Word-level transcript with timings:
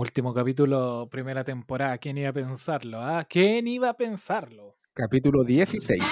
Último 0.00 0.32
capítulo, 0.32 1.08
primera 1.10 1.44
temporada. 1.44 1.98
¿Quién 1.98 2.16
iba 2.16 2.30
a 2.30 2.32
pensarlo? 2.32 3.02
Ah? 3.02 3.26
¿Quién 3.28 3.68
iba 3.68 3.90
a 3.90 3.92
pensarlo? 3.92 4.78
Capítulo 4.94 5.44
16. 5.44 6.02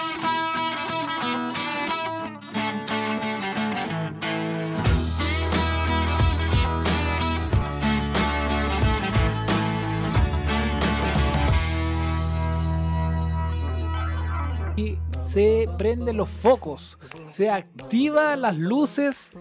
Y 14.76 14.98
se 15.22 15.66
prenden 15.78 16.18
los 16.18 16.28
focos, 16.28 16.98
se 17.22 17.48
activan 17.48 18.42
las 18.42 18.58
luces 18.58 19.32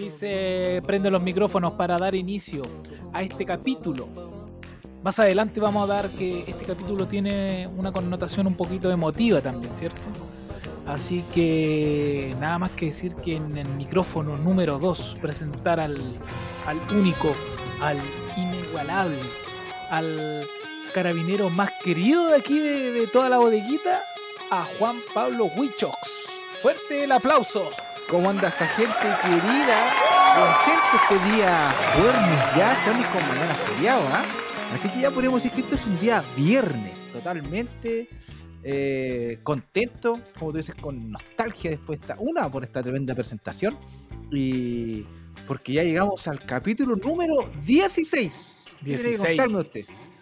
y 0.00 0.10
se 0.10 0.82
prenden 0.86 1.12
los 1.12 1.22
micrófonos 1.22 1.72
para 1.74 1.98
dar 1.98 2.14
inicio 2.14 2.62
a 3.12 3.22
este 3.22 3.44
capítulo. 3.44 4.08
Más 5.02 5.18
adelante 5.18 5.60
vamos 5.60 5.88
a 5.88 5.94
dar 5.94 6.10
que 6.10 6.44
este 6.46 6.64
capítulo 6.64 7.06
tiene 7.06 7.68
una 7.76 7.92
connotación 7.92 8.46
un 8.46 8.54
poquito 8.54 8.90
emotiva 8.90 9.40
también, 9.40 9.72
¿cierto? 9.72 10.02
Así 10.86 11.24
que 11.34 12.34
nada 12.40 12.58
más 12.58 12.70
que 12.70 12.86
decir 12.86 13.14
que 13.16 13.36
en 13.36 13.56
el 13.56 13.72
micrófono 13.72 14.36
número 14.36 14.78
2 14.78 15.16
presentar 15.20 15.80
al, 15.80 15.96
al 16.66 16.96
único, 16.96 17.34
al 17.80 17.98
inigualable, 18.36 19.18
al 19.90 20.44
carabinero 20.92 21.50
más 21.50 21.70
querido 21.82 22.28
de 22.28 22.36
aquí 22.36 22.58
de, 22.58 22.92
de 22.92 23.06
toda 23.06 23.28
la 23.28 23.38
bodeguita, 23.38 24.02
a 24.50 24.64
Juan 24.78 24.96
Pablo 25.12 25.46
Huichox. 25.56 25.96
Fuerte 26.62 27.04
el 27.04 27.12
aplauso. 27.12 27.70
¿Cómo 28.08 28.30
anda 28.30 28.48
esa 28.48 28.68
gente 28.68 28.94
querida? 29.22 29.92
Contento 30.36 30.96
este 31.02 31.30
día 31.32 31.74
viernes 31.96 32.56
ya, 32.56 32.72
estamos 32.78 33.04
con 33.06 33.20
mañana 33.26 33.54
feriado, 33.54 34.02
¿ah? 34.12 34.24
Así 34.72 34.88
que 34.88 35.00
ya 35.00 35.10
podríamos 35.10 35.42
decir 35.42 35.56
que 35.56 35.62
este 35.62 35.74
es 35.74 35.86
un 35.86 35.98
día 35.98 36.22
viernes, 36.36 37.04
totalmente 37.12 38.08
eh, 38.62 39.40
contento, 39.42 40.20
como 40.38 40.52
tú 40.52 40.58
dices, 40.58 40.76
con 40.76 41.10
nostalgia 41.10 41.70
después 41.72 41.98
de 41.98 42.06
esta, 42.06 42.16
una 42.20 42.48
por 42.48 42.62
esta 42.62 42.80
tremenda 42.80 43.12
presentación 43.12 43.76
y 44.30 45.04
porque 45.48 45.72
ya 45.72 45.82
llegamos 45.82 46.28
al 46.28 46.44
capítulo 46.44 46.94
número 46.94 47.50
16. 47.64 48.65
¿Qué 48.78 48.84
quiere 48.84 49.02
16. 49.02 49.26
contarme 49.28 49.58
usted? 49.58 49.80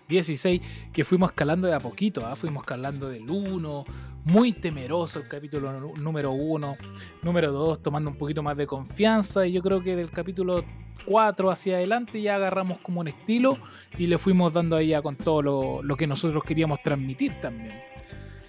16, 0.08 0.60
que 0.92 1.05
fuimos 1.05 1.30
escalando 1.30 1.66
de 1.66 1.74
a 1.74 1.80
poquito, 1.80 2.27
¿ah? 2.27 2.36
fuimos 2.36 2.62
escalando 2.62 3.08
del 3.08 3.28
1, 3.28 3.84
muy 4.24 4.52
temeroso 4.52 5.19
el 5.19 5.28
capítulo 5.28 5.94
número 5.96 6.33
1, 6.33 6.77
número 7.22 7.52
2, 7.52 7.83
tomando 7.83 8.11
un 8.11 8.16
poquito 8.16 8.42
más 8.42 8.56
de 8.56 8.66
confianza, 8.66 9.46
y 9.46 9.52
yo 9.52 9.62
creo 9.62 9.83
que 9.83 9.96
del 9.96 10.11
capítulo 10.11 10.64
4 11.06 11.50
hacia 11.50 11.77
adelante 11.77 12.20
ya 12.20 12.36
agarramos 12.36 12.78
como 12.78 13.00
un 13.00 13.08
estilo 13.08 13.58
y 13.98 14.06
le 14.06 14.19
fuimos 14.19 14.52
dando 14.52 14.77
ahí 14.77 14.89
ya 14.89 15.02
con 15.02 15.16
todo 15.16 15.42
lo, 15.42 15.83
lo 15.83 15.96
que 15.96 16.06
nosotros 16.06 16.42
queríamos 16.44 16.80
transmitir 16.83 17.34
también. 17.41 17.80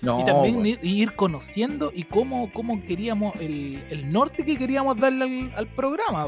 No, 0.02 0.22
y 0.22 0.26
también 0.26 0.56
bueno. 0.56 0.68
ir, 0.68 0.80
ir 0.84 1.16
conociendo 1.16 1.92
y 1.94 2.04
cómo, 2.04 2.52
cómo 2.54 2.84
queríamos, 2.84 3.36
el, 3.40 3.84
el 3.90 4.12
norte 4.12 4.46
que 4.46 4.56
queríamos 4.56 5.00
darle 5.00 5.24
al, 5.24 5.54
al 5.56 5.68
programa. 5.68 6.28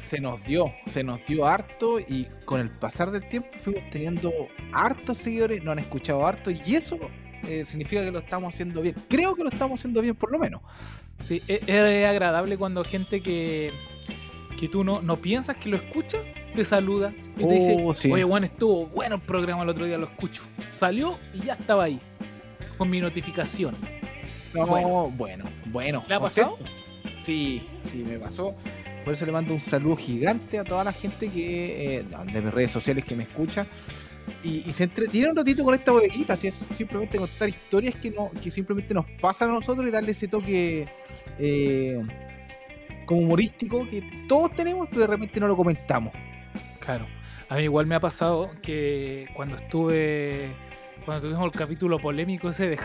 Se 0.00 0.20
nos 0.20 0.42
dio, 0.44 0.72
se 0.86 1.04
nos 1.04 1.24
dio 1.26 1.46
harto 1.46 2.00
y 2.00 2.26
con 2.44 2.60
el 2.60 2.70
pasar 2.70 3.10
del 3.10 3.28
tiempo 3.28 3.48
fuimos 3.54 3.82
teniendo 3.90 4.32
hartos 4.72 5.18
seguidores, 5.18 5.62
nos 5.62 5.72
han 5.72 5.78
escuchado 5.80 6.26
harto 6.26 6.50
y 6.50 6.74
eso 6.74 6.98
eh, 7.46 7.64
significa 7.64 8.02
que 8.04 8.10
lo 8.10 8.18
estamos 8.20 8.54
haciendo 8.54 8.82
bien. 8.82 8.96
Creo 9.08 9.34
que 9.34 9.42
lo 9.44 9.50
estamos 9.50 9.80
haciendo 9.80 10.00
bien 10.02 10.14
por 10.16 10.30
lo 10.32 10.38
menos. 10.38 10.60
Sí, 11.18 11.42
es, 11.46 11.62
agradable 12.06 12.56
cuando 12.56 12.82
gente 12.84 13.20
que, 13.20 13.72
que 14.58 14.68
tú 14.68 14.84
no, 14.84 15.02
no 15.02 15.16
piensas 15.16 15.56
que 15.56 15.68
lo 15.68 15.76
escucha, 15.76 16.18
te 16.54 16.64
saluda 16.64 17.12
y 17.38 17.46
te 17.46 17.54
dice, 17.54 17.76
Oh, 17.84 17.94
sí. 17.94 18.10
oye, 18.10 18.24
Juan, 18.24 18.44
estuvo 18.44 18.86
bueno 18.86 19.16
el 19.16 19.20
programa 19.20 19.62
el 19.62 19.68
otro 19.68 19.84
día, 19.84 19.98
lo 19.98 20.06
escucho. 20.06 20.42
Salió 20.72 21.18
y 21.34 21.42
ya 21.44 21.52
estaba 21.54 21.84
ahí, 21.84 22.00
con 22.78 22.88
mi 22.90 23.00
notificación. 23.00 23.74
No, 24.54 24.66
Bueno. 24.66 25.10
bueno, 25.16 25.44
bueno. 25.66 26.04
¿Le 26.08 26.14
ha 26.14 26.20
pasado? 26.20 26.56
Sí, 27.18 27.68
sí, 27.84 27.98
me 27.98 28.18
pasó. 28.18 28.54
Por 29.04 29.14
eso 29.14 29.26
le 29.26 29.32
mando 29.32 29.54
un 29.54 29.60
saludo 29.60 29.96
gigante 29.96 30.58
a 30.58 30.64
toda 30.64 30.84
la 30.84 30.92
gente 30.92 31.28
que 31.28 31.98
eh, 31.98 32.04
de 32.32 32.40
mis 32.40 32.52
redes 32.52 32.70
sociales 32.70 33.04
que 33.04 33.16
me 33.16 33.24
escucha. 33.24 33.66
Y, 34.44 34.68
y 34.68 34.72
se 34.72 34.84
entretiene 34.84 35.30
un 35.30 35.36
ratito 35.36 35.64
con 35.64 35.74
esta 35.74 35.90
bodeguita, 35.90 36.34
así 36.34 36.46
es 36.46 36.64
simplemente 36.74 37.18
contar 37.18 37.48
historias 37.48 37.94
que 37.96 38.10
no, 38.10 38.30
que 38.42 38.50
simplemente 38.50 38.94
nos 38.94 39.06
pasan 39.20 39.50
a 39.50 39.54
nosotros 39.54 39.86
y 39.88 39.90
darle 39.90 40.12
ese 40.12 40.28
toque 40.28 40.86
eh, 41.38 42.00
como 43.06 43.22
humorístico 43.22 43.88
que 43.88 44.02
todos 44.28 44.54
tenemos, 44.54 44.88
pero 44.88 45.00
de 45.00 45.06
repente 45.08 45.40
no 45.40 45.48
lo 45.48 45.56
comentamos. 45.56 46.12
Claro. 46.78 47.06
A 47.48 47.56
mí 47.56 47.64
igual 47.64 47.86
me 47.86 47.96
ha 47.96 48.00
pasado 48.00 48.52
que 48.62 49.26
cuando 49.34 49.56
estuve, 49.56 50.50
cuando 51.04 51.26
tuvimos 51.26 51.44
el 51.52 51.58
capítulo 51.58 51.98
polémico 51.98 52.50
ese 52.50 52.68
de 52.68 52.76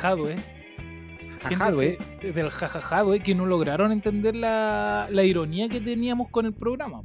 Hadwe, 1.59 1.97
gente 1.99 2.21
se- 2.21 2.31
del 2.33 2.49
jajajadwe 2.49 3.19
que 3.21 3.35
no 3.35 3.45
lograron 3.45 3.91
entender 3.91 4.35
la, 4.35 5.07
la 5.11 5.23
ironía 5.23 5.69
que 5.69 5.81
teníamos 5.81 6.29
con 6.29 6.45
el 6.45 6.53
programa 6.53 7.01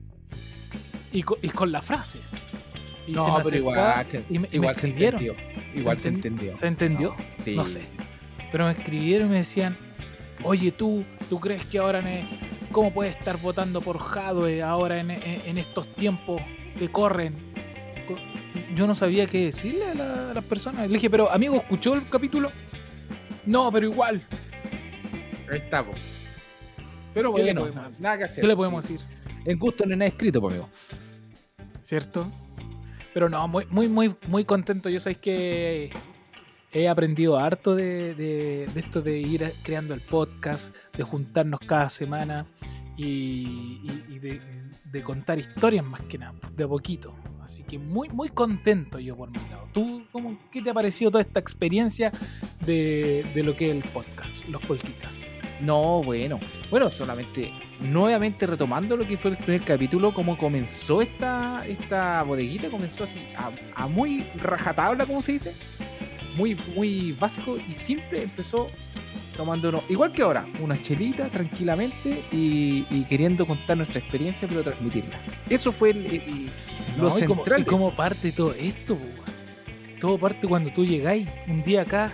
y 1.13 1.23
con, 1.23 1.39
y 1.43 1.49
con 1.49 1.73
la 1.73 1.83
frase. 1.83 2.19
Y 3.07 3.13
No, 3.13 3.25
se 3.25 3.31
me 3.33 3.39
pero 3.45 3.57
igual, 3.57 4.07
se, 4.07 4.25
y 4.31 4.39
me, 4.39 4.49
me 4.53 4.67
entendió. 4.69 5.35
Igual 5.75 5.99
se, 5.99 6.11
enten- 6.11 6.15
entendió. 6.17 6.57
¿Se 6.57 6.67
entendió? 6.67 7.09
No, 7.17 7.25
sí. 7.43 7.57
No 7.57 7.65
sé. 7.65 7.83
Pero 8.53 8.67
me 8.67 8.73
escribieron 8.73 9.29
y 9.29 9.31
me 9.33 9.39
decían, 9.39 9.77
oye 10.45 10.71
tú, 10.73 11.05
¿tú 11.29 11.39
crees 11.41 11.65
que 11.65 11.79
ahora, 11.79 11.99
en- 12.01 12.29
cómo 12.73 12.93
puedes 12.93 13.17
estar 13.17 13.37
votando 13.39 13.81
por 13.81 13.99
Jadwe 13.99 14.63
ahora 14.63 15.01
en, 15.01 15.11
en- 15.11 15.43
en 15.47 15.59
estos 15.59 15.89
tiempos 15.95 16.41
que 16.79 16.89
corren? 16.89 17.35
Co- 18.07 18.17
Yo 18.77 18.87
no 18.87 18.95
sabía 18.95 19.27
qué 19.27 19.47
decirle 19.47 19.87
a, 19.87 19.95
la- 19.95 20.31
a 20.31 20.35
las 20.35 20.45
personas. 20.45 20.87
Le 20.89 20.95
dije, 20.95 21.11
pero 21.11 21.31
amigo, 21.33 21.57
¿escuchó 21.57 21.95
el 21.95 22.09
capítulo? 22.09 22.51
No, 23.47 23.71
pero 23.73 23.87
igual. 23.89 24.23
Ahí 25.51 25.59
está, 25.59 25.85
po. 25.85 25.93
Pero 27.15 27.33
¿Qué 27.33 27.43
le 27.43 27.53
bueno, 27.55 27.61
podemos 27.73 28.01
nada 28.01 28.19
que 28.19 28.25
hacer. 28.25 28.43
¿Qué 28.43 28.47
le 28.49 28.57
podemos 28.57 28.85
sí. 28.85 28.93
decir? 28.95 29.09
En 29.45 29.59
gusto 29.59 29.85
no 29.85 29.93
hay 29.93 29.99
nada 29.99 30.09
escrito, 30.09 30.41
pues, 30.41 30.55
amigo. 30.55 30.69
¿Cierto? 31.81 32.27
Pero 33.13 33.29
no, 33.29 33.49
muy, 33.49 33.67
muy, 33.71 33.89
muy, 33.89 34.15
muy 34.29 34.45
contento. 34.45 34.89
Yo 34.91 35.01
sabéis 35.01 35.19
que 35.19 35.91
he 36.73 36.89
aprendido 36.89 37.37
harto 37.39 37.75
de, 37.75 38.15
de- 38.15 38.69
de 38.73 38.81
esto 38.81 39.03
de 39.03 39.19
ir 39.19 39.53
creando 39.65 39.95
el 39.95 40.01
podcast, 40.01 40.73
de 40.97 41.03
juntarnos 41.03 41.59
cada 41.61 41.89
semana 41.89 42.47
y, 42.97 43.81
y- 43.83 44.05
y 44.11 44.19
de, 44.21 44.41
de 44.85 45.03
contar 45.03 45.39
historias 45.41 45.85
más 45.85 46.03
que 46.03 46.19
nada, 46.19 46.35
pues, 46.41 46.55
de 46.55 46.63
a 46.65 46.69
poquito. 46.69 47.15
Así 47.43 47.63
que 47.63 47.79
muy, 47.79 48.09
muy 48.09 48.29
contento 48.29 48.99
yo 48.99 49.17
por 49.17 49.31
mi 49.31 49.39
lado. 49.51 49.69
¿Tú 49.73 50.05
cómo, 50.13 50.39
qué 50.51 50.63
te 50.63 50.71
ha 50.71 50.75
parecido 50.75 51.11
toda 51.11 51.23
esta 51.23 51.41
experiencia 51.41 52.13
de, 52.65 53.25
de 53.35 53.43
lo 53.43 53.57
que 53.57 53.71
es 53.71 53.77
el 53.77 53.91
podcast, 53.91 54.45
los 54.49 54.61
polquitas? 54.63 55.29
No, 55.61 56.03
bueno. 56.03 56.39
Bueno, 56.71 56.91
solamente 56.91 57.53
nuevamente 57.81 58.47
retomando 58.47 58.97
lo 58.97 59.07
que 59.07 59.17
fue 59.17 59.33
el 59.33 59.37
primer 59.37 59.63
capítulo, 59.63 60.13
cómo 60.13 60.37
comenzó 60.37 61.03
esta, 61.03 61.67
esta 61.67 62.23
bodeguita, 62.23 62.71
comenzó 62.71 63.05
así 63.05 63.19
a, 63.37 63.51
a 63.75 63.87
muy 63.87 64.23
rajatabla, 64.37 65.07
como 65.07 65.23
se 65.23 65.33
dice. 65.33 65.55
Muy, 66.37 66.57
muy 66.75 67.13
básico 67.13 67.57
y 67.57 67.73
simple, 67.73 68.23
empezó 68.23 68.69
tomándonos, 69.41 69.83
igual 69.89 70.13
que 70.13 70.21
ahora, 70.21 70.45
una 70.61 70.81
chelita 70.83 71.31
tranquilamente 71.31 72.23
y, 72.31 72.85
y 72.91 73.05
queriendo 73.09 73.47
contar 73.47 73.79
nuestra 73.79 73.99
experiencia, 73.99 74.47
pero 74.47 74.63
transmitirla. 74.63 75.19
Eso 75.49 75.73
fue 75.73 75.91
el, 75.93 76.05
el- 76.07 76.47
lo 76.99 77.05
No, 77.05 77.11
central. 77.11 77.63
y 77.63 77.65
cómo 77.65 77.91
parte 77.97 78.33
todo 78.33 78.53
esto? 78.53 78.99
Todo 79.99 80.19
parte 80.19 80.47
cuando 80.47 80.71
tú 80.71 80.85
llegáis 80.85 81.27
un 81.49 81.63
día 81.63 81.83
acá, 81.83 82.13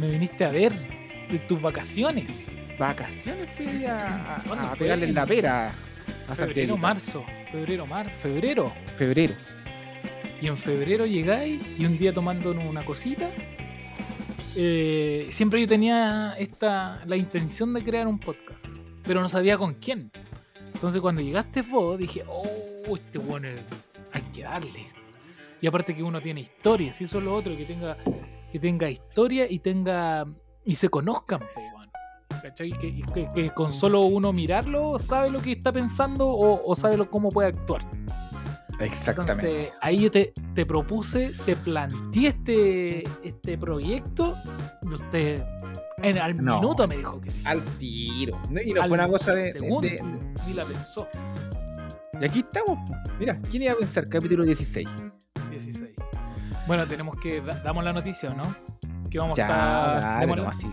me 0.00 0.08
viniste 0.08 0.42
a 0.46 0.48
ver 0.48 0.72
de 1.30 1.38
tus 1.40 1.60
vacaciones. 1.60 2.56
Vacaciones 2.78 3.50
fui 3.58 3.84
a, 3.84 4.36
a- 4.36 4.42
¿Cuándo 4.44 4.66
a 4.68 4.74
pegarle 4.74 5.06
en 5.08 5.14
la 5.14 5.26
pera 5.26 5.74
a 6.26 6.34
Febrero, 6.34 6.78
marzo, 6.78 7.26
febrero, 7.52 7.86
marzo, 7.86 8.14
febrero. 8.18 8.72
Febrero. 8.96 9.34
Y 10.40 10.46
en 10.46 10.56
febrero 10.56 11.04
llegáis 11.04 11.60
y 11.78 11.84
un 11.84 11.98
día 11.98 12.14
tomándonos 12.14 12.64
una 12.64 12.82
cosita. 12.86 13.28
Eh, 14.56 15.28
siempre 15.30 15.60
yo 15.60 15.68
tenía 15.68 16.34
esta 16.38 17.02
la 17.06 17.16
intención 17.16 17.72
de 17.74 17.82
crear 17.82 18.06
un 18.06 18.18
podcast, 18.18 18.66
pero 19.04 19.20
no 19.20 19.28
sabía 19.28 19.58
con 19.58 19.74
quién. 19.74 20.10
Entonces 20.72 21.00
cuando 21.00 21.20
llegaste 21.20 21.62
vos 21.62 21.98
dije, 21.98 22.24
oh, 22.28 22.94
este 22.94 23.18
bueno 23.18 23.48
hay 24.12 24.22
que 24.32 24.42
darle. 24.42 24.86
Y 25.60 25.66
aparte 25.66 25.94
que 25.94 26.02
uno 26.02 26.20
tiene 26.20 26.40
historias, 26.40 27.00
y 27.00 27.04
eso 27.04 27.18
es 27.18 27.24
lo 27.24 27.34
otro, 27.34 27.56
que 27.56 27.64
tenga, 27.64 27.96
que 28.52 28.58
tenga 28.58 28.90
historia 28.90 29.50
y 29.50 29.58
tenga 29.60 30.26
y 30.64 30.74
se 30.74 30.88
conozcan, 30.88 31.40
weón. 31.56 31.90
¿Cachai? 32.42 32.72
Que 32.72 33.50
con 33.54 33.72
solo 33.72 34.02
uno 34.02 34.32
mirarlo 34.32 34.98
sabe 34.98 35.30
lo 35.30 35.40
que 35.40 35.52
está 35.52 35.72
pensando 35.72 36.28
o, 36.28 36.62
o 36.70 36.76
sabe 36.76 36.98
lo, 36.98 37.10
cómo 37.10 37.30
puede 37.30 37.48
actuar. 37.48 37.82
Exactamente. 38.80 39.32
Entonces, 39.46 39.72
ahí 39.80 40.00
yo 40.00 40.10
te, 40.10 40.32
te 40.54 40.66
propuse, 40.66 41.32
te 41.46 41.56
planteé 41.56 42.28
este, 42.28 43.04
este 43.22 43.56
proyecto. 43.58 44.34
Y 44.82 44.88
usted, 44.94 45.44
en, 46.02 46.18
al 46.18 46.36
No. 46.42 46.56
minuto 46.60 46.86
me 46.88 46.96
dijo 46.96 47.20
que 47.20 47.30
sí. 47.30 47.42
al 47.46 47.62
tiro. 47.78 48.40
Y 48.64 48.72
no 48.72 48.82
Al 48.82 48.88
fue 48.88 48.98
una 48.98 49.08
cosa 49.08 49.32
de, 49.34 49.52
segundo. 49.52 49.80
de- 49.82 49.90
de- 49.96 50.34
Ni 50.46 50.52
la 50.54 50.64
pensó. 50.64 51.06
Y 52.20 52.24
aquí 52.24 52.40
estamos. 52.40 52.78
Mira, 53.18 53.40
¿quién 53.50 53.62
iba 53.64 53.72
a 53.72 53.76
pensar? 53.76 54.08
Capítulo 54.08 54.44
16. 54.44 54.86
Bueno, 56.66 56.86
tenemos 56.86 57.16
que. 57.20 57.40
da- 57.40 57.60
damos 57.62 57.84
la 57.84 57.92
noticia, 57.92 58.30
¿no? 58.30 58.54
Que 59.10 59.18
vamos 59.18 59.36
Ya, 59.36 59.44
a 59.44 59.48
estar. 59.48 60.00
dale, 60.02 60.20
démosla. 60.20 60.42
nomás, 60.42 60.58
sí. 60.58 60.70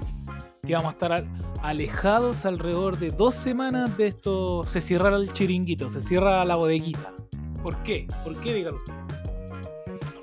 que 0.65 0.74
vamos 0.75 0.89
a 0.89 0.92
estar 0.94 1.12
al- 1.12 1.27
alejados 1.63 2.45
alrededor 2.45 2.98
de 3.00 3.12
dos 3.12 3.36
semanas 3.36 3.98
de 3.98 4.07
esto. 4.07 4.63
Se 4.65 4.80
cierra 4.81 5.09
el 5.15 5.33
chiringuito, 5.33 5.89
se 5.89 6.01
cierra 6.01 6.44
la 6.45 6.56
bodeguita. 6.56 7.13
¿Por 7.63 7.81
qué? 7.83 8.07
¿Por 8.23 8.35
qué, 8.41 8.53
dígalo 8.55 8.77
usted? 8.77 8.93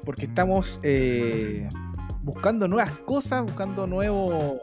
Porque 0.04 0.26
estamos 0.26 0.80
eh, 0.82 1.68
buscando 2.22 2.66
nuevas 2.66 2.92
cosas, 3.00 3.42
buscando 3.44 3.86
nuevos 3.86 4.58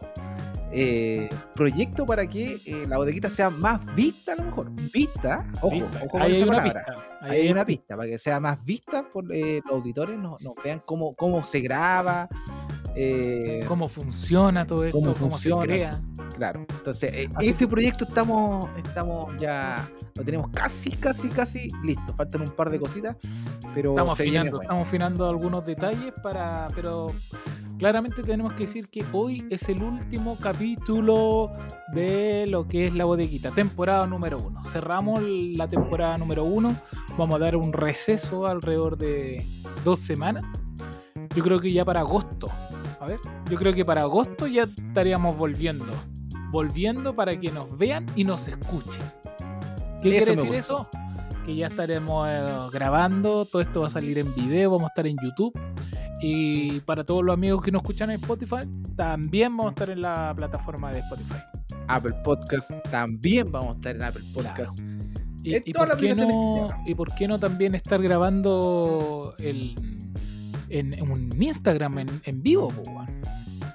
eh, 0.71 1.29
proyectos 1.55 2.05
para 2.05 2.27
que 2.27 2.59
eh, 2.65 2.85
la 2.87 2.97
bodeguita 2.97 3.29
sea 3.29 3.49
más 3.49 3.79
vista 3.95 4.33
a 4.33 4.35
lo 4.37 4.43
mejor. 4.43 4.71
Vista, 4.91 5.49
ojo, 5.61 5.69
Vista. 5.69 5.97
ojo 5.99 6.07
con 6.09 6.21
Ahí 6.21 6.31
hay 6.31 6.41
esa 6.41 6.45
una 6.51 6.63
pista. 6.63 6.85
Ahí 7.21 7.41
hay 7.41 7.51
una 7.51 7.65
pista 7.65 7.95
para 7.95 8.09
que 8.09 8.17
sea 8.19 8.39
más 8.39 8.63
vista 8.63 9.07
por 9.11 9.25
eh, 9.33 9.61
los 9.65 9.73
auditores, 9.73 10.17
nos, 10.17 10.41
nos 10.41 10.53
vean 10.63 10.81
cómo, 10.85 11.15
cómo 11.15 11.43
se 11.43 11.59
graba. 11.61 12.27
eh, 12.95 13.63
¿Cómo 13.67 13.87
funciona 13.87 14.65
todo 14.65 14.83
esto? 14.83 14.97
cómo 14.99 15.13
¿Cómo, 15.13 15.29
funciona. 15.29 15.61
se 15.61 15.67
crea? 15.67 16.01
Claro. 16.35 16.65
Entonces, 16.69 17.11
eh, 17.13 17.29
ese 17.39 17.67
proyecto 17.67 18.03
estamos, 18.05 18.69
estamos 18.77 19.33
ya, 19.39 19.89
lo 20.17 20.23
tenemos 20.23 20.49
casi, 20.51 20.91
casi, 20.91 21.27
casi 21.27 21.69
listo. 21.83 22.13
Faltan 22.15 22.41
un 22.41 22.51
par 22.51 22.69
de 22.69 22.79
cositas, 22.79 23.17
pero 23.73 23.91
Estamos 23.91 24.13
afinando, 24.13 24.51
bueno. 24.51 24.61
estamos 24.61 24.87
afinando 24.87 25.29
algunos 25.29 25.65
detalles 25.65 26.13
para. 26.23 26.69
Pero 26.73 27.11
claramente 27.77 28.23
tenemos 28.23 28.53
que 28.53 28.61
decir 28.61 28.87
que 28.87 29.03
hoy 29.11 29.45
es 29.49 29.67
el 29.67 29.83
último 29.83 30.37
capítulo 30.39 31.51
de 31.91 32.45
lo 32.47 32.65
que 32.65 32.87
es 32.87 32.93
la 32.93 33.03
bodeguita, 33.03 33.51
temporada 33.51 34.07
número 34.07 34.37
uno. 34.37 34.63
Cerramos 34.63 35.21
la 35.21 35.67
temporada 35.67 36.17
número 36.17 36.45
uno. 36.45 36.79
Vamos 37.17 37.35
a 37.35 37.43
dar 37.43 37.57
un 37.57 37.73
receso 37.73 38.47
alrededor 38.47 38.97
de 38.97 39.45
dos 39.83 39.99
semanas. 39.99 40.45
Yo 41.35 41.43
creo 41.43 41.59
que 41.59 41.73
ya 41.73 41.83
para 41.83 41.99
agosto. 41.99 42.47
A 43.01 43.05
ver, 43.05 43.19
yo 43.49 43.57
creo 43.57 43.73
que 43.73 43.83
para 43.83 44.03
agosto 44.03 44.47
ya 44.47 44.63
estaríamos 44.63 45.37
volviendo. 45.37 45.91
Volviendo 46.51 47.13
para 47.13 47.37
que 47.37 47.51
nos 47.51 47.77
vean 47.77 48.05
y 48.15 48.23
nos 48.23 48.47
escuchen. 48.47 49.03
¿Qué 50.05 50.17
Eso 50.17 50.25
quiere 50.25 50.41
decir 50.41 50.55
eso? 50.55 50.87
Que 51.47 51.55
ya 51.55 51.67
estaremos 51.67 52.27
eh, 52.29 52.45
grabando, 52.71 53.45
todo 53.45 53.59
esto 53.59 53.81
va 53.81 53.87
a 53.87 53.89
salir 53.89 54.19
en 54.19 54.35
video, 54.35 54.69
vamos 54.69 54.85
a 54.85 54.89
estar 54.89 55.07
en 55.07 55.17
YouTube. 55.19 55.59
Y 56.21 56.79
para 56.81 57.03
todos 57.03 57.23
los 57.23 57.33
amigos 57.33 57.63
que 57.63 57.71
nos 57.71 57.81
escuchan 57.81 58.11
en 58.11 58.21
Spotify, 58.21 58.69
también 58.95 59.57
vamos 59.57 59.71
a 59.71 59.73
estar 59.73 59.89
en 59.89 60.03
la 60.03 60.31
plataforma 60.35 60.91
de 60.91 60.99
Spotify. 60.99 61.37
Apple 61.87 62.13
Podcast 62.23 62.69
también 62.91 63.51
vamos 63.51 63.71
a 63.71 63.75
estar 63.77 63.95
en 63.95 64.03
Apple 64.03 64.23
Podcast. 64.31 64.79
Y, 65.41 65.73
por 65.73 65.97
qué 65.97 66.09
no, 66.09 66.15
que 66.15 66.15
tengan. 66.15 66.69
¿Y 66.85 66.93
por 66.93 67.15
qué 67.15 67.27
no 67.27 67.39
también 67.39 67.73
estar 67.73 67.99
grabando 67.99 69.33
el, 69.39 69.75
en, 70.69 70.93
en 70.93 71.11
un 71.11 71.41
Instagram 71.41 71.97
en, 71.97 72.21
en 72.25 72.43
vivo? 72.43 72.71
weón? 72.85 73.07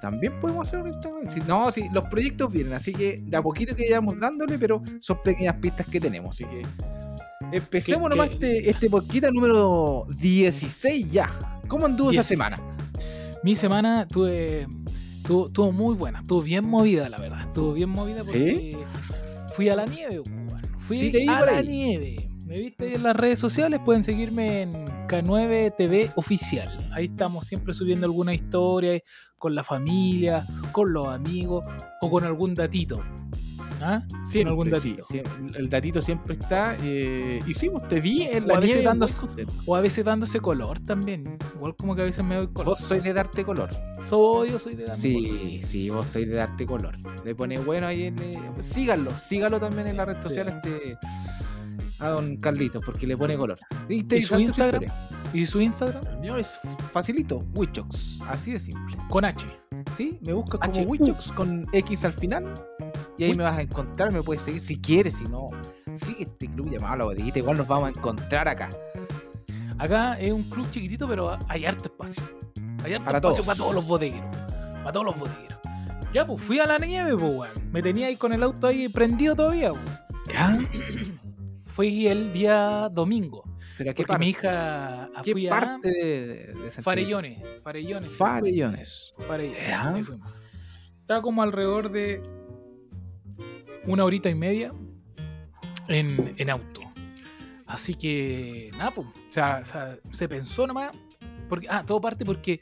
También 0.01 0.39
podemos 0.41 0.67
hacer 0.67 0.81
un 0.81 0.89
Instagram. 0.89 1.47
No, 1.47 1.71
sí, 1.71 1.89
los 1.93 2.05
proyectos 2.09 2.53
vienen, 2.53 2.73
así 2.73 2.93
que 2.93 3.23
de 3.23 3.37
a 3.37 3.43
poquito 3.43 3.75
que 3.75 3.85
vayamos 3.85 4.19
dándole, 4.19 4.59
pero 4.59 4.83
son 4.99 5.19
pequeñas 5.23 5.57
pistas 5.57 5.87
que 5.87 6.01
tenemos. 6.01 6.37
Así 6.37 6.45
que 6.45 6.67
empecemos 7.53 8.09
nomás 8.09 8.31
este, 8.31 8.71
este 8.71 8.89
podcast 8.89 9.33
número 9.33 10.07
16 10.17 11.11
ya. 11.11 11.31
¿Cómo 11.69 11.87
anduvo 11.87 12.11
esa 12.11 12.23
16. 12.23 12.39
semana? 12.39 12.77
Mi 13.43 13.55
semana 13.55 14.07
tuve, 14.09 14.67
tuvo, 15.27 15.47
estuvo 15.47 15.73
muy 15.73 15.95
buena, 15.95 16.19
estuvo 16.21 16.43
bien 16.43 16.65
movida, 16.65 17.09
la 17.09 17.19
verdad. 17.19 17.41
Estuvo 17.43 17.73
bien 17.75 17.91
movida 17.91 18.21
porque 18.23 18.77
fui 19.55 19.69
a 19.69 19.77
la 19.77 19.87
nieve, 19.87 20.21
weón. 20.21 20.61
Fui 20.79 20.99
Sí, 20.99 21.29
a 21.29 21.45
la 21.45 21.63
nieve. 21.63 22.30
Me 22.51 22.59
viste 22.59 22.85
ahí 22.85 22.95
en 22.95 23.05
las 23.05 23.15
redes 23.15 23.39
sociales, 23.39 23.79
pueden 23.85 24.03
seguirme 24.03 24.63
en 24.63 24.73
K9 25.07 25.73
TV 25.77 26.11
Oficial. 26.17 26.91
Ahí 26.93 27.05
estamos 27.05 27.47
siempre 27.47 27.73
subiendo 27.73 28.07
alguna 28.07 28.35
historia 28.35 29.01
con 29.39 29.55
la 29.55 29.63
familia, 29.63 30.45
con 30.73 30.93
los 30.93 31.07
amigos 31.07 31.63
o 32.01 32.11
con 32.11 32.25
algún 32.25 32.57
datito. 32.57 33.05
¿Ah? 33.81 34.03
Siempre, 34.25 34.51
algún 34.51 34.67
sí, 34.67 34.73
datito. 34.97 35.07
sí, 35.09 35.23
el 35.55 35.71
datito 35.71 36.03
siempre 36.03 36.35
está. 36.35 36.77
Eh, 36.83 37.41
y 37.47 37.55
sí, 37.55 37.71
pues 37.71 37.87
te 37.87 38.01
vi 38.01 38.23
en 38.25 38.43
O 38.43 38.47
la 38.49 38.57
a 38.57 38.61
veces 38.61 38.85
contento. 39.21 39.53
O 39.67 39.77
a 39.77 39.81
veces 39.81 40.05
dándose 40.05 40.41
color 40.41 40.81
también. 40.81 41.39
Igual 41.55 41.77
como 41.77 41.95
que 41.95 42.03
a 42.03 42.07
veces 42.07 42.25
me 42.25 42.35
doy 42.35 42.49
color. 42.49 42.67
Vos 42.67 42.81
sois 42.81 43.05
de 43.05 43.13
darte 43.13 43.45
color. 43.45 43.71
Soy, 44.03 44.51
yo 44.51 44.59
soy 44.59 44.75
de 44.75 44.87
darme 44.87 45.15
color. 45.15 45.39
Sí, 45.41 45.61
sí, 45.65 45.89
vos 45.89 46.09
sois 46.09 46.27
de 46.27 46.35
darte 46.35 46.67
color. 46.67 46.99
Le 47.25 47.33
pone 47.37 47.61
bueno 47.61 47.87
ahí 47.87 48.07
en. 48.07 48.19
eh, 48.19 48.39
síganlo, 48.59 49.17
síganlo 49.17 49.61
también 49.61 49.87
en 49.87 49.97
la 49.97 50.05
red 50.05 50.21
social 50.21 50.61
Sí. 50.65 50.69
este, 50.73 50.99
a 52.01 52.09
don 52.09 52.37
Carlitos, 52.39 52.83
porque 52.85 53.07
le 53.07 53.17
pone 53.17 53.37
color. 53.37 53.59
Interesante 53.89 54.27
su 54.27 54.39
Instagram? 54.41 54.85
¿Y 55.33 55.47
su 55.47 55.61
Instagram? 55.61 56.07
El 56.07 56.19
mío 56.19 56.37
es 56.37 56.59
facilito, 56.93 57.39
Wichox, 57.55 58.21
así 58.29 58.53
de 58.53 58.61
simple. 58.61 58.97
Con 59.09 59.25
H. 59.25 59.47
¿Sí? 59.97 60.19
Me 60.23 60.33
buscas 60.33 60.61
como. 60.61 60.91
Wichox 60.91 61.33
con 61.33 61.67
X 61.73 62.05
al 62.05 62.13
final. 62.13 62.53
Y 63.19 63.25
ahí 63.25 63.35
me 63.35 63.45
vas 63.45 63.59
a 63.59 63.63
encontrar, 63.63 64.13
me 64.13 64.23
puedes 64.23 64.43
seguir 64.43 64.61
si 64.61 64.81
quieres, 64.81 65.15
si 65.15 65.25
no. 65.25 65.51
Sigue 65.93 66.23
este 66.23 66.49
club 66.49 66.71
llamado 66.71 66.97
La 66.97 67.05
Bodeguita, 67.05 67.39
igual 67.39 67.59
nos 67.59 67.69
vamos 67.69 67.89
a 67.89 67.91
encontrar 67.91 68.49
acá. 68.49 68.71
Acá 69.79 70.19
es 70.19 70.33
un 70.33 70.43
club 70.45 70.69
chiquitito, 70.71 71.07
pero 71.09 71.39
hay 71.49 71.65
harto 71.65 71.85
espacio. 71.85 72.23
Hay 72.85 72.95
harto 72.95 73.05
Para 73.05 73.19
espacio 73.19 73.43
todos. 73.43 73.47
para 73.47 73.59
todos 73.59 73.75
los 73.75 73.87
bodegueros. 73.87 74.37
Para 74.83 74.93
todos 74.93 75.07
los 75.07 75.19
bodegueros. 75.19 75.59
Ya, 76.13 76.27
pues 76.27 76.43
fui 76.43 76.59
a 76.59 76.67
la 76.67 76.79
nieve, 76.79 77.13
pues, 77.17 77.23
weón. 77.37 77.71
Me 77.73 77.83
tenía 77.83 78.09
ahí 78.09 78.17
con 78.17 78.33
el 78.33 78.43
auto 78.43 78.67
ahí 78.67 78.89
prendido 78.89 79.37
todavía, 79.37 79.73
weón. 79.73 79.99
¿Ya? 80.33 80.59
Fui 81.71 82.07
el 82.09 82.33
día 82.33 82.89
domingo. 82.91 83.45
¿Pero 83.79 83.93
a 83.93 83.95
qué 83.95 84.03
Porque 84.03 84.09
parte? 84.09 84.25
mi 84.25 84.31
hija 84.31 85.11
¿Qué 85.23 85.33
fui 85.33 85.47
parte 85.47 85.89
a 85.89 85.93
de, 85.93 86.55
de? 86.55 86.71
Farellones. 86.71 87.63
Farellones. 87.63 88.17
Farellones. 88.17 89.15
Farellones. 89.19 89.73
Ahí 89.73 90.03
fuimos. 90.03 90.33
Está 91.01 91.23
como 91.23 91.43
alrededor 91.43 91.91
de 91.91 92.23
una 93.87 94.05
horita 94.05 94.29
y 94.29 94.35
media 94.35 94.73
en, 95.89 96.35
en 96.37 96.51
auto. 96.51 96.83
Así 97.67 97.95
que, 97.95 98.71
nada, 98.77 98.93
pues, 98.93 99.07
o 99.07 99.13
sea, 99.29 99.61
o 99.63 99.65
sea, 99.65 99.99
se 100.11 100.29
pensó 100.29 100.67
nomás. 100.67 100.91
Porque, 101.49 101.69
ah, 101.71 101.85
todo 101.87 102.01
parte 102.01 102.25
porque 102.25 102.61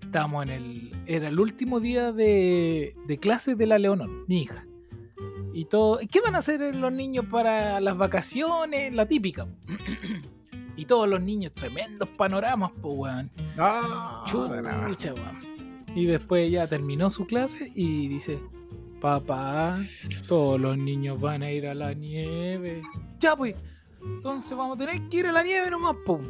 estábamos 0.00 0.44
en 0.46 0.50
el. 0.50 0.92
Era 1.06 1.28
el 1.28 1.38
último 1.38 1.80
día 1.80 2.12
de, 2.12 2.94
de 3.06 3.18
clases 3.18 3.56
de 3.56 3.66
la 3.66 3.78
Leonor, 3.78 4.10
mi 4.26 4.42
hija. 4.42 4.64
Y 5.58 5.64
todo. 5.64 5.98
¿Qué 6.08 6.20
van 6.20 6.36
a 6.36 6.38
hacer 6.38 6.76
los 6.76 6.92
niños 6.92 7.24
para 7.28 7.80
las 7.80 7.96
vacaciones? 7.96 8.94
La 8.94 9.06
típica. 9.08 9.48
y 10.76 10.84
todos 10.84 11.08
los 11.08 11.20
niños, 11.20 11.52
tremendos 11.52 12.08
panoramas, 12.10 12.70
pues, 12.80 12.94
weón. 12.96 13.30
Nada. 13.56 14.22
Chucha, 14.24 15.14
weón. 15.14 15.38
Y 15.96 16.06
después 16.06 16.48
ya 16.48 16.68
terminó 16.68 17.10
su 17.10 17.26
clase 17.26 17.72
y 17.74 18.06
dice, 18.06 18.38
papá, 19.00 19.80
todos 20.28 20.60
los 20.60 20.78
niños 20.78 21.20
van 21.20 21.42
a 21.42 21.50
ir 21.50 21.66
a 21.66 21.74
la 21.74 21.92
nieve. 21.92 22.80
Ya 23.18 23.34
pues, 23.34 23.56
entonces 24.00 24.56
vamos 24.56 24.76
a 24.76 24.86
tener 24.86 25.08
que 25.08 25.16
ir 25.16 25.26
a 25.26 25.32
la 25.32 25.42
nieve 25.42 25.72
nomás, 25.72 25.96
pum. 26.06 26.22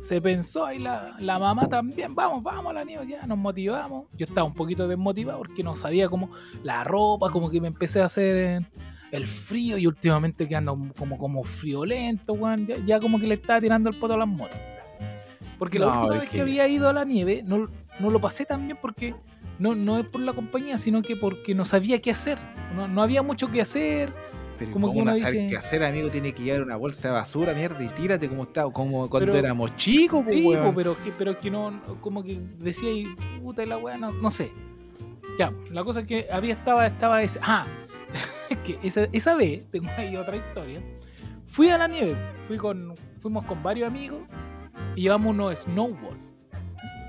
Se 0.00 0.20
pensó 0.20 0.64
ahí 0.66 0.78
la, 0.78 1.16
la 1.18 1.38
mamá 1.38 1.68
también, 1.68 2.14
vamos, 2.14 2.42
vamos 2.42 2.70
a 2.70 2.72
la 2.74 2.84
nieve, 2.84 3.06
ya 3.08 3.26
nos 3.26 3.38
motivamos. 3.38 4.06
Yo 4.16 4.26
estaba 4.26 4.46
un 4.46 4.54
poquito 4.54 4.86
desmotivado 4.86 5.38
porque 5.38 5.62
no 5.62 5.74
sabía 5.74 6.08
cómo 6.08 6.30
la 6.62 6.84
ropa, 6.84 7.30
como 7.30 7.50
que 7.50 7.60
me 7.60 7.68
empecé 7.68 8.00
a 8.02 8.04
hacer 8.06 8.64
el 9.10 9.26
frío 9.26 9.78
y 9.78 9.86
últimamente 9.86 10.46
que 10.46 10.54
ando 10.54 10.78
como, 10.96 11.18
como 11.18 11.42
friolento, 11.42 12.34
weón. 12.34 12.66
Ya, 12.66 12.76
ya 12.84 13.00
como 13.00 13.18
que 13.18 13.26
le 13.26 13.34
estaba 13.34 13.60
tirando 13.60 13.90
el 13.90 13.96
poto 13.96 14.14
a 14.14 14.18
las 14.18 14.28
motos. 14.28 14.56
Porque 15.58 15.78
la 15.78 15.86
No, 15.86 15.92
última 16.00 16.20
vez 16.20 16.28
que 16.28 16.36
que- 16.36 16.42
había 16.42 16.68
ido 16.68 16.88
a 16.88 16.92
la 16.92 17.04
nieve 17.04 17.42
no, 17.44 17.68
no 17.98 18.10
lo 18.10 18.20
pasé 18.20 18.44
tan 18.44 18.66
bien 18.66 18.78
porque 18.80 19.14
no, 19.58 19.74
no 19.74 19.98
es 19.98 20.06
por 20.06 20.20
la 20.20 20.34
compañía, 20.34 20.76
sino 20.76 21.00
que 21.02 21.16
porque 21.16 21.54
no 21.54 21.64
sabía 21.64 22.00
qué 22.00 22.10
hacer. 22.10 22.38
No, 22.74 22.86
no 22.88 23.02
había 23.02 23.22
mucho 23.22 23.50
que 23.50 23.62
hacer. 23.62 24.12
Pero 24.58 24.72
Como 24.72 24.90
que 24.90 24.96
no 24.96 25.02
uno 25.02 25.14
dice- 25.14 25.46
qué 25.48 25.56
hacer, 25.56 25.84
amigo, 25.84 26.08
tiene 26.08 26.32
que 26.32 26.42
llevar 26.42 26.62
una 26.62 26.76
bolsa 26.76 27.08
de 27.08 27.14
basura, 27.14 27.52
mierda, 27.54 27.82
y 27.84 27.88
tírate 27.88 28.28
como 28.28 28.44
está, 28.44 28.64
como 28.70 29.08
cuando 29.10 29.32
Pero- 29.32 29.44
éramos 29.46 29.76
chicos, 29.76 30.22
pues, 30.24 30.36
Sí, 30.36 30.44
weón. 30.46 30.64
po, 30.64 30.74
pero 30.74 30.96
que, 31.02 31.12
pero 31.12 31.38
que 31.38 31.50
no, 31.50 31.80
como 32.00 32.22
que 32.22 32.40
decía 32.58 32.90
y 32.90 33.06
puta 33.42 33.62
y 33.62 33.66
la 33.66 33.76
weá, 33.78 33.98
no, 33.98 34.12
no 34.12 34.30
sé. 34.30 34.50
Ya, 35.38 35.52
la 35.70 35.84
cosa 35.84 36.00
es 36.00 36.06
que 36.06 36.26
había 36.32 36.54
estaba, 36.54 36.86
estaba 36.86 37.22
ese. 37.22 37.38
Ah, 37.42 37.66
que 38.64 38.78
esa, 38.82 39.06
esa 39.12 39.34
vez, 39.36 39.62
tengo 39.70 39.88
ahí 39.96 40.16
otra 40.16 40.36
historia. 40.36 40.80
Fui 41.44 41.68
a 41.70 41.76
la 41.78 41.86
nieve, 41.88 42.16
fui 42.46 42.56
con, 42.56 42.94
fuimos 43.18 43.44
con 43.44 43.62
varios 43.62 43.88
amigos 43.88 44.20
y 44.94 45.02
llevamos 45.02 45.30
unos 45.34 45.58
snowboard. 45.60 46.16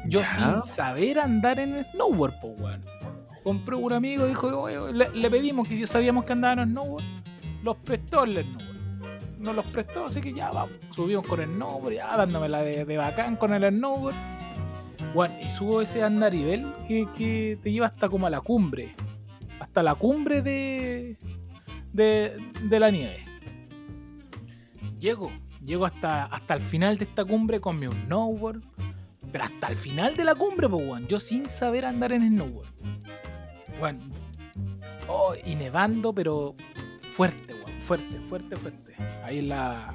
Yo 0.09 0.19
Ya. 0.21 0.25
sin 0.25 0.61
saber 0.61 1.19
andar 1.19 1.59
en 1.59 1.85
snowboard, 1.93 2.33
pues 2.41 2.59
weón. 2.59 2.81
Compró 3.43 3.77
un 3.77 3.93
amigo, 3.93 4.25
dijo, 4.25 4.47
"Oye, 4.61 4.91
le, 4.93 5.09
le 5.09 5.29
pedimos 5.31 5.67
que 5.67 5.77
si 5.77 5.87
sabíamos 5.87 6.25
que 6.25 6.33
andaban 6.33 6.59
en 6.59 6.69
snowboard, 6.71 7.03
los 7.67 7.77
prestó 7.77 8.23
el 8.23 8.33
snowboard. 8.43 9.39
Nos 9.39 9.55
los 9.55 9.65
prestó, 9.65 10.05
así 10.05 10.21
que 10.21 10.33
ya 10.33 10.51
vamos. 10.51 10.75
Subimos 10.89 11.27
con 11.27 11.41
el 11.41 11.49
snowboard, 11.53 11.93
ya 11.93 12.17
dándome 12.17 12.49
la 12.49 12.63
de, 12.63 12.97
bacán 12.97 13.35
con 13.35 13.53
el 13.53 13.69
snowboard. 13.69 14.15
Bueno, 15.13 15.35
y 15.43 15.49
subo 15.49 15.81
ese 15.81 16.01
andarivel 16.01 16.73
que, 16.87 17.07
que 17.15 17.59
te 17.61 17.71
lleva 17.71 17.87
hasta 17.87 18.09
como 18.09 18.25
a 18.25 18.29
la 18.29 18.41
cumbre. 18.41 18.95
Hasta 19.59 19.83
la 19.83 19.95
cumbre 19.95 20.41
de, 20.41 21.17
de, 21.91 22.37
de 22.63 22.79
la 22.79 22.89
nieve. 22.89 23.25
Llego, 24.97 25.31
llego 25.63 25.85
hasta, 25.85 26.23
hasta 26.23 26.53
el 26.53 26.61
final 26.61 26.97
de 26.97 27.03
esta 27.03 27.25
cumbre 27.25 27.59
con 27.59 27.77
mi 27.79 27.87
snowboard. 27.87 28.61
Pero 29.29 29.43
hasta 29.43 29.67
el 29.67 29.75
final 29.75 30.15
de 30.15 30.23
la 30.23 30.35
cumbre, 30.35 30.69
pues, 30.69 30.87
weón. 30.87 31.07
Yo 31.07 31.19
sin 31.19 31.49
saber 31.49 31.85
andar 31.85 32.13
en 32.13 32.29
snowboard. 32.29 32.69
Weón. 33.81 34.13
Oh, 35.09 35.33
y 35.45 35.55
nevando, 35.55 36.13
pero 36.13 36.55
fuerte. 37.11 37.56
Fuerte, 37.87 38.19
fuerte, 38.19 38.57
fuerte. 38.57 38.95
Ahí 39.23 39.41
la. 39.41 39.93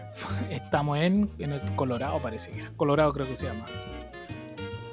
Estamos 0.50 0.98
en, 0.98 1.30
en 1.38 1.52
el 1.52 1.74
Colorado, 1.74 2.20
parece 2.20 2.50
que. 2.50 2.66
Colorado 2.76 3.14
creo 3.14 3.26
que 3.26 3.34
se 3.34 3.46
llama. 3.46 3.64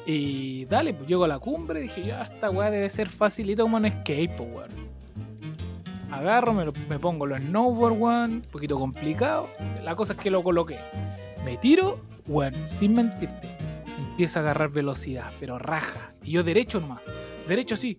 Y 0.06 0.64
dale, 0.64 0.94
pues 0.94 1.10
llego 1.10 1.26
a 1.26 1.28
la 1.28 1.40
cumbre, 1.40 1.82
dije, 1.82 2.06
ya, 2.06 2.24
esta 2.24 2.50
weá 2.50 2.72
debe 2.72 2.90
ser 2.90 3.10
facilito 3.10 3.64
como 3.64 3.76
un 3.76 3.86
escape, 3.86 4.34
pues, 4.38 4.50
weón. 4.50 4.70
Agarro, 6.10 6.54
me, 6.54 6.72
me 6.88 7.00
pongo 7.00 7.26
los 7.26 7.38
snowboard, 7.38 7.98
weón, 8.00 8.32
un 8.36 8.42
poquito 8.44 8.80
complicado. 8.80 9.50
La 9.84 9.98
cosa 9.98 10.14
es 10.14 10.20
que 10.20 10.32
lo 10.32 10.42
coloqué. 10.42 10.80
Me 11.44 11.58
tiro, 11.58 12.00
weón, 12.28 12.66
sin 12.66 12.94
mentirte. 12.94 13.58
Empieza 14.12 14.40
a 14.40 14.44
agarrar 14.44 14.70
velocidad, 14.70 15.34
pero 15.42 15.60
raja. 15.60 16.14
Y 16.24 16.32
yo 16.32 16.44
derecho 16.44 16.80
nomás. 16.80 17.02
Derecho 17.46 17.76
sí. 17.76 17.98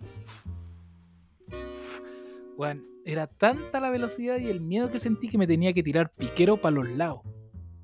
Weón, 2.56 2.82
era 3.10 3.26
tanta 3.26 3.80
la 3.80 3.88
velocidad 3.90 4.36
y 4.38 4.48
el 4.50 4.60
miedo 4.60 4.90
que 4.90 4.98
sentí 4.98 5.28
que 5.28 5.38
me 5.38 5.46
tenía 5.46 5.72
que 5.72 5.82
tirar 5.82 6.12
piquero 6.12 6.60
para 6.60 6.74
los 6.76 6.88
lados. 6.90 7.20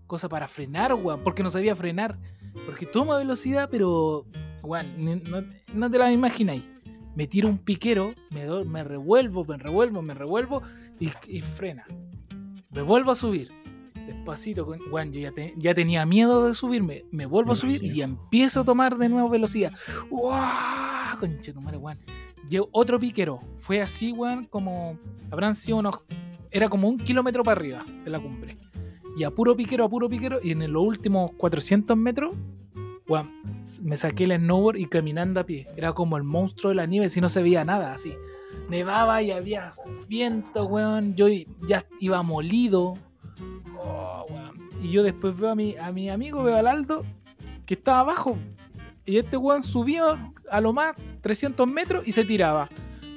Cosa 0.07 0.28
para 0.28 0.47
frenar, 0.49 0.93
weón, 0.95 1.23
porque 1.25 1.43
no 1.43 1.49
sabía 1.49 1.75
frenar. 1.75 2.19
Porque 2.66 2.85
toma 2.87 3.16
velocidad, 3.16 3.69
pero. 3.71 4.26
Weón, 4.62 5.23
no, 5.31 5.43
no 5.73 5.90
te 5.90 5.99
la 5.99 6.12
imagináis. 6.12 6.62
Me 7.16 7.26
tiro 7.26 7.49
un 7.49 7.59
piquero, 7.59 8.12
me, 8.31 8.45
do- 8.45 8.64
me 8.64 8.85
revuelvo, 8.85 9.45
me 9.45 9.57
revuelvo, 9.57 10.02
me 10.02 10.14
revuelvo 10.14 10.62
y, 11.00 11.11
y 11.28 11.40
frena. 11.40 11.87
Me 12.71 12.83
vuelvo 12.83 13.11
a 13.12 13.14
subir. 13.14 13.49
Despacito, 14.07 14.66
con- 14.66 14.81
yo 15.12 15.21
ya, 15.21 15.33
te- 15.33 15.54
ya 15.57 15.73
tenía 15.75 16.04
miedo 16.04 16.47
de 16.47 16.52
subirme. 16.54 17.04
Me 17.11 17.25
vuelvo 17.25 17.52
a 17.52 17.57
subir 17.57 17.83
y 17.83 18.02
empiezo 18.02 18.61
a 18.61 18.64
tomar 18.64 18.99
de 18.99 19.09
nuevo 19.09 19.31
velocidad. 19.31 19.73
¡Wow! 20.11 21.19
Conchetumare, 21.19 21.78
weón. 21.78 21.99
Llegó 22.48 22.68
otro 22.72 22.98
piquero. 22.98 23.40
Fue 23.54 23.80
así, 23.80 24.12
weón, 24.12 24.46
como. 24.46 24.98
Habrán 25.30 25.54
sido 25.54 25.78
unos. 25.78 25.96
Era 26.50 26.68
como 26.68 26.88
un 26.88 26.98
kilómetro 26.98 27.42
para 27.42 27.60
arriba 27.60 27.84
de 28.04 28.10
la 28.10 28.20
cumbre. 28.20 28.56
Y 29.16 29.24
a 29.24 29.30
puro 29.30 29.56
piquero, 29.56 29.84
a 29.84 29.88
puro 29.88 30.08
piquero. 30.08 30.40
Y 30.42 30.52
en 30.52 30.72
los 30.72 30.82
últimos 30.82 31.32
400 31.36 31.96
metros, 31.96 32.34
weón, 33.08 33.30
me 33.82 33.96
saqué 33.96 34.24
el 34.24 34.36
snowboard 34.36 34.76
y 34.76 34.86
caminando 34.86 35.40
a 35.40 35.44
pie. 35.44 35.68
Era 35.76 35.92
como 35.92 36.16
el 36.16 36.22
monstruo 36.24 36.70
de 36.70 36.76
la 36.76 36.86
nieve, 36.86 37.08
si 37.08 37.20
no 37.20 37.28
se 37.28 37.42
veía 37.42 37.64
nada, 37.64 37.92
así. 37.92 38.14
Nevaba 38.68 39.22
y 39.22 39.30
había 39.30 39.70
viento, 40.08 40.66
weón. 40.66 41.14
Yo 41.14 41.26
ya 41.66 41.86
iba 42.00 42.22
molido. 42.22 42.94
Oh, 43.78 44.26
weón. 44.28 44.68
Y 44.82 44.90
yo 44.90 45.02
después 45.02 45.36
veo 45.38 45.50
a 45.50 45.54
mi, 45.54 45.76
a 45.76 45.92
mi 45.92 46.10
amigo, 46.10 46.42
veo 46.42 46.56
al 46.56 46.66
Aldo, 46.66 47.04
que 47.66 47.74
estaba 47.74 48.00
abajo. 48.00 48.36
Y 49.06 49.18
este 49.18 49.37
weón 49.37 49.62
subió 49.62 50.18
a 50.50 50.61
lo 50.61 50.73
más 50.73 50.94
300 51.20 51.66
metros 51.68 52.06
y 52.06 52.12
se 52.12 52.25
tiraba. 52.25 52.68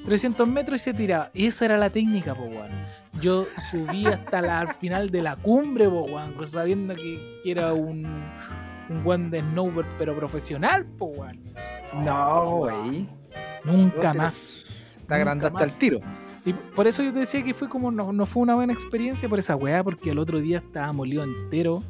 300 0.06 0.48
metros 0.48 0.82
y 0.82 0.84
se 0.84 0.94
tiraba. 0.94 1.30
Y 1.34 1.46
esa 1.48 1.66
era 1.66 1.78
la 1.78 1.90
técnica, 1.90 2.34
po, 2.34 2.44
weón. 2.44 2.72
Yo 3.22 3.46
subí 3.70 4.06
hasta 4.06 4.42
la, 4.42 4.62
al 4.62 4.74
final 4.74 5.10
de 5.10 5.22
la 5.22 5.36
cumbre, 5.36 5.88
po, 5.90 6.04
weón, 6.04 6.34
pues 6.34 6.52
sabiendo 6.52 6.94
que, 6.96 7.40
que 7.44 7.52
era 7.52 7.74
un, 7.74 8.06
un 8.90 9.06
weón 9.06 9.30
de 9.30 9.42
snowboard, 9.42 9.88
pero 9.98 10.16
profesional, 10.16 10.86
po, 10.86 11.06
weón. 11.08 11.40
No, 12.04 12.58
güey. 12.58 13.06
Nunca 13.64 14.12
te- 14.12 14.18
más. 14.18 15.00
Nunca 15.36 15.48
hasta 15.48 15.64
el 15.66 15.72
tiro. 15.80 16.00
Y 16.46 16.54
por 16.54 16.88
eso 16.88 17.04
yo 17.04 17.12
te 17.12 17.20
decía 17.20 17.44
que 17.44 17.54
fue 17.54 17.68
como 17.68 17.92
no, 17.92 18.14
no 18.14 18.26
fue 18.26 18.44
una 18.44 18.56
buena 18.56 18.72
experiencia 18.72 19.28
por 19.28 19.40
esa 19.40 19.56
weá, 19.58 19.84
porque 19.84 20.12
el 20.12 20.20
otro 20.20 20.40
día 20.40 20.58
estaba 20.60 20.92
molido 20.94 21.24
entero. 21.24 21.84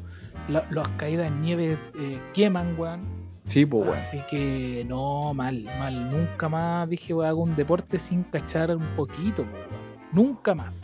La- 0.48 0.66
las 0.70 0.88
caídas 0.90 1.28
en 1.28 1.40
nieve 1.42 1.78
eh, 1.98 2.20
queman, 2.34 2.74
weón. 2.78 3.17
Sí, 3.48 3.66
pues. 3.66 3.88
Así 3.90 4.20
que 4.30 4.84
no, 4.86 5.32
mal, 5.34 5.64
mal. 5.78 6.10
Nunca 6.10 6.48
más 6.48 6.88
dije, 6.88 7.12
weón, 7.14 7.28
hago 7.28 7.42
un 7.42 7.56
deporte 7.56 7.98
sin 7.98 8.22
cachar 8.24 8.74
un 8.76 8.86
poquito, 8.94 9.44
po, 9.44 9.56
weón. 9.56 10.08
Nunca 10.12 10.54
más. 10.54 10.82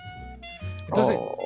Entonces, 0.89 1.17
Oh. 1.19 1.37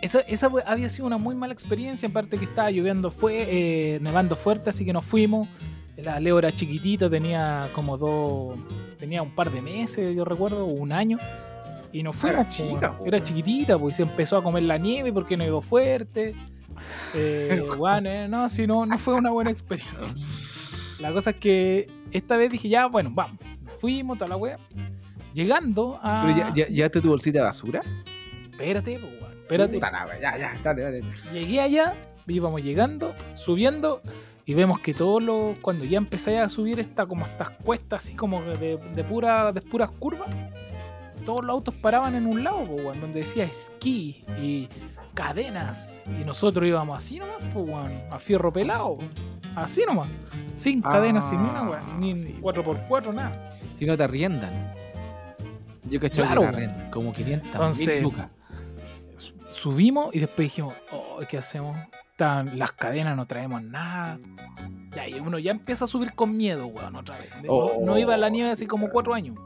esa, 0.00 0.20
esa 0.20 0.50
había 0.66 0.88
sido 0.88 1.06
una 1.06 1.18
muy 1.18 1.34
mala 1.34 1.52
experiencia. 1.52 2.06
En 2.06 2.12
parte 2.12 2.38
que 2.38 2.44
estaba 2.44 2.70
lloviendo, 2.70 3.10
fue 3.10 3.46
eh, 3.48 3.98
nevando 4.00 4.36
fuerte, 4.36 4.70
así 4.70 4.84
que 4.84 4.92
nos 4.92 5.04
fuimos. 5.04 5.48
La 5.96 6.18
Leo 6.20 6.38
era 6.38 6.50
chiquitito, 6.52 7.08
tenía 7.10 7.68
como 7.74 7.96
dos. 7.98 8.58
Tenía 8.98 9.22
un 9.22 9.34
par 9.34 9.50
de 9.50 9.60
meses, 9.60 10.14
yo 10.16 10.24
recuerdo, 10.24 10.64
un 10.66 10.92
año. 10.92 11.18
Y 11.92 12.02
nos 12.02 12.16
fuimos. 12.16 12.40
Era 12.40 12.48
chica, 12.48 12.96
po, 12.98 13.04
era 13.06 13.22
chiquitita, 13.22 13.78
pues 13.78 13.94
y 13.94 13.96
se 13.98 14.02
empezó 14.04 14.36
a 14.38 14.42
comer 14.42 14.62
la 14.62 14.78
nieve 14.78 15.12
porque 15.12 15.36
nevó 15.36 15.60
fuerte. 15.60 16.34
Eh, 17.14 17.62
weón, 17.78 18.06
eh, 18.06 18.28
no, 18.28 18.48
si 18.48 18.66
no, 18.66 18.86
no 18.86 18.98
fue 18.98 19.14
una 19.14 19.30
buena 19.30 19.50
experiencia. 19.50 20.14
La 21.00 21.12
cosa 21.12 21.30
es 21.30 21.36
que 21.36 21.90
esta 22.12 22.36
vez 22.36 22.50
dije, 22.50 22.68
ya, 22.68 22.86
bueno, 22.86 23.10
vamos. 23.12 23.38
Fuimos, 23.78 24.18
toda 24.18 24.28
la 24.28 24.36
wea. 24.36 24.58
Llegando 25.34 25.98
a. 26.02 26.22
Pero 26.22 26.38
ya, 26.38 26.54
ya, 26.54 26.66
¿Llevaste 26.68 27.00
tu 27.00 27.08
bolsita 27.08 27.38
de 27.38 27.44
basura? 27.44 27.82
Espérate, 28.50 28.98
po, 28.98 29.06
weón, 29.06 29.32
espérate. 29.40 29.74
Puta 29.74 30.20
Ya, 30.20 30.36
ya, 30.36 30.54
dale, 30.62 30.82
dale. 30.82 31.02
Llegué 31.32 31.60
allá, 31.60 31.96
íbamos 32.26 32.62
llegando, 32.62 33.14
subiendo, 33.34 34.02
y 34.44 34.54
vemos 34.54 34.80
que 34.80 34.94
todos 34.94 35.22
los. 35.22 35.58
Cuando 35.58 35.84
ya 35.84 35.98
empecé 35.98 36.38
a 36.38 36.48
subir 36.48 36.78
esta, 36.80 37.06
como 37.06 37.24
estas 37.24 37.50
cuestas 37.50 38.04
así 38.04 38.14
como 38.14 38.42
de, 38.42 38.76
de 38.76 39.04
pura, 39.04 39.52
de 39.52 39.60
puras 39.62 39.90
curvas, 39.90 40.28
todos 41.24 41.44
los 41.44 41.54
autos 41.54 41.74
paraban 41.74 42.14
en 42.14 42.26
un 42.26 42.42
lado, 42.44 42.60
weón, 42.60 43.00
donde 43.00 43.20
decía 43.20 43.44
esquí 43.44 44.24
y 44.40 44.68
cadenas. 45.14 46.00
Y 46.20 46.24
nosotros 46.24 46.66
íbamos 46.66 46.96
así 46.96 47.18
nomás, 47.18 47.36
pues, 47.52 47.68
weón, 47.68 47.92
a 48.10 48.18
fierro 48.18 48.52
pelado. 48.52 48.98
Así 49.54 49.82
nomás. 49.86 50.08
Sin 50.54 50.80
Ah, 50.84 50.90
cadenas, 50.92 51.28
sin 51.28 51.42
nada, 51.42 51.62
weón. 51.68 52.00
Ni 52.00 52.14
sí. 52.16 52.38
4x4, 52.40 53.12
nada. 53.12 53.56
Si 53.78 53.86
no 53.86 53.96
te 53.96 54.02
arriendan. 54.04 54.72
Yo 55.84 56.00
que 56.00 56.08
Claro, 56.10 56.50
que 56.52 56.70
como 56.90 57.12
500 57.12 57.48
Entonces- 57.52 58.02
lucas. 58.02 58.28
Su- 59.16 59.34
Subimos 59.50 60.14
y 60.14 60.20
después 60.20 60.46
dijimos, 60.46 60.74
oh, 60.92 61.18
¿qué 61.28 61.38
hacemos? 61.38 61.76
Las 62.54 62.70
cadenas, 62.72 63.16
no 63.16 63.26
traemos 63.26 63.62
nada. 63.64 64.16
Ya, 64.94 65.08
y 65.08 65.14
uno 65.18 65.40
ya 65.40 65.50
empieza 65.50 65.84
a 65.84 65.86
subir 65.88 66.14
con 66.14 66.36
miedo, 66.36 66.66
weón, 66.68 66.94
otra 66.94 67.18
vez. 67.18 67.30
No, 67.42 67.52
Oh, 67.52 67.84
no 67.84 67.98
iba 67.98 68.14
a 68.14 68.16
la 68.16 68.28
nieve 68.28 68.46
sí, 68.46 68.52
así 68.52 68.66
como 68.66 68.90
cuatro 68.90 69.12
años. 69.12 69.36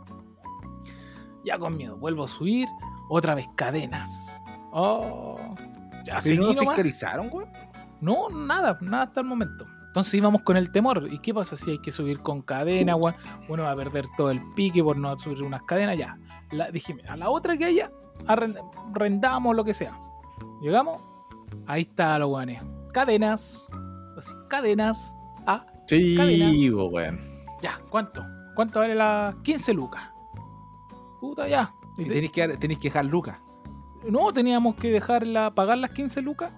Ya 1.47 1.59
con 1.59 1.77
miedo, 1.77 1.97
vuelvo 1.97 2.25
a 2.25 2.29
subir, 2.29 2.69
otra 3.09 3.35
vez 3.35 3.47
cadenas. 3.55 4.43
Oh, 4.73 5.55
ya 6.05 6.15
¿Pero 6.15 6.21
seguí 6.21 6.39
no 6.55 6.61
fiscalizaron, 6.61 7.31
güey? 7.31 7.47
No, 8.01 8.29
nada, 8.29 8.77
nada 8.83 9.05
hasta 9.05 9.21
el 9.21 9.27
momento. 9.27 9.65
Entonces 9.87 10.13
íbamos 10.13 10.43
con 10.43 10.57
el 10.59 10.71
temor. 10.71 11.09
¿Y 11.11 11.19
qué 11.21 11.33
pasa 11.33 11.57
si 11.57 11.71
hay 11.71 11.79
que 11.79 11.91
subir 11.91 12.19
con 12.21 12.43
cadena, 12.43 12.97
weón? 12.97 13.17
Uno 13.49 13.63
va 13.63 13.71
a 13.71 13.77
perder 13.77 14.05
todo 14.17 14.31
el 14.31 14.43
pique 14.55 14.83
por 14.85 14.99
no 14.99 15.19
subir 15.19 15.43
unas 15.43 15.63
cadenas, 15.63 15.97
ya. 15.97 16.19
La, 16.51 16.71
dijime, 16.71 17.03
a 17.09 17.17
la 17.17 17.31
otra 17.31 17.57
que 17.57 17.65
haya, 17.65 17.91
arrend- 18.27 18.61
arrendamos 18.95 19.57
lo 19.57 19.65
que 19.65 19.73
sea. 19.73 19.99
Llegamos, 20.61 21.01
ahí 21.67 21.83
está 21.83 22.19
los 22.19 22.31
weones. 22.31 22.61
Cadenas, 22.93 23.67
así, 24.19 24.33
cadenas. 24.49 25.17
Ah, 25.47 25.65
Sí, 25.87 26.17
Cadenas. 26.17 26.53
güey. 26.91 27.07
ya, 27.63 27.79
¿cuánto? 27.89 28.23
¿Cuánto 28.57 28.81
vale 28.81 28.95
la 28.97 29.35
15 29.43 29.73
lucas? 29.73 30.03
Puta, 31.21 31.49
ya. 31.49 31.73
Y 31.99 32.05
te- 32.05 32.11
tenéis 32.15 32.33
que, 32.33 32.49
tenéis 32.59 32.79
que 32.81 32.89
dejar 32.89 33.05
lucas. 33.07 33.39
No, 34.09 34.33
teníamos 34.33 34.77
que 34.77 34.91
dejarla, 34.91 35.55
pagar 35.55 35.79
las 35.79 35.91
15 35.91 36.23
lucas 36.23 36.53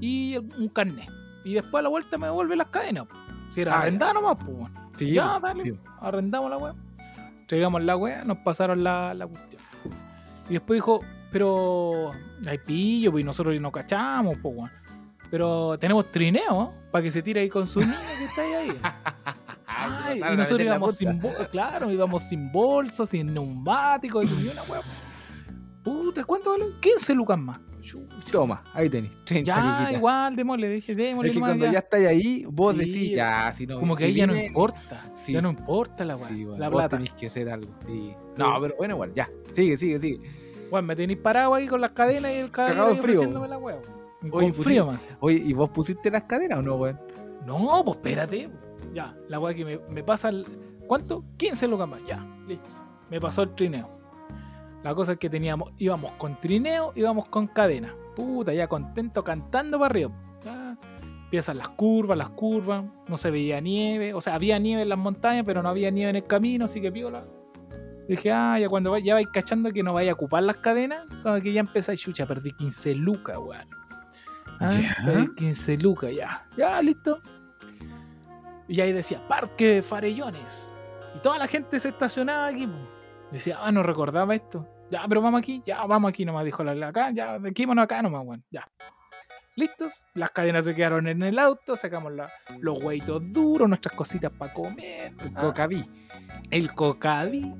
y 0.00 0.36
un 0.36 0.68
carnet. 0.68 1.08
Y 1.44 1.54
después 1.54 1.80
a 1.80 1.82
la 1.82 1.88
vuelta 1.88 2.18
me 2.18 2.26
devuelve 2.26 2.56
las 2.56 2.66
cadenas. 2.68 3.06
po. 3.06 3.14
Si 3.50 3.60
era 3.62 3.74
Ah, 3.74 3.80
arrendada 3.82 4.12
nomás, 4.12 4.36
pues 4.36 4.56
bueno. 4.56 4.90
Sí, 4.96 5.12
Ya, 5.12 5.40
dale. 5.40 5.64
Sí. 5.64 5.72
Arrendamos 6.00 6.50
la 6.50 6.58
weá. 6.58 6.74
Entregamos 7.40 7.82
la 7.82 7.96
weá, 7.96 8.24
nos 8.24 8.38
pasaron 8.38 8.84
la, 8.84 9.14
la 9.14 9.26
cuestión. 9.26 9.62
Y 10.48 10.52
después 10.54 10.76
dijo, 10.76 11.00
pero 11.32 12.10
hay 12.46 12.58
pillo, 12.58 13.10
pues 13.12 13.22
y 13.22 13.24
nosotros 13.24 13.58
no 13.60 13.72
cachamos, 13.72 14.36
pues 14.42 14.54
weón. 14.56 14.70
Pero 15.30 15.78
tenemos 15.78 16.10
trineo, 16.10 16.72
para 16.90 17.02
que 17.04 17.10
se 17.10 17.22
tire 17.22 17.40
ahí 17.40 17.48
con 17.48 17.66
su 17.66 17.80
niño 17.80 17.94
que 18.18 18.24
está 18.24 18.42
ahí. 18.42 18.76
Ay, 19.80 20.18
y 20.32 20.36
nosotros 20.36 20.66
íbamos 20.66 20.94
sin 20.96 21.18
bolsa, 21.20 21.48
claro, 21.48 21.90
íbamos 21.90 22.22
sin 22.22 22.52
bolsa, 22.52 23.06
sin 23.06 23.32
neumáticos, 23.32 24.30
ni 24.30 24.48
una 24.48 24.62
weá. 24.64 24.80
Puta, 25.82 26.24
¿cuánto 26.24 26.50
vale? 26.50 26.66
15 26.80 27.14
lucas 27.14 27.38
más. 27.38 27.60
Toma, 28.30 28.62
ahí 28.74 28.90
tenéis. 28.90 29.14
30 29.24 29.46
Ya, 29.46 29.60
luquitas. 29.62 29.92
igual, 29.94 30.36
démosle, 30.36 30.68
dije, 30.68 30.94
démosle 30.94 31.30
Es 31.30 31.34
que 31.34 31.40
cuando 31.40 31.64
ya. 31.64 31.72
ya 31.72 31.78
estáis 31.78 32.06
ahí, 32.06 32.44
vos 32.46 32.74
Sí, 32.74 32.78
decís, 32.80 33.10
ya, 33.16 33.50
si 33.52 33.66
no. 33.66 33.80
Como 33.80 33.96
que 33.96 34.04
si 34.04 34.10
ahí 34.10 34.14
ya 34.16 34.26
no 34.26 34.36
importa. 34.36 35.10
Sí. 35.14 35.32
Ya 35.32 35.40
no 35.40 35.48
importa 35.50 36.04
la 36.04 36.16
weá. 36.16 36.28
Sí, 36.28 36.44
bueno, 36.44 36.58
la 36.60 36.70
plata. 36.70 36.88
tenéis 36.90 37.12
que 37.14 37.26
hacer 37.28 37.48
algo. 37.48 37.72
No, 38.36 38.60
pero 38.60 38.74
bueno, 38.76 38.94
igual, 38.94 39.12
ya. 39.14 39.28
Sigue, 39.52 39.76
sigue, 39.78 39.98
sigue. 39.98 40.20
Weón, 40.70 40.84
me 40.86 40.94
tenéis 40.94 41.18
parado 41.18 41.54
ahí 41.54 41.66
con 41.66 41.80
las 41.80 41.92
cadenas 41.92 42.30
y 42.32 42.36
el 42.36 42.48
frío. 42.50 42.90
ofreciéndome 42.92 43.48
la 43.48 43.56
weá. 43.58 43.78
Oye, 44.30 44.52
Con 44.52 44.54
frío 44.54 44.86
más. 44.86 45.00
Oye, 45.20 45.38
¿y 45.38 45.52
vos 45.54 45.70
pusiste 45.70 46.10
las 46.10 46.24
cadenas 46.24 46.58
o 46.58 46.62
no, 46.62 46.76
weón? 46.76 47.00
No, 47.46 47.82
pues 47.84 47.96
espérate. 47.96 48.50
Ya, 48.94 49.14
la 49.28 49.38
weá 49.38 49.54
que 49.54 49.64
me, 49.64 49.78
me 49.90 50.02
pasa 50.02 50.28
el. 50.30 50.46
¿Cuánto? 50.86 51.24
15 51.36 51.68
lucas 51.68 51.88
más. 51.88 52.00
Ya, 52.06 52.24
listo. 52.46 52.68
Me 53.10 53.20
pasó 53.20 53.42
el 53.42 53.54
trineo. 53.54 53.88
La 54.82 54.94
cosa 54.94 55.12
es 55.12 55.18
que 55.18 55.28
teníamos, 55.28 55.72
íbamos 55.78 56.12
con 56.12 56.40
trineo, 56.40 56.92
íbamos 56.96 57.26
con 57.28 57.46
cadena. 57.48 57.94
Puta, 58.16 58.52
ya 58.54 58.66
contento 58.66 59.22
cantando 59.22 59.78
para 59.78 59.90
arriba. 59.92 60.10
Ya. 60.44 60.76
Empiezan 61.24 61.58
las 61.58 61.68
curvas, 61.68 62.16
las 62.18 62.30
curvas, 62.30 62.84
no 63.06 63.16
se 63.16 63.30
veía 63.30 63.60
nieve, 63.60 64.14
o 64.14 64.20
sea, 64.20 64.34
había 64.34 64.58
nieve 64.58 64.82
en 64.82 64.88
las 64.88 64.98
montañas, 64.98 65.44
pero 65.46 65.62
no 65.62 65.68
había 65.68 65.90
nieve 65.92 66.10
en 66.10 66.16
el 66.16 66.24
camino, 66.26 66.64
así 66.64 66.80
que 66.80 66.90
piola. 66.90 67.22
Dije, 68.08 68.32
ah, 68.32 68.58
ya 68.58 68.68
cuando 68.68 68.98
ya 68.98 69.14
vais 69.14 69.28
cachando 69.32 69.70
que 69.70 69.84
no 69.84 69.92
vaya 69.92 70.10
a 70.10 70.14
ocupar 70.14 70.42
las 70.42 70.56
cadenas, 70.56 71.04
como 71.22 71.40
que 71.40 71.52
ya 71.52 71.60
empecé, 71.60 71.96
chucha, 71.96 72.26
perdí 72.26 72.50
15 72.50 72.94
lucas, 72.96 73.36
weón. 73.38 73.68
Ah, 74.58 74.70
Ya. 74.70 74.96
perdí 75.04 75.34
15 75.36 75.78
lucas, 75.78 76.10
ya. 76.12 76.48
Ya, 76.56 76.82
listo. 76.82 77.20
Y 78.70 78.80
ahí 78.80 78.92
decía, 78.92 79.20
Parque 79.28 79.82
Farellones. 79.82 80.76
Y 81.16 81.18
toda 81.18 81.36
la 81.38 81.46
gente 81.48 81.78
se 81.80 81.88
estacionaba 81.88 82.46
aquí. 82.46 82.66
po. 82.66 82.76
Decía, 83.32 83.58
ah, 83.60 83.70
no 83.72 83.82
recordaba 83.82 84.34
esto. 84.34 84.66
Ya, 84.90 85.04
pero 85.08 85.20
vamos 85.20 85.40
aquí, 85.40 85.62
ya, 85.64 85.84
vamos 85.86 86.08
aquí 86.08 86.24
nomás, 86.24 86.44
dijo 86.44 86.64
la 86.64 86.88
acá, 86.88 87.10
ya, 87.12 87.38
quedémonos 87.54 87.84
acá 87.84 88.00
nomás, 88.02 88.22
weón. 88.24 88.44
Ya. 88.50 88.66
Listos, 89.56 90.04
las 90.14 90.30
cadenas 90.30 90.64
se 90.64 90.74
quedaron 90.74 91.06
en 91.06 91.22
el 91.22 91.38
auto, 91.38 91.76
sacamos 91.76 92.12
la- 92.12 92.30
los 92.60 92.82
hueitos 92.82 93.32
duros, 93.32 93.68
nuestras 93.68 93.94
cositas 93.94 94.32
para 94.32 94.52
comer, 94.52 95.12
El 95.18 95.32
ah, 95.36 95.40
cocaví. 95.40 95.84
el 96.50 96.72
cocaví 96.74 97.52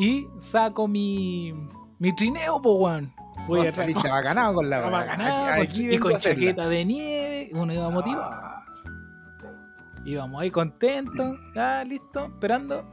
y 0.00 0.26
saco 0.38 0.86
mi, 0.86 1.52
mi 1.98 2.14
trineo, 2.14 2.60
po, 2.60 2.74
weón. 2.74 3.12
Voy 3.48 3.66
a 3.66 3.70
bacanado 4.10 4.54
con 4.54 4.68
la 4.70 5.54
Aquí- 5.54 5.86
aquí 5.86 5.94
y 5.94 5.98
con 5.98 6.16
chaqueta 6.18 6.68
de 6.68 6.84
nieve, 6.84 7.50
uno 7.54 7.72
iba 7.72 7.88
motivado. 7.90 8.30
Ah, 8.32 8.55
Íbamos 10.06 10.40
ahí 10.40 10.50
contentos, 10.50 11.36
ya 11.54 11.84
listo, 11.84 12.26
esperando. 12.26 12.84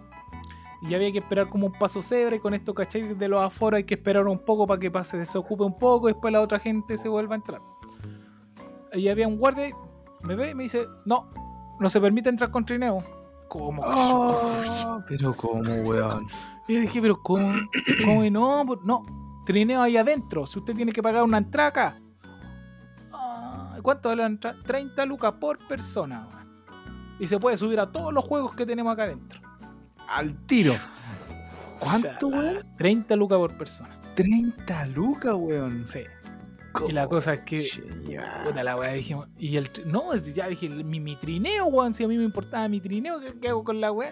Y 0.81 0.95
había 0.95 1.11
que 1.11 1.19
esperar 1.19 1.47
como 1.47 1.67
un 1.67 1.73
paso 1.73 2.01
cebra 2.01 2.35
y 2.35 2.39
con 2.39 2.53
esto, 2.53 2.73
¿cachai? 2.73 3.13
De 3.13 3.27
los 3.29 3.41
aforos 3.41 3.77
hay 3.77 3.83
que 3.85 3.93
esperar 3.93 4.27
un 4.27 4.39
poco 4.39 4.67
para 4.67 4.79
que 4.79 4.91
pase, 4.91 5.17
desocupe 5.17 5.63
un 5.63 5.77
poco 5.77 6.09
y 6.09 6.13
después 6.13 6.33
la 6.33 6.41
otra 6.41 6.59
gente 6.59 6.97
se 6.97 7.07
vuelva 7.07 7.35
a 7.35 7.37
entrar. 7.37 7.61
Y 8.91 9.07
había 9.07 9.27
un 9.27 9.37
guardia, 9.37 9.69
y 9.69 9.73
me 10.23 10.35
ve 10.35 10.49
y 10.49 10.55
me 10.55 10.63
dice, 10.63 10.87
no, 11.05 11.29
no 11.79 11.89
se 11.89 12.01
permite 12.01 12.29
entrar 12.29 12.51
con 12.51 12.65
trineo. 12.65 12.97
¿Cómo? 13.47 13.83
Oh, 13.85 15.01
pero 15.07 15.35
como, 15.37 15.61
weón. 15.61 16.27
Y 16.67 16.79
dije, 16.79 17.01
pero 17.01 17.21
¿cómo? 17.21 17.53
¿Cómo 18.03 18.21
que 18.21 18.31
no? 18.31 18.63
Pues, 18.65 18.79
No, 18.83 19.05
trineo 19.45 19.81
ahí 19.81 19.97
adentro. 19.97 20.45
Si 20.47 20.59
usted 20.59 20.73
tiene 20.73 20.91
que 20.91 21.03
pagar 21.03 21.23
una 21.23 21.37
entrada 21.37 21.69
acá. 21.69 22.01
Ah, 23.11 23.77
¿Cuánto 23.81 24.09
vale 24.09 24.23
la 24.23 24.27
entrada? 24.27 24.57
30 24.65 25.05
lucas 25.05 25.33
por 25.39 25.59
persona. 25.67 26.27
Y 27.23 27.27
se 27.27 27.39
puede 27.39 27.55
subir 27.55 27.79
a 27.79 27.89
todos 27.89 28.13
los 28.13 28.25
juegos 28.25 28.53
que 28.53 28.65
tenemos 28.65 28.91
acá 28.91 29.03
adentro. 29.03 29.39
Al 30.09 30.35
tiro. 30.45 30.73
¿Cuánto, 31.79 32.27
O 32.27 32.31
sea, 32.31 32.39
weón? 32.39 32.65
30 32.75 33.15
lucas 33.15 33.37
por 33.37 33.57
persona. 33.57 33.97
30 34.15 34.85
lucas, 34.87 35.33
weón. 35.37 35.85
Sí. 35.85 36.01
Y 36.85 36.91
la 36.91 37.07
cosa 37.07 37.35
es 37.35 37.39
que. 37.41 37.65
Puta 38.43 38.61
la 38.61 38.75
weá, 38.75 38.91
dijimos. 38.91 39.29
Y 39.37 39.55
el. 39.55 39.69
No, 39.85 40.11
es- 40.11 40.33
ya 40.35 40.47
dije, 40.49 40.67
mi, 40.67 40.99
mi 40.99 41.15
trineo, 41.15 41.67
weón. 41.67 41.93
Si 41.93 42.03
a 42.03 42.09
mí 42.09 42.17
me 42.17 42.25
importaba 42.25 42.67
mi 42.67 42.81
trineo, 42.81 43.21
¿qué, 43.21 43.39
qué 43.39 43.47
hago 43.47 43.63
con 43.63 43.79
la 43.79 43.93
weá? 43.93 44.11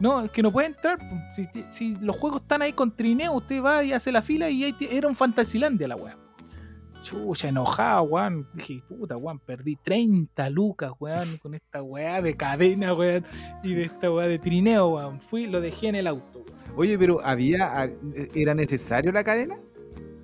No, 0.00 0.22
es 0.22 0.30
que 0.32 0.42
no 0.42 0.50
puede 0.50 0.66
entrar. 0.66 0.98
Si, 1.30 1.46
si 1.70 1.94
los 2.00 2.16
juegos 2.16 2.42
están 2.42 2.62
ahí 2.62 2.72
con 2.72 2.90
trineo, 2.96 3.32
usted 3.34 3.62
va 3.62 3.84
y 3.84 3.92
hace 3.92 4.10
la 4.10 4.22
fila 4.22 4.50
y 4.50 4.64
ahí 4.64 4.74
era 4.90 5.06
un 5.06 5.14
Fantasylandia 5.14 5.86
la 5.86 5.94
weá. 5.94 6.16
Chucha, 7.00 7.48
enojado, 7.48 8.02
weón. 8.02 8.46
Dije, 8.54 8.82
puta, 8.88 9.16
weón, 9.16 9.38
perdí 9.38 9.76
30 9.76 10.50
lucas, 10.50 10.92
weón, 10.98 11.38
con 11.38 11.54
esta 11.54 11.82
weá 11.82 12.20
de 12.20 12.36
cadena, 12.36 12.94
weón, 12.94 13.24
y 13.62 13.74
de 13.74 13.84
esta 13.84 14.10
weá 14.10 14.26
de 14.26 14.38
trineo, 14.38 14.88
weón. 14.88 15.20
Fui, 15.20 15.46
lo 15.46 15.60
dejé 15.60 15.88
en 15.88 15.96
el 15.96 16.06
auto, 16.06 16.40
weón. 16.40 16.60
Oye, 16.76 16.98
pero 16.98 17.20
había. 17.22 17.90
¿Era 18.34 18.54
necesario 18.54 19.12
la 19.12 19.24
cadena? 19.24 19.58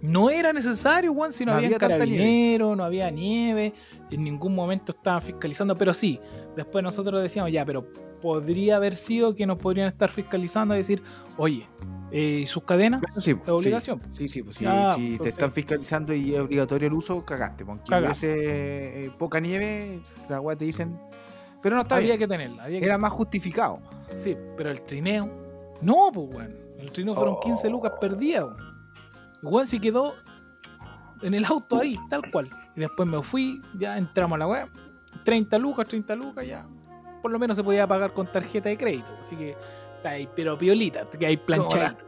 No 0.02 0.30
era 0.30 0.52
necesario, 0.52 1.12
weón, 1.12 1.32
si 1.32 1.44
no, 1.44 1.52
No 1.52 1.58
había 1.58 1.78
carabineros, 1.78 2.76
no 2.76 2.84
había 2.84 3.10
nieve, 3.10 3.72
en 4.10 4.22
ningún 4.22 4.54
momento 4.54 4.92
estaban 4.92 5.22
fiscalizando, 5.22 5.74
pero 5.74 5.92
sí, 5.94 6.20
después 6.54 6.84
nosotros 6.84 7.22
decíamos, 7.22 7.50
ya, 7.50 7.64
pero 7.64 7.90
podría 8.20 8.76
haber 8.76 8.94
sido 8.94 9.34
que 9.34 9.46
nos 9.46 9.58
podrían 9.58 9.88
estar 9.88 10.10
fiscalizando 10.10 10.74
y 10.74 10.78
decir, 10.78 11.02
oye, 11.36 11.66
eh, 12.10 12.40
¿y 12.42 12.46
sus 12.46 12.62
cadenas? 12.64 13.02
Eso 13.08 13.20
sí, 13.20 13.30
Es 13.42 13.48
obligación. 13.48 14.00
Sí, 14.12 14.28
sí, 14.28 14.42
pues 14.42 14.58
Ya, 14.58 14.94
si 14.94 15.18
te 15.18 15.28
están 15.28 15.52
fiscalizando 15.52 16.14
y 16.14 16.34
es 16.34 16.40
obligatorio 16.40 16.88
el 16.88 16.94
uso, 16.94 17.24
cagaste. 17.24 17.64
Porque 17.64 17.88
Cagaste. 17.88 18.26
hubiese 18.28 19.04
eh, 19.06 19.10
poca 19.18 19.40
nieve, 19.40 20.00
la 20.28 20.40
weá 20.40 20.56
te 20.56 20.64
dicen. 20.64 20.98
Pero 21.62 21.74
no 21.76 21.82
está 21.82 21.96
había 21.96 22.08
bien. 22.16 22.18
que 22.20 22.28
tenerla, 22.28 22.64
había 22.64 22.78
que 22.80 22.86
Era 22.86 22.96
más 22.98 23.12
justificado. 23.12 23.80
Sí, 24.14 24.36
pero 24.56 24.70
el 24.70 24.82
trineo. 24.82 25.28
No, 25.82 26.10
pues, 26.12 26.28
weón. 26.34 26.54
El 26.78 26.92
trineo 26.92 27.14
fueron 27.14 27.34
Oh. 27.34 27.40
15 27.40 27.68
lucas 27.70 27.92
perdidas, 28.00 28.44
weón. 28.44 28.56
Weón 29.42 29.66
se 29.66 29.80
quedó 29.80 30.14
en 31.22 31.34
el 31.34 31.44
auto 31.44 31.80
ahí, 31.80 31.96
tal 32.08 32.30
cual. 32.30 32.50
Y 32.76 32.80
después 32.80 33.08
me 33.08 33.22
fui, 33.22 33.60
ya 33.78 33.96
entramos 33.98 34.36
a 34.36 34.38
la 34.38 34.46
weá. 34.46 34.68
30 35.24 35.58
lucas, 35.58 35.88
30 35.88 36.14
lucas, 36.14 36.46
ya. 36.46 36.66
Por 37.22 37.30
lo 37.32 37.38
menos 37.38 37.56
se 37.56 37.64
podía 37.64 37.86
pagar 37.86 38.12
con 38.12 38.30
tarjeta 38.30 38.68
de 38.68 38.76
crédito. 38.76 39.08
Así 39.20 39.34
que 39.34 39.56
está 39.96 40.10
ahí, 40.10 40.28
pero 40.34 40.56
piolita, 40.56 41.08
que 41.08 41.26
hay 41.26 41.36
planchadito. 41.36 42.04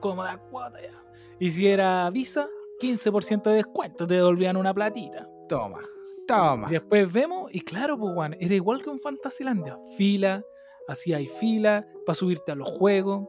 Cómoda 0.00 0.38
cuota, 0.50 0.80
ya. 0.80 1.02
Y 1.38 1.50
si 1.50 1.66
era 1.66 2.10
Visa, 2.10 2.48
15% 2.80 3.42
de 3.44 3.56
descuento, 3.56 4.06
te 4.06 4.14
devolvían 4.14 4.56
una 4.56 4.74
platita. 4.74 5.28
Toma, 5.48 5.80
toma. 6.26 6.68
Y 6.68 6.72
después 6.72 7.12
vemos, 7.12 7.54
y 7.54 7.60
claro, 7.60 7.98
pues, 7.98 8.14
weón, 8.14 8.36
era 8.38 8.54
igual 8.54 8.82
que 8.82 8.90
un 8.90 9.00
Fantasylandia. 9.00 9.78
Fila, 9.96 10.44
así 10.86 11.14
hay 11.14 11.26
fila 11.26 11.86
para 12.04 12.14
subirte 12.14 12.52
a 12.52 12.54
los 12.54 12.68
juegos. 12.68 13.28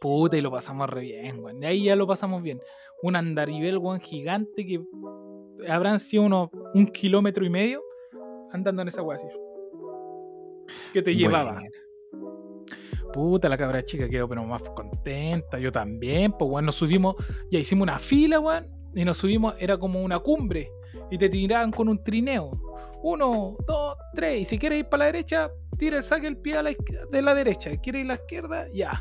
Puta, 0.00 0.36
y 0.36 0.40
lo 0.40 0.50
pasamos 0.50 0.90
re 0.90 1.02
bien, 1.02 1.42
weón. 1.42 1.60
De 1.60 1.66
ahí 1.66 1.84
ya 1.84 1.96
lo 1.96 2.06
pasamos 2.06 2.42
bien. 2.42 2.60
Un 3.02 3.16
andarivel, 3.16 3.78
weón, 3.78 4.00
gigante 4.00 4.66
que 4.66 4.80
habrán 5.68 5.98
sido 5.98 6.24
unos 6.24 6.50
un 6.74 6.86
kilómetro 6.86 7.44
y 7.44 7.50
medio 7.50 7.82
andando 8.52 8.82
en 8.82 8.88
esa 8.88 9.02
weá 9.02 9.16
así. 9.16 9.28
Que 10.92 11.02
te 11.02 11.14
llevaba. 11.14 11.60
Puta, 13.16 13.48
la 13.48 13.56
cabra 13.56 13.82
chica 13.82 14.10
quedó 14.10 14.28
pero 14.28 14.44
más 14.44 14.60
contenta. 14.70 15.58
Yo 15.58 15.72
también, 15.72 16.32
pues 16.32 16.50
weón, 16.50 16.66
nos 16.66 16.74
subimos, 16.74 17.16
ya 17.50 17.58
hicimos 17.58 17.84
una 17.84 17.98
fila, 17.98 18.38
weón, 18.40 18.66
y 18.94 19.06
nos 19.06 19.16
subimos, 19.16 19.54
era 19.58 19.78
como 19.78 20.02
una 20.02 20.18
cumbre, 20.18 20.70
y 21.10 21.16
te 21.16 21.30
tiraban 21.30 21.70
con 21.72 21.88
un 21.88 22.04
trineo. 22.04 22.50
Uno, 23.02 23.56
dos, 23.66 23.96
tres, 24.14 24.42
y 24.42 24.44
si 24.44 24.58
quieres 24.58 24.80
ir 24.80 24.84
para 24.90 25.04
la 25.04 25.06
derecha, 25.06 25.50
tira, 25.78 26.02
saque 26.02 26.26
el 26.26 26.36
pie 26.36 26.58
a 26.58 26.62
la 26.62 26.70
de 27.10 27.22
la 27.22 27.34
derecha. 27.34 27.74
¿Quieres 27.78 28.00
ir 28.04 28.10
a 28.10 28.14
la 28.14 28.20
izquierda? 28.20 28.66
Ya. 28.74 29.00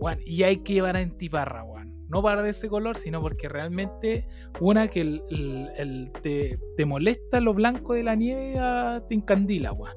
Weón, 0.00 0.20
y 0.24 0.44
hay 0.44 0.58
que 0.58 0.74
llevar 0.74 0.94
a 0.96 1.00
entiparra, 1.00 1.64
weón. 1.64 1.88
No 2.08 2.22
para 2.22 2.42
de 2.42 2.50
ese 2.50 2.68
color, 2.68 2.96
sino 2.96 3.20
porque 3.20 3.48
realmente, 3.48 4.28
una 4.60 4.86
que 4.88 5.00
el, 5.00 5.22
el- 5.30 5.68
el- 5.76 6.12
te, 6.22 6.58
te 6.76 6.86
molesta 6.86 7.40
lo 7.40 7.52
blanco 7.52 7.94
de 7.94 8.04
la 8.04 8.14
nieve, 8.14 8.54
ah, 8.58 9.02
te 9.08 9.14
encandila, 9.16 9.72
weón. 9.72 9.96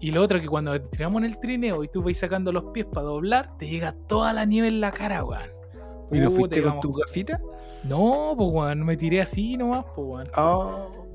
Y 0.00 0.10
lo 0.10 0.22
otro 0.22 0.40
que 0.40 0.46
cuando 0.46 0.72
te 0.72 0.88
tiramos 0.88 1.22
en 1.22 1.30
el 1.30 1.38
trineo 1.38 1.82
y 1.82 1.88
tú 1.88 2.02
vas 2.02 2.16
sacando 2.18 2.52
los 2.52 2.64
pies 2.66 2.86
para 2.86 3.06
doblar, 3.06 3.56
te 3.56 3.66
llega 3.66 3.92
toda 4.06 4.32
la 4.32 4.44
nieve 4.44 4.68
en 4.68 4.80
la 4.80 4.92
cara, 4.92 5.24
weón. 5.24 5.50
¿Y 6.12 6.18
no 6.18 6.30
fuiste 6.30 6.62
con 6.62 6.80
tu 6.80 6.92
gafita? 6.92 7.40
No, 7.84 8.34
pues 8.36 8.50
weón, 8.52 8.84
me 8.84 8.96
tiré 8.96 9.20
así 9.20 9.56
nomás, 9.56 9.84
pues 9.94 10.06
weón. 10.06 10.28
Oh. 10.36 11.06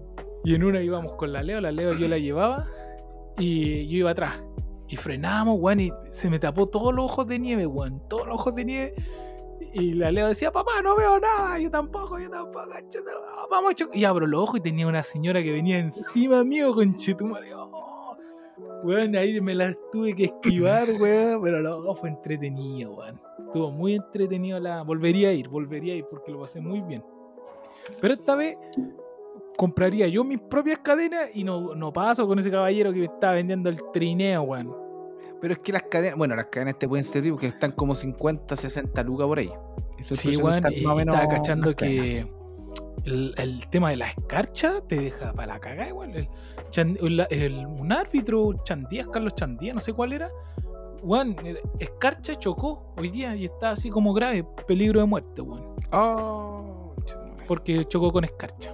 Y 0.43 0.55
en 0.55 0.63
una 0.63 0.81
íbamos 0.81 1.13
con 1.13 1.31
la 1.31 1.43
Leo, 1.43 1.61
la 1.61 1.71
Leo 1.71 1.93
yo 1.93 2.07
la 2.07 2.17
llevaba 2.17 2.67
y 3.37 3.87
yo 3.87 3.97
iba 3.97 4.11
atrás. 4.11 4.43
Y 4.87 4.95
frenamos, 4.95 5.57
weón, 5.59 5.79
y 5.79 5.91
se 6.09 6.29
me 6.29 6.39
tapó 6.39 6.65
todos 6.65 6.93
los 6.93 7.05
ojos 7.05 7.27
de 7.27 7.39
nieve, 7.39 7.67
weón. 7.67 8.01
Todos 8.09 8.27
los 8.27 8.35
ojos 8.35 8.55
de 8.55 8.65
nieve. 8.65 8.95
Y 9.73 9.93
la 9.93 10.11
Leo 10.11 10.27
decía, 10.27 10.51
papá, 10.51 10.81
no 10.83 10.97
veo 10.97 11.19
nada. 11.19 11.57
Yo 11.59 11.69
tampoco, 11.69 12.19
yo 12.19 12.29
tampoco, 12.29 12.67
conchetumare, 12.67 13.21
Vamos, 13.49 13.75
choc-". 13.75 13.95
Y 13.95 14.03
abro 14.03 14.27
los 14.27 14.41
ojos 14.41 14.57
y 14.57 14.61
tenía 14.61 14.87
una 14.87 15.03
señora 15.03 15.41
que 15.41 15.51
venía 15.51 15.77
encima 15.77 16.43
mío, 16.43 16.73
conchetumare. 16.73 17.53
Oh. 17.53 17.90
Weón, 18.83 19.15
ahí 19.15 19.39
me 19.41 19.53
la 19.53 19.73
tuve 19.91 20.13
que 20.13 20.25
esquivar, 20.25 20.87
weón. 20.99 21.41
Pero 21.41 21.61
no, 21.61 21.95
fue 21.95 22.09
entretenido, 22.09 22.93
weón. 22.93 23.19
Estuvo 23.45 23.71
muy 23.71 23.95
entretenido 23.95 24.59
la. 24.59 24.83
Volvería 24.83 25.29
a 25.29 25.33
ir, 25.33 25.49
volvería 25.49 25.93
a 25.93 25.97
ir 25.97 26.05
porque 26.09 26.31
lo 26.31 26.39
pasé 26.39 26.61
muy 26.61 26.81
bien. 26.81 27.03
Pero 27.99 28.13
esta 28.13 28.35
vez 28.35 28.57
compraría 29.57 30.07
yo 30.07 30.23
mis 30.23 30.39
propias 30.39 30.79
cadenas 30.79 31.29
y 31.33 31.43
no, 31.43 31.75
no 31.75 31.91
paso 31.91 32.25
con 32.27 32.39
ese 32.39 32.49
caballero 32.49 32.93
que 32.93 32.99
me 32.99 33.05
estaba 33.05 33.33
vendiendo 33.33 33.69
el 33.69 33.79
trineo, 33.91 34.43
weón. 34.43 34.75
Pero 35.39 35.53
es 35.53 35.59
que 35.59 35.71
las 35.71 35.83
cadenas, 35.83 36.17
bueno, 36.17 36.35
las 36.35 36.45
cadenas 36.45 36.77
te 36.77 36.87
pueden 36.87 37.03
servir 37.03 37.31
porque 37.31 37.47
están 37.47 37.71
como 37.71 37.95
50, 37.95 38.55
60 38.55 39.03
lucas 39.03 39.27
por 39.27 39.39
ahí. 39.39 39.51
Eso 39.97 40.13
es 40.13 40.19
Sí, 40.19 40.31
que 40.31 40.37
weón, 40.37 40.63
y 40.71 40.85
menos 40.85 41.15
estaba 41.15 41.27
cachando 41.27 41.67
las 41.67 41.75
cadenas. 41.75 42.40
El, 43.05 43.33
el 43.37 43.67
tema 43.69 43.89
de 43.89 43.95
la 43.97 44.07
escarcha 44.07 44.81
te 44.87 44.99
deja 44.99 45.33
para 45.33 45.53
la 45.53 45.59
cagada, 45.59 45.87
igual. 45.89 46.27
El, 46.75 47.27
el- 47.29 47.65
un 47.65 47.91
árbitro, 47.91 48.53
Chandías, 48.63 49.07
Carlos 49.07 49.33
Chandías, 49.35 49.73
no 49.75 49.81
sé 49.81 49.93
cuál 49.93 50.13
era. 50.13 50.29
Weón, 51.03 51.35
el- 51.43 51.59
escarcha 51.79 52.35
chocó 52.35 52.93
hoy 52.97 53.09
día 53.09 53.35
y 53.35 53.45
está 53.45 53.71
así 53.71 53.89
como 53.89 54.13
grave, 54.13 54.45
peligro 54.67 54.99
de 54.99 55.05
muerte, 55.07 55.41
weón. 55.41 55.75
Oh. 55.91 56.93
Porque 57.47 57.83
chocó 57.85 58.11
con 58.11 58.23
escarcha. 58.23 58.73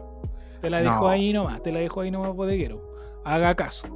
Te 0.62 0.70
la 0.70 0.82
dejo 0.82 1.02
No. 1.02 1.08
ahí 1.08 1.32
nomás, 1.32 1.62
te 1.64 1.72
la 1.72 1.80
dejo 1.80 2.02
ahí 2.02 2.12
nomás, 2.12 2.34
bodeguero. 2.36 2.82
Haga 3.24 3.56
caso. 3.56 3.88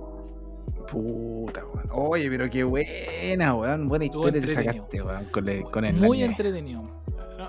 Puta, 0.89 1.63
weón. 1.65 1.89
Oye, 1.91 2.29
pero 2.29 2.49
qué 2.49 2.63
buena, 2.63 3.53
weón. 3.55 3.87
Buena 3.87 4.05
historia 4.05 4.41
te 4.41 4.47
sacaste, 4.47 5.01
weón, 5.01 5.25
con, 5.25 5.47
el- 5.49 5.63
con 5.63 5.85
el 5.85 5.95
Muy 5.95 6.23
entretenido. 6.23 6.83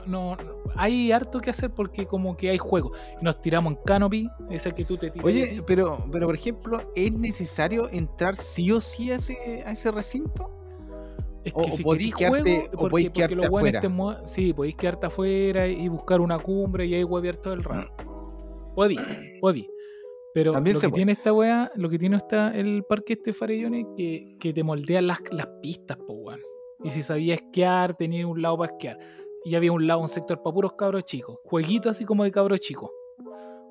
No, 0.07 0.37
hay 0.77 1.12
harto 1.12 1.41
que 1.41 1.51
hacer 1.51 1.71
porque 1.71 2.07
como 2.07 2.37
que 2.37 2.51
hay 2.51 2.59
juego. 2.59 2.93
Nos 3.21 3.41
tiramos 3.41 3.75
en 3.75 3.79
canopy, 3.85 4.29
ese 4.51 4.73
que 4.73 4.85
tú 4.85 4.97
te 4.97 5.11
tiras. 5.11 5.25
Oye, 5.27 5.62
pero, 5.67 6.05
pero 6.11 6.27
por 6.27 6.35
ejemplo, 6.35 6.79
¿es 6.95 7.12
necesario 7.12 7.88
entrar 7.91 8.37
sí 8.37 8.71
o 8.73 8.81
sí 8.81 9.11
a 9.11 9.17
ese, 9.17 9.62
a 9.67 9.73
ese 9.73 9.91
recinto? 9.91 10.51
es 11.45 11.53
o- 11.57 11.62
o 11.62 11.65
si 11.73 11.83
querís 11.83 12.15
quedarte- 12.15 12.59
o 12.69 12.71
porque- 12.71 12.91
podís 12.91 13.07
porque 13.09 13.11
quedarte 13.35 13.47
afuera. 13.47 13.83
mue- 13.88 14.27
sí, 14.27 14.53
podéis 14.53 14.77
quedarte 14.77 15.07
afuera 15.07 15.67
y 15.67 15.88
buscar 15.88 16.21
una 16.21 16.38
cumbre 16.38 16.87
y 16.87 16.95
ahí 16.95 17.03
huevear 17.03 17.37
todo 17.37 17.55
el 17.55 17.65
rato. 17.65 17.91
Podí, 18.77 18.97
podí. 19.41 19.69
Pero 20.35 20.53
También 20.53 20.75
lo 20.75 20.81
que 20.81 20.88
puede. 20.88 20.99
tiene 21.01 21.12
esta 21.12 21.33
weá, 21.33 21.71
lo 21.75 21.91
que 21.91 21.99
tiene 21.99 22.17
esta, 22.17 22.53
el 22.57 22.85
parque 22.85 23.15
este 23.15 23.33
Farellones, 23.33 23.85
que, 23.97 24.37
que 24.38 24.53
te 24.53 24.62
moldea 24.62 25.03
las, 25.03 25.21
las 25.33 25.47
pistas, 25.61 25.97
po 25.99 26.12
weón. 26.15 26.41
Y 26.85 26.91
si 26.91 27.03
sabías 27.03 27.38
esquiar, 27.43 27.97
tenía 27.97 28.27
un 28.27 28.41
lado 28.41 28.57
para 28.59 28.73
esquiar. 28.73 28.99
Y 29.44 29.55
había 29.55 29.72
un 29.72 29.87
lado, 29.87 30.00
un 30.00 30.09
sector 30.09 30.40
para 30.42 30.55
puros 30.55 30.72
cabros 30.74 31.05
chicos. 31.05 31.38
Jueguitos 31.44 31.92
así 31.92 32.05
como 32.05 32.24
de 32.24 32.31
cabros 32.31 32.61
chicos. 32.61 32.90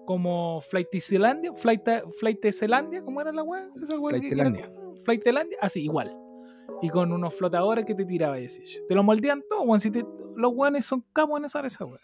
Como 0.05 0.59
Flight 0.61 0.89
Zealandia, 0.99 1.53
Flight, 1.53 1.87
Flight 2.19 2.45
Zealandia, 2.51 3.03
¿cómo 3.03 3.21
era 3.21 3.31
la 3.31 3.43
weá? 3.43 3.69
Flightelandia. 4.09 4.71
Flightelandia, 5.05 5.57
así, 5.61 5.83
igual. 5.83 6.15
Y 6.81 6.89
con 6.89 7.11
unos 7.11 7.33
flotadores 7.35 7.85
que 7.85 7.93
te 7.95 8.05
tiraba 8.05 8.39
y 8.39 8.45
así. 8.47 8.63
Te 8.87 8.95
lo 8.95 9.03
moldean 9.03 9.43
todo, 9.47 9.61
weón. 9.61 9.79
Si 9.79 9.91
te- 9.91 10.05
los 10.35 10.51
weones 10.53 10.85
son 10.85 11.05
capos 11.13 11.39
en 11.39 11.45
esa 11.45 11.65
esa 11.65 11.85
weá. 11.85 11.99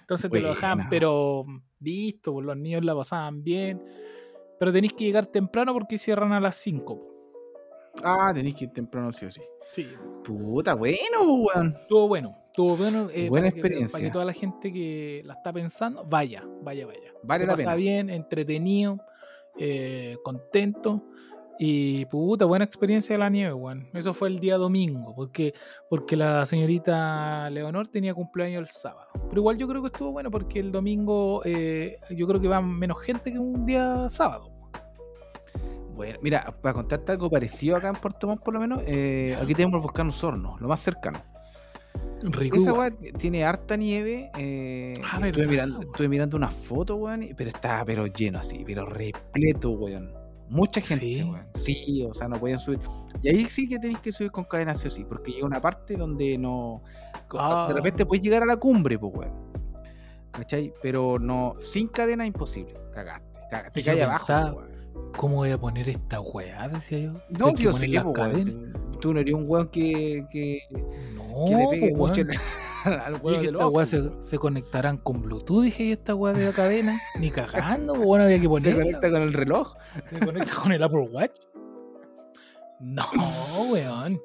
Entonces 0.00 0.30
te 0.30 0.40
lo 0.40 0.48
dejaban, 0.48 0.86
pero 0.88 1.44
listo, 1.80 2.32
pues, 2.32 2.46
los 2.46 2.56
niños 2.56 2.82
la 2.84 2.94
pasaban 2.96 3.42
bien. 3.44 3.82
Pero 4.58 4.72
tenéis 4.72 4.94
que 4.94 5.04
llegar 5.04 5.26
temprano 5.26 5.72
porque 5.74 5.98
cierran 5.98 6.32
a 6.32 6.40
las 6.40 6.56
5. 6.56 6.96
po. 6.96 7.06
Ah, 8.02 8.32
tenéis 8.34 8.54
que 8.56 8.64
ir 8.64 8.72
temprano 8.72 9.12
sí 9.12 9.26
o 9.26 9.30
sí. 9.30 9.42
Sí, 9.72 9.86
Puta, 10.24 10.74
bueno, 10.74 11.22
weón. 11.44 11.76
estuvo 11.82 12.08
bueno. 12.08 12.34
Estuvo 12.58 12.76
bueno. 12.76 13.08
eh, 13.12 13.28
Buena 13.28 13.44
para 13.46 13.52
que- 13.54 13.60
experiencia. 13.60 13.92
para 13.98 14.04
que 14.04 14.10
toda 14.12 14.24
la 14.24 14.32
gente 14.32 14.72
que 14.72 15.22
la 15.24 15.34
está 15.34 15.52
pensando, 15.52 16.04
vaya, 16.04 16.42
vaya, 16.62 16.86
vaya. 16.86 17.12
Vale 17.22 17.42
Se 17.44 17.46
la 17.46 17.52
pasa 17.52 17.62
pena. 17.64 17.74
bien, 17.76 18.10
entretenido, 18.10 18.98
eh, 19.58 20.16
contento. 20.24 21.04
Y 21.60 22.04
puta, 22.06 22.44
buena 22.46 22.64
experiencia 22.64 23.14
de 23.14 23.18
la 23.18 23.28
nieve, 23.30 23.52
weón. 23.52 23.88
Eso 23.92 24.12
fue 24.14 24.28
el 24.28 24.38
día 24.40 24.56
domingo, 24.56 25.12
porque, 25.14 25.54
porque 25.90 26.16
la 26.16 26.46
señorita 26.46 27.50
Leonor 27.50 27.86
tenía 27.88 28.12
cumpleaños 28.14 28.60
el 28.60 28.68
sábado. 28.68 29.08
Pero 29.28 29.40
igual 29.40 29.56
yo 29.58 29.66
creo 29.68 29.80
que 29.82 29.88
estuvo 29.88 30.10
bueno 30.12 30.30
porque 30.30 30.58
el 30.60 30.70
domingo 30.72 31.42
eh, 31.44 31.98
yo 32.10 32.26
creo 32.28 32.40
que 32.40 32.46
va 32.48 32.60
menos 32.60 33.00
gente 33.00 33.32
que 33.32 33.38
un 33.40 33.66
día 33.66 34.08
sábado. 34.08 34.50
Bueno, 35.96 36.18
mira, 36.22 36.54
para 36.62 36.74
contarte 36.74 37.10
algo 37.12 37.28
parecido 37.28 37.76
acá 37.76 37.88
en 37.88 37.96
Puerto 37.96 38.28
Montt, 38.28 38.42
por 38.42 38.54
lo 38.54 38.60
menos, 38.60 38.80
eh, 38.86 39.36
aquí 39.42 39.52
tenemos 39.54 39.78
el 39.78 39.82
volcán 39.82 40.08
Osorno, 40.08 40.56
lo 40.60 40.68
más 40.68 40.78
cercano. 40.80 41.20
Rico. 42.22 42.56
Esa 42.56 42.72
weá 42.72 42.90
tiene 43.18 43.44
harta 43.44 43.76
nieve. 43.76 44.30
eh, 44.38 44.92
Ah, 45.04 45.20
estuve, 45.24 45.46
mirando, 45.46 45.78
weón. 45.78 45.90
estuve 45.90 46.08
mirando 46.08 46.36
una 46.36 46.50
foto, 46.50 46.96
weón, 46.96 47.28
pero 47.36 47.50
estaba 47.50 47.84
pero 47.84 48.06
lleno 48.06 48.38
así, 48.38 48.62
pero 48.66 48.86
repleto, 48.86 49.70
weón. 49.70 50.12
Mucha 50.48 50.80
gente, 50.80 51.04
Sí. 51.04 51.22
weón. 51.22 51.46
Sí, 51.54 52.06
o 52.08 52.14
sea, 52.14 52.26
no 52.28 52.40
podían 52.40 52.58
subir. 52.58 52.80
Y 53.22 53.28
ahí 53.28 53.44
sí 53.46 53.68
que 53.68 53.78
tenéis 53.78 53.98
que 54.00 54.12
subir 54.12 54.30
con 54.30 54.44
cadena 54.44 54.74
sí 54.74 54.88
o 54.88 54.90
sí, 54.90 55.04
porque 55.04 55.30
llega 55.32 55.46
una 55.46 55.60
parte 55.60 55.96
donde 55.96 56.38
no. 56.38 56.82
Ah. 57.30 57.66
De 57.68 57.74
repente 57.74 58.06
puedes 58.06 58.22
llegar 58.24 58.42
a 58.42 58.46
la 58.46 58.56
cumbre, 58.56 58.98
pues, 58.98 59.12
weón. 59.14 59.32
¿Cachai? 60.32 60.72
Pero 60.82 61.18
no, 61.18 61.54
sin 61.58 61.88
cadena 61.88 62.24
imposible. 62.26 62.74
Cagaste. 62.94 63.26
Cagaste. 63.50 63.80
Te 63.80 63.84
caes 63.84 64.02
abajo, 64.02 64.56
weón. 64.58 64.78
¿Cómo 65.16 65.36
voy 65.36 65.50
a 65.50 65.58
poner 65.58 65.88
esta 65.88 66.20
weá? 66.20 66.68
Decía 66.68 66.98
yo. 66.98 67.12
No, 67.30 67.52
que 67.52 67.62
yo 67.64 67.72
sé, 67.72 67.88
las 67.88 68.04
weón. 68.98 69.00
Tú 69.00 69.14
no 69.14 69.20
eres 69.20 69.34
un 69.34 69.44
weón 69.48 69.68
que, 69.68 70.26
que, 70.30 70.60
No, 71.14 71.44
que 71.46 71.54
le 71.56 71.68
pegue 71.70 71.94
pues, 71.94 71.96
mucho 71.96 72.22
weón. 72.22 72.40
al 73.04 73.14
weón 73.22 73.42
del 73.44 73.54
esta 73.54 73.68
weá 73.68 73.86
se, 73.86 74.00
weón. 74.00 74.22
se 74.22 74.38
conectarán 74.38 74.98
con 74.98 75.22
Bluetooth, 75.22 75.62
dije 75.64 75.86
yo, 75.88 75.92
esta 75.94 76.14
weá 76.14 76.32
de 76.34 76.44
la 76.46 76.52
cadena. 76.52 76.98
Ni 77.20 77.30
cagando, 77.30 77.94
bueno, 77.94 78.24
había 78.24 78.36
que 78.36 78.42
Se 78.44 78.48
ponerla. 78.48 78.82
conecta 78.84 79.10
con 79.10 79.22
el 79.22 79.32
reloj. 79.32 79.74
Se 80.10 80.18
conecta 80.20 80.54
con 80.54 80.72
el 80.72 80.82
Apple 80.82 81.08
Watch. 81.12 81.40
No, 82.80 83.04
weón. 83.70 84.20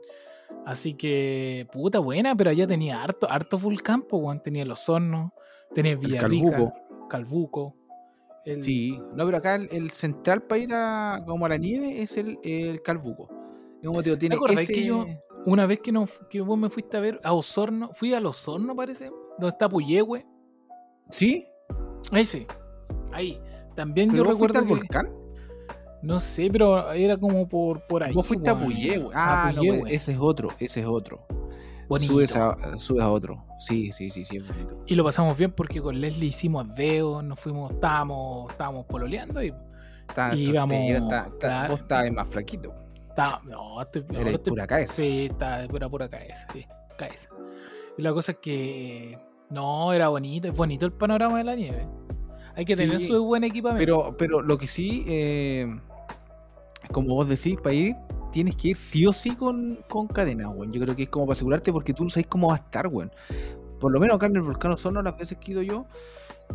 Así 0.66 0.94
que, 0.94 1.68
puta 1.74 2.00
buena, 2.00 2.36
pero 2.36 2.50
allá 2.52 2.68
tenía 2.68 3.04
harto, 3.04 3.30
harto 3.30 3.58
full 3.58 3.78
campo, 3.78 4.18
weón. 4.18 4.42
Tenía 4.42 4.64
los 4.66 4.88
hornos, 4.88 5.32
tenía 5.74 5.96
Villarrica, 5.96 6.52
Calbuco. 6.52 6.74
Calbuco. 7.10 7.76
el- 8.46 8.62
Sí, 8.64 8.98
no, 9.16 9.26
pero 9.26 9.38
acá 9.38 9.56
el, 9.56 9.68
el 9.72 9.90
central 9.92 10.44
para 10.44 10.62
ir 10.62 10.70
a, 10.74 11.22
como 11.26 11.46
a 11.46 11.50
la 11.50 11.58
nieve 11.58 12.02
es 12.02 12.16
el, 12.18 12.38
el 12.44 12.82
Calbuco. 12.82 13.30
Y 13.84 13.86
Como 13.86 14.02
te 14.02 14.10
digo, 14.16 14.18
tiene 14.18 14.36
ese... 14.62 14.74
que 14.74 14.86
yo- 14.86 15.06
Una 15.46 15.66
vez 15.66 15.80
que, 15.82 15.92
no, 15.92 16.06
que 16.30 16.40
vos 16.42 16.58
me 16.58 16.70
fuiste 16.70 16.96
a 16.98 17.02
ver 17.02 17.20
a 17.24 17.34
Osorno, 17.34 17.90
fui 17.94 18.14
a 18.14 18.20
Osorno, 18.20 18.76
parece, 18.76 19.12
donde 19.38 19.50
está 19.50 19.68
Puyehue. 19.70 20.26
¿Sí? 21.10 21.46
Ahí 22.12 22.26
sí, 22.26 22.48
ahí. 23.12 23.40
También 23.76 24.10
¿Pero 24.12 24.24
yo 24.24 24.30
vos 24.30 24.40
fuiste 24.40 24.60
recuerdo 24.60 24.76
al 24.76 24.88
que, 24.88 24.98
volcán? 25.04 25.16
no 26.02 26.20
sé, 26.20 26.50
pero 26.52 26.92
era 26.94 27.18
como 27.18 27.48
por, 27.50 27.86
por 27.88 28.04
ahí. 28.04 28.14
Vos 28.14 28.26
fuiste 28.26 28.50
a. 28.50 28.58
Puyehue. 28.58 29.14
A 29.14 29.48
Ah, 29.48 29.52
no, 29.52 29.58
Puyehue. 29.60 29.80
pues, 29.82 29.94
ese 29.94 30.12
es 30.14 30.18
otro, 30.20 30.50
ese 30.60 30.80
es 30.82 30.86
otro. 30.86 31.26
Bonito. 31.90 32.14
Subes 32.14 32.36
a, 32.38 32.78
subes 32.78 33.04
a 33.04 33.10
otro. 33.12 33.44
Sí, 33.58 33.92
sí, 33.92 34.10
sí, 34.10 34.24
sí, 34.24 34.38
es 34.38 34.48
bonito. 34.48 34.82
Y 34.86 34.96
lo 34.96 35.04
pasamos 35.04 35.38
bien 35.38 35.52
porque 35.52 35.82
con 35.82 36.00
Leslie 36.00 36.28
hicimos 36.28 36.74
dedos, 36.76 37.22
nos 37.24 37.38
fuimos, 37.40 37.72
estábamos, 37.74 38.50
estábamos 38.52 38.86
pololeando 38.86 39.44
y 39.44 39.54
Y 40.36 40.50
íbamos, 40.50 40.78
está- 40.78 41.24
está- 41.26 41.38
claro. 41.40 41.72
Vos 41.74 41.80
estabas 41.82 42.12
más 42.12 42.28
flaquito. 42.30 42.74
Estábamos, 43.14 43.46
no, 43.52 43.82
estoy, 43.82 44.04
Era 44.12 44.32
estoy- 44.32 44.52
pura 44.52 44.68
cabeza. 44.68 44.94
Sí, 44.94 45.28
está 45.32 45.60
de 45.60 45.68
pura, 45.68 45.88
pura 45.90 46.10
cabeza, 46.10 46.48
sí, 46.54 46.66
cabeza. 46.98 47.30
Y 47.98 48.02
la 48.02 48.12
cosa 48.14 48.32
es 48.34 48.38
que, 48.40 49.18
no, 49.50 49.94
era 49.94 50.08
bonito, 50.10 50.48
es 50.48 50.56
bonito 50.56 50.86
el 50.86 50.94
panorama 50.94 51.38
de 51.38 51.44
la 51.44 51.56
nieve. 51.56 51.88
Hay 52.56 52.66
que 52.66 52.76
tener 52.76 53.00
su 53.00 53.24
buen 53.24 53.44
equipamiento. 53.44 53.80
Pero, 53.80 54.18
pero 54.18 54.42
lo 54.42 54.58
que 54.58 54.68
sí, 54.68 55.04
eh, 55.08 55.68
como 56.92 57.16
vos 57.16 57.28
decís, 57.28 57.58
para 57.62 57.74
ir, 57.74 57.96
tienes 58.32 58.56
que 58.56 58.70
ir 58.70 58.78
sí 58.78 59.06
o 59.08 59.14
sí 59.14 59.36
con, 59.36 59.80
con 59.90 60.08
cadena, 60.08 60.50
weón. 60.50 60.72
Yo 60.72 60.82
creo 60.82 60.96
que 60.96 61.04
es 61.04 61.10
como 61.10 61.26
para 61.26 61.34
asegurarte 61.34 61.72
porque 61.72 61.94
tú 61.94 62.04
no 62.04 62.10
sabes 62.10 62.28
cómo 62.28 62.48
va 62.50 62.56
a 62.56 62.58
estar, 62.58 62.88
weón. 62.88 63.12
Por 63.80 63.92
lo 63.92 64.00
menos 64.00 64.16
acá 64.16 64.26
en 64.28 64.36
el 64.36 64.42
volcán 64.44 64.72
Osorno, 64.72 65.02
las 65.02 65.18
veces 65.18 65.38
que 65.40 65.52
he 65.52 65.54
ido 65.54 65.62
yo, 65.62 65.86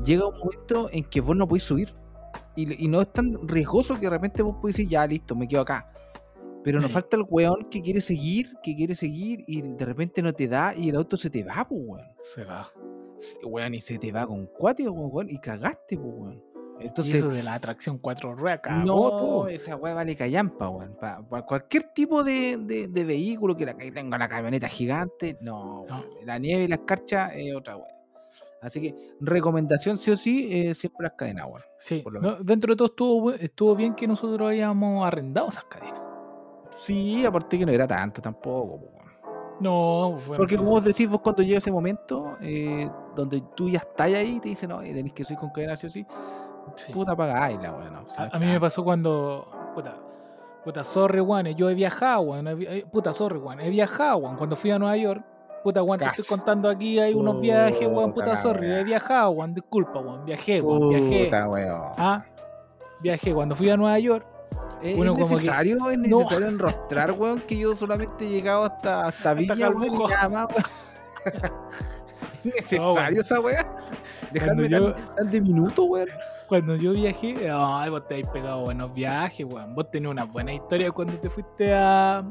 llega 0.05 0.27
un 0.27 0.39
momento 0.39 0.89
en 0.93 1.05
que 1.05 1.21
vos 1.21 1.37
no 1.37 1.47
podés 1.49 1.65
subir. 1.65 1.95
Y, 2.57 2.85
y 2.85 2.89
no 2.89 3.01
es 3.01 3.13
tan 3.13 3.47
riesgoso 3.47 3.95
que 3.95 4.03
de 4.03 4.11
repente 4.11 4.43
vos 4.43 4.57
podés 4.61 4.77
decir, 4.77 4.91
ya 4.91 5.07
listo, 5.07 5.37
me 5.37 5.47
quedo 5.47 5.61
acá. 5.63 5.93
Pero 6.69 6.81
nos 6.81 6.93
falta 6.93 7.17
el 7.17 7.25
weón 7.29 7.69
que 7.71 7.81
quiere 7.83 8.01
seguir, 8.01 8.49
que 8.63 8.75
quiere 8.77 8.95
seguir, 8.95 9.45
y 9.47 9.63
de 9.63 9.85
repente 9.85 10.23
no 10.23 10.33
te 10.33 10.49
da 10.49 10.75
y 10.77 10.89
el 10.91 10.97
auto 10.97 11.17
se 11.17 11.31
te 11.31 11.43
va, 11.45 11.67
pues, 11.69 11.81
weón. 11.85 12.07
se 12.23 12.45
va. 12.45 12.69
Weón, 13.45 13.75
y 13.75 13.81
se 13.81 13.99
te 13.99 14.13
va 14.13 14.27
con 14.27 14.47
cuático, 14.47 14.93
weón, 14.93 15.29
y 15.31 15.39
cagaste, 15.39 15.97
pues, 15.97 16.09
weón. 16.15 16.45
Entonces, 16.81 17.17
eso 17.17 17.29
de 17.31 17.43
la 17.43 17.55
atracción 17.55 17.99
4 17.99 18.37
ruedas, 18.37 18.61
no, 18.87 18.95
todo. 19.17 19.49
esa 19.49 19.75
weá 19.75 19.95
vale 19.95 20.15
callampa, 20.15 20.69
weón. 20.69 20.95
Para 20.97 21.43
cualquier 21.45 21.93
tipo 21.93 22.23
de, 22.23 22.57
de- 22.57 22.87
de 22.87 23.05
vehículo 23.05 23.57
que, 23.57 23.67
la, 23.67 23.77
que 23.77 23.91
tenga 23.91 24.17
la 24.17 24.29
camioneta 24.29 24.69
gigante, 24.69 25.37
no. 25.41 25.85
La 26.25 26.39
nieve 26.39 26.63
y 26.65 26.69
la 26.69 26.77
escarcha 26.77 27.35
es 27.35 27.53
otra 27.55 27.77
weá. 27.77 27.89
Así 28.61 28.81
que, 28.81 28.95
recomendación 29.21 29.97
sí 29.97 30.11
o 30.13 30.17
sí, 30.17 30.49
eh, 30.53 30.75
siempre 30.75 31.05
las 31.05 31.13
cadenas, 31.17 31.47
weón. 31.49 31.63
Sí, 31.79 31.99
por 31.99 32.13
lo 32.13 32.21
no, 32.21 32.37
dentro 32.45 32.73
de 32.73 32.77
todo 32.77 32.87
estuvo, 32.87 33.33
estuvo 33.33 33.75
bien 33.75 33.95
que 33.95 34.07
nosotros 34.07 34.49
hayamos 34.49 35.05
arrendado 35.05 35.49
esas 35.49 35.65
cadenas. 35.65 35.98
Sí, 36.79 37.25
aparte 37.27 37.59
que 37.59 37.67
no 37.67 37.73
era 37.73 37.87
tanto 37.87 38.21
tampoco. 38.23 38.81
No, 39.61 40.17
fue 40.19 40.37
Porque 40.37 40.57
como 40.57 40.71
vos 40.71 40.85
decís, 40.85 41.09
vos 41.11 41.21
cuando 41.21 41.43
llega 41.43 41.59
ese 41.59 41.73
momento, 41.73 42.37
eh, 42.41 42.89
donde 43.17 43.43
tú 43.57 43.69
ya 43.69 43.79
estás 43.79 44.13
ahí, 44.15 44.39
te 44.39 44.51
dicen, 44.51 44.69
no, 44.71 44.79
tenés 44.81 45.13
que 45.13 45.25
subir 45.25 45.39
con 45.41 45.51
cadena 45.51 45.75
sí 45.75 45.87
o 45.87 45.91
sí, 45.91 46.07
Sí. 46.77 46.93
puta 46.93 47.17
pagáis 47.17 47.61
la 47.61 47.73
weón. 47.73 47.93
no, 47.93 48.05
si 48.11 48.21
no 48.21 48.25
A, 48.33 48.37
a 48.37 48.39
mí 48.39 48.47
me 48.47 48.61
pasó 48.61 48.85
cuando. 48.85 49.49
Puta, 49.75 49.97
puta, 50.63 50.85
sorry, 50.85 51.21
weón. 51.21 51.47
Yo 51.57 51.69
he 51.71 51.75
viajado, 51.75 52.37
he 52.37 52.55
vi- 52.55 52.67
eh, 52.69 52.87
Puta, 52.93 53.13
sorry, 53.13 53.39
weón. 53.39 53.59
He 53.61 53.71
viajado, 53.71 54.19
weón. 54.19 54.37
Cuando 54.37 54.55
fui 54.55 54.71
a 54.71 54.79
Nueva 54.79 54.97
York. 54.97 55.25
Puta, 55.65 55.83
weón, 55.83 55.99
te 55.99 56.05
estoy 56.05 56.25
contando 56.27 56.69
aquí. 56.69 57.01
Hay 57.01 57.15
unos 57.15 57.41
viajes, 57.41 57.89
weón. 57.89 58.13
Puta 58.13 58.37
sorry. 58.37 58.71
He 58.71 58.85
viajado, 58.85 59.31
weón. 59.31 59.55
Disculpa, 59.55 59.99
weón. 59.99 60.25
Viajé, 60.25 60.61
weón. 60.61 60.91
Viajé. 60.91 61.25
Puta, 61.25 61.49
weón. 61.49 61.83
Ah, 61.97 62.25
viajé. 63.01 63.35
Cuando 63.35 63.55
fui 63.57 63.69
a 63.71 63.77
Nueva 63.77 63.99
York. 63.99 64.25
¿Es 64.83 64.97
Bueno, 64.97 65.13
como 65.15 65.27
que- 65.29 65.33
necesario, 65.35 65.91
es 65.91 65.99
No. 65.99 66.19
necesario 66.19 66.49
enrostrar, 66.49 67.13
weón, 67.13 67.41
que 67.41 67.59
yo 67.59 67.75
solamente 67.75 68.27
he 68.27 68.31
llegado 68.31 68.65
hasta, 68.65 69.07
hasta 69.07 69.35
Villa, 69.35 69.55
weón, 69.71 69.85
y 69.85 69.87
Calbuco. 69.89 70.09
nada 70.09 70.29
más, 70.29 70.49
weón. 70.49 70.65
¿Necesario 72.45 73.21
esa 73.21 73.41
weá? 73.41 73.67
Dejarme 74.33 74.69
Cuando 74.69 74.95
tan, 74.95 75.15
tan 75.17 75.31
de 75.31 75.41
minuto, 75.41 75.85
weón. 75.85 76.09
Cuando 76.49 76.77
yo 76.77 76.93
viajé. 76.93 77.51
Ay, 77.53 77.91
vos 77.91 78.07
te 78.09 78.15
habéis 78.15 78.29
pegado 78.29 78.63
buenos 78.63 78.93
viajes, 78.95 79.45
weón. 79.47 79.75
Vos 79.75 79.91
tenés 79.91 80.11
una 80.11 80.25
buena 80.25 80.53
historia 80.55 80.91
cuando 80.93 81.15
te 81.19 81.29
fuiste 81.29 81.75
a. 81.75 82.25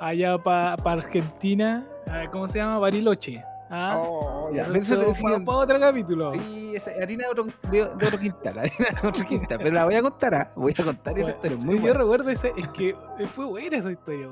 Allá 0.00 0.36
para 0.38 0.74
Argentina. 0.84 1.86
a- 2.06 2.28
¿Cómo 2.30 2.48
se 2.48 2.58
llama? 2.58 2.78
Bariloche. 2.78 3.44
Ah, 3.70 3.96
Oh, 3.98 4.50
ya. 4.52 4.62
Eso 4.62 4.72
eso 4.74 4.94
estuvo 4.94 5.12
te- 5.12 5.22
pa- 5.22 5.38
sí, 5.38 5.44
pa 5.44 5.56
otro 5.56 5.80
capítulo. 5.80 6.32
Sí, 6.32 6.72
esa 6.76 6.90
harina 7.02 7.24
de 7.24 7.30
otro, 7.30 7.44
de, 7.70 7.78
de 7.78 8.06
otro 8.06 8.18
quintal, 8.18 8.58
harina 8.58 9.00
de 9.02 9.08
otro 9.08 9.24
quintal. 9.26 9.58
Pero 9.58 9.70
la 9.74 9.84
voy 9.84 9.94
a 9.94 10.02
contar, 10.02 10.34
¿ah? 10.34 10.52
Voy 10.54 10.74
a 10.78 10.84
contar 10.84 11.18
esa 11.18 11.30
historia. 11.30 11.60
sí, 11.60 11.66
Muy 11.66 11.76
yo 11.76 11.80
buena. 11.82 11.98
recuerdo 11.98 12.30
ese, 12.30 12.52
es 12.56 12.68
que 12.68 12.94
fue 13.34 13.44
buena 13.46 13.76
esa 13.76 13.90
historia. 13.90 14.28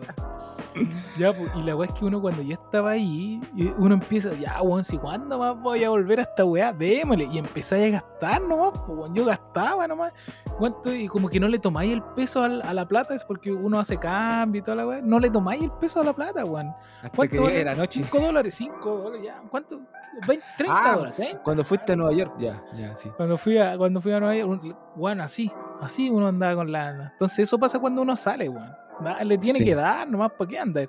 Ya, 1.19 1.33
pues, 1.33 1.51
y 1.55 1.63
la 1.63 1.77
weá 1.77 1.89
es 1.89 1.95
que 1.95 2.05
uno 2.05 2.21
cuando 2.21 2.43
ya 2.43 2.55
estaba 2.55 2.91
ahí, 2.91 3.41
y 3.57 3.69
uno 3.79 3.95
empieza, 3.95 4.33
ya, 4.35 4.61
weón, 4.63 4.83
si 4.83 4.99
cuándo 4.99 5.39
más 5.39 5.57
voy 5.61 5.85
a 5.85 5.91
volver 5.91 6.19
a 6.19 6.23
esta 6.23 6.45
weá, 6.45 6.73
démosle. 6.73 7.29
Y 7.33 7.39
empezáis 7.39 7.95
a 7.95 7.99
gastar 8.01 8.41
nomás, 8.43 8.73
pues, 8.87 8.99
weón. 8.99 9.15
Yo 9.15 9.25
gastaba 9.25 9.87
nomás. 9.87 10.13
¿Cuánto? 10.59 10.93
Y 10.93 11.07
como 11.09 11.29
que 11.29 11.39
no 11.41 11.49
le 11.49 11.59
tomáis 11.59 11.93
el 11.93 12.03
peso 12.03 12.43
al- 12.43 12.63
a 12.63 12.73
la 12.75 12.87
plata, 12.87 13.15
es 13.15 13.25
porque 13.25 13.53
uno 13.53 13.79
hace 13.79 13.97
cambio 13.99 14.61
y 14.61 14.63
toda 14.63 14.77
la 14.77 14.87
weá. 14.87 15.01
No 15.03 15.19
le 15.21 15.31
tomáis 15.31 15.63
el 15.63 15.71
peso 15.73 16.01
a 16.01 16.05
la 16.05 16.13
plata, 16.13 16.45
weón. 16.45 16.73
¿Cuánto 17.15 17.43
vale? 17.43 17.65
la 17.65 17.75
noche. 17.75 18.01
5 18.01 18.21
dólares, 18.21 18.55
5 18.55 18.97
dólares, 18.99 19.24
ya. 19.25 19.43
¿Cuánto? 19.51 19.81
20, 20.27 20.45
30 20.59 20.79
Ah, 20.85 20.95
dólares, 20.97 21.17
30. 21.17 21.43
Cuando 21.43 21.65
fuiste 21.65 21.93
a 21.93 21.97
Nueva 21.97 22.13
York, 22.13 22.35
ya, 22.39 22.63
ya, 22.77 22.97
sí. 22.97 23.11
Cuando 23.17 23.37
fui 23.37 23.59
a, 23.59 23.77
cuando 23.77 24.01
fui 24.01 24.13
a 24.13 24.21
Nueva 24.21 24.37
York, 24.37 24.51
un- 24.65 24.77
weón, 24.97 25.21
así, 25.21 25.51
así 25.81 26.09
uno 26.11 26.29
andaba 26.29 26.55
con 26.57 26.71
la. 26.71 27.11
Entonces 27.13 27.41
eso 27.41 27.59
pasa 27.59 27.79
cuando 27.79 28.03
uno 28.03 28.15
sale, 28.17 28.49
weón. 28.49 28.73
Da- 29.01 29.25
Le 29.25 29.39
tiene 29.39 29.59
Sí. 29.59 29.65
que 29.65 29.75
dar 29.75 30.09
nomás 30.09 30.31
para 30.33 30.49
qué 30.49 30.59
andar 30.59 30.89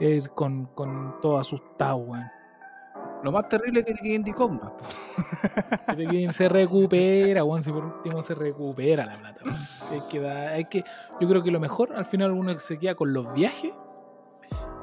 eh, 0.00 0.22
con, 0.34 0.66
con 0.74 1.20
todo 1.20 1.38
asustado, 1.38 1.96
weón. 1.96 2.24
Lo 3.24 3.30
más 3.30 3.48
terrible 3.48 3.80
es 3.80 3.86
que 3.86 3.94
te 3.94 4.02
queden 4.02 4.22
de 4.24 4.32
coma. 4.34 4.72
Que 5.88 5.96
te 5.96 6.06
queden- 6.06 6.32
se 6.32 6.48
recupera, 6.48 7.44
weón. 7.44 7.62
Si 7.62 7.70
por 7.72 7.84
último 7.84 8.22
se 8.22 8.34
recupera 8.34 9.04
la 9.06 9.16
plata, 9.16 9.40
weón. 9.44 9.56
Si 9.88 9.94
hay 9.94 10.00
que 10.08 10.20
dar- 10.20 10.48
hay 10.48 10.64
que, 10.66 10.84
yo 11.20 11.28
creo 11.28 11.42
que 11.42 11.50
lo 11.50 11.60
mejor 11.60 11.92
al 11.94 12.04
final 12.04 12.30
uno 12.32 12.56
se 12.58 12.78
queda 12.78 12.94
con 12.94 13.12
los 13.12 13.32
viajes 13.34 13.72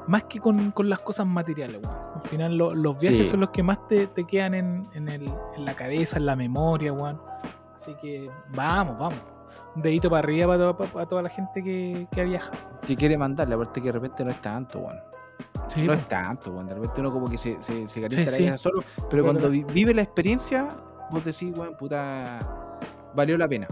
más 0.06 0.24
que 0.24 0.40
con, 0.40 0.70
con 0.72 0.88
las 0.88 0.98
cosas 1.00 1.26
materiales, 1.26 1.80
weón. 1.82 1.96
Al 2.16 2.22
final 2.28 2.56
lo- 2.56 2.74
los 2.74 2.98
viajes 3.00 3.26
Sí. 3.26 3.30
son 3.32 3.40
los 3.40 3.50
que 3.50 3.62
más 3.62 3.86
te, 3.88 4.06
te 4.08 4.24
quedan 4.24 4.54
en, 4.54 4.88
en, 4.94 5.08
el- 5.08 5.32
en 5.56 5.64
la 5.64 5.74
cabeza, 5.74 6.16
en 6.18 6.26
la 6.26 6.36
memoria, 6.36 6.92
weón. 6.92 7.20
Así 7.76 7.94
que 8.00 8.30
vamos, 8.54 8.98
vamos. 8.98 9.18
Un 9.74 9.82
dedito 9.82 10.10
para 10.10 10.20
arriba 10.20 10.46
para, 10.56 10.76
para- 10.76 10.92
para 10.92 11.06
toda 11.06 11.22
la 11.22 11.28
gente 11.28 11.62
que, 11.62 12.06
que 12.12 12.20
ha 12.20 12.24
viajado. 12.24 12.58
Que 12.86 12.96
quiere 12.96 13.16
mandarle, 13.16 13.54
aparte 13.54 13.80
que 13.80 13.86
de 13.86 13.92
repente 13.92 14.24
no 14.24 14.30
es 14.30 14.40
tanto, 14.42 14.80
weón. 14.80 14.98
Sí, 15.68 15.82
no 15.86 15.92
es 15.92 16.08
tanto, 16.08 16.50
weón. 16.50 16.66
De 16.66 16.74
repente 16.74 17.00
uno 17.00 17.12
como 17.12 17.28
que 17.30 17.38
se, 17.38 17.56
se, 17.62 17.86
se 17.86 18.00
calienta 18.00 18.30
Sí, 18.32 18.46
la 18.46 18.58
solo. 18.58 18.82
Pero 19.08 19.22
cuando 19.24 19.48
vive 19.48 19.94
la 19.94 20.02
experiencia, 20.02 20.68
vos 21.10 21.24
decís, 21.24 21.56
weón, 21.56 21.76
puta, 21.76 22.78
valió 23.14 23.38
la 23.38 23.46
pena. 23.48 23.68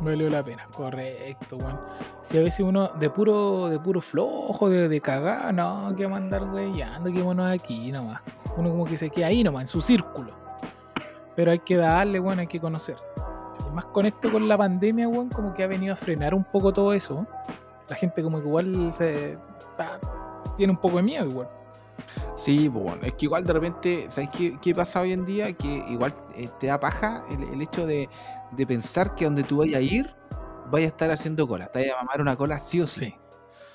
Valió 0.00 0.28
la 0.28 0.44
pena, 0.44 0.66
correcto, 0.74 1.56
weón. 1.56 1.80
Si 2.22 2.36
a 2.38 2.42
veces 2.42 2.60
uno 2.60 2.88
de 2.88 3.08
puro, 3.08 3.68
de 3.68 3.78
puro 3.78 4.00
flojo, 4.00 4.68
de, 4.68 4.88
de 4.88 5.00
cagar, 5.00 5.54
no, 5.54 5.94
que 5.96 6.06
mandar 6.06 6.44
weyando, 6.44 7.10
que 7.12 7.22
bueno 7.22 7.44
aquí 7.44 7.90
nomás. 7.90 8.20
Uno 8.56 8.70
como 8.70 8.84
que 8.84 8.96
se 8.96 9.10
queda 9.10 9.28
ahí 9.28 9.42
nomás, 9.42 9.62
en 9.62 9.68
su 9.68 9.80
círculo. 9.80 10.32
Pero 11.34 11.50
hay 11.50 11.60
que 11.60 11.76
darle, 11.76 12.20
weón, 12.20 12.38
hay 12.38 12.46
que 12.46 12.60
conocer. 12.60 12.96
Y 13.66 13.72
más 13.72 13.86
con 13.86 14.06
esto, 14.06 14.30
con 14.30 14.46
la 14.46 14.58
pandemia, 14.58 15.08
weón, 15.08 15.28
como 15.30 15.54
que 15.54 15.64
ha 15.64 15.66
venido 15.66 15.94
a 15.94 15.96
frenar 15.96 16.34
un 16.34 16.44
poco 16.44 16.72
todo 16.72 16.92
eso. 16.92 17.26
La 17.88 17.96
gente 17.96 18.22
como 18.22 18.40
que 18.40 18.46
igual 18.46 18.92
se 18.92 19.38
tiene 20.56 20.72
un 20.72 20.78
poco 20.78 20.96
de 20.96 21.02
miedo 21.02 21.26
igual. 21.26 21.48
Sí, 22.36 22.68
pues 22.68 22.84
bueno, 22.84 23.06
es 23.06 23.14
que 23.14 23.24
igual 23.24 23.44
de 23.44 23.52
repente, 23.52 24.06
¿sabes 24.08 24.28
qué, 24.30 24.58
qué 24.60 24.74
pasa 24.74 25.00
hoy 25.00 25.12
en 25.12 25.24
día? 25.24 25.52
Que 25.54 25.84
igual 25.88 26.14
eh, 26.34 26.50
te 26.60 26.66
da 26.66 26.78
paja 26.78 27.22
el, 27.30 27.42
el 27.44 27.62
hecho 27.62 27.86
de, 27.86 28.08
de 28.52 28.66
pensar 28.66 29.14
que 29.14 29.24
donde 29.24 29.42
tú 29.42 29.58
vayas 29.58 29.76
a 29.78 29.82
ir, 29.82 30.14
vayas 30.70 30.88
a 30.90 30.92
estar 30.94 31.10
haciendo 31.10 31.46
cola, 31.46 31.66
te 31.68 31.80
vayas 31.80 31.94
a 31.94 31.98
mamar 32.04 32.20
una 32.20 32.36
cola 32.36 32.58
sí 32.58 32.80
o 32.80 32.86
sí. 32.86 33.14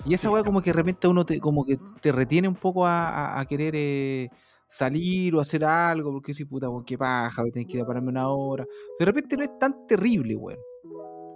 Y 0.06 0.14
esa 0.14 0.28
Sí, 0.28 0.34
weá 0.34 0.42
como 0.42 0.60
que 0.62 0.70
de 0.70 0.74
repente 0.74 1.06
uno 1.08 1.24
te, 1.24 1.38
como 1.38 1.64
que 1.64 1.78
te 2.00 2.10
retiene 2.12 2.48
un 2.48 2.56
poco 2.56 2.84
a, 2.86 3.08
a- 3.08 3.40
a 3.40 3.44
querer 3.46 3.74
eh, 3.76 4.28
salir 4.68 5.34
o 5.34 5.40
hacer 5.40 5.64
algo, 5.64 6.10
porque 6.12 6.34
si 6.34 6.44
puta, 6.44 6.66
qué 6.84 6.96
paja, 6.98 7.42
tener 7.52 7.66
que 7.68 7.76
ir 7.76 7.82
a 7.82 7.86
pararme 7.86 8.08
una 8.08 8.28
hora. 8.28 8.66
De 8.98 9.04
repente 9.04 9.36
no 9.36 9.44
es 9.44 9.58
tan 9.58 9.86
terrible, 9.86 10.34
weón. 10.34 10.58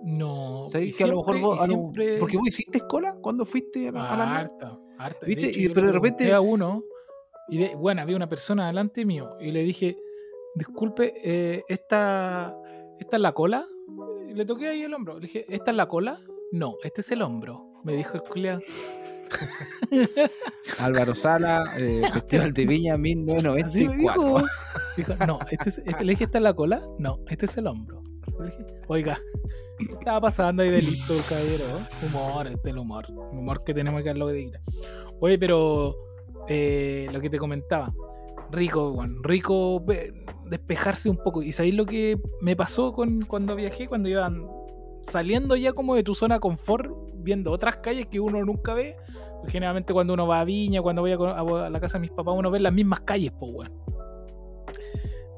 No. 0.02 0.64
¿Sabes 0.68 0.96
que 0.96 1.04
a 1.04 1.06
lo 1.06 1.16
mejor 1.18 1.40
vos, 1.40 1.68
lo- 1.68 1.92
porque 2.20 2.36
vos 2.36 2.48
hiciste 2.48 2.80
cola 2.80 3.14
cuando 3.20 3.44
fuiste 3.44 3.88
a 3.88 3.92
la, 3.92 4.10
a 4.12 4.16
la 4.16 4.26
mierda? 4.26 4.40
Harta, 4.40 4.78
harta. 4.98 5.26
¿Viste? 5.26 5.48
hecho, 5.50 5.60
Y- 5.60 5.68
pero 5.70 5.86
de 5.88 5.92
repente- 5.92 6.32
a 6.32 6.40
uno, 6.40 6.82
y 7.48 7.58
de- 7.58 7.74
bueno, 7.76 8.02
había 8.02 8.16
una 8.16 8.28
persona 8.28 8.66
delante 8.66 9.04
mío, 9.04 9.36
y 9.40 9.50
le 9.52 9.62
dije, 9.62 9.96
disculpe, 10.54 11.14
eh, 11.22 11.62
¿esta, 11.68 12.54
¿esta 13.00 13.16
es 13.16 13.22
la 13.22 13.32
cola? 13.32 13.66
Y 14.28 14.34
le 14.34 14.44
toqué 14.44 14.68
ahí 14.68 14.82
el 14.82 14.94
hombro. 14.94 15.14
Le 15.14 15.22
dije, 15.26 15.46
¿esta 15.48 15.70
es 15.70 15.76
la 15.76 15.86
cola? 15.86 16.20
No, 16.52 16.74
este 16.82 17.00
es 17.00 17.10
el 17.12 17.22
hombro. 17.22 17.72
Me 17.84 17.96
dijo 17.96 18.14
el 18.14 18.22
culiao. 18.22 18.60
Álvaro 20.80 21.14
Sala, 21.14 21.64
eh, 21.78 22.02
Festival 22.12 22.52
de 22.52 22.66
Viña 22.66 22.94
Así 22.94 23.02
me 23.02 23.14
1994. 23.14 24.46
dijo. 24.96 25.14
No, 25.26 25.38
este 25.50 25.68
es- 25.68 25.78
este- 25.84 26.04
le 26.04 26.12
dije, 26.12 26.24
¿esta 26.24 26.38
es 26.38 26.44
la 26.44 26.54
cola? 26.54 26.82
No, 26.98 27.18
este 27.28 27.46
es 27.46 27.56
el 27.56 27.66
hombro. 27.66 28.02
Le 28.38 28.46
dije, 28.46 28.66
oiga, 28.88 29.18
¿qué 29.78 29.92
estaba 29.92 30.20
pasando 30.20 30.62
ahí 30.62 30.70
de 30.70 30.82
listo, 30.82 31.14
caballero? 31.28 31.64
Humor, 32.04 32.46
este 32.48 32.68
es 32.68 32.72
el 32.74 32.78
humor. 32.78 33.06
El 33.08 33.38
humor 33.38 33.64
que 33.64 33.72
tenemos 33.74 34.02
que 34.02 34.08
darlo 34.08 34.26
de 34.28 34.38
guita. 34.40 34.60
Oye, 35.20 35.38
pero 35.38 35.94
eh, 36.48 37.08
lo 37.12 37.20
que 37.20 37.30
te 37.30 37.38
comentaba, 37.38 37.92
rico, 38.50 38.92
Juan, 38.92 39.22
rico 39.22 39.82
despejarse 40.48 41.08
un 41.08 41.16
poco. 41.16 41.42
¿Y 41.42 41.52
sabéis 41.52 41.74
lo 41.74 41.86
que 41.86 42.18
me 42.40 42.56
pasó 42.56 42.92
con, 42.92 43.22
cuando 43.22 43.54
viajé? 43.56 43.88
Cuando 43.88 44.08
iban 44.08 44.46
saliendo 45.02 45.56
ya 45.56 45.72
como 45.72 45.94
de 45.94 46.02
tu 46.02 46.14
zona 46.14 46.40
confort, 46.40 46.90
viendo 47.14 47.52
otras 47.52 47.78
calles 47.78 48.06
que 48.06 48.20
uno 48.20 48.44
nunca 48.44 48.74
ve. 48.74 48.96
Generalmente 49.48 49.92
cuando 49.92 50.14
uno 50.14 50.26
va 50.26 50.40
a 50.40 50.44
Viña, 50.44 50.82
cuando 50.82 51.02
voy 51.02 51.12
a, 51.12 51.70
la 51.70 51.80
casa 51.80 51.98
de 51.98 52.02
mis 52.02 52.10
papás, 52.10 52.34
uno 52.36 52.50
ve 52.50 52.58
las 52.58 52.72
mismas 52.72 53.00
calles, 53.00 53.32
pues, 53.38 53.52
weón. 53.54 53.72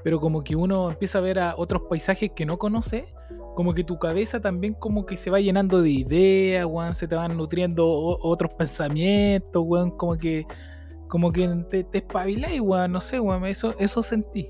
Pero 0.03 0.21
como 0.21 0.43
que 0.43 0.57
uno 0.57 0.91
empieza 0.91 1.19
a 1.19 1.21
ver 1.21 1.39
a 1.39 1.55
otros 1.57 1.83
paisajes 1.91 2.31
que 2.35 2.47
no 2.47 2.59
conoce, 2.59 3.07
como 3.55 3.75
que 3.75 3.85
tu 3.85 3.99
cabeza 3.99 4.41
también 4.41 4.75
como 4.75 5.05
que 5.05 5.17
se 5.17 5.31
va 5.31 5.41
llenando 5.41 5.83
de 5.83 5.91
ideas, 5.91 6.65
weón, 6.65 6.95
se 6.95 7.09
te 7.09 7.17
van 7.17 7.37
nutriendo 7.37 7.87
otros 7.91 8.53
pensamientos, 8.55 9.63
weón, 9.67 9.91
como 9.91 10.17
que 10.17 10.47
como 11.09 11.33
que 11.33 11.49
te, 11.71 11.85
te 11.85 11.99
espabiláis, 11.99 12.61
weón, 12.61 12.93
no 12.93 13.01
sé, 13.01 13.19
weón, 13.19 13.45
eso, 13.47 13.75
eso 13.79 14.03
sentí, 14.03 14.47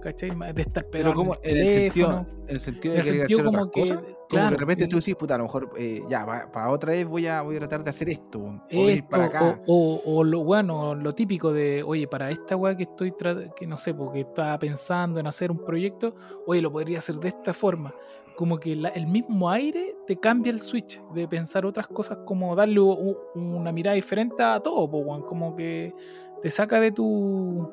¿cachai? 0.00 0.30
De 0.54 0.62
estar 0.62 0.84
Pero 0.84 0.90
pegado 0.90 1.14
como 1.14 1.34
en 1.42 1.56
el 1.56 1.66
sentido, 1.66 2.08
teléfono. 2.08 2.26
el 2.48 2.60
sentido 2.60 2.94
En 2.94 3.00
de 3.00 3.00
el 3.00 3.04
querer 3.14 3.28
sentido 3.28 3.38
hacer 3.40 3.44
como 3.44 3.58
otras 3.64 3.72
que, 3.72 3.80
cosas, 3.80 3.96
como 3.96 4.08
que 4.08 4.26
claro, 4.28 4.50
de 4.50 4.56
repente 4.56 4.84
y- 4.84 4.88
tú 4.88 4.96
decís, 4.96 5.14
puta, 5.16 5.34
a 5.34 5.38
lo 5.38 5.44
mejor 5.44 5.70
eh, 5.76 6.02
ya, 6.08 6.26
para 6.52 6.70
otra 6.70 6.92
vez 6.92 7.06
voy 7.06 7.26
a, 7.26 7.42
voy 7.42 7.56
a 7.56 7.58
tratar 7.60 7.84
de 7.84 7.90
hacer 7.90 8.08
esto, 8.10 8.38
o 8.40 8.88
ir 8.90 9.06
para 9.06 9.24
acá. 9.24 9.60
O, 9.66 10.00
o- 10.04 10.16
o 10.18 10.24
lo 10.24 10.44
bueno, 10.44 10.94
lo 10.94 11.12
típico 11.12 11.52
de, 11.52 11.82
oye, 11.82 12.06
para 12.08 12.30
esta 12.30 12.56
weá 12.56 12.76
que 12.76 12.84
estoy 12.84 13.14
que 13.56 13.66
no 13.66 13.76
sé, 13.76 13.94
porque 13.94 14.20
estaba 14.20 14.58
pensando 14.58 15.18
en 15.20 15.26
hacer 15.26 15.50
un 15.50 15.64
proyecto, 15.64 16.14
oye, 16.46 16.60
lo 16.62 16.70
podría 16.72 16.98
hacer 16.98 17.16
de 17.16 17.28
esta 17.28 17.52
forma. 17.54 17.94
Como 18.36 18.58
que 18.60 18.76
la- 18.76 18.90
el 18.90 19.08
mismo 19.08 19.50
aire 19.50 19.96
te 20.06 20.16
cambia 20.16 20.50
el 20.52 20.60
switch 20.60 21.02
de 21.12 21.26
pensar 21.26 21.66
otras 21.66 21.88
cosas, 21.88 22.18
como 22.24 22.54
darle 22.54 22.78
u- 22.78 23.16
una 23.34 23.72
mirada 23.72 23.96
diferente 23.96 24.40
a 24.42 24.60
todo, 24.60 24.88
po, 24.88 25.26
como 25.26 25.56
que 25.56 25.92
te 26.40 26.48
saca 26.50 26.78
de 26.78 26.92
tu, 26.92 27.68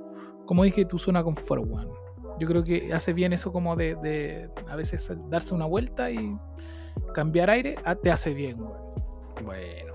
como 0.48 0.64
dije, 0.64 0.86
tu 0.86 0.98
zona 0.98 1.24
confort, 1.24 1.64
weón. 1.68 1.90
Yo 2.40 2.48
creo 2.48 2.64
que 2.64 2.94
hace 2.94 3.14
bien 3.14 3.34
eso 3.34 3.52
como 3.52 3.76
de, 3.76 3.96
de 3.96 4.50
a 4.70 4.76
veces 4.76 5.12
darse 5.30 5.54
una 5.54 5.66
vuelta 5.66 6.12
y 6.12 6.38
cambiar 7.14 7.50
aire, 7.50 7.76
ah, 7.86 7.96
te 7.96 8.12
hace 8.12 8.34
bien, 8.34 8.60
weón. 8.62 8.74
Bueno, 9.44 9.94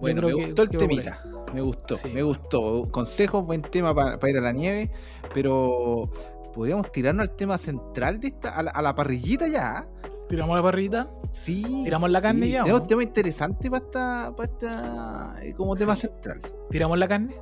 bueno, 0.00 0.22
me 0.22 0.28
que- 0.28 0.46
gustó 0.46 0.62
el 0.62 0.68
por 0.70 0.80
ahí. 0.82 0.88
temita. 0.88 1.22
Me 1.54 1.60
gustó, 1.60 1.96
me 2.12 2.22
gustó. 2.22 2.88
Consejos, 2.90 3.44
buen 3.44 3.62
tema 3.62 3.94
para 3.94 4.30
ir 4.30 4.38
a 4.38 4.40
la 4.40 4.52
nieve, 4.52 4.90
pero 5.34 6.08
podríamos 6.54 6.90
tirarnos 6.92 7.28
al 7.28 7.36
tema 7.36 7.58
central 7.58 8.18
de 8.20 8.28
esta, 8.28 8.50
a 8.56 8.62
la, 8.62 8.70
a 8.70 8.80
la 8.82 8.94
parrillita 8.94 9.46
ya. 9.48 9.86
Tiramos 10.28 10.56
la 10.56 10.62
parrita. 10.62 11.10
Sí. 11.30 11.82
¿Tiramos 11.84 12.10
la 12.10 12.22
carne 12.22 12.46
sí. 12.46 12.52
ya, 12.52 12.62
Tenemos 12.62 12.82
un 12.82 12.86
tema 12.86 13.02
interesante 13.02 13.70
para 13.70 13.84
esta, 13.84 14.32
para 14.36 14.50
esta 14.52 15.34
eh, 15.44 15.52
como 15.54 15.74
tema 15.76 15.94
Sí. 15.94 16.02
central. 16.06 16.40
Tiramos 16.70 16.98
la 16.98 17.06
carne. 17.08 17.34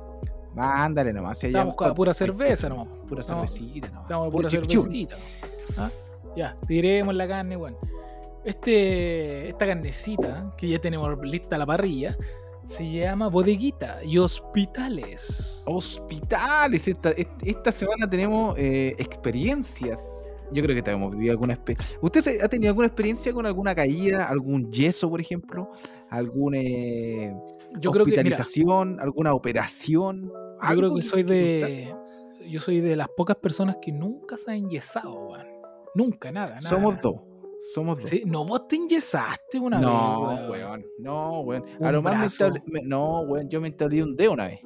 Mándale 0.55 1.13
nomás. 1.13 1.39
si 1.39 1.47
Estamos 1.47 1.75
con 1.75 1.93
pura 1.93 2.13
cerveza 2.13 2.67
nomás. 2.69 2.87
Pura 3.07 3.23
cervecita 3.23 3.87
nomás. 3.87 4.03
Estamos 4.03 4.27
Puro 4.27 4.37
pura 4.37 4.49
cervecita. 4.49 5.15
¿Ah? 5.77 5.89
Ya, 6.35 6.57
tiremos 6.67 7.15
la 7.15 7.27
carne, 7.27 7.55
bueno. 7.55 7.77
Este, 8.43 9.49
esta 9.49 9.67
carnecita, 9.67 10.53
que 10.57 10.67
ya 10.67 10.79
tenemos 10.79 11.17
lista 11.23 11.57
la 11.57 11.65
parrilla, 11.65 12.17
se 12.65 12.89
llama 12.89 13.27
bodeguita 13.27 14.03
y 14.03 14.17
hospitales. 14.17 15.63
Hospitales. 15.67 16.87
Esta, 16.87 17.11
est- 17.11 17.29
esta 17.43 17.71
semana 17.71 18.09
tenemos 18.09 18.57
eh, 18.57 18.95
experiencias. 18.97 19.99
Yo 20.51 20.61
creo 20.63 20.75
que 20.75 20.81
te 20.81 20.91
hemos 20.91 21.11
vivido 21.11 21.31
alguna 21.31 21.53
experiencia. 21.53 21.97
¿Usted 22.01 22.41
ha 22.43 22.47
tenido 22.49 22.71
alguna 22.71 22.87
experiencia 22.87 23.31
con 23.33 23.45
alguna 23.45 23.73
caída, 23.73 24.27
algún 24.27 24.69
yeso, 24.71 25.09
por 25.09 25.21
ejemplo? 25.21 25.71
¿Alguna 26.09 26.57
eh, 26.57 27.33
Yo 27.79 27.91
creo 27.91 28.05
que, 28.05 28.23
mira? 28.23 28.37
¿Alguna 28.99 29.33
operación? 29.33 30.31
yo 30.69 30.75
creo 30.77 30.95
que 30.95 31.03
soy 31.03 31.23
de. 31.23 31.93
Yo 32.49 32.59
soy 32.59 32.81
de 32.81 32.95
las 32.95 33.07
pocas 33.09 33.37
personas 33.37 33.77
que 33.81 33.91
nunca 33.91 34.35
se 34.35 34.51
han 34.51 34.57
enyesado, 34.57 35.13
weón. 35.13 35.47
Nunca, 35.93 36.31
nada, 36.31 36.55
nada. 36.55 36.61
Somos 36.61 36.99
dos. 36.99 37.15
Somos 37.73 38.01
dos. 38.01 38.09
Sí, 38.09 38.23
no, 38.25 38.43
vos 38.43 38.67
te 38.67 38.77
enyesaste 38.77 39.59
una 39.59 39.79
no, 39.79 40.27
vez, 40.27 40.39
weón. 40.49 40.51
weón. 40.51 40.85
No, 40.99 41.41
weón. 41.41 41.63
A 41.81 41.91
lo 41.91 42.01
más 42.01 42.39
me- 42.65 42.81
No, 42.81 43.21
weón. 43.21 43.49
Yo 43.49 43.61
me 43.61 43.67
entablé 43.67 44.03
un 44.03 44.15
dedo 44.15 44.31
una 44.33 44.47
vez. 44.47 44.59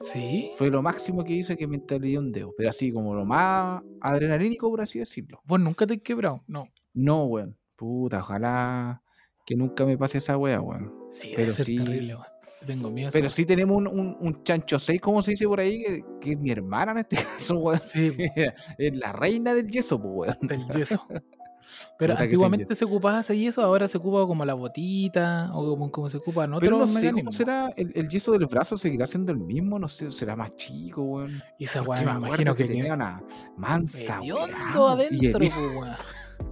¿Sí? 0.00 0.52
Fue 0.56 0.70
lo 0.70 0.82
máximo 0.82 1.24
que 1.24 1.32
hice 1.32 1.56
que 1.56 1.66
me 1.66 1.76
entablé 1.76 2.18
un 2.18 2.30
dedo. 2.30 2.52
Pero 2.56 2.68
así 2.68 2.92
como 2.92 3.14
lo 3.14 3.24
más 3.24 3.82
adrenalínico, 4.00 4.68
por 4.70 4.80
así 4.80 4.98
decirlo. 4.98 5.40
Vos 5.44 5.60
nunca 5.60 5.86
te 5.86 5.94
has 5.94 6.00
quebrado, 6.00 6.42
no. 6.46 6.68
No, 6.94 7.24
weón. 7.24 7.56
Puta, 7.76 8.20
ojalá 8.20 9.02
que 9.48 9.56
nunca 9.56 9.86
me 9.86 9.96
pase 9.96 10.18
esa 10.18 10.36
wea, 10.36 10.60
weón. 10.60 10.92
Sí, 11.10 11.28
Pero 11.30 11.38
debe 11.40 11.52
ser 11.52 11.64
sí. 11.64 11.76
terrible, 11.76 12.16
weón. 12.16 12.26
Tengo 12.66 12.90
miedo. 12.90 13.08
Pero 13.10 13.30
sí 13.30 13.46
tenemos 13.46 13.78
un, 13.78 13.86
un, 13.86 14.16
un 14.20 14.44
chancho 14.44 14.78
6, 14.78 15.00
como 15.00 15.22
se 15.22 15.30
dice 15.30 15.46
por 15.46 15.58
ahí, 15.58 15.82
que, 15.82 16.04
que 16.20 16.32
es 16.32 16.38
mi 16.38 16.50
hermana 16.50 16.92
en 16.92 16.98
este 16.98 17.16
caso, 17.38 17.58
weón. 17.58 17.80
Sí, 17.82 18.12
es 18.78 18.94
la 18.94 19.10
reina 19.12 19.54
del 19.54 19.66
yeso, 19.70 19.98
pues, 19.98 20.36
weón. 20.36 20.46
del 20.46 20.68
yeso. 20.68 21.02
Pero 21.98 22.18
antiguamente 22.18 22.74
se 22.74 22.84
ocupaba 22.84 23.20
ese 23.20 23.38
yeso, 23.38 23.62
ahora 23.62 23.88
se 23.88 23.96
ocupa 23.96 24.26
como 24.26 24.44
la 24.44 24.52
botita 24.52 25.50
o 25.54 25.70
como, 25.70 25.90
como 25.90 26.08
se 26.10 26.18
ocupa 26.18 26.44
en 26.44 26.52
Pero 26.60 26.76
no 26.76 26.84
otros 26.84 27.00
sé 27.00 27.10
cómo 27.10 27.32
será, 27.32 27.72
el, 27.76 27.90
el 27.94 28.08
yeso 28.08 28.32
del 28.32 28.46
brazo 28.46 28.76
seguirá 28.76 29.06
siendo 29.06 29.32
el 29.32 29.38
mismo, 29.38 29.78
no 29.78 29.88
sé, 29.88 30.10
será 30.10 30.36
más 30.36 30.54
chico, 30.56 31.02
weón. 31.02 31.42
Y 31.58 31.64
esa 31.64 31.80
weá 31.80 32.02
me 32.02 32.26
imagino 32.26 32.54
que, 32.54 32.64
tenía 32.64 32.92
una 32.92 33.22
mansa, 33.56 34.20
y 34.22 34.30
adentro, 34.30 35.40
weón. 35.40 35.96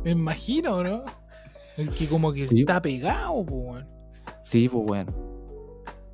Me 0.02 0.12
imagino, 0.12 0.82
¿no? 0.82 1.04
El 1.76 1.90
que 1.90 2.08
como 2.08 2.32
que 2.32 2.44
Sí. 2.44 2.60
está 2.60 2.80
pegado, 2.80 3.32
weón. 3.32 3.86
Sí, 4.42 4.68
pues 4.68 4.84
bueno. 4.86 5.12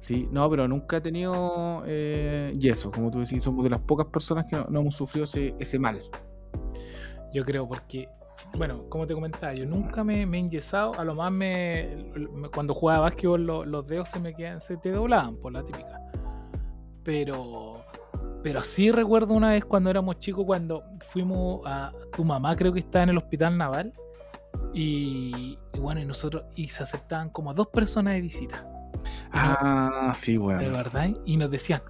Sí, 0.00 0.28
no, 0.32 0.50
pero 0.50 0.66
nunca 0.66 0.96
he 0.96 1.00
tenido 1.00 1.82
eh, 1.86 2.52
yeso, 2.58 2.90
como 2.90 3.10
tú 3.10 3.20
decís, 3.20 3.42
somos 3.42 3.62
de 3.62 3.70
las 3.70 3.80
pocas 3.80 4.06
personas 4.06 4.46
que 4.46 4.56
no, 4.56 4.64
no 4.68 4.80
hemos 4.80 4.96
sufrido 4.96 5.24
ese, 5.24 5.54
ese 5.60 5.78
mal. 5.78 6.00
Yo 7.32 7.44
creo, 7.44 7.68
porque, 7.68 8.08
bueno, 8.58 8.84
como 8.88 9.06
te 9.06 9.14
comentaba, 9.14 9.54
yo 9.54 9.64
nunca 9.64 10.02
me, 10.02 10.26
me 10.26 10.38
he 10.38 10.40
enyesado. 10.40 10.98
A 10.98 11.04
lo 11.04 11.14
más 11.14 11.30
me, 11.30 12.04
me- 12.32 12.48
cuando 12.48 12.74
jugaba 12.74 13.00
básquetbol 13.02 13.46
lo- 13.46 13.64
los 13.64 13.86
dedos 13.86 14.08
se 14.08 14.18
me 14.18 14.34
quedan, 14.34 14.60
se 14.60 14.76
te 14.76 14.90
doblaban, 14.90 15.36
por 15.36 15.52
la 15.52 15.62
típica. 15.62 16.00
Pero, 17.04 17.84
pero 18.42 18.62
sí 18.62 18.90
recuerdo 18.90 19.34
una 19.34 19.50
vez 19.50 19.64
cuando 19.64 19.88
éramos 19.90 20.18
chicos, 20.18 20.44
cuando 20.44 20.82
fuimos 21.00 21.60
a 21.64 21.92
tu 22.16 22.24
mamá, 22.24 22.54
creo 22.56 22.72
que 22.72 22.80
estaba 22.80 23.04
en 23.04 23.10
el 23.10 23.18
hospital 23.18 23.56
naval. 23.56 23.92
Y, 24.74 25.58
y 25.74 25.78
bueno, 25.78 26.00
y 26.00 26.06
nosotros, 26.06 26.44
y 26.54 26.68
se 26.68 26.82
aceptaban 26.82 27.30
como 27.30 27.52
dos 27.54 27.68
personas 27.68 28.14
de 28.14 28.20
visita. 28.20 28.66
Ah, 29.32 30.12
sí, 30.14 30.32
De 30.32 30.38
weón. 30.38 30.72
verdad, 30.72 31.10
y 31.24 31.36
nos 31.36 31.50
decían, 31.50 31.82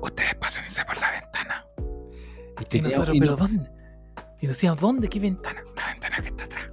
ustedes 0.00 0.34
pásense 0.36 0.84
por 0.84 0.96
la 0.98 1.10
ventana. 1.12 1.64
Y, 2.70 2.80
nosotros, 2.80 3.16
¿pero 3.18 3.32
no- 3.32 3.36
dónde? 3.36 3.70
Y 4.40 4.46
nos 4.46 4.56
decían, 4.56 4.76
¿dónde? 4.80 5.08
¿Qué 5.08 5.20
ventana? 5.20 5.62
La 5.76 5.86
ventana 5.88 6.16
que 6.18 6.28
está 6.28 6.44
atrás. 6.44 6.70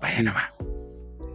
Vaya 0.00 0.16
Sí. 0.16 0.22
nomás. 0.22 0.56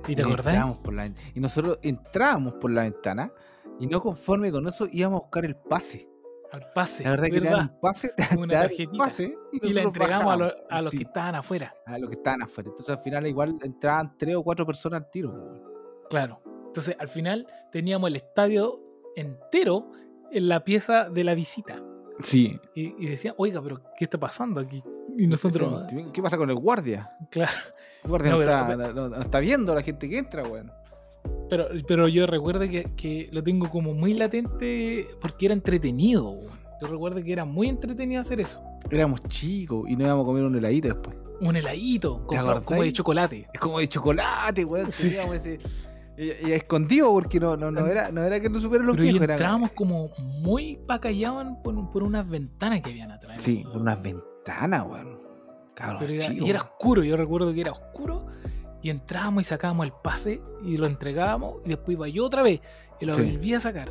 ¿Y 0.08 0.16
te 0.16 0.22
y 0.22 0.26
acordás? 0.26 0.74
por 0.76 0.94
la 0.94 1.10
y 1.34 1.40
nosotros 1.40 1.80
entrábamos 1.82 2.56
por 2.56 2.72
la 2.72 2.84
ventana 2.84 3.32
y 3.80 3.88
no 3.88 4.02
conforme 4.02 4.52
con 4.52 4.68
eso 4.68 4.88
íbamos 4.92 5.20
a 5.20 5.24
buscar 5.24 5.46
el 5.46 5.56
pase. 5.56 6.08
Al 6.54 6.72
pase. 6.74 7.04
La 7.04 7.10
verdad 7.10 7.26
que 7.26 7.32
te 7.32 7.40
dan 7.42 7.54
¿verdad? 7.54 7.72
un 7.74 7.80
pase, 7.82 8.14
Una 8.38 8.54
tarjetita. 8.54 8.98
pase 8.98 9.36
y, 9.52 9.68
Y 9.70 9.74
la 9.74 9.82
entregamos 9.82 10.34
a, 10.34 10.38
lo- 10.38 10.46
bajábamos. 10.46 10.68
a 10.72 10.82
los 10.84 10.92
Sí, 10.92 10.98
que 11.00 11.04
estaban 11.04 11.36
afuera. 11.36 11.74
a 11.86 11.98
los 11.98 12.10
que 12.10 12.16
estaban 12.16 12.42
afuera. 12.44 12.70
Entonces 12.70 12.96
al 12.96 13.04
final 13.04 13.28
igual 13.28 13.58
entraban 13.64 14.16
tres 14.18 14.36
o 14.36 14.44
cuatro 14.44 14.66
personas 14.66 15.02
al 15.04 15.10
tiro. 15.12 16.06
Claro. 16.10 16.42
Entonces, 16.68 16.96
al 17.00 17.08
final 17.08 17.48
teníamos 17.72 18.08
el 18.10 18.16
estadio 18.16 18.80
entero 19.16 19.92
en 20.32 20.48
la 20.48 20.64
pieza 20.64 21.10
de 21.10 21.24
la 21.24 21.36
visita. 21.36 21.76
Sí. 22.24 22.60
Y, 22.76 23.04
y 23.04 23.10
decían, 23.10 23.36
oiga, 23.38 23.62
pero 23.62 23.82
¿qué 23.98 24.06
está 24.06 24.20
pasando 24.20 24.60
aquí? 24.60 24.84
Y 25.18 25.28
nosotros, 25.28 25.84
¿Qué 26.14 26.22
pasa 26.22 26.36
con 26.38 26.50
el 26.50 26.56
guardia? 26.56 27.12
claro. 27.30 27.52
El 28.04 28.10
guardia 28.10 28.32
No, 28.32 28.38
no, 28.38 28.44
pero- 28.44 28.52
está, 28.62 28.76
no- 28.76 28.94
no- 28.94 29.10
no 29.16 29.22
está 29.22 29.40
viendo 29.40 29.72
a 29.72 29.76
la 29.76 29.82
gente 29.82 30.10
que 30.10 30.18
entra, 30.18 30.44
weón. 30.44 30.72
Pero, 31.56 31.68
pero 31.88 32.08
yo 32.08 32.26
recuerdo 32.26 32.62
que, 32.68 32.84
que 32.96 33.30
lo 33.32 33.44
tengo 33.44 33.70
como 33.70 33.94
muy 33.94 34.16
latente 34.16 35.06
porque 35.22 35.46
era 35.46 35.54
entretenido. 35.54 36.36
Yo 36.82 36.88
recuerdo 36.88 37.24
que 37.24 37.32
era 37.32 37.46
muy 37.46 37.70
entretenido 37.70 38.22
hacer 38.22 38.40
eso. 38.40 38.60
Éramos 38.90 39.22
chicos 39.28 39.88
y 39.88 39.96
no 39.96 40.04
íbamos 40.06 40.24
a 40.24 40.26
comer 40.26 40.44
un 40.46 40.56
heladito 40.56 40.88
después. 40.88 41.16
Un 41.42 41.56
heladito, 41.56 42.26
como, 42.26 42.64
como 42.64 42.82
de 42.82 42.92
chocolate. 42.92 43.48
Es 43.54 43.60
como 43.60 43.78
de 43.78 43.88
chocolate, 43.88 44.66
weón. 44.66 44.92
Sí. 44.92 45.16
Ese. 45.34 45.60
Y, 46.18 46.48
y 46.48 46.52
escondido 46.54 47.12
porque 47.12 47.40
no, 47.40 47.56
no, 47.56 47.70
no, 47.72 47.86
era, 47.88 48.12
no 48.12 48.24
era 48.24 48.40
que 48.40 48.50
no 48.50 48.60
supieran 48.60 48.88
los 48.88 48.96
Pero 48.96 49.04
viejos. 49.04 49.22
era- 49.22 49.34
entrábamos 49.36 49.72
como 49.74 50.10
muy 50.20 50.80
pacallaban 50.88 51.62
por, 51.62 51.92
por 51.92 52.02
unas 52.04 52.28
ventanas 52.28 52.82
que 52.82 52.90
habían 52.90 53.12
atrás. 53.12 53.42
Sí, 53.44 53.64
por 53.72 53.80
unas 53.82 54.02
ventanas, 54.02 54.86
weón. 54.90 55.20
Cabros 55.76 56.02
Pero 56.04 56.14
era- 56.14 56.28
chicos, 56.28 56.48
y 56.48 56.50
era 56.50 56.60
oscuro, 56.62 57.04
yo 57.04 57.16
recuerdo 57.16 57.54
que 57.54 57.62
era 57.62 57.72
oscuro. 57.72 58.26
Y 58.84 58.90
entrábamos 58.90 59.42
y 59.42 59.46
sacábamos 59.46 59.86
el 59.88 59.94
pase 60.04 60.42
y 60.64 60.78
lo 60.78 60.86
entregábamos. 60.86 61.56
Y 61.66 61.70
después 61.70 61.96
iba 61.96 62.08
yo 62.10 62.26
otra 62.26 62.44
vez 62.44 62.60
y 63.00 63.06
lo 63.06 63.14
Sí. 63.16 63.22
volví 63.22 63.54
a 63.54 63.60
sacar. 63.60 63.90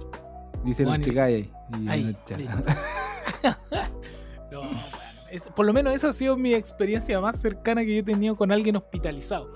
Dice, 0.65 0.85
ahí. 1.21 1.51
Y 1.81 1.89
Ahí. 1.89 2.17
No, 4.51 4.61
bueno, 4.61 4.79
es- 5.31 5.49
por 5.49 5.65
lo 5.67 5.73
menos 5.73 5.95
esa 5.95 6.11
ha 6.11 6.13
sido 6.13 6.37
mi 6.37 6.53
experiencia 6.55 7.21
más 7.21 7.41
cercana 7.41 7.83
que 7.85 7.95
yo 7.95 8.01
he 8.01 8.03
tenido 8.03 8.37
con 8.37 8.53
alguien 8.53 8.77
hospitalizado. 8.77 9.51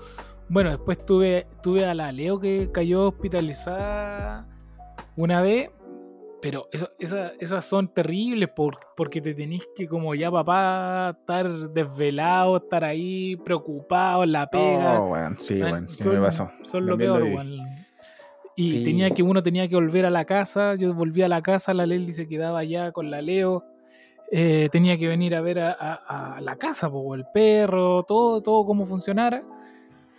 Bueno, 0.49 0.69
después 0.71 1.05
tuve, 1.05 1.45
tuve 1.61 1.85
a 1.85 1.93
la 1.93 2.11
Leo 2.11 2.39
que 2.39 2.69
cayó 2.73 3.09
hospitalizada 3.09 4.47
una 5.15 5.41
vez, 5.41 5.69
pero 6.49 6.69
eso, 6.71 6.89
esa- 6.97 7.33
esas 7.39 7.65
son 7.65 7.93
terribles 7.93 8.47
por- 8.55 8.77
porque 8.95 9.19
te 9.21 9.33
tenés 9.33 9.67
que, 9.75 9.85
como 9.85 10.15
ya 10.15 10.31
papá, 10.31 11.17
estar 11.19 11.49
desvelado, 11.71 12.55
estar 12.57 12.85
ahí 12.85 13.35
preocupado 13.35 14.25
la 14.25 14.49
pega. 14.49 15.01
Oh, 15.01 15.11
weón, 15.11 15.37
sí, 15.37 15.55
Man, 15.55 15.71
weón. 15.71 15.89
Sí 15.89 16.03
son- 16.03 16.15
me 16.15 16.21
pasó. 16.21 16.49
Son 16.61 16.85
lo 16.85 16.91
lo 16.93 16.97
peor, 16.97 17.23
weón. 17.23 17.57
Y 18.55 18.71
Sí. 18.71 18.83
tenía 18.85 19.09
que 19.11 19.21
uno 19.23 19.43
tenía 19.43 19.67
que 19.67 19.75
volver 19.75 20.05
a 20.05 20.09
la 20.09 20.23
casa. 20.25 20.75
Yo 20.75 20.93
volví 20.93 21.21
a 21.21 21.27
la 21.27 21.41
casa, 21.41 21.73
la 21.73 21.85
Leli 21.85 22.11
se 22.13 22.27
quedaba 22.27 22.59
allá 22.59 22.91
con 22.93 23.11
la 23.11 23.21
Leo. 23.21 23.63
eh, 24.29 24.67
tenía 24.73 24.97
que 24.97 25.07
venir 25.07 25.33
a 25.35 25.41
ver 25.41 25.57
a, 25.59 25.71
a- 25.71 26.35
a 26.37 26.41
la 26.41 26.57
casa, 26.57 26.89
po, 26.89 27.15
el 27.15 27.23
perro, 27.33 28.03
todo, 28.03 28.41
todo 28.41 28.65
cómo 28.65 28.85
funcionara. 28.85 29.41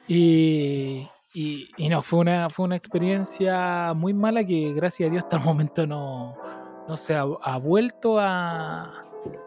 Y, 0.06 1.06
y- 1.34 1.68
y 1.76 1.88
no, 1.88 2.02
fue 2.02 2.20
una, 2.20 2.48
fue 2.50 2.64
una 2.66 2.76
experiencia 2.76 3.92
muy 3.94 4.14
mala 4.14 4.44
que 4.44 4.72
gracias 4.72 5.08
a 5.08 5.10
Dios 5.12 5.24
hasta 5.24 5.36
el 5.36 5.44
momento 5.44 5.86
no, 5.86 6.36
no 6.88 6.96
se 6.96 7.14
ha, 7.16 7.24
ha 7.42 7.58
vuelto 7.58 8.18
a 8.18 8.90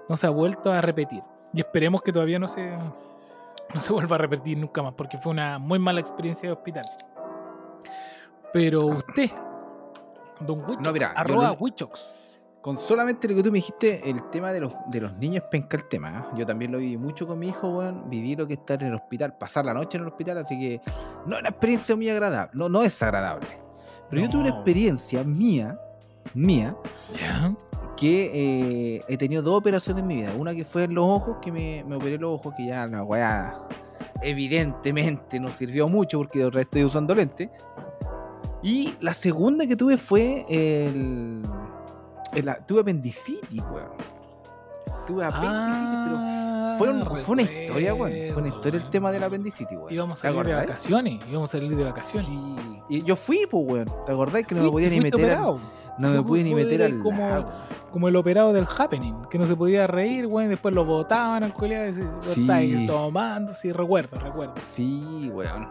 no 0.10 0.17
se 0.17 0.28
ha 0.28 0.30
vuelto 0.30 0.72
a 0.72 0.82
repetir. 0.82 1.24
Y 1.54 1.60
esperemos 1.62 2.02
que 2.02 2.12
todavía 2.12 2.38
no 2.39 2.48
se, 2.48 2.70
no 3.74 3.80
se 3.80 3.94
vuelva 3.94 4.15
a 4.15 4.20
repetir 4.20 4.58
nunca 4.58 4.82
más, 4.84 4.94
porque 4.94 5.17
fue 5.17 5.32
una 5.32 5.58
muy 5.60 5.80
mala 5.80 6.00
experiencia 6.00 6.48
de 6.50 6.54
hospital. 6.54 6.86
Pero 8.54 8.86
usted, 8.88 9.32
Don 10.41 10.60
Wichox, 10.60 10.82
No, 10.86 10.91
mira, 10.94 11.13
arroba 11.15 11.48
lo- 11.50 11.54
Wichox. 11.56 12.10
Con 12.62 12.78
solamente 12.78 13.28
lo 13.28 13.36
que 13.36 13.43
tú 13.43 13.52
me 13.52 13.58
dijiste, 13.58 14.08
el 14.08 14.30
tema 14.30 14.52
de 14.52 14.60
los, 14.60 14.74
de 14.88 15.02
los 15.02 15.13
niños 15.17 15.43
penca 15.50 15.78
el 15.78 15.86
tema. 15.88 16.10
¿ah? 16.10 16.36
Yo 16.38 16.45
también 16.45 16.71
lo 16.71 16.78
viví 16.78 16.95
mucho 16.97 17.26
con 17.26 17.39
mi 17.39 17.50
hijo, 17.50 17.69
weón. 17.69 18.10
Viví 18.10 18.36
lo 18.36 18.45
que 18.45 18.54
es 18.54 18.60
estar 18.60 18.82
en 18.82 18.89
el 18.89 18.95
hospital, 18.95 19.36
pasar 19.38 19.65
la 19.65 19.74
noche 19.74 19.97
en 19.97 20.04
el 20.04 20.10
hospital, 20.10 20.38
así 20.38 20.60
que 20.60 20.82
no 21.26 21.36
es 21.36 21.41
una 21.41 21.50
experiencia 21.50 21.95
muy 21.95 22.10
agradable. 22.10 22.52
No, 22.54 22.69
no 22.69 22.84
es 22.84 23.02
agradable. 23.02 23.47
Pero 24.10 24.21
yo 24.21 24.30
tuve 24.30 24.41
una 24.41 24.50
experiencia 24.52 25.24
mía, 25.24 25.80
mía, 26.36 26.76
que 27.97 28.32
eh, 28.97 29.04
he 29.08 29.17
tenido 29.17 29.41
dos 29.41 29.58
operaciones 29.58 30.02
en 30.02 30.08
mi 30.08 30.15
vida. 30.17 30.34
Una 30.38 30.54
que 30.54 30.65
fue 30.65 30.84
en 30.84 30.93
los 30.93 31.06
ojos, 31.06 31.38
que 31.41 31.52
me, 31.52 31.84
me 31.84 31.95
operé 31.95 32.17
los 32.17 32.32
ojos, 32.39 32.54
que 32.56 32.67
ya 32.67 32.86
la 32.86 33.04
weá 33.04 33.67
evidentemente 34.21 35.39
no 35.39 35.50
sirvió 35.50 35.88
mucho 35.88 36.19
porque 36.19 36.43
ahora 36.43 36.62
estoy 36.62 36.84
usando 36.84 37.15
lente. 37.15 37.50
Y 38.63 38.93
la 39.00 39.13
segunda 39.13 39.65
que 39.65 39.76
tuve 39.76 39.97
fue 39.97 40.45
el... 40.47 41.41
la- 42.44 42.56
tuve 42.65 42.82
apendicitis, 42.82 43.62
weón. 43.72 43.89
Tuve 45.06 45.26
apendicitis, 45.26 46.00
pero 46.06 46.17
Ah, 46.20 46.76
fue, 46.78 46.89
un- 46.89 47.06
fue 47.06 47.34
una 47.34 47.41
historia, 47.41 47.94
weón. 47.94 48.34
Fue 48.34 48.41
una 48.44 48.48
historia 48.50 48.78
el 48.78 48.82
weón. 48.84 48.91
tema 48.91 49.12
de 49.12 49.20
la 49.20 49.26
apendicitis, 49.26 49.78
weón. 49.78 49.94
Íbamos 49.94 50.20
a 50.20 50.22
¿Te 50.22 50.28
salir 50.34 50.46
de 50.46 50.54
vacaciones. 50.54 51.28
Íbamos 51.30 51.50
a 51.50 51.58
salir 51.58 51.76
de 51.76 51.84
vacaciones. 51.84 52.30
Sí. 52.30 52.56
Y 52.89 53.04
yo 53.04 53.15
fui, 53.15 53.46
pues, 53.50 53.63
weón. 53.67 53.91
¿Te 54.06 54.12
acordás 54.12 54.46
que 54.46 54.56
no 54.56 54.63
me 54.63 54.70
podía 54.72 54.89
ni 54.89 55.02
meter 55.02 55.32
al-. 55.32 55.58
No 55.98 56.10
me 56.10 56.24
pude 56.24 56.44
ni 56.44 56.56
meter 56.56 56.82
al 56.84 57.00
como- 57.00 57.28
el 58.08 58.15
operado 58.15 58.54
del 58.54 58.65
Happening, 58.65 59.26
que 59.30 59.38
no 59.38 59.46
se 59.46 59.56
podía 59.56 59.86
reír, 59.88 60.26
güey. 60.26 60.48
Después 60.48 60.74
lo 60.74 60.86
botaban 60.86 61.44
al 61.44 61.54
lo 62.63 62.80
Sí. 62.82 62.88
tomando. 62.88 63.54
Sí, 63.54 63.72
recuerdo, 63.74 64.17
recuerdo. 64.17 64.54
Sí, 64.58 65.30
weón. 65.34 65.67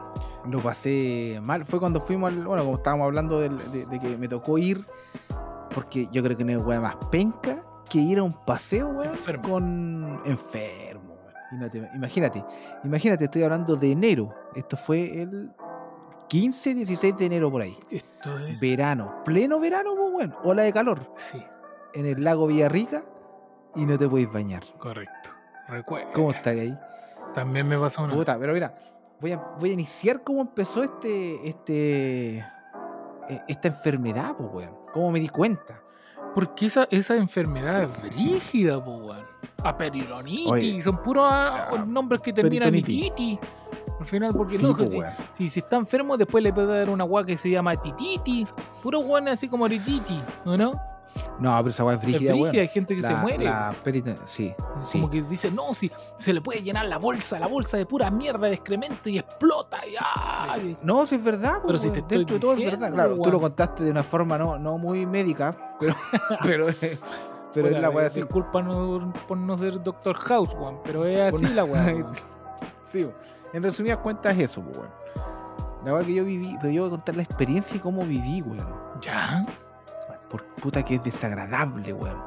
Lo 0.49 0.61
pasé 0.61 1.41
mal. 1.43 1.65
Fue 1.65 1.81
cuando 1.81 2.01
fuimos 2.01 2.33
al. 2.33 2.45
Bueno, 2.47 2.65
como 2.65 2.77
estábamos 2.77 3.07
hablando 3.07 3.41
del- 3.41 3.57
de, 3.73 3.87
de 3.87 3.99
que 4.01 4.17
me 4.19 4.29
tocó 4.29 4.59
ir. 4.59 4.85
Porque 5.75 6.09
yo 6.11 6.23
creo 6.23 6.37
que 6.37 6.45
no 6.45 6.51
hay 6.51 6.57
weón 6.57 6.83
más 6.83 6.97
penca 7.11 7.63
que 7.89 7.99
ir 7.99 8.19
a 8.19 8.23
un 8.23 8.33
paseo, 8.45 8.89
weón. 8.89 9.11
Enfermo. 9.11 9.49
Con. 9.49 10.21
Enfermo, 10.25 11.15
weón. 11.53 11.89
Imagínate, 11.95 12.45
imagínate, 12.85 13.25
estoy 13.25 13.43
hablando 13.43 13.77
de 13.77 13.93
enero. 13.93 14.35
Esto 14.55 14.77
fue 14.77 15.23
el 15.23 15.51
15, 16.29 16.75
16 16.75 17.17
de 17.17 17.27
enero 17.27 17.51
por 17.51 17.63
ahí. 17.63 17.77
Esto 17.91 18.39
es. 18.39 18.59
Verano, 18.61 19.23
pleno 19.25 19.59
verano, 19.61 19.95
pues, 19.97 20.15
weón. 20.15 20.35
Ola 20.45 20.63
de 20.63 20.73
calor. 20.73 21.11
Sí, 21.17 21.43
En 21.95 22.07
el 22.07 22.23
lago 22.23 22.47
Villarrica 22.47 23.03
y 23.75 23.85
no 23.85 23.99
te 23.99 24.09
podéis 24.09 24.31
bañar. 24.33 24.63
correcto. 24.79 25.31
Recuerdo. 25.69 26.11
¿Cómo 26.15 26.33
estás 26.33 26.57
ahí? 26.57 26.77
También 27.33 27.69
me 27.69 27.79
pasó 27.79 28.03
una. 28.03 28.13
Puta, 28.13 28.37
pero 28.39 28.53
mira, 28.53 28.75
voy 29.21 29.31
a, 29.33 29.37
voy 29.37 29.71
a 29.71 29.73
iniciar 29.75 30.23
cómo 30.25 30.41
empezó 30.41 30.83
este, 30.83 31.49
este, 31.49 32.45
esta 33.49 33.69
enfermedad, 33.69 34.35
pues, 34.37 34.51
weón. 34.53 34.75
¿Cómo 34.93 35.11
me 35.11 35.21
di 35.21 35.29
cuenta? 35.29 35.83
Porque 36.35 36.67
esa, 36.67 36.87
esa 36.91 37.17
enfermedad 37.17 37.83
es 37.83 38.03
brígida, 38.03 38.83
po, 38.83 38.97
weón. 38.97 39.25
Aperironitis, 39.63 40.47
Oye, 40.51 40.81
son 40.81 41.03
puros 41.03 41.29
ah, 41.29 41.85
nombres 41.87 42.21
que 42.21 42.33
terminan 42.33 42.75
en 42.75 42.85
titi. 42.85 43.39
Al 43.99 44.07
final, 44.07 44.33
porque 44.35 44.57
Sí, 44.57 44.65
no, 44.65 44.77
po, 44.77 44.85
si, 44.85 45.01
si, 45.33 45.49
si 45.49 45.61
está 45.61 45.77
enfermo, 45.77 46.17
después 46.17 46.43
le 46.43 46.53
puede 46.53 46.79
dar 46.79 46.89
una 46.89 47.05
weá 47.05 47.25
que 47.25 47.37
se 47.37 47.51
llama 47.51 47.77
tititi. 47.77 48.47
Puro 48.83 49.01
weón 49.01 49.29
así 49.29 49.49
como 49.49 49.69
tititi, 49.69 50.21
¿o 50.45 50.57
no? 50.57 50.90
No, 51.39 51.57
pero 51.59 51.69
esa 51.71 51.85
weá 51.85 51.95
es 51.97 52.01
Es 52.03 52.05
brígida, 52.05 52.33
brígida, 52.33 52.51
weón. 52.51 52.57
hay 52.61 52.69
gente 52.69 52.97
que 52.97 53.03
se 53.03 53.15
muere. 53.15 53.45
la 53.45 53.75
perita- 53.83 54.17
sí, 54.25 54.55
sí. 54.83 54.99
Como 54.99 55.11
que 55.11 55.23
dice, 55.23 55.51
no, 55.51 55.73
si 55.75 55.91
se 56.17 56.33
le 56.33 56.41
puede 56.41 56.63
llenar 56.63 56.87
la 56.87 56.99
bolsa, 56.99 57.39
la 57.39 57.47
bolsa 57.47 57.77
de 57.77 57.87
pura 57.87 58.11
mierda 58.11 58.47
de 58.49 58.55
excremento 58.55 59.09
y 59.09 59.19
explota. 59.19 59.79
Y, 59.87 59.95
ay. 59.99 60.77
No, 60.83 61.07
sí 61.07 61.15
es 61.17 61.25
verdad, 61.25 61.61
Pero 61.67 61.79
si 61.79 61.87
weón. 61.87 61.93
te 61.95 61.99
estoy 62.01 62.19
dentro 62.19 62.35
de 62.37 62.41
todo 62.41 62.53
es 62.55 62.65
verdad. 62.71 62.93
Claro, 62.93 63.19
tú 63.19 63.31
lo 63.31 63.41
contaste 63.41 63.85
de 63.85 63.91
una 63.91 64.03
forma 64.03 64.37
no, 64.39 64.59
no 64.59 64.77
muy 64.79 65.07
médica, 65.07 65.77
pero, 65.81 65.95
pero, 66.43 66.69
es 66.69 67.81
la 67.81 67.91
weá 67.91 68.07
así. 68.07 68.21
Disculpa 68.21 68.63
no- 68.63 69.13
por 69.27 69.39
no 69.39 69.57
ser 69.57 69.83
Doctor 69.83 70.17
House, 70.17 70.55
weón, 70.55 70.79
pero 70.85 71.05
es 71.07 71.35
así 71.35 71.47
la 71.47 71.65
weá. 71.65 71.95
Sí, 72.83 73.07
en 73.53 73.63
resumidas 73.63 73.99
cuentas 73.99 74.35
es 74.37 74.43
eso, 74.51 74.63
pues, 74.63 74.77
weón. 74.79 74.91
La 75.85 75.95
weá 75.95 76.05
que 76.05 76.13
yo 76.13 76.25
viví, 76.25 76.57
pero 76.61 76.71
yo 76.73 76.83
voy 76.83 76.89
a 76.89 76.91
contar 76.91 77.17
la 77.17 77.23
experiencia 77.23 77.77
y 77.77 77.81
cómo 77.81 78.03
viví, 78.05 78.43
weón. 78.43 78.67
¿Ya? 79.01 79.47
Por 80.31 80.45
puta 80.57 80.85
que 80.85 80.95
es 80.95 81.03
desagradable, 81.05 81.93
weón. 81.93 82.23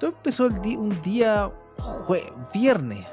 Todo 0.00 0.10
empezó 0.10 0.46
el 0.46 0.54
un 0.78 1.00
día 1.02 1.50
jue- 1.78 2.32
viernes. 2.52 3.06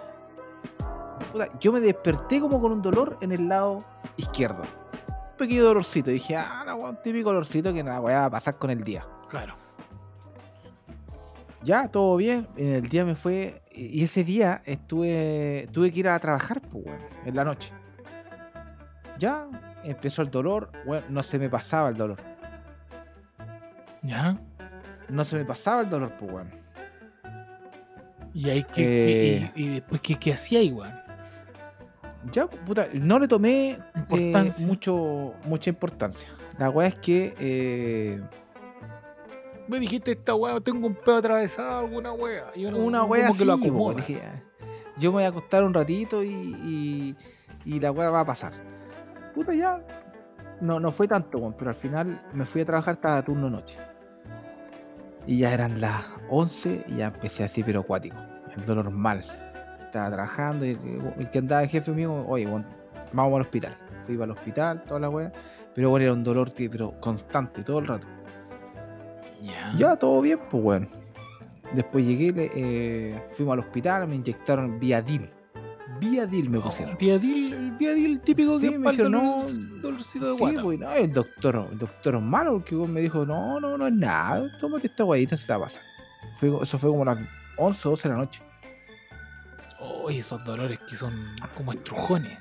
Puta, 1.31 1.47
yo 1.59 1.71
me 1.71 1.79
desperté 1.79 2.39
como 2.39 2.59
con 2.61 2.71
un 2.71 2.81
dolor 2.81 3.17
en 3.21 3.31
el 3.31 3.47
lado 3.47 3.83
izquierdo. 4.17 4.63
Un 4.63 5.37
pequeño 5.37 5.63
dolorcito. 5.63 6.09
Dije, 6.11 6.35
ah, 6.35 6.63
no, 6.65 6.75
weón, 6.75 6.97
típico 7.03 7.29
dolorcito 7.29 7.73
que 7.73 7.83
nada, 7.83 7.99
voy 7.99 8.13
a 8.13 8.29
pasar 8.29 8.57
con 8.57 8.69
el 8.69 8.83
día. 8.83 9.05
Claro. 9.29 9.55
Ya, 11.63 11.87
todo 11.89 12.15
bien. 12.17 12.47
En 12.55 12.73
el 12.75 12.89
día 12.89 13.05
me 13.05 13.15
fue. 13.15 13.61
Y 13.71 14.03
ese 14.03 14.23
día 14.23 14.61
estuve. 14.65 15.67
Tuve 15.71 15.91
que 15.91 15.99
ir 15.99 16.07
a 16.09 16.19
trabajar, 16.19 16.61
pues, 16.61 16.85
weón, 16.85 16.99
en 17.25 17.35
la 17.35 17.43
noche. 17.45 17.71
Ya, 19.19 19.45
empezó 19.83 20.21
el 20.23 20.31
dolor. 20.31 20.71
Weón, 20.85 21.03
no 21.09 21.21
se 21.21 21.37
me 21.37 21.49
pasaba 21.49 21.89
el 21.89 21.95
dolor. 21.97 22.17
¿Ya? 24.01 24.37
No 25.09 25.23
se 25.23 25.35
me 25.37 25.45
pasaba 25.45 25.81
el 25.81 25.89
dolor, 25.89 26.13
pues, 26.19 26.31
weón. 26.31 26.49
Y 28.33 28.49
ahí 28.49 28.63
que. 28.63 29.37
Eh. 29.37 29.51
y, 29.55 29.63
y 29.63 29.67
después, 29.75 30.01
¿qué, 30.01 30.15
qué 30.15 30.33
hacía 30.33 30.59
ahí, 30.59 30.71
weón? 30.71 30.93
Ya, 32.31 32.47
puta, 32.47 32.87
no 32.93 33.17
le 33.19 33.27
tomé 33.27 33.79
eh, 34.11 34.51
mucho, 34.67 35.33
mucha 35.45 35.69
importancia. 35.69 36.29
La 36.57 36.69
weá 36.69 36.87
es 36.89 36.95
que. 36.95 37.33
eh, 37.39 38.21
Me 39.67 39.79
dijiste 39.79 40.11
esta 40.11 40.35
weá, 40.35 40.59
tengo 40.61 40.87
un 40.87 40.95
pedo 40.95 41.17
atravesado, 41.17 41.79
alguna 41.79 42.13
weá. 42.13 42.45
Una 42.73 42.99
como 42.99 43.11
weá 43.11 43.23
que 43.23 43.29
así, 43.29 43.45
lo 43.45 43.57
po, 43.57 43.65
acomoda. 43.65 43.95
dije, 43.95 44.21
"Ah, 44.23 44.39
yo 44.97 45.09
me 45.11 45.15
voy 45.15 45.23
a 45.23 45.27
acostar 45.29 45.63
un 45.63 45.73
ratito 45.73 46.23
y, 46.23 46.29
y, 46.29 47.15
y 47.65 47.79
la 47.79 47.91
weá 47.91 48.09
va 48.11 48.19
a 48.21 48.25
pasar. 48.25 48.53
Puta, 49.33 49.53
ya. 49.53 49.83
No, 50.61 50.79
no 50.79 50.91
fue 50.91 51.07
tanto, 51.07 51.53
pero 51.57 51.71
al 51.71 51.75
final 51.75 52.21
me 52.33 52.45
fui 52.45 52.61
a 52.61 52.65
trabajar 52.65 52.93
hasta 52.93 53.23
turno 53.25 53.49
noche. 53.49 53.75
Y 55.27 55.39
ya 55.39 55.53
eran 55.53 55.79
las 55.81 56.03
11 56.29 56.85
y 56.87 56.95
ya 56.97 57.07
empecé 57.07 57.43
así, 57.43 57.63
pero 57.63 57.81
acuático. 57.81 58.17
El 58.55 58.65
dolor 58.65 58.89
mal. 58.89 59.23
Estaba 59.81 60.09
trabajando 60.11 60.65
y 60.65 60.71
el, 60.71 61.13
el 61.17 61.29
que 61.29 61.39
andaba 61.39 61.63
el 61.63 61.69
jefe 61.69 61.91
mío, 61.91 62.25
oye, 62.27 62.45
vamos 63.13 63.35
al 63.35 63.41
hospital. 63.41 63.77
Fui 64.05 64.15
para 64.15 64.25
el 64.25 64.37
hospital, 64.37 64.83
toda 64.83 64.99
la 65.01 65.09
weá. 65.09 65.31
Pero 65.75 65.89
bueno, 65.89 66.03
era 66.05 66.13
un 66.13 66.23
dolor 66.23 66.51
pero 66.55 66.99
constante, 66.99 67.63
todo 67.63 67.79
el 67.79 67.87
rato. 67.87 68.07
Ya. 69.41 69.73
Ya, 69.77 69.95
todo 69.95 70.21
bien, 70.21 70.39
pues 70.49 70.61
bueno. 70.63 70.87
Después 71.73 72.05
llegué, 72.05 72.31
le- 72.33 72.51
eh, 72.53 73.23
fuimos 73.31 73.53
al 73.53 73.59
hospital, 73.59 74.07
me 74.07 74.15
inyectaron 74.15 74.79
Viadil. 74.79 75.29
Viadil 75.99 76.49
me 76.49 76.57
Oh, 76.59 76.63
pusieron. 76.63 76.97
Viadil, 76.97 77.53
el 77.53 77.71
viadil 77.71 78.19
típico 78.21 78.59
Sí, 78.59 78.69
que 78.69 78.77
me 78.79 78.91
dijeron, 78.91 79.11
no, 79.11 79.43
dolorcito 79.81 80.25
de 80.27 80.33
Sí, 80.33 80.39
guata. 80.39 80.61
pues, 80.63 80.79
no, 80.79 80.91
el 80.91 81.11
doctor, 81.13 81.67
el 81.71 81.77
doctor 81.79 82.19
malo, 82.19 82.53
porque 82.53 82.75
weón 82.75 82.93
me 82.93 83.01
dijo, 83.01 83.25
no, 83.25 83.59
no, 83.59 83.77
no 83.77 83.87
es 83.87 83.93
nada, 83.93 84.43
tómate 84.59 84.87
esta 84.87 85.03
guayita, 85.03 85.37
se 85.37 85.45
te 85.47 85.53
va 85.53 85.57
a 85.59 85.61
pasar. 85.63 85.83
Fue- 86.35 86.61
eso 86.63 86.77
fue 86.79 86.89
como 86.89 87.05
las 87.05 87.17
11 87.57 87.87
o 87.87 87.91
12 87.91 88.07
de 88.07 88.13
la 88.15 88.19
noche. 88.21 88.41
Oh, 89.79 90.09
y 90.11 90.17
esos 90.19 90.43
dolores 90.45 90.79
que 90.87 90.95
son 90.95 91.13
como 91.55 91.71
estrujones. 91.71 92.37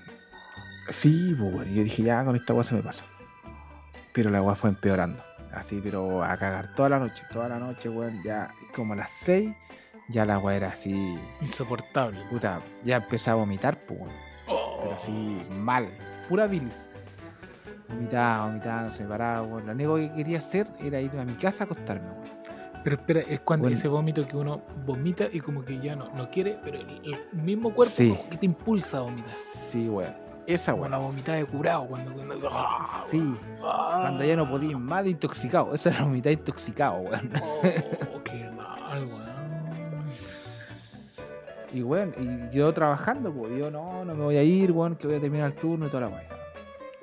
Sí, 0.90 1.34
pues 1.38 1.53
bueno, 1.53 1.72
yo 1.72 1.84
dije, 1.84 2.03
ya 2.03 2.24
con 2.24 2.36
esta 2.36 2.53
agua 2.53 2.64
se 2.64 2.74
me 2.74 2.82
pasa. 2.82 3.05
Pero 4.12 4.28
la 4.30 4.38
agua 4.38 4.55
fue 4.55 4.70
empeorando. 4.70 5.22
Así, 5.53 5.80
pero 5.82 6.22
a 6.22 6.36
cagar 6.36 6.74
toda 6.74 6.88
la 6.88 6.98
noche, 6.98 7.22
toda 7.32 7.48
la 7.48 7.59
noche, 7.59 7.88
weón, 7.88 8.22
ya 8.24 8.51
como 8.74 8.92
a 8.92 8.96
las 8.96 9.11
6, 9.11 9.53
ya 10.11 10.24
la 10.26 10.34
agua 10.34 10.54
era 10.54 10.68
así, 10.68 11.18
Insoportable. 11.40 12.20
puta, 12.30 12.61
ya 12.84 12.96
empezaba 12.96 13.38
a 13.40 13.44
vomitar, 13.44 13.78
pues 13.86 14.00
weón. 14.00 14.12
Oh. 14.48 14.78
pero 14.82 14.94
así 14.96 15.40
mal, 15.58 15.86
pura 16.28 16.46
bilis. 16.46 16.88
Vomitaba, 17.88 18.46
vomitaba, 18.46 18.82
no 18.82 18.90
se 18.90 19.04
paraba, 19.04 19.42
weón. 19.42 19.66
Lo 19.66 19.72
único 19.72 19.96
que 19.96 20.12
quería 20.12 20.38
hacer 20.38 20.68
era 20.80 21.00
irme 21.00 21.20
a 21.20 21.24
mi 21.24 21.34
casa 21.34 21.64
a 21.64 21.66
acostarme, 21.66 22.08
weón. 22.11 22.40
Pero 22.82 22.96
espera, 22.96 23.20
es 23.20 23.40
cuando 23.40 23.64
Bueno. 23.64 23.76
ese 23.76 23.88
vómito 23.88 24.26
que 24.26 24.36
uno 24.36 24.62
vomita 24.86 25.26
y 25.30 25.40
como 25.40 25.62
que 25.64 25.78
ya 25.78 25.94
no, 25.96 26.08
no 26.14 26.30
quiere, 26.30 26.58
pero 26.64 26.78
el, 26.78 26.88
el 27.04 27.42
mismo 27.42 27.74
cuerpo 27.74 27.92
Sí. 27.94 28.08
como 28.11 28.30
que 28.30 28.38
te 28.38 28.46
impulsa 28.46 28.98
a 28.98 29.00
vomitar. 29.02 29.30
Sí, 29.30 29.88
weón. 29.88 30.14
Esa, 30.46 30.72
Como 30.72 30.82
weón. 30.84 30.92
la 30.92 30.98
vomitada 30.98 31.38
de 31.38 31.44
curado 31.44 31.86
cuando, 31.88 32.12
cuando, 32.14 32.48
¡Ah! 32.50 33.04
Sí, 33.08 33.34
¡Ah! 33.62 33.98
cuando 34.00 34.24
ya 34.24 34.34
no 34.34 34.48
podía 34.50 34.78
más 34.78 35.04
de 35.04 35.11
intoxicado. 35.11 35.74
Esa 35.74 35.90
era 35.90 36.00
la 36.00 36.06
mitad 36.06 36.30
intoxicado, 36.30 36.94
weón. 37.00 37.30
Oh, 37.42 38.22
qué 38.24 38.49
Y, 41.73 41.83
weón, 41.83 42.14
y 42.18 42.55
yo 42.55 42.73
trabajando, 42.73 43.33
pues 43.33 43.57
yo 43.57 43.71
no, 43.71 44.05
no 44.05 44.14
me 44.14 44.25
voy 44.25 44.37
a 44.37 44.43
ir, 44.43 44.73
weón, 44.73 44.97
que 44.97 45.07
voy 45.07 45.16
a 45.16 45.21
terminar 45.21 45.47
el 45.47 45.55
turno 45.55 45.87
y 45.87 45.89
toda 45.89 46.03
la 46.03 46.09
weón. 46.09 46.23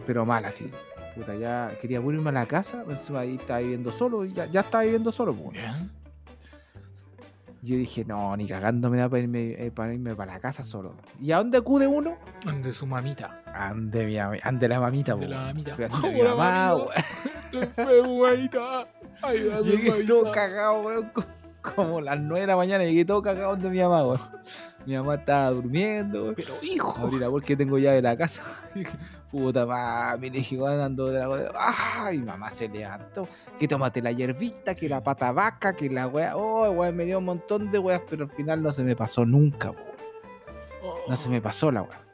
Pero 0.05 0.25
mal 0.25 0.45
así. 0.45 0.69
Puta, 1.15 1.35
ya 1.35 1.71
quería 1.81 1.99
volverme 1.99 2.29
a 2.29 2.33
la 2.33 2.45
casa, 2.45 2.83
pues 2.85 3.09
ahí 3.11 3.35
estaba 3.35 3.59
viviendo 3.59 3.91
solo, 3.91 4.25
y 4.25 4.33
ya, 4.33 4.45
ya 4.45 4.61
estaba 4.61 4.83
viviendo 4.83 5.11
solo, 5.11 5.33
pues. 5.33 5.57
Yo 7.63 7.75
dije, 7.75 8.05
no, 8.05 8.37
ni 8.37 8.47
cagando 8.47 8.89
me 8.89 8.97
da 8.97 9.09
para 9.09 9.23
irme, 9.23 9.55
eh, 9.57 9.71
para 9.71 9.93
irme 9.93 10.15
para 10.15 10.33
la 10.33 10.39
casa 10.39 10.63
solo. 10.63 10.95
¿Y 11.19 11.31
a 11.31 11.37
dónde 11.37 11.57
acude 11.57 11.87
uno? 11.87 12.17
De 12.61 12.71
su 12.71 12.85
mamita. 12.85 13.41
Ande, 13.45 14.05
mi, 14.05 14.17
ande 14.17 14.67
la 14.67 14.79
mamita, 14.79 15.15
la. 15.15 15.53
Fui 15.75 15.83
ande 15.85 16.11
mi 16.13 16.21
la 16.21 16.35
mamá, 16.35 16.85
mamita. 17.51 18.87
Ayúdame, 19.21 19.63
Llegué 19.63 20.03
todo 20.05 20.31
cagado, 20.31 20.81
weón. 20.81 21.11
Como 21.75 22.01
las 22.01 22.19
9 22.19 22.41
de 22.41 22.47
la 22.47 22.55
mañana 22.55 22.83
llegué 22.83 23.05
todo 23.05 23.21
cagado 23.21 23.55
de 23.55 23.69
mi 23.69 23.79
mamá, 23.79 24.03
weón. 24.03 24.19
Mi 24.85 24.95
mamá 24.95 25.15
estaba 25.15 25.51
durmiendo, 25.51 26.23
weón. 26.23 26.35
Pero 26.35 26.53
hijo. 26.61 26.97
Abrí 26.99 27.19
la 27.19 27.29
puerta 27.29 27.47
que 27.47 27.57
tengo 27.57 27.77
llave 27.77 27.97
de 27.97 28.01
la 28.01 28.17
casa. 28.17 28.41
Puta 29.31 29.65
mami, 29.65 30.29
le 30.29 30.37
dije, 30.37 30.57
weón, 30.57 30.79
ando 30.79 31.07
de 31.07 31.19
la 31.19 31.29
weá. 31.29 31.51
Ay, 31.55 32.19
mamá 32.19 32.51
se 32.51 32.69
levantó. 32.69 33.27
Que 33.59 33.67
tómate 33.67 34.01
la 34.01 34.11
hierbita, 34.11 34.73
que 34.73 34.87
la 34.87 35.03
pata 35.03 35.31
vaca, 35.31 35.73
que 35.73 35.89
la 35.89 36.07
weá. 36.07 36.35
Oh, 36.37 36.69
weón, 36.71 36.95
me 36.95 37.05
dio 37.05 37.19
un 37.19 37.25
montón 37.25 37.71
de 37.71 37.79
weas, 37.79 38.01
pero 38.09 38.25
al 38.25 38.31
final 38.31 38.63
no 38.63 38.71
se 38.71 38.83
me 38.83 38.95
pasó 38.95 39.25
nunca, 39.25 39.71
weón. 39.71 39.97
No 41.07 41.15
se 41.15 41.29
me 41.29 41.41
pasó 41.41 41.71
la 41.71 41.81
weá. 41.81 42.06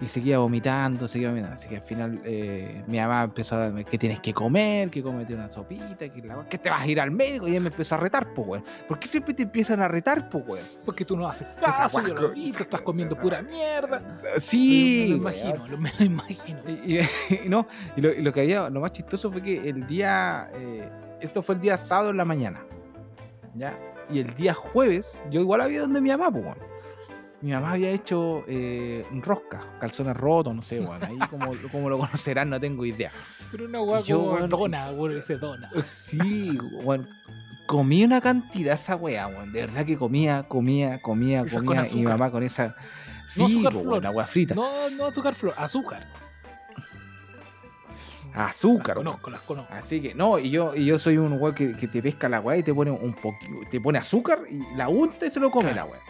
Y 0.00 0.06
seguía 0.06 0.38
vomitando, 0.38 1.08
seguía 1.08 1.28
vomitando. 1.30 1.54
Así 1.54 1.66
que 1.68 1.76
al 1.76 1.82
final 1.82 2.20
eh, 2.24 2.84
mi 2.86 2.98
mamá 3.00 3.24
empezó 3.24 3.56
a 3.56 3.58
darme 3.58 3.84
que 3.84 3.98
tienes 3.98 4.20
que 4.20 4.32
comer, 4.32 4.90
que 4.90 5.02
comete 5.02 5.34
una 5.34 5.50
sopita, 5.50 6.08
que 6.08 6.22
la 6.22 6.44
que 6.48 6.56
te 6.56 6.70
vas 6.70 6.82
a 6.82 6.86
ir 6.86 7.00
al 7.00 7.10
médico. 7.10 7.48
Y 7.48 7.50
ella 7.50 7.60
me 7.60 7.68
empezó 7.68 7.96
a 7.96 7.98
retar, 7.98 8.32
pues 8.32 8.46
weón. 8.46 8.64
¿Por 8.86 8.98
qué 9.00 9.08
siempre 9.08 9.34
te 9.34 9.42
empiezan 9.42 9.80
a 9.80 9.88
retar, 9.88 10.28
pues 10.28 10.44
weón? 10.46 10.64
Porque 10.84 11.04
tú 11.04 11.16
no 11.16 11.26
haces 11.26 11.48
caso, 11.60 12.00
yo 12.06 12.14
lo 12.14 12.30
visto, 12.30 12.62
estás 12.62 12.80
comiendo 12.82 13.16
pura 13.16 13.42
mierda. 13.42 14.00
Sí, 14.38 15.08
me 15.10 15.16
lo 15.16 15.24
weón. 15.24 15.36
imagino, 15.36 15.66
lo- 15.68 15.78
me 15.78 15.92
lo 15.98 16.04
imagino. 16.04 16.58
Y, 16.68 16.98
y- 16.98 17.08
y 17.44 17.48
no, 17.48 17.66
y 17.96 18.00
lo, 18.00 18.12
y 18.12 18.22
lo 18.22 18.32
que 18.32 18.42
había, 18.42 18.70
lo 18.70 18.80
más 18.80 18.92
chistoso 18.92 19.32
fue 19.32 19.42
que 19.42 19.68
el 19.68 19.84
día, 19.88 20.48
eh, 20.54 20.88
esto 21.20 21.42
fue 21.42 21.56
el 21.56 21.60
día 21.60 21.76
sábado 21.76 22.10
en 22.10 22.18
la 22.18 22.24
mañana, 22.24 22.60
¿ya? 23.54 23.76
Y 24.12 24.20
el 24.20 24.32
día 24.36 24.54
jueves, 24.54 25.20
yo 25.30 25.40
igual 25.40 25.60
había 25.60 25.80
donde 25.80 26.00
mi 26.00 26.10
mamá, 26.10 26.30
pues, 26.30 26.44
weón. 26.44 26.58
Mi 27.40 27.52
mamá 27.52 27.72
había 27.72 27.90
hecho 27.90 28.44
eh, 28.48 29.06
rosca, 29.22 29.60
calzones 29.80 30.16
rotos, 30.16 30.54
no 30.54 30.60
sé, 30.62 30.80
weón. 30.80 31.02
Ahí 31.04 31.18
como, 31.30 31.52
como 31.72 31.88
lo 31.88 31.98
conocerán, 31.98 32.50
no 32.50 32.58
tengo 32.58 32.84
idea. 32.84 33.12
Pero 33.52 33.66
una 33.66 33.80
weá 33.82 34.02
como 34.02 34.32
weón, 34.32 34.48
dona, 34.50 34.90
weón, 34.90 35.16
ese 35.16 35.36
dona. 35.36 35.70
Sí, 35.84 36.58
weón. 36.82 37.08
Comí 37.66 38.02
una 38.02 38.20
cantidad 38.20 38.74
esa 38.74 38.96
weá, 38.96 39.26
weón. 39.28 39.52
De 39.52 39.60
verdad 39.60 39.84
que 39.86 39.96
comía, 39.96 40.42
comía, 40.48 41.00
comía, 41.00 41.42
Esas 41.42 41.62
comía. 41.62 41.82
Y 41.92 41.96
mi 41.96 42.02
mamá 42.02 42.30
con 42.30 42.42
esa. 42.42 42.74
Sí, 43.28 43.40
No 43.40 43.46
azúcar 43.68 43.72
flor. 44.00 44.14
weá 44.16 44.26
frita. 44.26 44.54
No, 44.54 44.90
no 44.90 45.06
azúcar 45.06 45.34
flor, 45.34 45.54
azúcar. 45.56 46.02
Azúcar, 48.34 48.96
Las 48.96 49.04
conozco, 49.04 49.30
las 49.30 49.40
conozco. 49.42 49.72
Así 49.74 50.00
que, 50.00 50.14
no, 50.14 50.38
y 50.38 50.50
yo, 50.50 50.74
y 50.74 50.84
yo 50.86 50.98
soy 50.98 51.16
un 51.18 51.32
weón 51.40 51.54
que, 51.54 51.74
que 51.76 51.88
te 51.88 52.02
pesca 52.02 52.28
la 52.28 52.40
weá 52.40 52.56
y 52.58 52.62
te 52.62 52.72
pone 52.74 52.90
un 52.90 53.12
poquito, 53.14 53.52
te 53.70 53.80
pone 53.80 53.98
azúcar 53.98 54.40
y 54.50 54.62
la 54.76 54.88
unta 54.88 55.26
y 55.26 55.30
se 55.30 55.40
lo 55.40 55.50
come 55.50 55.72
Claro. 55.72 55.86
la 55.86 55.92
weá. 55.92 56.00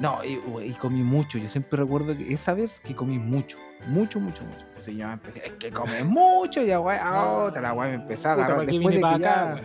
No, 0.00 0.18
y, 0.24 0.38
y 0.64 0.72
comí 0.74 1.02
mucho. 1.02 1.38
Yo 1.38 1.48
siempre 1.48 1.78
recuerdo 1.82 2.16
que 2.16 2.32
esa 2.32 2.52
vez 2.54 2.80
que 2.80 2.94
comí 2.94 3.18
mucho, 3.18 3.56
mucho, 3.86 4.20
mucho, 4.20 4.44
mucho. 4.44 4.58
Entonces 4.68 4.94
yo 4.96 5.06
me 5.06 5.14
empecé, 5.14 5.46
es 5.46 5.52
que 5.52 5.70
comes 5.70 6.04
mucho, 6.04 6.62
y 6.62 6.74
weá, 6.74 7.00
ah, 7.02 7.32
otra, 7.44 7.62
la 7.62 7.72
weá 7.72 7.88
me 7.88 7.94
empezó 7.94 8.28
a 8.28 8.32
agarrar 8.32 8.56
¿para 8.58 8.66
qué 8.66 8.72
después 8.72 8.94
de 8.94 9.00
que 9.00 9.06
acá, 9.06 9.56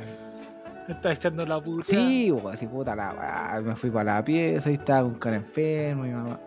ya- 0.87 0.93
está 0.93 1.11
echando 1.11 1.45
la 1.45 1.61
puta. 1.61 1.83
Sí, 1.85 2.31
weón, 2.31 2.53
así 2.53 2.65
puta 2.67 2.95
la 2.95 3.13
weá. 3.13 3.61
Me 3.61 3.75
fui 3.75 3.89
para 3.91 4.15
la 4.15 4.23
pieza 4.23 4.69
y 4.71 4.75
estaba 4.75 5.03
con 5.03 5.15
cara 5.15 5.35
enfermo, 5.35 6.03
mi 6.03 6.11
mamá. 6.11 6.39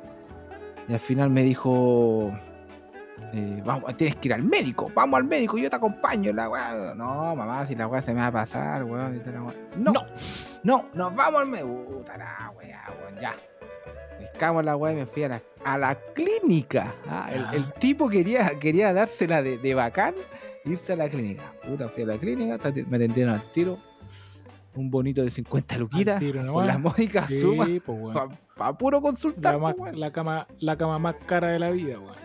Y 0.89 0.93
al 0.95 1.01
final 1.01 1.28
me 1.30 1.43
dijo, 1.43 2.32
eh, 3.32 3.62
vamos, 3.64 3.95
tienes 3.97 4.16
que 4.16 4.28
ir 4.28 4.35
al 4.35 4.43
médico, 4.45 4.91
vamos 4.95 5.18
al 5.18 5.24
médico, 5.24 5.57
yo 5.59 5.68
te 5.70 5.76
acompaño. 5.76 6.32
La 6.32 6.49
weá. 6.49 6.95
No, 6.95 7.37
mamá, 7.37 7.66
si 7.66 7.74
la 7.74 7.87
weá 7.87 8.01
se 8.03 8.14
me 8.14 8.20
va 8.20 8.28
a 8.28 8.32
pasar, 8.32 8.85
weón. 8.85 9.12
weá. 9.26 9.55
No, 9.76 9.93
No. 9.93 10.07
no, 10.62 10.87
nos 10.95 11.14
vamos 11.14 11.41
al 11.43 11.47
médico. 11.49 11.85
Puta 11.85 12.16
la 12.16 12.53
weá, 12.57 12.82
weón, 13.01 13.20
ya. 13.20 13.35
Pescamos 14.35 14.64
la 14.64 14.76
weá 14.76 14.93
y 14.93 14.97
me 14.97 15.07
fui 15.07 15.22
a 15.22 15.28
la, 15.28 15.43
a 15.64 15.78
la 15.78 15.95
clínica. 15.95 16.93
Ah, 17.09 17.30
el, 17.32 17.72
tipo 17.74 18.09
quería, 18.09 18.59
quería 18.59 18.93
dársela 18.93 19.43
de, 19.43 19.59
de 19.59 19.74
bacán, 19.74 20.12
irse 20.64 20.93
a 20.93 20.97
la 20.97 21.09
clínica. 21.09 21.53
Puta, 21.64 21.89
fui 21.89 22.03
a 22.03 22.07
la 22.07 22.18
clínica, 22.18 22.59
me 22.89 22.97
atendieron 22.97 23.32
al 23.35 23.53
tiro. 23.53 23.78
Un 24.74 24.91
bonito 24.91 25.22
de 25.22 25.30
50 25.30 25.78
luquitas. 25.78 26.20
Con 26.51 26.66
la 26.66 26.78
módica 26.78 27.28
Sí, 27.28 27.41
suma. 27.41 27.64
pues. 27.87 28.16
Para 28.57 28.76
puro 28.76 29.01
consultar. 29.01 29.55
La, 29.55 29.61
po, 29.61 29.66
más- 29.66 29.74
weón. 29.78 30.01
la 30.01 30.11
cama, 30.11 30.49
la 30.59 30.76
cama 30.76 30.99
más 30.99 31.14
cara 31.26 31.47
de 31.51 31.61
la 31.61 31.70
vida, 31.70 32.01
weón. 32.01 32.16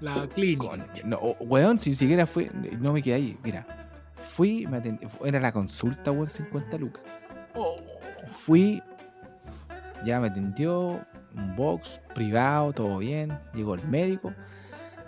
La 0.00 0.28
clínica. 0.28 0.68
Concha, 0.68 1.02
No, 1.04 1.18
weón, 1.40 1.80
si 1.80 1.96
siquiera 1.96 2.26
fue. 2.28 2.48
No 2.78 2.92
me 2.92 3.02
quedé 3.02 3.14
ahí. 3.14 3.36
Mira, 3.42 3.66
fui, 4.20 4.68
me 4.68 4.76
atendí, 4.76 5.04
era 5.24 5.40
la 5.40 5.50
consulta, 5.50 6.12
weón, 6.12 6.28
50 6.28 6.78
lucas. 6.78 7.02
Oh, 7.56 7.74
Fui, 8.38 8.80
ya 10.04 10.20
me 10.20 10.28
atendió, 10.28 11.00
un 11.36 11.56
box 11.56 12.00
privado, 12.14 12.72
todo 12.72 12.98
bien. 12.98 13.38
Llegó 13.54 13.74
el 13.74 13.86
médico 13.86 14.32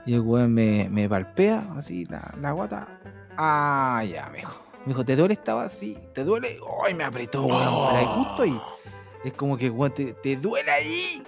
y 0.07 0.14
el 0.14 0.20
weón 0.20 0.53
me, 0.55 0.89
me 0.91 1.09
palpea 1.09 1.62
así 1.77 2.05
la, 2.07 2.35
la 2.41 2.53
guata. 2.53 2.89
Ah, 3.37 4.03
ya, 4.09 4.29
me 4.31 4.39
dijo. 4.39 4.61
Me 4.85 4.89
dijo, 4.89 5.05
¿te 5.05 5.14
duele? 5.16 5.35
Estaba 5.35 5.64
así, 5.64 5.97
¿te 6.12 6.25
duele? 6.25 6.59
¡Ay, 6.85 6.95
me 6.95 7.05
apretó, 7.05 7.45
weón! 7.45 7.61
Pero 7.89 7.99
ahí 7.99 8.07
justo 8.07 8.43
ahí. 8.43 8.61
Es 9.25 9.33
como 9.35 9.57
que, 9.57 9.70
weón, 9.70 9.95
¿te, 9.95 10.12
te 10.14 10.37
duele 10.37 10.70
ahí? 10.70 11.23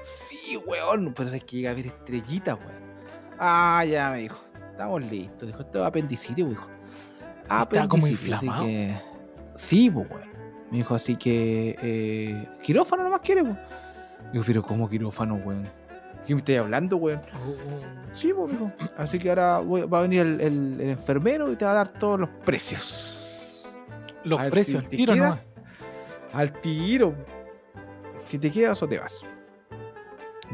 Sí, 0.00 0.56
weón. 0.66 1.12
Pero 1.14 1.30
es 1.30 1.44
que 1.44 1.56
llega 1.56 1.70
a 1.70 1.74
ver 1.74 1.86
estrellitas, 1.86 2.54
weón. 2.54 2.80
Ah, 3.38 3.84
ya 3.86 4.10
me 4.10 4.18
dijo. 4.18 4.38
Estamos 4.70 5.02
listos. 5.04 5.46
Dijo, 5.46 5.60
esto 5.60 5.80
es 5.82 5.86
apendicitis, 5.86 6.44
weón. 6.44 6.58
Está 7.62 7.86
como 7.88 8.06
inflamado. 8.06 8.64
que- 8.64 8.94
Sí, 9.56 9.90
pues, 9.90 10.08
weón. 10.10 10.30
Me 10.70 10.78
dijo, 10.78 10.94
así 10.94 11.16
que. 11.16 11.76
Eh, 11.82 12.48
quirófano 12.62 13.02
nomás 13.02 13.20
quiere, 13.20 13.42
weón. 13.42 13.58
Digo, 14.32 14.44
pero 14.46 14.62
¿cómo 14.62 14.88
quirófano, 14.88 15.34
weón? 15.36 15.68
¿Qué 16.26 16.34
me 16.34 16.40
estáis 16.40 16.58
hablando, 16.60 16.96
weón? 16.96 17.20
Oh, 17.34 17.50
oh. 17.50 17.80
Sí, 18.12 18.32
pues, 18.34 18.52
mijo. 18.52 18.70
Así 18.96 19.18
que 19.18 19.30
ahora 19.30 19.60
va 19.60 19.98
a 19.98 20.02
venir 20.02 20.20
el, 20.20 20.40
el- 20.40 20.80
el 20.80 20.90
enfermero 20.90 21.50
y 21.52 21.56
te 21.56 21.64
va 21.64 21.70
a 21.72 21.74
dar 21.74 21.90
todos 21.90 22.20
los 22.20 22.28
precios. 22.44 23.72
Los 24.24 24.38
A 24.40 24.50
precios 24.50 24.84
si 24.84 24.90
al 24.90 24.96
tiro 24.96 25.14
quedas, 25.14 25.28
nomás. 25.30 25.46
Al 26.34 26.52
tiro. 26.60 27.14
Si 28.20 28.38
te 28.38 28.50
quedas 28.50 28.82
o 28.82 28.88
te 28.88 28.98
vas. 28.98 29.22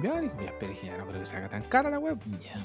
Ya, 0.03 0.21
dijo, 0.21 0.35
ya, 0.41 0.47
espera, 0.47 0.71
dije, 0.73 0.87
ya 0.87 0.99
no 0.99 1.07
creo 1.07 1.21
que 1.21 1.27
se 1.27 1.37
haga 1.37 1.49
tan 1.49 1.63
cara 1.63 1.91
la 1.91 1.99
web. 1.99 2.19
Ya. 2.39 2.65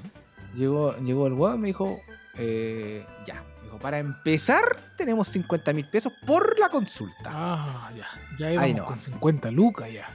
Llegó, 0.56 0.96
llegó 0.98 1.28
el 1.28 1.34
weón, 1.34 1.62
me 1.62 1.68
dijo, 1.68 2.00
eh, 2.38 3.06
ya. 3.26 3.36
Me 3.60 3.64
dijo, 3.64 3.80
para 3.80 4.00
empezar, 4.00 4.64
tenemos 4.98 5.28
50 5.30 5.74
mil 5.74 5.90
pesos 5.90 6.12
por 6.28 6.60
la 6.60 6.70
consulta. 6.70 7.24
Ah, 7.26 7.90
ya. 7.96 8.06
Ya 8.38 8.48
Ahí 8.48 8.54
íbamos 8.72 8.76
no 8.76 8.84
con 8.86 8.94
vas. 8.96 9.04
50 9.04 9.52
lucas 9.52 9.92
ya. 9.92 10.08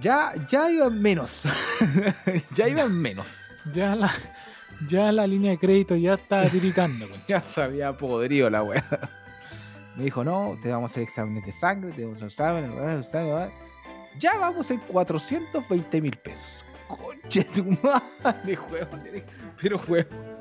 Ya, 0.00 0.32
ya 0.48 0.70
iban 0.70 1.00
menos. 1.00 1.42
ya 2.54 2.68
iban 2.68 2.94
menos. 2.94 3.42
Ya 3.72 3.94
la, 3.94 4.10
ya 4.88 5.12
la 5.12 5.26
línea 5.26 5.52
de 5.52 5.58
crédito 5.58 5.96
ya 5.96 6.14
está 6.14 6.48
tiritando. 6.48 7.06
Ya 7.28 7.40
se 7.40 7.62
había 7.62 7.96
podrido 7.96 8.50
la 8.50 8.62
weá. 8.62 8.84
Me 9.96 10.04
dijo, 10.04 10.24
no, 10.24 10.56
te 10.62 10.70
vamos 10.70 10.90
a 10.90 10.92
hacer 10.92 11.04
exámenes 11.04 11.46
de 11.46 11.52
sangre, 11.52 11.92
te 11.92 12.04
vamos 12.04 12.22
a 12.22 12.26
hacer 12.26 12.44
exámenes, 12.66 13.06
exámenes. 13.06 13.52
Ya 14.18 14.36
vamos 14.38 14.70
en 14.70 14.80
420 14.80 16.00
mil 16.00 16.16
pesos. 16.16 16.64
Conche 16.88 17.44
tu 17.44 17.64
madre, 17.64 18.58
huevón. 18.70 19.02
Pero 19.60 19.80
huevón. 19.88 20.34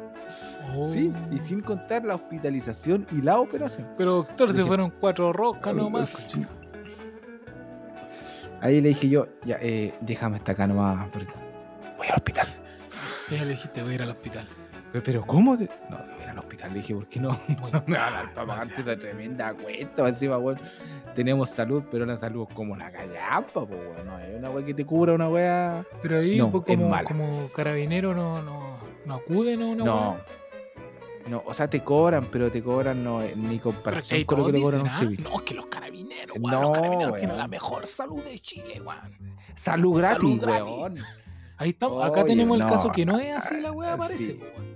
Sí, 0.87 1.13
y 1.31 1.39
sin 1.39 1.61
contar 1.61 2.03
la 2.03 2.15
hospitalización 2.15 3.05
y 3.11 3.21
la 3.21 3.39
operación. 3.39 3.87
Pero 3.97 4.15
doctor, 4.15 4.53
se 4.53 4.63
fueron 4.63 4.91
cuatro 4.99 5.31
roscas 5.31 5.75
nomás. 5.75 6.33
Ahí 8.63 8.79
le 8.81 8.89
dije 8.89 9.09
yo, 9.09 9.27
ya, 9.43 9.57
eh, 9.61 9.93
déjame 10.01 10.37
hasta 10.37 10.53
acá 10.53 10.65
nomás. 10.67 11.07
porque 11.11 11.31
Voy 11.97 12.07
al 12.07 12.15
hospital. 12.15 12.47
Ya 13.29 13.43
le 13.43 13.51
dijiste, 13.51 13.81
voy 13.83 13.91
a 13.91 13.95
ir 13.95 14.01
al 14.03 14.09
hospital. 14.11 14.45
Pero, 14.91 15.03
pero 15.03 15.21
¿cómo? 15.25 15.57
se- 15.57 15.69
No, 15.89 15.97
voy 16.17 16.25
al 16.29 16.39
hospital. 16.39 16.71
Le 16.71 16.79
dije, 16.79 16.93
¿por 16.95 17.07
qué 17.07 17.19
no? 17.19 17.29
No 17.73 17.83
me 17.87 17.97
van 17.97 18.13
a 18.13 18.17
dar 18.17 18.33
para 18.33 18.47
pagarte 18.47 18.81
esa 18.81 18.97
tremenda 18.97 19.53
cuenta. 19.53 20.07
Encima, 20.07 20.37
weón. 20.37 20.59
Tenemos 21.15 21.49
salud, 21.49 21.83
pero 21.91 22.05
la 22.05 22.17
salud 22.17 22.45
es 22.49 22.55
como 22.55 22.75
la 22.77 22.91
callampa, 22.91 23.65
pues, 23.65 23.79
weón. 23.79 24.07
No 24.07 24.17
es 24.19 24.37
una 24.37 24.49
weá 24.49 24.65
que 24.65 24.73
te 24.73 24.85
cubra 24.85 25.13
una 25.13 25.27
weá. 25.29 25.83
Pero 26.01 26.19
ahí, 26.19 26.37
No, 26.37 26.49
pues, 26.51 26.63
es 26.67 26.77
como, 26.77 27.03
como 27.03 27.47
carabinero, 27.49 28.13
no, 28.13 28.41
no, 28.41 28.77
no 29.05 29.13
acuden 29.15 29.61
a 29.61 29.65
una 29.65 29.83
No. 29.85 30.11
weá. 30.11 30.25
No, 31.29 31.41
o 31.45 31.53
sea, 31.53 31.69
te 31.69 31.79
cobran, 31.81 32.25
pero 32.31 32.51
te 32.51 32.61
cobran 32.61 33.01
no, 33.01 33.21
eh, 33.21 33.33
ni 33.35 33.57
comparación 33.57 34.23
con 34.25 34.39
lo 34.39 34.45
que 34.45 34.51
te 34.53 34.61
cobran 34.61 34.81
un 34.81 34.87
dicen, 34.89 34.99
civil. 35.09 35.23
ah, 35.25 35.29
No, 35.33 35.45
que 35.45 35.53
los 35.53 35.67
carabineros, 36.25 36.37
weón, 36.39 36.51
No, 36.51 36.61
los 36.61 36.71
carabineros 36.77 37.11
weón. 37.11 37.19
tienen 37.19 37.37
la 37.37 37.47
mejor 37.47 37.85
salud 37.85 38.23
de 38.23 38.39
Chile, 38.39 38.81
weón. 38.81 39.37
Salud 39.55 39.97
gratis, 39.97 40.17
Salud 40.21 40.39
gratis. 40.41 40.67
weón. 40.73 40.93
Ahí 41.57 41.69
estamos, 41.69 42.03
acá 42.03 42.25
tenemos 42.25 42.59
el 42.59 42.65
caso 42.65 42.91
que 42.91 43.05
no 43.05 43.19
es 43.19 43.35
así 43.37 43.59
la 43.61 43.71
weá, 43.71 43.93
ah, 43.93 43.97
parece. 43.97 44.25
sí. 44.25 44.39
weón. 44.41 44.73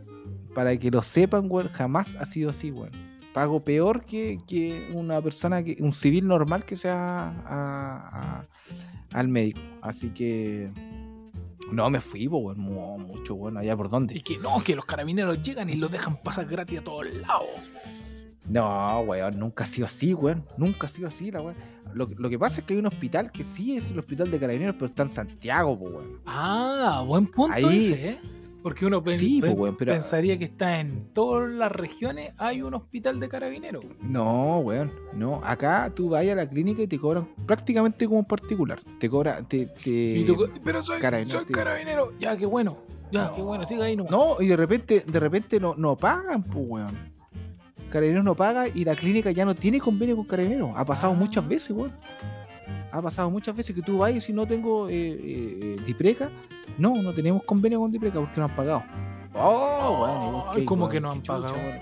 Para 0.53 0.75
que 0.77 0.89
lo 0.91 1.01
sepan, 1.01 1.45
weón, 1.49 1.69
jamás 1.69 2.15
ha 2.15 2.25
sido 2.25 2.49
así, 2.49 2.71
weón. 2.71 2.91
Pago 3.33 3.63
peor 3.63 4.03
que, 4.05 4.39
que 4.47 4.89
una 4.93 5.21
persona, 5.21 5.61
que 5.63 5.77
un 5.79 5.93
civil 5.93 6.27
normal 6.27 6.65
que 6.65 6.75
sea 6.75 7.29
a- 7.45 8.09
a- 8.41 8.47
al 9.13 9.27
médico. 9.27 9.59
Así 9.81 10.09
que. 10.09 10.71
No, 11.71 11.89
me 11.89 11.99
fui, 12.01 12.27
weón. 12.27 12.59
mu- 12.59 12.97
Mucho, 12.97 13.35
weón. 13.35 13.57
Allá 13.57 13.75
por 13.77 13.87
Y 13.87 13.89
dónde. 13.89 14.23
que 14.23 14.37
no, 14.37 14.59
que 14.63 14.75
los 14.75 14.85
carabineros 14.85 15.41
llegan 15.43 15.69
y 15.69 15.75
los 15.75 15.91
dejan 15.91 16.17
pasar 16.17 16.45
gratis 16.47 16.79
a 16.79 16.83
todos 16.83 17.05
lados. 17.13 17.45
No, 18.47 19.01
weón. 19.01 19.37
Nunca 19.39 19.63
ha 19.63 19.67
sido 19.67 19.87
así, 19.87 20.13
weón. 20.13 20.43
Nunca 20.57 20.85
ha 20.85 20.89
sido 20.89 21.07
así, 21.07 21.31
la 21.31 21.41
weón. 21.41 21.55
Lo, 21.93 22.07
lo 22.17 22.29
que 22.29 22.37
pasa 22.39 22.59
es 22.61 22.65
que 22.65 22.73
hay 22.73 22.79
un 22.79 22.85
hospital 22.87 23.31
que 23.31 23.43
sí 23.43 23.75
es 23.77 23.91
el 23.91 23.99
hospital 23.99 24.29
de 24.31 24.39
carabineros, 24.39 24.75
pero 24.75 24.85
está 24.87 25.03
en 25.03 25.09
Santiago, 25.09 25.77
po, 25.77 25.85
weón. 25.85 26.19
Ah, 26.25 27.03
buen 27.05 27.27
punto 27.27 27.55
Ahí- 27.55 27.91
ese, 27.93 28.09
¿eh? 28.09 28.17
Porque 28.63 28.85
uno 28.85 29.01
pen- 29.01 29.17
Sí, 29.17 29.39
pen- 29.39 29.57
weón, 29.57 29.77
pero- 29.77 29.93
pensaría 29.93 30.37
que 30.37 30.43
está 30.45 30.79
en 30.81 31.13
todas 31.13 31.49
las 31.49 31.71
regiones 31.71 32.33
hay 32.37 32.61
un 32.61 32.73
hospital 32.73 33.19
de 33.19 33.29
carabineros. 33.29 33.85
No, 34.01 34.57
weón, 34.59 34.91
no. 35.13 35.41
Acá 35.45 35.89
tú 35.95 36.09
vas 36.09 36.27
a 36.27 36.35
la 36.35 36.49
clínica 36.49 36.81
y 36.81 36.87
te 36.87 36.99
cobran 36.99 37.29
prácticamente 37.45 38.05
como 38.07 38.19
un 38.19 38.25
particular. 38.25 38.81
Te 38.99 39.09
cobra, 39.09 39.41
te, 39.47 39.67
te- 39.67 39.89
Y 39.89 40.25
tú, 40.25 40.49
pero 40.65 40.81
soy, 40.81 40.99
carabinero, 40.99 41.39
soy 41.39 41.47
carabinero. 41.51 42.13
Ya, 42.19 42.35
qué 42.35 42.45
bueno. 42.45 42.77
Ya, 43.11 43.25
No. 43.29 43.35
qué 43.35 43.41
bueno. 43.41 43.63
Siga 43.63 43.85
ahí 43.85 43.95
nomás. 43.95 44.11
No, 44.11 44.41
y 44.41 44.47
de 44.47 44.57
repente, 44.57 45.03
de 45.07 45.19
repente 45.19 45.59
no, 45.61 45.73
no 45.75 45.95
pagan, 45.95 46.43
pues, 46.43 46.65
weón. 46.67 47.16
Carabineros 47.89 48.23
no 48.25 48.35
paga 48.35 48.67
y 48.67 48.83
la 48.85 48.95
clínica 48.95 49.31
ya 49.31 49.45
no 49.45 49.55
tiene 49.55 49.79
convenio 49.79 50.15
con 50.15 50.25
Carabineros. 50.25 50.71
Ha 50.75 50.85
pasado 50.85 51.13
Ah. 51.13 51.15
muchas 51.15 51.47
veces, 51.47 51.71
weón. 51.71 51.91
Ha 52.91 53.01
pasado 53.01 53.29
muchas 53.29 53.55
veces 53.55 53.75
que 53.75 53.81
tú 53.81 53.97
vas 53.99 54.13
y 54.13 54.21
si 54.21 54.33
no 54.33 54.45
tengo 54.47 54.88
eh, 54.89 54.93
eh, 54.95 55.59
eh, 55.61 55.77
Dipreca, 55.85 56.29
no, 56.77 56.95
no 57.01 57.13
tenemos 57.13 57.43
convenio 57.43 57.79
con 57.79 57.91
Dipreca 57.91 58.19
porque 58.19 58.39
no 58.39 58.45
han 58.45 58.55
pagado. 58.55 58.83
Oh, 59.33 59.99
weón, 60.01 60.27
y 60.27 60.31
vos 60.31 60.43
Ay, 60.47 60.59
qué, 60.61 60.65
¿cómo 60.65 60.81
weón, 60.85 60.91
que 60.91 61.01
no 61.01 61.11
han 61.11 61.17
chucha, 61.21 61.33
pagado? 61.33 61.55
weón. 61.55 61.79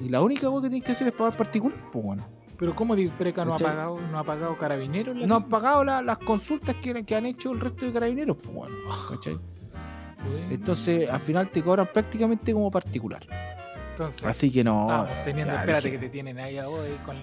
Y 0.00 0.08
la 0.08 0.22
única 0.22 0.48
weón 0.48 0.62
que 0.62 0.70
tienes 0.70 0.86
que 0.86 0.92
hacer 0.92 1.06
es 1.08 1.12
pagar 1.14 1.36
particular, 1.36 1.76
pues, 1.92 2.04
weón. 2.04 2.22
Pero 2.58 2.74
¿cómo 2.74 2.94
Preca 3.16 3.44
no 3.44 3.54
ha 3.54 3.58
pagado, 3.58 3.98
no 4.12 4.18
ha 4.18 4.24
pagado 4.24 4.56
carabineros? 4.58 5.16
No 5.16 5.36
han 5.36 5.48
pagado 5.48 5.82
la- 5.84 6.02
las 6.02 6.18
consultas 6.18 6.74
que, 6.76 7.04
que 7.04 7.14
han 7.16 7.24
hecho 7.24 7.52
el 7.52 7.60
resto 7.60 7.86
de 7.86 7.92
carabineros, 7.92 8.36
pues. 8.36 8.54
Bueno, 8.54 8.76
Entonces, 10.50 11.08
al 11.08 11.20
final 11.20 11.48
te 11.50 11.62
cobran 11.62 11.88
prácticamente 11.92 12.52
como 12.52 12.70
particular. 12.70 13.22
Entonces, 14.00 14.24
Así 14.24 14.50
que 14.50 14.64
no. 14.64 14.82
estamos 14.90 15.24
teniendo, 15.24 15.52
ya 15.52 15.60
espérate 15.60 15.86
dije, 15.88 16.00
que 16.00 16.06
te 16.06 16.10
tienen 16.10 16.38
ahí 16.38 16.58
hoy 16.58 16.90
con, 17.04 17.16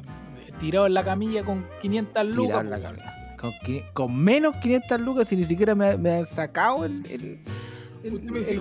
tirado 0.59 0.85
en 0.87 0.93
la 0.93 1.03
camilla 1.03 1.43
con 1.43 1.65
500 1.81 2.25
lucas. 2.35 2.65
la 2.65 2.79
pues. 2.79 3.83
Con, 3.93 4.15
menos 4.17 4.55
500 4.57 4.99
lucas 5.01 5.31
y 5.31 5.35
ni 5.37 5.43
siquiera 5.43 5.75
me, 5.75 5.97
me 5.97 6.11
han 6.17 6.25
sacado 6.25 6.85
el, 6.85 7.39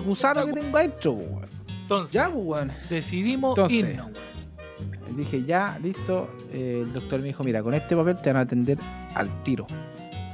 gusano 0.05 0.45
que 0.45 0.51
"Puta, 0.51 0.61
tengo 0.61 0.77
adentro, 0.77 1.15
pues, 1.15 1.29
weón. 1.29 1.49
Entonces, 1.81 2.13
Ya, 2.13 2.29
pues, 2.29 2.45
weón. 2.45 2.71
decidimos 2.89 3.51
Entonces, 3.57 3.79
irnos. 3.79 4.05
weón. 4.07 5.17
Dije, 5.17 5.43
ya, 5.45 5.79
listo. 5.81 6.29
Eh, 6.51 6.81
el 6.85 6.93
doctor 6.93 7.19
me 7.21 7.27
dijo, 7.27 7.43
mira, 7.43 7.63
con 7.63 7.73
este 7.73 7.95
papel 7.95 8.17
te 8.21 8.29
van 8.29 8.37
a 8.37 8.41
atender 8.41 8.77
al 9.15 9.43
tiro. 9.43 9.65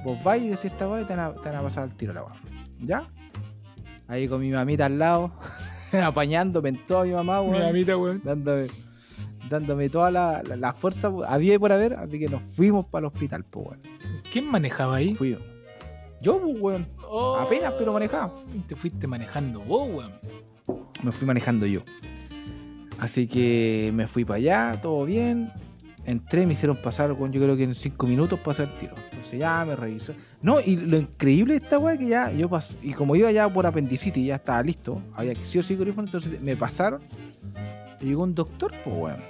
Vos 0.04 0.22
vais 0.24 0.44
y 0.44 0.50
decís 0.50 0.66
esta 0.66 0.90
weá 0.90 1.02
y 1.02 1.06
te 1.06 1.16
van, 1.16 1.26
a, 1.26 1.34
te 1.34 1.50
van 1.50 1.56
a 1.60 1.62
pasar 1.62 1.84
al 1.84 1.96
tiro 1.96 2.12
la 2.12 2.24
weá. 2.24 2.36
¿Ya? 2.80 3.08
Ahí 4.10 4.28
con 4.28 4.42
mi 4.42 4.50
mamita 4.52 4.88
al 4.88 5.00
lado, 5.00 5.32
apañándome 6.04 6.70
en 6.70 6.86
toda 6.86 7.04
mi 7.06 7.12
mamá, 7.12 7.42
Mi 7.42 7.50
weón. 7.50 7.64
mamita, 7.64 7.98
weón. 7.98 8.22
dándome, 8.24 8.68
dándome 9.50 9.90
toda 9.90 10.12
la, 10.12 10.44
la, 10.44 10.56
la 10.56 10.74
fuerza 10.74 11.12
había 11.28 11.56
y 11.56 11.58
por 11.60 11.72
haber, 11.72 11.94
así 11.96 12.20
que 12.20 12.28
nos 12.30 12.42
fuimos 12.44 12.86
para 12.86 13.08
el 13.08 13.14
hospital, 13.14 13.44
pues, 13.46 13.68
weón. 13.68 13.80
¿Quién 14.32 14.50
manejaba 14.50 14.96
ahí? 14.98 15.16
Fui 15.16 15.38
yo, 16.22 16.40
pues, 16.40 16.56
weón. 16.60 16.88
Oh, 17.08 17.36
Apenas, 17.36 17.74
pero 17.78 17.92
manejaba. 17.94 18.42
Te 18.68 18.76
fuiste 18.76 19.08
manejando 19.08 19.60
vos, 19.62 19.90
weón. 19.90 20.12
Me 21.04 21.12
fui 21.12 21.28
manejando 21.28 21.66
yo. 21.66 21.82
Así 23.00 23.28
que 23.28 23.92
me 23.94 24.08
fui 24.08 24.24
para 24.24 24.38
allá, 24.38 24.80
todo 24.82 25.04
bien. 25.06 25.52
Entré, 26.06 26.46
me 26.46 26.54
hicieron 26.54 26.82
pasar, 26.82 27.12
weón, 27.14 27.32
yo 27.32 27.42
creo 27.42 27.56
que 27.56 27.64
en 27.64 27.74
cinco 27.76 28.08
minutos 28.08 28.40
pasé 28.40 28.64
el 28.64 28.78
tiro. 28.78 28.96
Entonces 29.12 29.40
ya 29.40 29.64
me 29.66 29.76
revisó. 29.76 30.14
No, 30.42 30.60
y 30.60 30.76
lo 30.76 30.98
increíble 30.98 31.54
de 31.58 31.64
esta 31.64 31.80
weá 31.80 31.98
que 31.98 32.08
ya 32.08 32.32
yo 32.32 32.50
pasé, 32.50 32.78
y 32.82 32.94
como 32.94 33.16
iba 33.16 33.32
ya 33.32 33.52
por 33.52 33.66
apendicitis, 33.66 34.26
ya 34.26 34.36
estaba 34.36 34.62
listo, 34.64 35.02
había 35.16 35.34
que 35.34 35.46
sí 35.46 35.60
o 35.60 35.64
sí 35.64 35.76
quirófano, 35.78 36.08
entonces 36.08 36.42
me 36.42 36.56
pasaron 36.56 37.02
y 38.02 38.06
llegó 38.08 38.24
un 38.24 38.36
doctor, 38.36 38.72
pues 38.84 38.96
weón. 38.98 39.22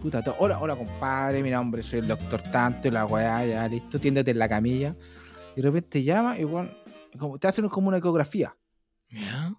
Puta, 0.00 0.22
to- 0.22 0.36
hola, 0.38 0.58
hola 0.60 0.76
compadre, 0.76 1.42
mira 1.42 1.60
hombre, 1.60 1.82
soy 1.82 1.98
el 2.00 2.08
doctor 2.08 2.40
tanto, 2.42 2.88
y 2.88 2.90
la 2.90 3.06
weá, 3.06 3.44
ya 3.44 3.68
listo, 3.68 3.98
tiéndete 3.98 4.30
en 4.30 4.38
la 4.38 4.48
camilla. 4.48 4.94
Y 5.54 5.56
de 5.56 5.62
repente 5.62 6.02
llama 6.02 6.38
y 6.38 6.44
weón, 6.44 6.70
como, 7.18 7.38
te 7.38 7.48
hacen 7.48 7.68
como 7.68 7.88
una 7.88 7.96
ecografía. 7.98 8.54
¿Ya? 9.10 9.54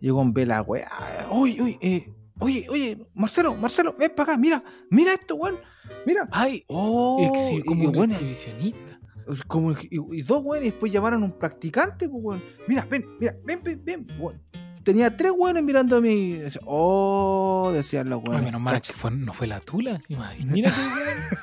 Y 0.00 0.06
el 0.06 0.12
weón 0.12 0.32
ve 0.32 0.46
la 0.46 0.62
weá. 0.62 0.90
Oye, 1.30 1.60
oye, 1.60 1.78
eh, 1.80 2.12
oye, 2.40 2.66
oye, 2.70 3.06
Marcelo, 3.14 3.54
Marcelo, 3.54 3.94
ven 3.98 4.10
para 4.16 4.32
acá, 4.32 4.38
mira, 4.38 4.62
mira 4.90 5.12
esto, 5.14 5.34
weón. 5.36 5.58
Mira. 6.06 6.28
Ay, 6.32 6.64
Oh, 6.68 7.18
exhi- 7.32 7.64
como 7.64 7.82
y, 7.82 7.86
un 7.86 7.96
weón, 7.96 8.10
exhibicionista. 8.10 9.00
como, 9.46 9.72
y, 9.72 9.88
y 9.90 10.22
dos 10.22 10.42
weones, 10.44 10.68
y 10.68 10.70
después 10.70 10.92
llamaron 10.92 11.22
a 11.22 11.26
un 11.26 11.38
practicante, 11.38 12.08
pues 12.08 12.22
weón. 12.24 12.42
Mira, 12.68 12.86
ven, 12.90 13.04
mira, 13.18 13.36
ven, 13.44 13.60
ven, 13.62 13.82
ven. 13.84 14.06
weón. 14.18 14.40
Tenía 14.82 15.14
tres 15.16 15.32
weones 15.36 15.62
mirando 15.62 15.96
a 15.98 16.00
mí. 16.00 16.32
Decía, 16.32 16.60
Oh, 16.64 17.70
decían 17.74 18.08
los 18.08 18.20
Ay, 18.20 18.28
weones. 18.28 18.44
menos 18.46 18.60
mal 18.60 18.80
que 18.80 18.92
fue- 18.92 19.10
no 19.10 19.32
fue 19.32 19.46
la 19.46 19.60
tula. 19.60 20.00
Imagínate. 20.08 20.60
weón. 20.60 20.74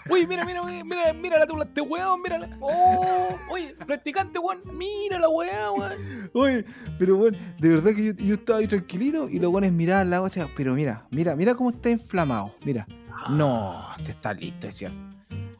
Oye, 0.09 0.27
mira, 0.27 0.43
mira, 0.45 0.63
mira, 0.63 0.83
mira, 0.83 1.13
mira 1.13 1.39
la 1.39 1.45
tula, 1.45 1.65
este 1.65 1.81
weón, 1.81 2.21
mírala. 2.21 2.49
Oh, 2.59 3.35
oye, 3.51 3.75
practicante, 3.85 4.39
weón, 4.39 4.61
mira 4.75 5.19
la 5.19 5.29
weá, 5.29 5.71
weón. 5.71 6.29
Oye, 6.33 6.65
pero 6.97 7.15
bueno, 7.17 7.37
de 7.59 7.69
verdad 7.69 7.91
que 7.95 8.05
yo, 8.05 8.11
yo 8.13 8.35
estaba 8.35 8.59
ahí 8.59 8.67
tranquilito 8.67 9.29
y 9.29 9.39
los 9.39 9.51
weones 9.51 9.71
miraban 9.71 10.09
la 10.09 10.17
agua 10.17 10.27
y 10.27 10.29
decían, 10.31 10.49
pero 10.57 10.73
mira, 10.73 11.05
mira, 11.11 11.35
mira 11.35 11.53
cómo 11.55 11.69
está 11.69 11.89
inflamado. 11.89 12.55
Mira, 12.65 12.87
no, 13.29 13.87
este 13.97 14.11
está 14.11 14.33
listo, 14.33 14.67
decían. 14.67 15.16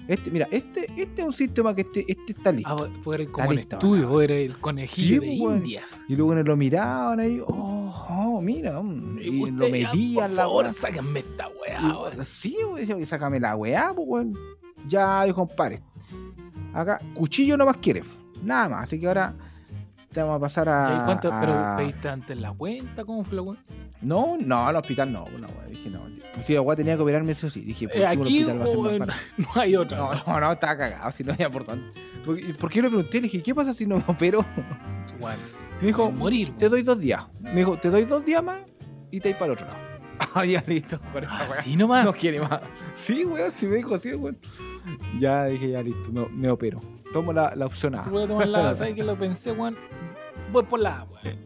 Este, 0.08 0.32
mira, 0.32 0.48
este, 0.52 0.86
este 0.96 1.22
es 1.22 1.28
un 1.28 1.34
síntoma 1.34 1.76
que 1.76 1.82
este, 1.82 2.06
este 2.08 2.32
está 2.32 2.52
listo. 2.52 2.70
Ah, 2.70 2.74
vos- 2.76 3.04
vos 3.04 3.16
eres 3.16 3.30
como 3.30 3.52
el 3.52 3.60
estudio, 3.60 4.08
vos 4.08 4.24
eres 4.24 4.50
el 4.50 4.58
conejillo 4.60 5.22
Sí, 5.22 5.28
de 5.28 5.42
weón. 5.42 5.58
Indias. 5.58 5.98
Y 6.08 6.16
luego 6.16 6.34
lo 6.36 6.56
miraban 6.56 7.20
ahí, 7.20 7.42
oh, 7.46 8.06
oh, 8.10 8.42
mira, 8.42 8.82
mm, 8.82 9.20
y 9.22 9.42
Usted, 9.44 9.54
lo 9.54 9.70
medían 9.70 10.36
la 10.36 10.48
weá. 10.48 10.70
sáquenme 10.70 11.20
esta 11.20 11.50
weá, 11.50 11.82
weón, 12.00 12.26
Sí, 12.26 12.56
weón, 12.64 12.76
decía, 12.78 12.96
"Oye, 12.96 13.06
sácame 13.06 13.40
la 13.40 13.56
weá, 13.56 13.92
pues 13.94 14.08
weón. 14.08 14.34
Ya, 14.88 15.24
dijo 15.26 15.46
compadre. 15.48 15.82
Acá, 16.74 17.00
cuchillo 17.14 17.58
no 17.58 17.66
más 17.66 17.78
quiere. 17.78 18.04
Nada 18.44 18.70
más. 18.70 18.84
Así 18.84 19.00
que 19.00 19.08
ahora 19.08 19.34
te 20.12 20.22
vamos 20.22 20.38
a 20.38 20.40
pasar 20.40 20.70
a. 20.70 20.88
Ya, 20.90 21.02
¿y 21.02 21.06
cuánto? 21.06 21.30
¿Pero 21.40 21.76
pediste 21.78 22.10
antes 22.10 22.38
la 22.38 22.52
cuenta? 22.52 23.04
¿Cómo 23.06 23.24
fue 23.24 23.36
la 23.36 23.42
weá? 23.44 23.58
No, 24.02 24.38
no, 24.40 24.68
al 24.68 24.76
hospital 24.76 25.12
no, 25.12 25.24
weá. 25.26 25.68
Dije, 25.70 25.90
no. 25.90 26.02
Si 26.42 26.54
la 26.54 26.62
weá 26.62 26.76
tenía 26.76 26.96
que 26.96 27.02
operarme, 27.04 27.32
eso 27.32 27.50
sí. 27.50 27.62
Dije, 27.62 27.88
¿por 27.88 27.98
Eh, 27.98 28.00
qué 28.00 28.06
aquí 28.08 28.40
el 28.40 28.50
hospital 28.50 28.60
va 28.60 28.64
a 28.64 28.68
ser 28.68 28.78
más 28.80 29.00
barato? 29.00 29.20
no 29.56 29.62
hay 29.62 29.76
otra. 29.76 29.98
No, 29.98 30.12
no, 30.26 30.40
no, 30.40 30.52
estaba 30.52 30.78
cagado, 30.78 31.12
si 31.12 31.24
no 31.24 31.34
había 31.34 31.50
por 31.50 31.66
dónde. 31.66 31.92
¿Por, 32.26 32.70
qué- 32.70 32.82
le 32.82 32.88
pregunté? 32.90 33.18
Le 33.18 33.24
dije, 33.24 33.42
¿qué 33.44 33.56
pasa 33.56 33.74
si 33.74 33.86
no 33.86 33.98
me 33.98 34.04
opero? 34.08 34.46
Weón, 35.20 35.38
Me 35.82 35.88
dijo, 35.88 36.12
morir. 36.12 36.54
te 36.58 36.68
doy 36.70 36.82
dos 36.84 37.00
días. 37.00 37.24
Me 37.40 37.56
dijo, 37.56 37.78
te 37.78 37.90
doy 37.90 38.06
dos 38.06 38.24
días 38.26 38.44
más 38.44 38.60
y 39.12 39.20
te 39.20 39.30
vas 39.32 39.40
para 39.40 39.46
el 39.48 39.52
otro 39.54 39.68
lado. 39.68 39.88
Ah, 40.34 40.44
ya 40.46 40.64
listo. 40.68 41.00
Con 41.14 41.24
esa 41.24 41.34
weá. 41.36 41.44
Así 41.46 41.76
nomás. 41.76 42.04
No 42.06 42.12
quiere 42.14 42.40
más. 42.42 42.60
Sí, 42.96 43.24
weón, 43.24 43.52
si 43.52 43.68
me 43.68 43.76
dijo 43.78 43.96
así, 43.96 44.14
weón. 44.14 44.38
Ya 45.20 45.46
dije, 45.46 45.70
ya 45.72 45.82
listo, 45.84 46.12
me, 46.12 46.28
me 46.30 46.50
opero. 46.50 46.80
Tomo 47.18 47.34
la, 47.34 47.52
la 47.56 47.66
opción 47.66 47.96
A. 47.96 48.04
Voy 48.04 48.26
a 48.26 48.28
tomar 48.28 48.48
la. 48.48 48.76
¿Sabes 48.76 48.94
qué 48.94 49.04
lo 49.04 49.18
pensé, 49.18 49.52
weón? 49.52 49.76
Voy 50.52 50.62
por 50.62 50.80
la 50.80 51.00
A, 51.00 51.04
weón. 51.06 51.40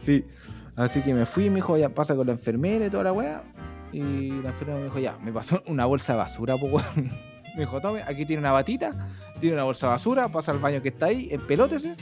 Sí. 0.00 0.22
Así 0.76 1.00
que 1.00 1.14
me 1.14 1.24
fui, 1.24 1.48
me 1.48 1.56
dijo, 1.56 1.78
ya 1.78 1.88
pasa 1.88 2.14
con 2.14 2.26
la 2.26 2.34
enfermera 2.34 2.84
y 2.84 2.90
toda 2.90 3.04
la 3.04 3.12
weá. 3.14 3.42
Y 3.90 4.28
la 4.42 4.50
enfermera 4.50 4.78
me 4.80 4.84
dijo, 4.84 4.98
ya, 4.98 5.16
me 5.16 5.32
pasó 5.32 5.62
una 5.66 5.86
bolsa 5.86 6.12
de 6.12 6.18
basura, 6.18 6.58
pues 6.58 6.74
weón. 6.74 7.10
Me 7.54 7.62
dijo, 7.62 7.80
tome, 7.80 8.02
aquí 8.02 8.26
tiene 8.26 8.40
una 8.40 8.52
batita, 8.52 9.08
tiene 9.40 9.56
una 9.56 9.64
bolsa 9.64 9.86
de 9.86 9.92
basura, 9.92 10.28
pasa 10.28 10.52
al 10.52 10.58
baño 10.58 10.80
que 10.82 10.90
está 10.90 11.06
ahí, 11.06 11.28
empelótese 11.32 11.96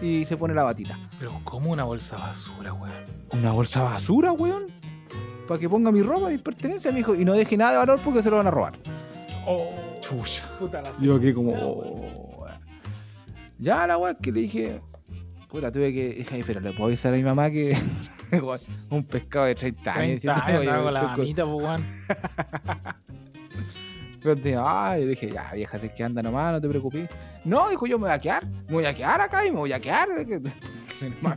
y 0.00 0.24
se 0.26 0.36
pone 0.36 0.54
la 0.54 0.62
batita. 0.62 0.96
Pero, 1.18 1.40
¿cómo 1.42 1.72
una 1.72 1.82
bolsa 1.82 2.16
de 2.16 2.22
basura, 2.22 2.72
weón? 2.74 2.92
¿Una 3.32 3.50
bolsa 3.52 3.80
de 3.80 3.86
basura, 3.86 4.32
weón? 4.32 4.66
Para 5.48 5.58
que 5.58 5.68
ponga 5.68 5.90
mi 5.90 6.02
ropa, 6.02 6.28
mis 6.28 6.42
pertenencias, 6.42 6.92
me 6.92 7.00
dijo, 7.00 7.14
y 7.14 7.24
no 7.24 7.32
deje 7.32 7.56
nada 7.56 7.72
de 7.72 7.78
valor 7.78 8.00
porque 8.04 8.22
se 8.22 8.30
lo 8.30 8.36
van 8.36 8.46
a 8.46 8.50
robar. 8.52 8.78
Oh, 9.44 9.81
Chucha. 10.12 10.48
puta 10.58 10.82
la 10.82 10.92
Yo 11.00 11.18
que 11.20 11.32
como. 11.34 11.52
oh. 11.52 12.46
Ya 13.58 13.86
la 13.86 13.96
weá 13.98 14.14
que 14.14 14.32
le 14.32 14.40
dije. 14.42 14.80
Puta, 15.48 15.70
tuve 15.70 15.92
que. 15.92 16.08
Dije, 16.14 16.34
"Ay, 16.36 16.44
pero 16.46 16.60
le 16.60 16.72
puedo 16.72 16.86
avisar 16.86 17.12
a 17.14 17.16
mi 17.16 17.22
mamá 17.22 17.50
que. 17.50 17.76
un 18.90 19.04
pescado 19.04 19.46
de 19.46 19.54
30 19.54 19.94
años. 19.94 20.20
30 20.20 20.46
años, 20.46 20.82
con 20.84 20.94
la 20.94 21.02
mamita, 21.02 21.44
pues, 21.44 21.56
weón. 21.64 21.84
Te- 24.22 24.56
le 25.00 25.06
dije, 25.06 25.30
ya, 25.30 25.50
vieja, 25.54 25.76
es 25.78 25.90
que 25.92 26.04
anda 26.04 26.22
nomás, 26.22 26.52
no 26.52 26.60
te 26.60 26.68
preocupes. 26.68 27.08
No, 27.44 27.68
dijo, 27.70 27.86
yo 27.86 27.98
me 27.98 28.04
voy 28.06 28.12
a 28.12 28.20
quedar. 28.20 28.46
Me 28.46 28.72
voy 28.74 28.84
a 28.84 28.94
quedar 28.94 29.20
acá 29.20 29.44
y 29.46 29.50
me 29.50 29.58
voy 29.58 29.72
a 29.72 29.80
quedar. 29.80 30.08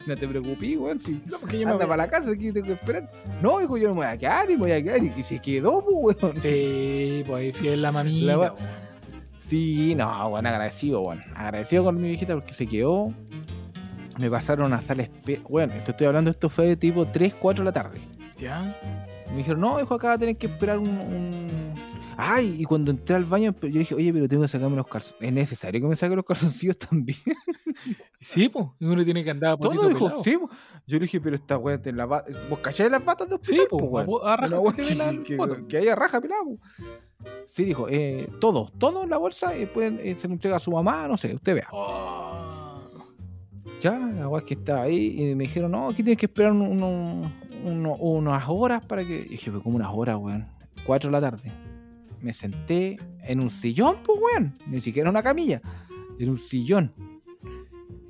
No 0.06 0.16
te 0.16 0.28
preocupes, 0.28 0.78
weón. 0.78 1.00
Si 1.00 1.20
No, 1.26 1.40
porque 1.40 1.58
yo 1.60 1.66
me 1.66 1.72
anda 1.74 1.88
para 1.88 2.04
la 2.04 2.08
casa, 2.08 2.30
aquí 2.30 2.52
tengo 2.52 2.68
que 2.68 2.74
esperar. 2.74 3.12
No, 3.42 3.58
dijo, 3.60 3.78
yo 3.78 3.88
no 3.88 3.96
me 3.96 4.02
voy 4.02 4.10
a 4.14 4.18
quedar 4.18 4.46
y 4.52 4.54
me 4.54 4.60
voy 4.60 4.72
a 4.74 4.84
quedar. 4.84 5.04
Y, 5.04 5.12
y 5.18 5.24
se 5.24 5.40
quedó, 5.40 5.84
pues, 5.84 6.22
weón. 6.22 6.40
Sí, 6.40 7.24
pues 7.26 7.42
ahí 7.46 7.52
fiel 7.52 7.82
la 7.82 7.92
mamita. 7.92 8.26
La 8.28 8.38
weá- 8.38 8.54
weón. 8.54 8.70
Sí, 9.40 9.96
no, 9.96 10.30
bueno, 10.30 10.50
agradecido, 10.50 11.02
bueno. 11.02 11.24
Agradecido 11.36 11.84
con 11.84 11.96
mi 12.00 12.10
viejita 12.10 12.36
porque 12.36 12.54
se 12.54 12.68
quedó. 12.68 13.12
Me 14.20 14.30
pasaron 14.30 14.72
a 14.74 14.82
sala 14.82 15.04
espe- 15.04 15.42
Bueno, 15.50 15.74
esto 15.74 15.92
estoy 15.92 16.08
hablando, 16.08 16.30
esto 16.30 16.48
fue 16.48 16.68
de 16.68 16.76
tipo 16.78 17.06
3, 17.08 17.34
4 17.34 17.64
de 17.64 17.66
la 17.66 17.74
tarde. 17.74 18.00
¿Ya? 18.38 18.76
Me 19.32 19.38
dijeron, 19.38 19.62
no, 19.62 19.80
hijo, 19.82 19.96
acá 19.96 20.16
tenés 20.18 20.38
que 20.38 20.46
esperar 20.48 20.78
un, 20.78 20.90
un- 20.90 21.65
Ay, 22.18 22.56
y 22.60 22.64
cuando 22.64 22.92
entré 22.92 23.16
al 23.16 23.26
baño, 23.26 23.54
yo 23.62 23.68
dije, 23.80 23.94
oye, 23.96 24.14
pero 24.14 24.28
tengo 24.28 24.44
que 24.44 24.48
sacarme 24.48 24.76
los 24.76 24.88
calzoncillos. 24.88 25.28
¿Es 25.28 25.34
necesario 25.34 25.82
que 25.82 25.88
me 25.88 25.96
saque 25.96 26.16
los 26.16 26.26
calzoncillos 26.26 26.78
también? 26.90 27.18
Sí, 28.20 28.50
pues. 28.50 28.66
Uno 28.80 29.04
tiene 29.04 29.24
que 29.24 29.32
andar 29.32 29.54
a 29.54 29.58
Todo 29.58 29.72
dijo, 29.72 30.06
pelado. 30.06 30.24
sí. 30.24 30.38
po. 30.38 30.50
Yo 30.88 30.98
le 30.98 31.06
dije, 31.06 31.20
pero 31.20 31.36
esta 31.36 31.58
weá 31.58 31.82
te 31.82 31.92
la 31.92 32.06
va... 32.06 32.24
¿Vos 32.50 32.60
calláis 32.60 32.92
las 32.92 33.02
patas 33.02 33.28
de 33.28 33.38
Sí, 33.42 33.58
hospital, 33.60 33.68
pues. 33.70 34.06
po, 34.06 34.18
weón? 34.20 34.28
A 34.30 34.36
raja 34.38 34.58
que, 34.76 35.24
que- 35.24 35.68
que 35.68 35.78
haya 35.78 35.96
raja 35.96 36.22
pelada. 36.22 36.42
po. 36.44 36.58
Sí, 37.46 37.64
dijo, 37.66 37.88
eh, 37.90 38.30
todo, 38.40 38.72
todo 38.78 39.04
en 39.04 39.10
la 39.10 39.18
bolsa, 39.18 39.56
eh, 39.56 39.66
pueden, 39.68 40.00
eh, 40.04 40.16
se 40.18 40.28
lo 40.28 40.36
entrega 40.36 40.58
a 40.58 40.60
su 40.60 40.72
mamá, 40.72 41.08
no 41.08 41.18
sé, 41.18 41.34
usted 41.34 41.56
vea. 41.56 41.68
Oh. 41.72 42.82
Ya, 43.82 43.98
la 43.98 44.28
weá 44.30 44.40
es 44.42 44.46
que 44.48 44.54
estaba 44.54 44.84
ahí 44.84 45.16
y 45.20 45.36
me 45.36 45.46
dijeron, 45.46 45.72
no, 45.72 45.88
aquí 45.90 46.04
tienes 46.04 46.18
que 46.18 46.28
esperar 46.28 46.52
un- 46.52 46.62
uno- 46.62 47.32
uno- 47.66 47.96
unas 47.96 48.44
horas 48.48 48.86
para 48.86 49.04
que. 49.04 49.16
Y 49.22 49.30
dije, 49.30 49.50
pero 49.52 49.64
como 49.64 49.76
unas 49.78 49.90
horas, 49.92 50.18
weón. 50.18 50.48
Cuatro 50.86 51.10
de 51.10 51.12
la 51.14 51.22
tarde. 51.22 51.52
Me 52.26 52.34
senté 52.34 52.98
en 53.22 53.40
un 53.40 53.52
sillón, 53.52 53.98
pues, 54.04 54.20
weón. 54.20 54.58
Ni 54.66 54.82
siquiera 54.82 55.12
una 55.12 55.22
camilla. 55.22 55.62
En 56.18 56.32
un 56.32 56.38
sillón. 56.38 56.92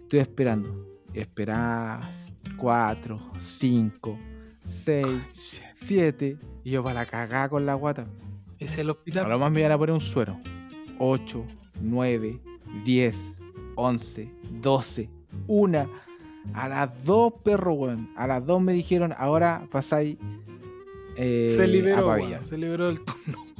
Estoy 0.04 0.22
esperando. 0.22 1.02
Esperar 1.14 2.14
cuatro, 2.56 3.20
cinco, 3.38 4.18
seis, 4.64 5.62
siete. 5.74 6.38
Y 6.64 6.72
yo 6.72 6.82
para 6.82 7.02
la 7.02 7.06
cagada 7.06 7.50
con 7.50 7.66
la 7.66 7.74
guata. 7.74 8.08
Es 8.58 8.78
el 8.78 8.88
A 8.88 8.94
hospital. 8.94 9.28
lo 9.28 9.38
más 9.38 9.52
me 9.52 9.60
iban 9.60 9.74
a 9.74 9.78
poner 9.78 9.92
un 9.92 10.00
suero. 10.00 10.40
8, 10.98 11.46
9, 11.82 12.40
10, 12.86 13.38
11, 13.76 14.32
12, 14.62 15.10
1. 15.48 15.90
A 16.54 16.70
las 16.70 17.04
2, 17.04 17.34
perro, 17.44 17.74
weón. 17.74 18.14
A 18.16 18.28
las 18.28 18.46
2 18.46 18.62
me 18.62 18.72
dijeron, 18.72 19.14
ahora 19.18 19.68
pasáis 19.70 20.16
eh, 21.18 21.52
se 21.54 21.64
a 21.64 21.68
liberó, 21.68 22.08
weón, 22.08 22.46
Se 22.46 22.58
liberó 22.58 22.88
el 22.88 23.02
turno. 23.04 23.55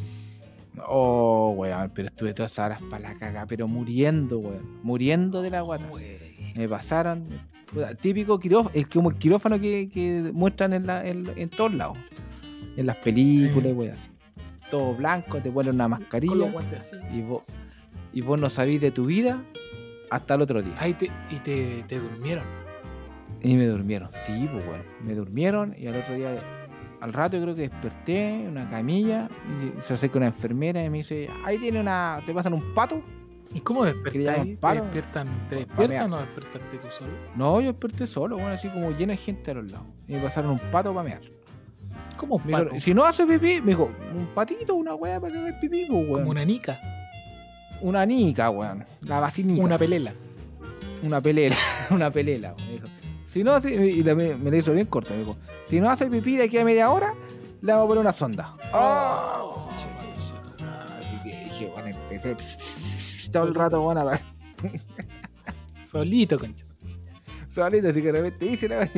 Oh, 0.88 1.54
weón, 1.58 1.92
pero 1.94 2.08
estuve 2.10 2.34
todas 2.34 2.52
esas 2.52 2.66
horas 2.66 2.82
para 2.90 3.10
la 3.14 3.16
caga, 3.20 3.46
pero 3.48 3.68
muriendo, 3.68 4.40
weón. 4.40 4.80
Muriendo 4.84 5.42
de 5.42 5.50
la 5.50 5.62
guata. 5.62 5.86
Me 6.56 6.68
pasaron. 6.68 7.26
puta, 7.74 7.94
Típico 7.96 8.40
quirófano, 8.40 8.72
es 8.74 8.88
como 8.88 9.10
el 9.10 9.18
quirófano 9.18 9.60
que, 9.60 9.90
que 9.90 10.32
muestran 10.34 10.74
en, 10.74 10.88
la, 10.88 11.06
en, 11.08 11.30
en 11.36 11.50
todos 11.50 11.74
lados. 11.74 11.98
En 12.78 12.86
las 12.88 12.98
películas 12.98 13.64
Sí. 13.64 13.70
y 13.70 13.74
weas. 13.74 14.10
Todo 14.72 14.94
blanco, 14.96 15.40
te 15.40 15.52
ponen 15.52 15.76
una 15.76 15.88
mascarilla 15.88 16.34
y 17.14 17.22
vos, 17.22 17.44
y 18.14 18.22
vos 18.22 18.40
no 18.40 18.50
sabís 18.50 18.82
de 18.82 18.92
tu 18.92 19.06
vida 19.06 19.42
hasta 20.10 20.36
el 20.36 20.42
otro 20.42 20.62
día. 20.62 20.74
Ahí 20.80 20.94
te, 20.94 21.06
y 21.30 21.36
te, 21.44 21.84
te 21.88 22.00
durmieron. 22.00 22.44
Y 23.42 23.56
me 23.56 23.66
durmieron. 23.68 24.10
Sí, 24.26 24.50
pues 24.52 24.66
bueno. 24.66 24.84
Me 25.04 25.14
durmieron 25.14 25.76
y 25.78 25.88
al 25.88 25.98
otro 25.98 26.16
día, 26.16 26.36
al 27.06 27.14
rato 27.14 27.40
creo 27.40 27.54
que 27.54 27.70
desperté 27.70 28.30
en 28.30 28.50
una 28.50 28.68
camilla 28.68 29.30
y 29.62 29.80
se 29.80 29.94
acerca 29.94 30.18
una 30.18 30.26
enfermera 30.28 30.84
y 30.84 30.90
me 30.90 30.98
dice, 30.98 31.30
ahí 31.46 31.60
tiene 31.60 31.80
una, 31.80 32.20
te 32.26 32.34
pasan 32.34 32.54
un 32.54 32.74
pato. 32.74 33.00
¿Y 33.54 33.60
cómo 33.62 33.86
despertáis? 33.86 34.60
¿Te 34.60 34.74
despiertan, 34.74 35.28
¿te 35.48 35.56
mear. 35.56 35.68
despiertan 35.68 36.14
o 36.14 36.18
despertaste 36.18 36.78
tú 36.78 36.88
solo? 36.90 37.14
No, 37.36 37.62
yo 37.62 37.68
desperté 37.68 38.08
solo, 38.08 38.38
bueno, 38.38 38.54
así 38.54 38.70
como 38.70 38.90
llena 38.90 39.14
de 39.14 39.18
gente 39.18 39.52
a 39.52 39.54
los 39.54 39.72
lados. 39.72 39.86
Y 40.08 40.14
me 40.14 40.20
pasaron 40.20 40.52
un 40.52 40.60
pato 40.72 40.94
para 40.96 41.08
mear. 41.08 41.22
¿Cómo 42.18 42.38
un 42.38 42.48
dijo, 42.48 42.80
si 42.80 42.94
no 42.96 43.04
hace 43.04 43.28
pipí, 43.28 43.62
me 43.62 43.68
dijo, 43.68 43.92
un 44.14 44.26
patito, 44.34 44.74
una 44.74 44.96
weá 44.96 45.22
para 45.22 45.32
que 45.32 45.40
haga 45.40 45.60
pipí, 45.60 45.86
pues, 45.86 46.10
weón. 46.10 46.14
Como 46.22 46.32
una 46.32 46.44
nica. 46.44 46.80
Una 47.82 48.04
nica, 48.04 48.50
weón. 48.50 48.84
La 49.02 49.20
vacinica. 49.20 49.64
Una 49.64 49.78
pelela. 49.78 50.12
una 51.04 51.22
pelela, 51.22 51.56
una 51.92 52.10
pelela. 52.10 52.56
Me 52.66 52.74
dijo, 52.74 52.85
si 53.36 53.44
no 53.44 53.52
hace, 53.52 53.76
y 53.76 54.02
la, 54.02 54.16
me, 54.16 54.38
la 54.38 54.56
hizo 54.56 54.72
bien 54.72 54.86
corta, 54.86 55.12
me 55.12 55.20
dijo, 55.20 55.36
si 55.66 55.82
no 55.82 55.90
hace 55.90 56.08
pipí 56.08 56.38
de 56.38 56.44
aquí 56.44 56.58
a 56.58 56.64
media 56.64 56.90
hora, 56.90 57.14
le 57.60 57.74
vamos 57.74 57.84
a 57.84 57.88
poner 57.90 58.02
una 58.02 58.14
sonda. 58.14 58.56
¡Oh! 58.72 59.70
Che, 59.76 59.90
dije, 61.26 61.70
bueno, 61.74 61.90
empecé 61.90 62.38
todo 63.34 63.44
el 63.44 63.54
rato, 63.54 63.82
bueno, 63.82 64.06
para... 64.06 64.22
Solito, 65.86 66.40
concha. 66.40 66.66
Solito, 67.54 67.90
así 67.90 68.02
que 68.02 68.10
de 68.14 68.22
repente 68.22 68.46
hice 68.46 68.70
la 68.70 68.90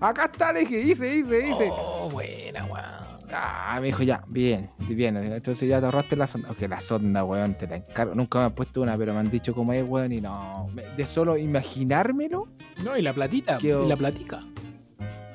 Acá 0.00 0.24
está, 0.24 0.54
le 0.54 0.60
dije, 0.60 0.80
hice, 0.80 1.14
hice, 1.14 1.46
hice. 1.46 1.68
Oh, 1.70 2.08
buena, 2.08 2.64
weón. 2.64 3.05
Ah, 3.32 3.78
me 3.80 3.86
dijo, 3.86 4.02
ya, 4.02 4.22
bien, 4.28 4.70
bien. 4.88 5.16
Entonces 5.16 5.68
ya 5.68 5.80
te 5.80 5.86
ahorraste 5.86 6.16
la 6.16 6.26
sonda. 6.26 6.50
Ok, 6.50 6.62
la 6.68 6.80
sonda, 6.80 7.24
weón, 7.24 7.54
te 7.54 7.66
la 7.66 7.76
encargo. 7.76 8.14
Nunca 8.14 8.38
me 8.38 8.44
han 8.46 8.52
puesto 8.52 8.82
una, 8.82 8.96
pero 8.96 9.12
me 9.12 9.20
han 9.20 9.30
dicho 9.30 9.54
cómo 9.54 9.72
es, 9.72 9.84
weón, 9.86 10.12
y 10.12 10.20
no. 10.20 10.68
De 10.96 11.06
solo 11.06 11.36
imaginármelo. 11.36 12.48
No, 12.84 12.96
y 12.96 13.02
la 13.02 13.12
platita, 13.12 13.58
y 13.60 13.68
la 13.68 13.96
platica. 13.96 14.40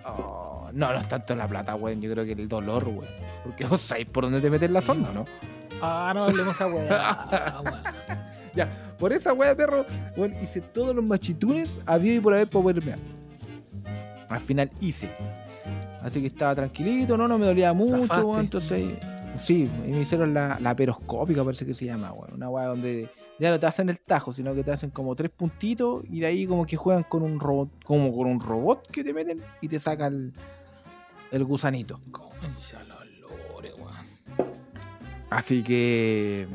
oh, 0.05 0.69
no, 0.73 0.93
no 0.93 0.99
es 0.99 1.07
tanto 1.07 1.35
la 1.35 1.47
plata, 1.47 1.75
weón. 1.75 2.01
Yo 2.01 2.11
creo 2.11 2.25
que 2.25 2.31
el 2.33 2.47
dolor, 2.47 2.87
weón. 2.87 3.13
Porque 3.43 3.65
vos 3.65 3.81
sabés 3.81 4.05
por 4.05 4.23
dónde 4.23 4.39
te 4.41 4.49
metes 4.49 4.71
la 4.71 4.81
sonda, 4.81 5.11
¿no? 5.13 5.25
Ah, 5.81 6.11
no 6.13 6.25
hablemos 6.25 6.59
a 6.61 6.67
weón. 6.67 6.87
Ya, 8.53 8.69
por 8.97 9.13
esa 9.13 9.33
weá, 9.33 9.55
perro, 9.55 9.85
weón, 10.15 10.35
hice 10.41 10.61
todos 10.61 10.95
los 10.95 11.03
machitunes 11.03 11.79
había 11.85 12.15
y 12.15 12.19
por 12.19 12.33
haber 12.33 12.47
para 12.49 12.63
poder 12.63 12.85
mear. 12.85 12.99
Al 14.29 14.41
final 14.41 14.71
hice. 14.79 15.09
Así 16.01 16.21
que 16.21 16.27
estaba 16.27 16.55
tranquilito, 16.55 17.17
no, 17.17 17.27
no 17.27 17.37
me 17.37 17.45
dolía 17.45 17.73
mucho, 17.73 18.23
weón. 18.25 18.41
Entonces, 18.41 18.97
sí, 19.37 19.69
y 19.87 19.91
me 19.91 20.01
hicieron 20.01 20.33
la, 20.33 20.57
la 20.59 20.75
peroscópica, 20.75 21.43
parece 21.43 21.65
que 21.65 21.73
se 21.73 21.85
llama, 21.85 22.11
weón. 22.11 22.33
Una 22.33 22.49
weá 22.49 22.65
donde 22.67 23.09
ya 23.39 23.49
no 23.49 23.59
te 23.59 23.65
hacen 23.65 23.89
el 23.89 23.99
tajo, 23.99 24.33
sino 24.33 24.53
que 24.55 24.63
te 24.63 24.71
hacen 24.71 24.89
como 24.89 25.15
tres 25.15 25.31
puntitos 25.31 26.03
y 26.09 26.19
de 26.19 26.27
ahí 26.27 26.45
como 26.47 26.65
que 26.65 26.75
juegan 26.75 27.03
con 27.03 27.23
un 27.23 27.39
robot, 27.39 27.83
como 27.83 28.15
con 28.15 28.27
un 28.27 28.39
robot 28.39 28.87
que 28.89 29.03
te 29.03 29.13
meten 29.13 29.41
y 29.61 29.67
te 29.67 29.79
sacan 29.79 30.13
el, 30.13 30.33
el 31.31 31.45
gusanito. 31.45 31.99
Así 35.29 35.63
que. 35.63 36.47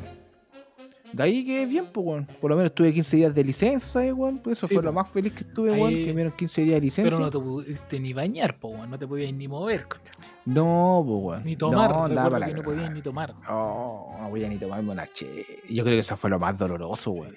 De 1.16 1.22
ahí 1.22 1.46
que 1.46 1.64
bien, 1.66 1.86
pues, 1.92 2.06
weón. 2.06 2.26
Por 2.40 2.50
lo 2.50 2.56
menos 2.56 2.74
tuve 2.74 2.92
15 2.92 3.16
días 3.16 3.34
de 3.34 3.42
licencia, 3.42 3.88
¿sabes, 3.88 4.12
weón? 4.12 4.38
Pues 4.38 4.58
eso 4.58 4.66
Sí, 4.66 4.74
fue 4.74 4.82
po. 4.82 4.86
lo 4.86 4.92
más 4.92 5.08
feliz 5.10 5.32
que 5.32 5.44
estuve, 5.44 5.72
Ahí- 5.72 5.80
weón. 5.80 5.94
Que 5.94 6.06
me 6.08 6.12
dieron 6.12 6.32
15 6.32 6.60
días 6.62 6.74
de 6.74 6.80
licencia. 6.82 7.10
Pero 7.16 7.24
no 7.24 7.30
te 7.30 7.38
pudiste 7.38 7.98
ni 8.00 8.12
bañar, 8.12 8.58
po, 8.58 8.68
weón. 8.68 8.90
No 8.90 8.98
te 8.98 9.06
podías 9.06 9.32
ni 9.32 9.48
mover, 9.48 9.88
concha. 9.88 10.12
No, 10.44 11.02
pues, 11.06 11.20
weón. 11.22 11.44
Ni 11.44 11.56
tomar, 11.56 11.90
No, 12.10 12.30
para 12.30 12.46
que 12.46 12.52
no 12.54 12.62
podías 12.62 12.92
ni 12.92 13.00
tomar. 13.00 13.34
No 13.48 14.28
voy 14.30 14.44
a 14.44 14.48
ni 14.48 14.58
tomarme 14.58 14.92
una 14.92 15.06
che. 15.10 15.46
Yo 15.70 15.82
creo 15.84 15.96
que 15.96 16.00
eso 16.00 16.16
fue 16.16 16.28
lo 16.30 16.38
más 16.38 16.58
doloroso, 16.58 17.12
weón. 17.12 17.34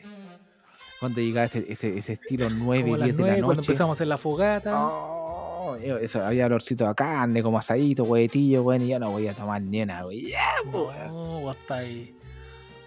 Cuando 1.00 1.22
llegaba 1.22 1.46
ese, 1.46 1.66
ese, 1.70 1.98
ese 1.98 2.14
estilo 2.14 2.50
9, 2.50 2.82
Como 2.84 2.96
a 2.96 2.98
10 2.98 3.00
las 3.00 3.08
de 3.08 3.14
la 3.14 3.18
9 3.20 3.34
cuando 3.42 3.48
noche. 3.62 3.62
empezamos 3.72 3.92
a 3.92 3.98
hacer 3.98 4.08
la 4.08 4.18
fogata. 4.18 4.78
Oh, 4.78 5.76
eso, 5.78 6.22
había 6.26 6.46
olorcito 6.48 6.86
a 6.88 6.94
carne, 6.94 7.42
como 7.42 7.58
asadito, 7.58 8.04
huevetillo, 8.04 8.64
weón. 8.64 8.82
Y 8.82 8.90
yo 8.90 9.00
no 9.00 9.12
voy 9.12 9.28
a 9.30 9.34
tomar 9.34 9.62
ni 9.62 9.82
una, 9.82 10.06
weón. 10.06 10.22
Po, 10.72 10.88
weón. 10.90 11.08
no, 11.44 11.52
estás 11.52 11.78
ahí. 11.80 12.14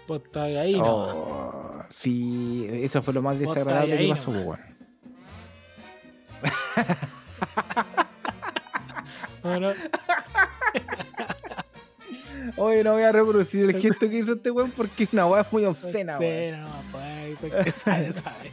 Vos 0.07 0.21
ahí, 0.35 0.77
no. 0.77 0.85
Oh, 0.85 1.83
sí, 1.89 2.67
eso 2.69 3.01
fue 3.01 3.13
lo 3.13 3.21
más 3.21 3.39
desagradable 3.39 3.97
que 3.97 4.09
pasó, 4.09 4.31
weón. 4.31 4.59
Bueno, 9.41 9.73
Oye, 12.55 12.83
no 12.83 12.93
voy 12.93 13.03
a 13.03 13.11
reproducir 13.11 13.63
el 13.69 13.75
gesto 13.81 14.09
que 14.09 14.17
hizo 14.17 14.33
este 14.33 14.51
weón 14.51 14.71
porque 14.71 15.05
es 15.05 15.13
una 15.13 15.25
weá 15.25 15.45
muy 15.51 15.65
obscena, 15.65 16.17
weón. 16.17 16.23
obscena, 16.23 16.61
no, 16.61 16.69
pues, 16.91 17.37
pues, 17.39 17.65
que 17.65 17.71
sabe, 17.71 18.13
sabe. 18.13 18.51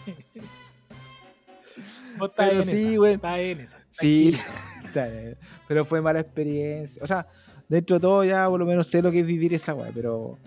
Vos 2.19 2.31
Pero 2.37 2.63
sí, 2.63 2.89
esa, 2.89 2.97
güey. 2.97 3.15
estás 3.15 3.39
en 3.39 3.61
esa. 3.61 3.79
Sí, 3.93 4.39
está 4.85 5.07
bien. 5.07 5.37
pero 5.69 5.85
fue 5.85 6.01
mala 6.01 6.21
experiencia. 6.21 7.03
O 7.03 7.07
sea, 7.07 7.27
dentro 7.69 7.97
de 7.97 8.01
todo 8.01 8.25
ya 8.25 8.49
por 8.49 8.59
lo 8.59 8.67
menos 8.67 8.87
sé 8.87 9.03
lo 9.03 9.11
que 9.11 9.21
es 9.21 9.27
vivir 9.27 9.55
esa 9.55 9.75
weá, 9.75 9.91
pero 9.95 10.39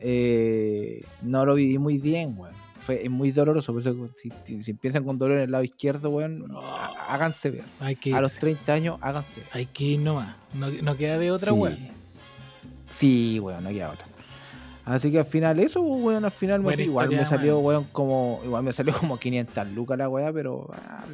eh, 0.00 1.04
no 1.22 1.44
lo 1.46 1.54
viví 1.54 1.78
muy 1.78 1.98
bien, 1.98 2.34
weón. 2.36 2.54
Fue 2.78 3.04
es 3.04 3.10
muy 3.10 3.30
doloroso, 3.30 3.72
por 3.74 3.82
eso 3.82 4.08
si, 4.16 4.32
si- 4.44 4.62
si 4.62 4.70
empiezan 4.70 5.04
con 5.04 5.18
dolor 5.18 5.36
en 5.36 5.42
el 5.44 5.50
lado 5.50 5.62
izquierdo, 5.64 6.08
weón, 6.10 6.48
No. 6.48 6.60
há- 6.60 7.14
háganse 7.14 7.50
ver. 7.50 7.62
A 7.80 8.20
los 8.20 8.30
irse. 8.32 8.40
30 8.40 8.72
años, 8.72 8.98
háganse. 9.02 9.42
Hay 9.52 9.66
que 9.66 9.84
ir 9.84 10.00
nomás. 10.00 10.34
No, 10.54 10.68
no 10.70 10.96
queda 10.96 11.18
de 11.18 11.30
otra, 11.30 11.52
sí. 11.52 11.58
weón. 11.58 11.76
Sí, 12.90 13.38
weón, 13.40 13.62
no 13.64 13.70
queda 13.70 13.90
otra. 13.90 14.06
Así 14.86 15.12
que 15.12 15.18
al 15.18 15.24
final 15.26 15.60
eso, 15.60 15.82
weón, 15.82 16.24
al 16.24 16.30
final 16.30 16.62
me 16.62 16.74
igual 16.82 17.10
me 17.10 17.24
salió, 17.24 17.58
weón, 17.60 17.84
como 17.92 18.40
igual 18.44 18.62
me 18.64 18.72
salió 18.72 18.94
como 18.98 19.18
500 19.18 19.68
lucas 19.72 19.98
la 19.98 20.08
weá, 20.08 20.32
pero 20.32 20.68
ah. 20.72 21.04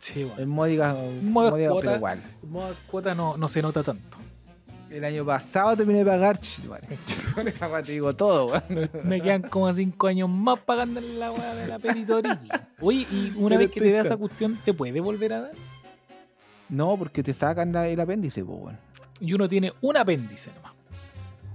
Sí, 0.00 0.24
weón. 0.24 0.40
en 0.40 0.48
módica, 0.48 0.94
cuota. 1.32 1.56
pero 1.80 1.96
igual. 1.96 2.22
Modo 2.50 2.74
cuota 2.90 3.14
no, 3.14 3.36
no 3.36 3.48
se 3.48 3.62
nota 3.62 3.82
tanto. 3.82 4.18
El 4.94 5.04
año 5.04 5.24
pasado 5.24 5.76
terminé 5.76 6.00
de 6.00 6.04
pagar, 6.04 6.36
con 7.34 7.48
esa 7.48 7.66
weá 7.68 7.82
te 7.82 7.90
digo 7.92 8.12
todo, 8.14 8.46
weón. 8.46 8.90
Me 9.02 9.20
quedan 9.20 9.42
como 9.42 9.72
cinco 9.72 10.06
años 10.06 10.28
más 10.28 10.60
pagando 10.60 11.00
la 11.00 11.32
weá 11.32 11.54
de 11.56 11.66
la 11.66 11.78
peritoritis. 11.80 12.48
Oye, 12.80 13.06
y 13.10 13.32
una 13.36 13.48
Pero 13.50 13.58
vez 13.58 13.70
que 13.72 13.80
te 13.80 13.90
da 13.92 14.02
esa 14.02 14.16
cuestión, 14.16 14.56
¿te 14.64 14.72
puede 14.72 15.00
volver 15.00 15.32
a 15.32 15.40
dar? 15.42 15.50
No, 16.68 16.96
porque 16.96 17.24
te 17.24 17.34
sacan 17.34 17.72
la- 17.72 17.88
el 17.88 17.98
apéndice, 17.98 18.44
pues, 18.44 18.56
weón. 18.60 18.78
Y 19.18 19.32
uno 19.32 19.48
tiene 19.48 19.72
un 19.80 19.96
apéndice 19.96 20.52
nomás. 20.54 20.72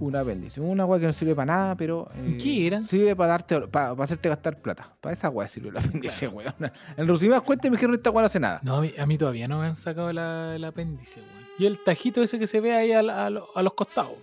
Un 0.00 0.16
apéndice, 0.16 0.60
una 0.60 0.84
weá 0.84 1.00
que 1.00 1.06
no 1.06 1.12
sirve 1.14 1.34
para 1.34 1.46
nada, 1.46 1.74
pero. 1.76 2.08
eh, 2.16 2.36
¿Qué 2.42 2.66
era? 2.66 2.84
Sirve 2.84 3.16
para 3.16 3.28
darte, 3.32 3.60
para, 3.68 3.92
hacerte 4.02 4.28
gastar 4.28 4.58
plata. 4.60 4.94
Para 5.00 5.14
esa 5.14 5.30
weá 5.30 5.48
sirve 5.48 5.70
el 5.70 5.78
apéndice, 5.78 6.28
weón. 6.28 6.54
En 6.96 7.08
resumidas 7.08 7.40
cuentas 7.42 7.70
me 7.70 7.76
dijeron 7.78 7.94
esta 7.94 8.10
weá 8.10 8.20
no 8.22 8.26
hace 8.26 8.40
nada. 8.40 8.60
No, 8.62 8.76
a 8.76 8.80
mí, 8.82 8.92
a 8.98 9.06
mí 9.06 9.16
todavía 9.16 9.48
no 9.48 9.60
me 9.60 9.66
han 9.66 9.76
sacado 9.76 10.12
la- 10.12 10.54
el 10.56 10.64
apéndice, 10.64 11.20
weón. 11.20 11.39
Y 11.60 11.66
el 11.66 11.76
tajito 11.78 12.22
ese 12.22 12.38
que 12.38 12.46
se 12.46 12.60
ve 12.62 12.72
ahí 12.72 12.90
a, 12.92 13.02
lo- 13.02 13.54
a 13.54 13.62
los 13.62 13.74
costados. 13.74 14.14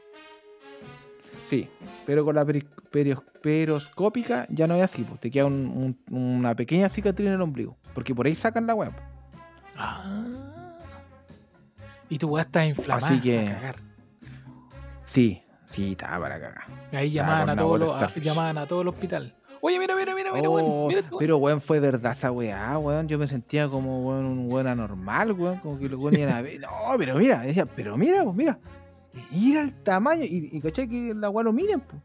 Sí, 1.46 1.70
pero 2.06 2.26
con 2.26 2.34
la 2.34 2.44
peri- 2.44 2.66
peroscópica 3.42 4.48
ya 4.50 4.66
no 4.66 4.74
es 4.76 4.82
así, 4.84 5.04
pues. 5.04 5.20
Te 5.20 5.30
queda 5.30 5.46
un- 5.46 5.96
un- 6.10 6.16
una 6.40 6.56
pequeña 6.56 6.90
cicatriz 6.90 7.28
en 7.28 7.36
el 7.36 7.42
ombligo. 7.42 7.78
Porque 7.94 8.16
por 8.16 8.26
ahí 8.26 8.34
sacan 8.34 8.66
la 8.66 8.74
pues. 8.92 9.04
Ah. 9.78 10.26
Y 12.10 12.18
tu 12.18 12.28
weá 12.30 12.42
está 12.44 12.66
inflamada. 12.66 13.06
Así 13.08 13.22
que- 13.22 13.48
a 13.48 13.54
cagar. 13.54 13.76
Sí, 15.06 15.44
sí, 15.66 15.92
estaba 15.92 16.20
para 16.20 16.40
cagar. 16.40 16.64
Ahí 16.94 17.12
Ah, 17.48 17.54
a, 17.54 17.56
todos 17.56 17.80
los, 17.80 18.16
llamaban 18.24 18.58
a 18.58 18.66
todo 18.66 18.82
el 18.82 18.88
hospital. 18.88 19.36
Oye, 19.62 19.80
mira, 19.80 19.96
mira, 19.96 20.14
mira, 20.16 20.32
mira, 20.34 20.50
Oh, 20.50 20.54
weón. 20.54 20.88
Mira, 20.88 21.10
pero 21.20 21.38
weón, 21.38 21.62
fue 21.62 21.80
verdad 21.80 22.12
esa 22.12 22.32
weá, 22.32 22.78
weón. 22.78 23.08
Yo 23.08 23.18
me 23.18 23.28
sentía 23.28 23.68
como 23.68 24.08
weón, 24.08 24.26
un 24.26 24.52
weón 24.52 24.68
anormal, 24.68 25.32
weón. 25.34 25.60
Como 25.60 25.80
que 25.80 25.90
lo 25.90 25.98
weón 26.00 26.16
iban 26.18 26.34
a 26.34 26.42
ver. 26.42 26.60
No, 26.62 26.70
pero 26.98 27.16
mira, 27.16 27.42
decía, 27.42 27.66
pero 27.66 27.98
mira, 27.98 28.24
pues 28.24 28.36
mira. 28.36 28.60
Ir 29.32 29.58
al 29.58 29.72
tamaño. 29.84 30.24
Y, 30.24 30.50
y 30.54 30.62
cachai 30.62 30.88
que 30.88 31.14
la 31.16 31.30
weá 31.30 31.44
lo 31.44 31.52
miren, 31.54 31.80
pues. 31.82 32.02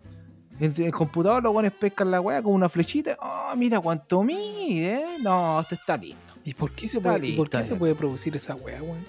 En 0.61 0.85
el 0.85 0.93
computador 0.93 1.43
los 1.43 1.53
weones 1.53 1.73
pescan 1.73 2.11
la 2.11 2.21
weá 2.21 2.43
con 2.43 2.53
una 2.55 2.69
flechita. 2.69 3.17
Oh, 3.21 3.57
mira 3.57 3.81
cuánto 3.81 4.23
mide. 4.23 4.95
¿eh? 4.95 5.05
No, 5.23 5.61
esto 5.61 5.75
está 5.75 5.97
listo. 5.97 6.19
¿Y 6.45 6.55
por 6.55 6.71
qué 6.73 6.87
se 6.89 7.01
puede, 7.01 7.33
por 7.35 7.49
qué 7.51 7.63
se 7.63 7.75
puede 7.75 7.95
producir 7.95 8.35
esa 8.37 8.55
weá, 8.55 8.83
weón? 8.83 9.05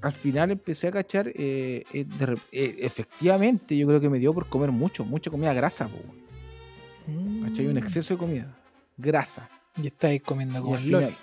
Al 0.00 0.12
final 0.12 0.50
empecé 0.50 0.88
a 0.88 0.90
cachar. 0.90 1.28
eh, 1.28 1.84
eh, 1.92 2.04
de 2.04 2.36
eh, 2.50 2.76
efectivamente, 2.80 3.76
yo 3.76 3.86
creo 3.86 4.00
que 4.00 4.08
me 4.10 4.18
dio 4.18 4.32
por 4.32 4.46
comer 4.48 4.72
mucho, 4.72 5.04
mucha 5.04 5.30
comida 5.30 5.54
grasa, 5.54 5.86
pues, 5.88 6.02
¿Cachai? 7.44 7.66
Un 7.66 7.78
exceso 7.78 8.14
de 8.14 8.18
comida. 8.18 8.54
Grasa. 8.96 9.48
Y 9.76 9.86
estáis 9.86 10.22
comiendo 10.22 10.58
Y, 10.58 10.62
como 10.62 10.74
el 10.76 10.80
final- 10.80 11.14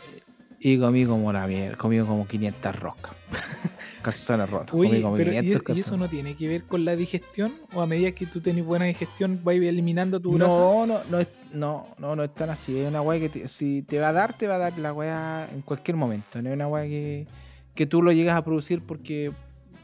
y 0.62 0.78
comí 0.78 1.06
como 1.06 1.32
la 1.32 1.48
mierda, 1.48 1.78
comí 1.78 2.00
como 2.02 2.28
500 2.28 2.76
roscas. 2.80 3.14
calzones 4.02 4.50
rotos. 4.50 4.72
Comí 4.72 5.02
como 5.02 5.16
pero 5.18 5.32
¿y, 5.34 5.40
500 5.40 5.78
y 5.78 5.80
eso 5.82 5.98
no 5.98 6.08
tiene 6.10 6.36
que 6.36 6.48
ver 6.48 6.64
con 6.64 6.84
la 6.86 6.96
digestión? 6.96 7.54
¿O 7.74 7.82
a 7.82 7.86
medida 7.86 8.12
que 8.12 8.26
tú 8.26 8.42
tenés 8.42 8.66
buena 8.66 8.86
digestión, 8.86 9.40
vas 9.44 9.56
eliminando 9.56 10.20
tu 10.20 10.34
grasa? 10.38 10.54
No, 10.56 10.86
no, 10.86 11.00
no, 11.10 11.20
es, 11.20 11.28
no, 11.54 11.88
no, 11.98 12.16
no 12.16 12.24
es 12.24 12.34
tan 12.34 12.50
así. 12.50 12.78
Es 12.78 12.88
una 12.90 13.02
weá 13.02 13.20
que 13.20 13.30
te- 13.30 13.48
si 13.48 13.82
te 13.84 14.00
va 14.00 14.10
a 14.10 14.14
dar, 14.14 14.34
te 14.34 14.48
va 14.48 14.56
a 14.56 14.58
dar 14.58 14.78
la 14.80 14.94
weá 14.94 15.48
en 15.54 15.62
cualquier 15.62 15.96
momento. 15.98 16.42
No 16.42 16.50
es 16.50 16.56
una 16.56 16.68
weá 16.68 16.84
que, 16.86 17.28
que 17.76 17.86
tú 17.86 18.02
lo 18.02 18.12
llegas 18.12 18.36
a 18.38 18.44
producir 18.44 18.82
porque 18.84 19.32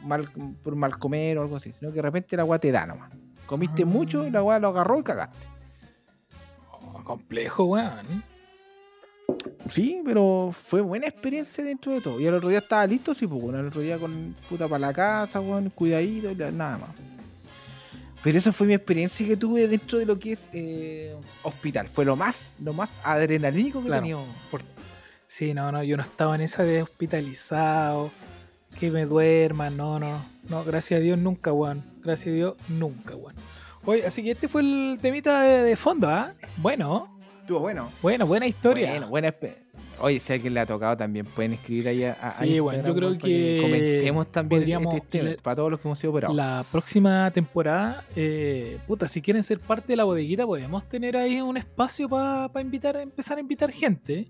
mal, 0.04 0.26
por 0.64 0.76
mal 0.76 0.98
comer 0.98 1.38
o 1.38 1.42
algo 1.42 1.56
así. 1.58 1.72
Sino 1.74 1.90
que 1.92 1.96
de 1.98 2.02
repente 2.02 2.36
la 2.38 2.44
weá 2.46 2.60
te 2.60 2.72
da 2.72 2.86
nomás. 2.86 3.12
Comiste 3.46 3.84
Ah. 3.84 3.86
mucho, 3.86 4.30
la 4.30 4.42
weá 4.44 4.60
lo 4.60 4.70
agarró 4.70 5.00
y 5.00 5.04
cagaste. 5.04 5.38
Complejo, 7.06 7.64
weón. 7.66 8.24
Sí, 9.70 10.02
pero 10.06 10.52
fue 10.52 10.82
buena 10.82 11.08
experiencia 11.08 11.64
dentro 11.64 11.94
de 11.94 12.02
todo. 12.02 12.20
Y 12.20 12.26
el 12.28 12.34
otro 12.34 12.50
día 12.50 12.60
estaba 12.60 12.86
listo, 12.86 13.14
sí, 13.14 13.26
pues, 13.26 13.42
bueno, 13.42 13.60
el 13.60 13.68
otro 13.68 13.82
día 13.82 13.98
con 13.98 14.36
puta 14.50 14.68
para 14.68 14.80
la 14.80 14.94
casa, 14.94 15.40
weón, 15.40 15.70
cuidadito 15.70 16.34
nada 16.52 16.78
más. 16.78 16.90
Pero 18.24 18.38
esa 18.40 18.52
fue 18.52 18.68
mi 18.68 18.74
experiencia 18.74 19.26
que 19.26 19.38
tuve 19.38 19.68
dentro 19.68 20.00
de 20.00 20.06
lo 20.06 20.18
que 20.20 20.32
es 20.34 20.50
eh, 20.52 21.16
hospital. 21.44 21.88
Fue 21.90 22.06
lo 22.06 22.16
más, 22.16 22.56
lo 22.64 22.74
más 22.74 22.90
adrenalínico 23.04 23.80
que 23.82 23.88
Claro. 23.88 24.00
he 24.02 24.04
tenido. 24.04 24.26
Por- 24.52 24.62
Sí, 25.28 25.54
no, 25.56 25.72
no, 25.72 25.84
yo 25.84 25.98
no 25.98 26.04
estaba 26.04 26.36
en 26.36 26.42
esa 26.42 26.64
de 26.64 26.84
hospitalizado, 26.84 28.12
que 28.80 28.92
me 28.92 29.06
duerman, 29.06 29.76
no, 29.76 30.00
no, 30.00 30.24
no, 30.50 30.64
gracias 30.64 31.00
a 31.00 31.02
Dios 31.02 31.18
nunca, 31.18 31.52
weón. 31.52 31.84
Gracias 32.04 32.28
a 32.28 32.36
Dios 32.36 32.56
nunca, 32.70 33.16
weón. 33.16 33.36
Oye, 33.86 34.06
así 34.06 34.24
que 34.24 34.32
este 34.32 34.48
fue 34.48 34.62
el 34.62 34.98
temita 35.02 35.42
de, 35.42 35.64
de 35.64 35.76
fondo, 35.76 36.08
¿ah? 36.10 36.32
Bueno, 36.58 37.10
Estuvo 37.42 37.60
bueno. 37.60 37.90
bueno, 38.02 38.26
buena 38.26 38.48
historia. 38.48 38.90
Bueno, 38.92 39.08
buena. 39.10 39.36
Oye, 40.02 40.20
si 40.20 40.34
a 40.34 40.36
alguien 40.36 40.54
le 40.56 40.60
ha 40.62 40.66
tocado 40.66 40.98
también 40.98 41.26
pueden 41.26 41.54
escribir 41.54 41.88
ahí 41.88 42.04
a, 42.04 42.14
a 42.14 42.30
Sí, 42.32 42.60
bueno, 42.60 42.86
yo 42.88 42.96
creo 42.96 43.18
que 43.18 43.60
comentemos 43.62 44.32
también 44.32 44.62
podríamos 44.62 44.94
este 44.96 45.08
tema 45.20 45.30
le- 45.30 45.38
para 45.38 45.56
todos 45.56 45.72
los 45.72 45.80
que 45.80 45.88
hemos 45.88 46.00
sido 46.00 46.12
operados. 46.12 46.36
La 46.36 46.66
próxima 46.72 47.30
temporada, 47.32 48.04
eh, 48.16 48.78
puta, 48.88 49.08
si 49.08 49.22
quieren 49.22 49.44
ser 49.44 49.60
parte 49.60 49.94
de 49.94 49.98
la 49.98 50.04
bodeguita, 50.04 50.46
podemos 50.46 50.84
tener 50.90 51.16
ahí 51.16 51.40
un 51.40 51.56
espacio 51.56 52.10
para 52.10 52.50
invitar, 52.62 52.98
empezar 52.98 53.38
a 53.38 53.42
invitar 53.42 53.72
gente. 53.72 54.28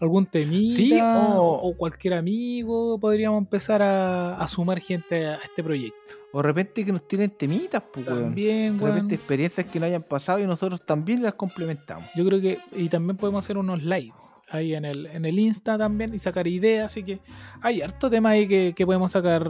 Algún 0.00 0.24
temita 0.26 0.76
Sí, 0.76 0.98
o... 1.00 1.06
o- 1.42 1.68
o 1.70 1.76
cualquier 1.76 2.14
amigo, 2.14 2.98
podríamos 2.98 3.38
empezar 3.38 3.82
a, 3.82 4.36
a 4.36 4.46
sumar 4.48 4.78
gente 4.80 5.26
a 5.26 5.34
este 5.36 5.62
proyecto. 5.62 6.14
O 6.36 6.38
de 6.38 6.42
repente 6.42 6.84
que 6.84 6.90
nos 6.92 7.06
tienen 7.06 7.30
temitas, 7.30 7.80
pues, 7.92 8.06
weón. 8.08 8.24
También, 8.24 8.76
De 8.76 8.82
weón. 8.84 8.94
repente 8.96 9.14
experiencias 9.14 9.66
que 9.68 9.78
no 9.78 9.86
hayan 9.86 10.02
pasado 10.02 10.40
y 10.40 10.46
nosotros 10.46 10.84
también 10.84 11.22
las 11.22 11.34
complementamos. 11.34 12.04
Yo 12.16 12.24
creo 12.26 12.40
que, 12.40 12.58
y 12.74 12.88
también 12.88 13.16
podemos 13.16 13.44
hacer 13.44 13.56
unos 13.56 13.82
live 13.84 14.12
ahí 14.50 14.74
en 14.74 14.84
el, 14.84 15.06
en 15.06 15.24
el 15.24 15.38
Insta 15.38 15.78
también 15.78 16.12
y 16.12 16.18
sacar 16.18 16.46
ideas, 16.48 16.86
así 16.86 17.02
que 17.04 17.20
hay 17.62 17.80
harto 17.82 18.10
tema 18.10 18.30
ahí 18.30 18.46
que, 18.48 18.72
que 18.76 18.84
podemos 18.84 19.12
sacar 19.12 19.48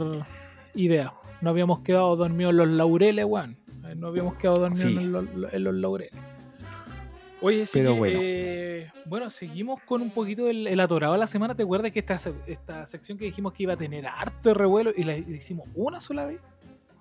ideas. 0.75 1.11
No 1.41 1.49
habíamos 1.49 1.79
quedado 1.79 2.15
dormidos 2.15 2.51
en 2.51 2.57
los 2.57 2.67
laureles, 2.67 3.25
weón. 3.25 3.57
Eh, 3.85 3.95
No 3.95 4.07
habíamos 4.07 4.35
quedado 4.35 4.59
dormidos 4.59 4.91
Sí. 4.91 4.95
en, 4.97 5.11
los, 5.11 5.25
en 5.53 5.63
los 5.63 5.73
laureles. 5.75 6.13
Oye, 7.41 7.65
sí 7.65 7.79
Pero 7.79 7.93
que, 7.93 7.99
bueno. 7.99 8.19
eh, 8.21 8.91
bueno, 9.05 9.29
seguimos 9.29 9.81
con 9.83 10.01
un 10.01 10.09
poquito 10.09 10.49
el, 10.49 10.65
el 10.67 10.79
atorado 10.79 11.13
de 11.13 11.19
la 11.19 11.27
semana. 11.27 11.53
¿Te 11.53 11.63
acuerdas 11.63 11.91
que 11.91 11.99
esta, 11.99 12.17
esta 12.47 12.85
sección 12.85 13.17
que 13.17 13.25
dijimos 13.25 13.53
que 13.53 13.63
iba 13.63 13.73
a 13.73 13.77
tener 13.77 14.07
harto 14.07 14.49
de 14.49 14.55
revuelo 14.55 14.91
y 14.95 15.03
la 15.03 15.17
hicimos 15.17 15.67
una 15.75 15.99
sola 15.99 16.25
vez? 16.25 16.41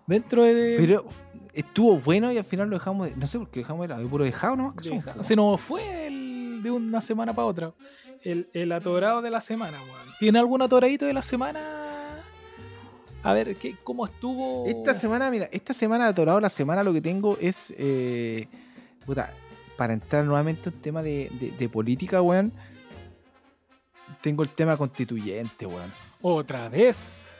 Dentro 0.06 0.42
de... 0.42 0.76
Pero 0.78 1.04
estuvo 1.52 1.96
bueno 1.98 2.32
y 2.32 2.38
al 2.38 2.44
final 2.44 2.68
lo 2.68 2.76
dejamos, 2.78 3.08
de- 3.08 3.16
no 3.16 3.26
sé 3.26 3.38
por 3.38 3.48
qué 3.50 3.60
dejamos 3.60 3.88
de 3.88 3.94
puro 4.06 4.24
dejado 4.24 4.56
nomás 4.56 4.74
que 4.74 4.82
de- 4.82 4.88
somos, 4.88 5.04
po, 5.04 5.24
se 5.24 5.36
nos 5.36 5.60
fue 5.60 6.06
el- 6.08 6.60
de 6.62 6.70
una 6.70 7.00
semana 7.00 7.34
para 7.34 7.46
otra. 7.46 7.72
El, 8.22 8.48
el 8.52 8.72
atorado 8.72 9.20
de 9.22 9.30
la 9.30 9.40
semana, 9.40 9.78
weón. 9.82 10.14
¿Tiene 10.18 10.38
algún 10.38 10.62
atoradito 10.62 11.04
de 11.04 11.12
la 11.12 11.22
semana? 11.22 11.60
A 13.22 13.32
ver, 13.32 13.56
¿qué, 13.56 13.76
¿cómo 13.84 14.04
estuvo? 14.04 14.66
Esta 14.66 14.92
semana, 14.94 15.30
mira, 15.30 15.48
esta 15.52 15.72
semana 15.74 16.04
de 16.04 16.10
atorado 16.10 16.40
la 16.40 16.48
semana 16.50 16.82
lo 16.82 16.92
que 16.92 17.00
tengo 17.00 17.36
es. 17.40 17.72
eh, 17.76 18.48
puta, 19.06 19.32
para 19.76 19.92
entrar 19.92 20.24
nuevamente 20.24 20.68
en 20.70 20.80
tema 20.80 21.02
de, 21.02 21.30
política, 21.72 22.20
weón. 22.22 22.52
Tengo 24.22 24.42
el 24.42 24.48
tema 24.50 24.76
constituyente, 24.76 25.66
weón. 25.66 25.92
Otra 26.22 26.68
vez. 26.68 27.36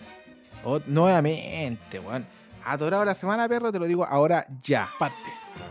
Nuevamente, 0.87 1.99
weón. 1.99 2.27
Atorado 2.65 3.05
la 3.05 3.15
semana, 3.15 3.49
perro, 3.49 3.71
te 3.73 3.79
lo 3.79 3.87
digo 3.87 4.05
ahora 4.05 4.47
ya. 4.63 4.89
Parte. 4.99 5.17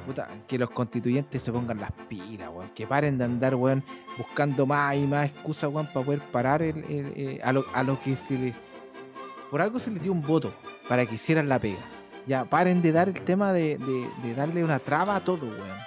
Puta, 0.06 0.28
que 0.48 0.58
los 0.58 0.70
constituyentes 0.70 1.42
se 1.42 1.52
pongan 1.52 1.80
las 1.80 1.92
pilas, 2.08 2.50
weón. 2.54 2.70
Que 2.76 2.86
paren 2.88 3.18
de 3.18 3.26
andar, 3.26 3.56
weón, 3.56 3.84
buscando 4.18 4.66
más 4.66 4.96
y 4.96 5.06
más 5.08 5.26
excusas, 5.30 5.70
weón, 5.72 5.88
para 5.88 6.06
poder 6.06 6.20
parar 6.32 6.62
el, 6.62 6.78
el- 6.86 7.14
eh, 7.16 7.42
a, 7.44 7.52
lo, 7.54 7.66
a 7.74 7.84
lo 7.84 8.00
que 8.02 8.16
se 8.16 8.38
les. 8.38 8.56
Por 9.52 9.62
algo 9.62 9.80
se 9.80 9.92
les 9.92 10.02
dio 10.02 10.12
un 10.12 10.22
voto 10.22 10.52
para 10.88 11.06
que 11.06 11.16
hicieran 11.16 11.48
la 11.50 11.60
pega. 11.60 11.80
Ya, 12.26 12.46
paren 12.46 12.82
de 12.82 12.92
dar 12.92 13.10
el 13.10 13.20
tema 13.22 13.52
de, 13.54 13.78
de- 13.78 14.10
de 14.28 14.36
darle 14.36 14.64
una 14.64 14.80
traba 14.80 15.16
a 15.16 15.20
todo, 15.24 15.46
weón. 15.48 15.78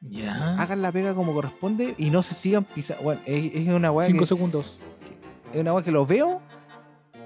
Ya. 0.00 0.60
Hagan 0.60 0.82
la 0.82 0.92
pega 0.92 1.14
como 1.14 1.32
corresponde 1.32 1.94
y 1.96 2.10
no 2.10 2.22
se 2.22 2.34
sigan 2.34 2.64
pisando. 2.64 3.02
Bueno, 3.02 3.20
es, 3.24 3.54
es 3.54 3.68
una 3.68 3.90
weá 3.90 4.06
Cinco 4.06 4.20
que, 4.20 4.26
segundos. 4.26 4.76
es 5.52 5.60
una 5.60 5.72
weá 5.72 5.82
que 5.82 5.90
lo 5.90 6.04
veo 6.04 6.42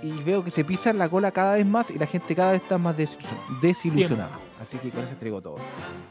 y 0.03 0.12
veo 0.22 0.44
que 0.44 0.51
se 0.51 0.64
pisan 0.64 0.99
la 0.99 1.09
cola 1.09 1.32
cada 1.32 1.55
vez 1.55 1.66
más 1.66 1.90
y 1.90 1.99
la 1.99 2.07
gente 2.07 2.34
cada 2.34 2.53
vez 2.53 2.62
está 2.62 2.78
más 2.78 2.96
desilu- 2.96 3.61
desilusionada. 3.61 4.38
Así 4.61 4.76
que 4.78 4.90
con 4.90 5.05
eso 5.05 5.14
traigo 5.16 5.40
todo. 5.40 5.59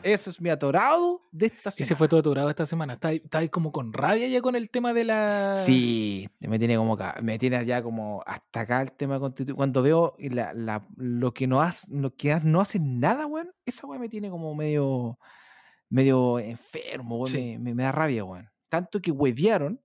Eso 0.03 0.29
es 0.29 0.39
mi 0.39 0.49
atorado 0.49 1.21
de 1.31 1.47
esta 1.47 1.69
semana. 1.71 1.85
Ese 1.85 1.95
fue 1.95 2.07
todo 2.07 2.19
atorado 2.21 2.49
esta 2.49 2.65
semana. 2.65 2.93
Está 2.93 3.09
ahí, 3.09 3.17
está 3.23 3.39
ahí 3.39 3.49
como 3.49 3.71
con 3.73 3.91
rabia 3.91 4.27
ya 4.27 4.41
con 4.41 4.55
el 4.55 4.69
tema 4.69 4.93
de 4.93 5.03
la. 5.03 5.55
Sí, 5.65 6.29
me 6.39 6.57
tiene 6.57 6.77
como 6.77 6.95
ca- 6.95 7.17
me 7.21 7.37
tiene 7.37 7.65
ya 7.65 7.81
como 7.83 8.23
hasta 8.25 8.61
acá 8.61 8.81
el 8.83 8.91
tema 8.93 9.19
constitucional. 9.19 9.57
Cuando 9.57 9.81
veo 9.83 10.15
la- 10.17 10.53
la- 10.53 10.87
lo 10.95 11.33
que 11.33 11.45
no 11.47 11.61
hace, 11.61 11.87
lo 11.91 12.15
que 12.15 12.39
no 12.43 12.61
hacen 12.61 12.99
nada, 13.01 13.25
weón, 13.25 13.51
esa 13.65 13.85
weá 13.85 13.99
me 13.99 14.09
tiene 14.09 14.29
como 14.29 14.55
medio 14.55 15.19
medio 15.89 16.39
enfermo, 16.39 17.15
weón, 17.17 17.27
Sí. 17.27 17.37
me, 17.37 17.59
me- 17.59 17.75
me 17.75 17.83
da 17.83 17.91
rabia, 17.91 18.23
weón. 18.23 18.49
Tanto 18.69 19.01
que 19.01 19.11
huevearon 19.11 19.81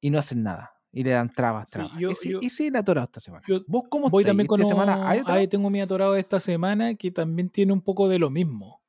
y 0.00 0.10
no 0.10 0.18
hacen 0.18 0.42
nada. 0.44 0.75
Y 0.96 1.04
le 1.04 1.10
dan 1.10 1.30
trabas, 1.30 1.68
Sí, 1.68 1.74
trabas. 1.74 1.92
yo- 1.98 2.08
ese, 2.08 2.30
yo- 2.30 2.78
atorado 2.78 3.04
esta 3.04 3.20
semana. 3.20 3.44
yo 3.46 3.60
¿Vos 3.66 3.84
cómo 3.90 4.08
Voy 4.08 4.22
estáis? 4.22 4.30
también 4.30 4.46
con 4.46 4.60
¿Esta 4.62 4.72
semana 4.72 5.06
hay 5.06 5.20
ahí 5.26 5.46
tengo 5.46 5.68
mi 5.68 5.82
atorado 5.82 6.14
de 6.14 6.20
esta 6.20 6.40
semana 6.40 6.94
que 6.94 7.10
también 7.10 7.50
tiene 7.50 7.74
un 7.74 7.82
poco 7.82 8.08
de 8.08 8.18
lo 8.18 8.30
mismo. 8.30 8.80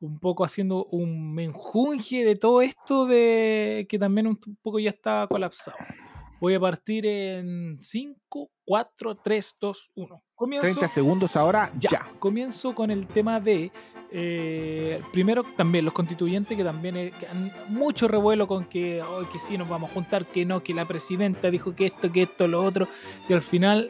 Un 0.00 0.18
poco 0.18 0.44
haciendo 0.44 0.84
un 0.86 1.32
menjunje 1.32 2.26
de 2.26 2.36
todo 2.36 2.60
esto 2.60 3.06
de 3.06 3.86
que 3.88 3.98
también 3.98 4.26
un 4.26 4.38
poco 4.60 4.78
ya 4.80 4.90
está 4.90 5.26
colapsado. 5.30 5.78
Voy 6.40 6.54
a 6.54 6.60
partir 6.60 7.04
en 7.06 7.76
5, 7.78 8.50
4, 8.64 9.16
3, 9.16 9.56
2, 9.60 9.90
1. 9.94 10.22
Comienzo. 10.34 10.62
30 10.62 10.88
segundos 10.88 11.36
ahora, 11.36 11.70
Ya, 11.78 11.90
ya. 11.90 12.06
comienzo 12.18 12.74
con 12.74 12.90
el 12.90 13.06
tema 13.06 13.40
de. 13.40 13.70
eh, 14.12 15.00
primero, 15.12 15.44
también 15.56 15.84
los 15.84 15.94
constituyentes 15.94 16.56
que 16.56 16.64
también 16.64 16.96
eh, 16.96 17.12
que 17.16 17.26
han 17.28 17.52
mucho 17.68 18.08
revuelo 18.08 18.48
con 18.48 18.64
que, 18.64 19.00
"Ay, 19.00 19.26
que 19.32 19.38
sí 19.38 19.56
nos 19.56 19.68
vamos 19.68 19.90
a 19.90 19.94
juntar, 19.94 20.26
que 20.26 20.44
no, 20.44 20.62
que 20.64 20.74
la 20.74 20.84
presidenta 20.88 21.48
dijo 21.50 21.76
que 21.76 21.86
esto, 21.86 22.10
que 22.10 22.22
esto, 22.22 22.48
lo 22.48 22.64
otro. 22.64 22.88
Y 23.28 23.34
al 23.34 23.42
final, 23.42 23.88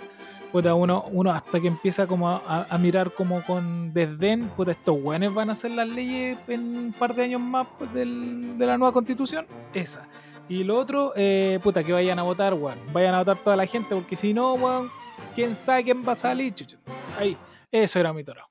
puta, 0.52 0.74
uno, 0.74 1.04
uno 1.10 1.30
hasta 1.32 1.58
que 1.60 1.68
empieza 1.68 2.06
como 2.06 2.28
a, 2.28 2.36
a- 2.46 2.66
a 2.68 2.76
mirar 2.78 3.12
como 3.12 3.42
con 3.44 3.94
desdén, 3.94 4.48
puta, 4.56 4.72
estos 4.72 5.00
güeyes 5.00 5.32
van 5.32 5.48
a 5.48 5.52
hacer 5.52 5.70
las 5.70 5.88
leyes 5.88 6.36
en 6.48 6.76
un 6.76 6.92
par 6.92 7.14
de 7.14 7.22
años 7.24 7.40
más 7.40 7.66
pues, 7.78 7.90
del- 7.94 8.58
de 8.58 8.66
la 8.66 8.76
nueva 8.76 8.92
constitución. 8.92 9.46
Esa. 9.72 10.06
Y 10.50 10.64
lo 10.64 10.76
otro, 10.76 11.12
eh, 11.14 11.60
puta, 11.62 11.84
que 11.84 11.92
vayan 11.92 12.18
a 12.18 12.24
votar, 12.24 12.54
weón. 12.54 12.76
Vayan 12.92 13.14
a 13.14 13.18
votar 13.18 13.38
toda 13.38 13.54
la 13.54 13.66
gente, 13.66 13.94
porque 13.94 14.16
si 14.16 14.34
no, 14.34 14.54
weón, 14.54 14.90
quién 15.32 15.54
sabe 15.54 15.84
quién 15.84 16.04
va 16.06 16.10
a 16.10 16.16
salir, 16.16 16.52
chucha. 16.52 16.76
Ahí, 17.16 17.36
eso 17.70 18.00
era 18.00 18.12
mi 18.12 18.24
toro. 18.24 18.42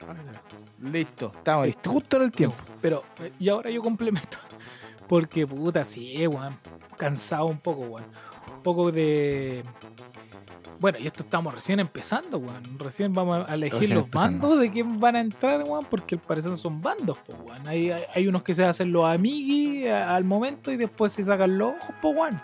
Listo, 0.82 1.30
estamos 1.36 1.66
ahí, 1.66 1.76
justo 1.86 2.16
en 2.16 2.24
el 2.24 2.32
tiempo. 2.32 2.56
Pero, 2.82 3.04
eh, 3.22 3.34
y 3.38 3.50
ahora 3.50 3.70
yo 3.70 3.82
complemento. 3.82 4.38
Porque, 5.10 5.46
puta, 5.46 5.84
sí, 5.84 6.26
weón. 6.26 6.58
Cansado 6.98 7.48
un 7.48 7.60
poco, 7.60 7.82
weón. 7.82 8.06
Un 8.56 8.64
poco 8.64 8.94
de. 8.94 9.62
Bueno, 10.80 10.98
y 11.00 11.08
esto 11.08 11.24
estamos 11.24 11.54
recién 11.54 11.80
empezando, 11.80 12.38
weón. 12.38 12.80
Recién 12.80 13.14
vamos 13.14 13.46
a 13.50 13.54
elegir 13.54 13.80
Recién 13.82 13.98
los 13.98 14.06
empezando. 14.06 14.48
bandos 14.48 14.60
de 14.62 14.72
quién 14.72 15.00
van 15.00 15.16
a 15.18 15.20
entrar, 15.20 15.62
weón. 15.64 15.86
Porque 15.90 16.16
al 16.16 16.22
parecer 16.22 16.56
son 16.56 16.82
bandos, 16.82 17.18
pues, 17.26 17.38
weón. 17.44 17.68
Hay, 17.68 17.92
hay, 17.92 18.04
hay 18.14 18.28
unos 18.28 18.44
que 18.44 18.56
se 18.56 18.64
hacen 18.64 18.92
los 18.92 19.06
amigui 19.06 19.84
eh, 19.86 19.94
al 19.94 20.24
momento 20.24 20.72
y 20.72 20.78
después 20.78 21.12
se 21.12 21.24
sacan 21.24 21.58
los 21.58 21.70
ojos, 21.76 21.96
pues, 22.02 22.16
weón. 22.16 22.42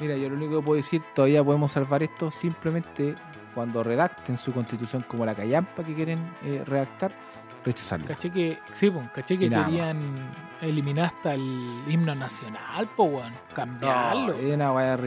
Mira, 0.00 0.16
yo 0.16 0.28
lo 0.28 0.36
único 0.36 0.58
que 0.58 0.64
puedo 0.64 0.76
decir, 0.76 1.02
todavía 1.14 1.42
podemos 1.42 1.72
salvar 1.72 2.02
esto 2.02 2.30
simplemente 2.30 3.14
cuando 3.54 3.82
redacten 3.82 4.36
su 4.36 4.52
constitución 4.52 5.04
como 5.08 5.26
la 5.26 5.34
callampa 5.34 5.82
que 5.82 5.94
quieren 5.94 6.18
eh, 6.44 6.62
redactar, 6.64 7.12
rechazarlo. 7.68 8.06
Caché 8.06 8.30
que, 8.30 8.58
sí, 8.72 8.90
pues, 8.90 9.08
caché 9.10 9.38
que 9.38 9.48
querían 9.48 10.14
eliminar 10.60 11.06
hasta 11.06 11.34
el 11.34 11.82
himno 11.86 12.14
nacional, 12.14 12.88
pues, 12.96 13.12
weón. 13.12 13.32
Cambiarlo. 13.54 14.34
No, 14.34 14.38
es 14.38 14.54
una. 14.54 14.98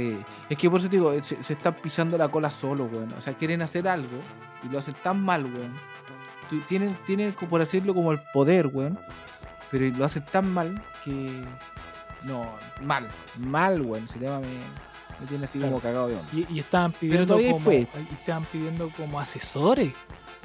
Es 0.50 0.58
que 0.58 0.70
por 0.70 0.80
eso 0.80 0.90
te 0.90 0.96
digo, 0.98 1.14
se, 1.22 1.42
se 1.42 1.54
están 1.54 1.76
pisando 1.76 2.18
la 2.18 2.30
cola 2.30 2.52
solo, 2.52 2.86
weón. 2.86 3.12
O 3.18 3.22
sea, 3.22 3.34
quieren 3.34 3.62
hacer 3.62 3.88
algo 3.88 4.18
y 4.64 4.70
lo 4.70 4.80
hacen 4.80 4.96
tan 5.04 5.22
mal, 5.22 5.46
weón. 5.46 5.74
Tienen, 6.68 6.98
tienen, 7.06 7.34
por 7.34 7.60
decirlo, 7.60 7.94
como 7.94 8.12
el 8.12 8.22
poder, 8.34 8.68
weón. 8.68 9.00
Pero 9.70 9.98
lo 9.98 10.06
hacen 10.06 10.26
tan 10.26 10.52
mal 10.54 10.84
que. 11.04 11.44
No, 12.24 12.46
mal, 12.82 13.08
mal, 13.38 13.82
weón. 13.82 14.06
Ese 14.06 14.20
tema 14.20 14.40
me, 14.40 14.48
me 15.20 15.28
tiene 15.28 15.46
así 15.46 15.60
como 15.60 15.80
cagado 15.80 16.08
de 16.10 16.16
onda. 16.16 16.30
Y, 16.34 16.46
y 16.50 16.60
estaban 16.60 16.92
pidiendo 16.92 17.36
como, 17.38 17.60
fue. 17.60 17.88
y 18.10 18.14
estaban 18.14 18.46
pidiendo 18.46 18.90
como 18.90 19.20
asesores. 19.20 19.94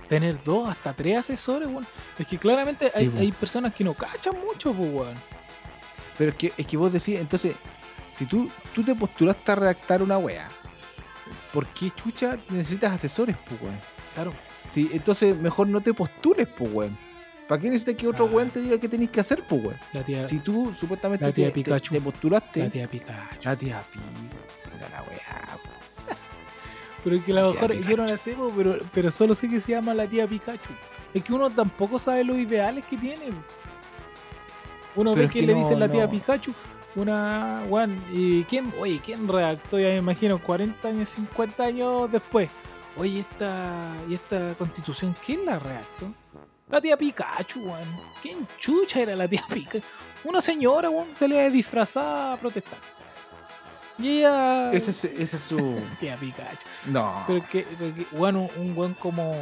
Tener 0.09 0.43
dos, 0.45 0.69
hasta 0.69 0.93
tres 0.93 1.19
asesores, 1.19 1.69
weón. 1.69 1.87
Es 2.19 2.27
que 2.27 2.39
claramente 2.39 2.91
hay, 2.95 3.33
personas 3.33 3.75
que 3.75 3.83
no 3.85 3.95
cachan 3.95 4.37
mucho, 4.41 4.73
pues, 4.73 4.93
weón. 4.93 5.15
Pero 6.17 6.31
es 6.31 6.37
que, 6.37 6.53
es 6.57 6.67
que 6.67 6.77
vos 6.77 6.93
decís, 6.93 7.19
entonces, 7.19 7.55
si 8.15 8.25
tú, 8.27 8.49
tú 8.75 8.83
te 8.83 8.95
postulaste 8.95 9.53
a 9.53 9.55
redactar 9.57 10.03
una 10.03 10.17
wea, 10.19 10.49
¿por 11.53 11.67
qué 11.69 11.91
chucha 11.95 12.39
necesitas 12.51 12.93
asesores, 12.93 13.37
pues, 13.49 13.61
weón? 13.61 13.79
Claro. 14.15 14.33
Sí, 14.71 14.89
entonces 14.93 15.37
mejor 15.37 15.69
no 15.69 15.81
te 15.81 15.93
postules, 15.93 16.49
pues, 16.57 16.73
weón. 16.73 16.97
¿Para 17.49 17.61
qué 17.61 17.69
necesitas 17.71 17.95
que 17.95 18.09
otro 18.09 18.27
Ah. 18.27 18.35
weón 18.35 18.51
te 18.51 18.61
diga 18.61 18.79
qué 18.79 18.89
tenés 18.89 19.11
que 19.11 19.21
hacer, 19.21 19.45
pues, 19.47 19.63
weón? 19.63 19.79
La 19.93 20.03
tía, 20.03 20.27
Si 20.29 20.39
tú 20.39 20.73
supuestamente 20.73 21.25
La 21.27 21.33
tía 21.33 21.47
te, 21.47 21.53
Pikachu. 21.53 21.95
te 21.95 22.01
postulaste. 22.01 22.61
la 22.61 22.71
tía 22.71 22.89
Pikachu. 22.89 23.41
La 23.45 23.57
tía 23.57 23.83
Pi. 23.93 24.01
Pero 27.07 27.19
es 27.19 27.23
que 27.23 27.31
a 27.31 27.35
lo 27.37 27.53
mejor 27.53 27.73
yo 27.73 27.97
no 27.97 28.05
la 28.05 28.17
sé, 28.17 28.37
pero, 28.57 28.81
pero 28.93 29.13
solo 29.13 29.33
sé 29.33 29.49
que 29.49 29.61
se 29.61 29.71
llama 29.71 29.95
la 29.95 30.09
tía 30.09 30.27
Pikachu. 30.27 30.71
Es 31.15 31.23
que 31.23 31.33
uno 31.33 31.49
tampoco 31.49 32.01
sabe 32.01 32.25
los 32.25 32.37
ideales 32.37 32.85
que 32.85 32.97
tiene. 32.97 33.27
Uno 34.97 35.13
Pero 35.13 35.15
ve 35.15 35.25
es 35.27 35.31
que, 35.31 35.39
que 35.39 35.47
le 35.47 35.53
no, 35.53 35.61
dicen 35.61 35.79
la 35.79 35.89
tía 35.89 36.03
no. 36.03 36.11
Pikachu, 36.11 36.53
una 36.97 37.63
weón, 37.69 38.03
y 38.13 38.43
quién, 38.43 38.75
oye, 38.81 39.01
¿quién 39.05 39.29
redactó? 39.29 39.79
Ya 39.79 39.91
me 39.91 39.99
imagino 39.99 40.43
40 40.43 40.89
años, 40.89 41.09
50 41.11 41.63
años 41.63 42.11
después. 42.11 42.51
Oye, 42.97 43.21
esta, 43.21 43.85
y 44.09 44.15
esta 44.15 44.55
constitución, 44.55 45.15
¿quién 45.25 45.47
la 45.47 45.61
redactó? 45.61 46.07
La 46.69 46.81
tía 46.81 46.97
Pikachu, 46.97 47.61
weón. 47.61 47.89
¿Quién 48.21 48.49
chucha 48.59 49.03
era 49.03 49.15
la 49.15 49.29
tía 49.29 49.45
Pikachu? 49.49 49.87
Una 50.25 50.41
señora, 50.41 50.91
weón, 50.91 51.15
se 51.15 51.29
le 51.29 51.49
disfrazaba 51.53 52.33
a 52.33 52.37
protestar. 52.37 52.81
Y 53.99 54.19
ella. 54.19 54.73
Ese, 54.73 54.91
es- 54.91 55.05
ese 55.05 55.37
es 55.37 55.43
su. 55.43 55.57
Tía 56.01 56.17
Pikachu. 56.17 56.67
No. 56.87 57.25
Pero 57.27 57.45
que, 57.51 57.67
pero 57.79 57.95
que, 57.95 58.07
bueno, 58.17 58.49
un 58.57 58.75
buen 58.75 58.95
como. 58.95 59.35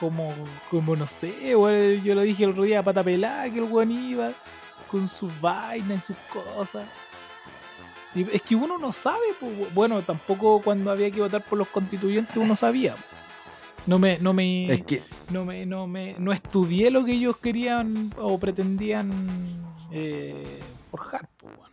Como, 0.00 0.34
como 0.70 0.94
no 0.94 1.06
sé, 1.06 1.56
weón, 1.56 2.02
yo 2.04 2.14
lo 2.14 2.20
dije 2.20 2.44
el 2.44 2.50
otro 2.50 2.64
día, 2.64 2.82
pata 2.82 3.02
pelada, 3.02 3.48
que 3.50 3.60
el 3.60 3.64
weón 3.64 3.90
iba 3.90 4.30
con 4.90 5.08
sus 5.08 5.32
vainas 5.40 6.04
y 6.04 6.06
sus 6.08 6.16
cosas. 6.30 6.86
Y 8.14 8.22
es 8.30 8.42
que 8.42 8.54
uno 8.54 8.76
no 8.76 8.92
sabe, 8.92 9.24
pues, 9.40 9.72
bueno, 9.74 10.02
tampoco 10.02 10.60
cuando 10.62 10.90
había 10.90 11.10
que 11.10 11.20
votar 11.22 11.42
por 11.42 11.56
los 11.56 11.68
constituyentes 11.68 12.36
uno 12.36 12.54
sabía. 12.56 12.94
No 13.86 13.98
me, 13.98 14.18
no 14.18 14.34
me, 14.34 14.70
Es 14.70 14.84
que 14.84 15.02
no 15.30 15.46
me, 15.46 15.64
no 15.64 15.86
me, 15.86 16.14
no 16.18 16.30
estudié 16.30 16.90
lo 16.90 17.02
que 17.02 17.12
ellos 17.12 17.38
querían 17.38 18.12
o 18.18 18.38
pretendían 18.38 19.10
eh, 19.90 20.60
forjar, 20.90 21.26
pues, 21.38 21.54
weón. 21.56 21.70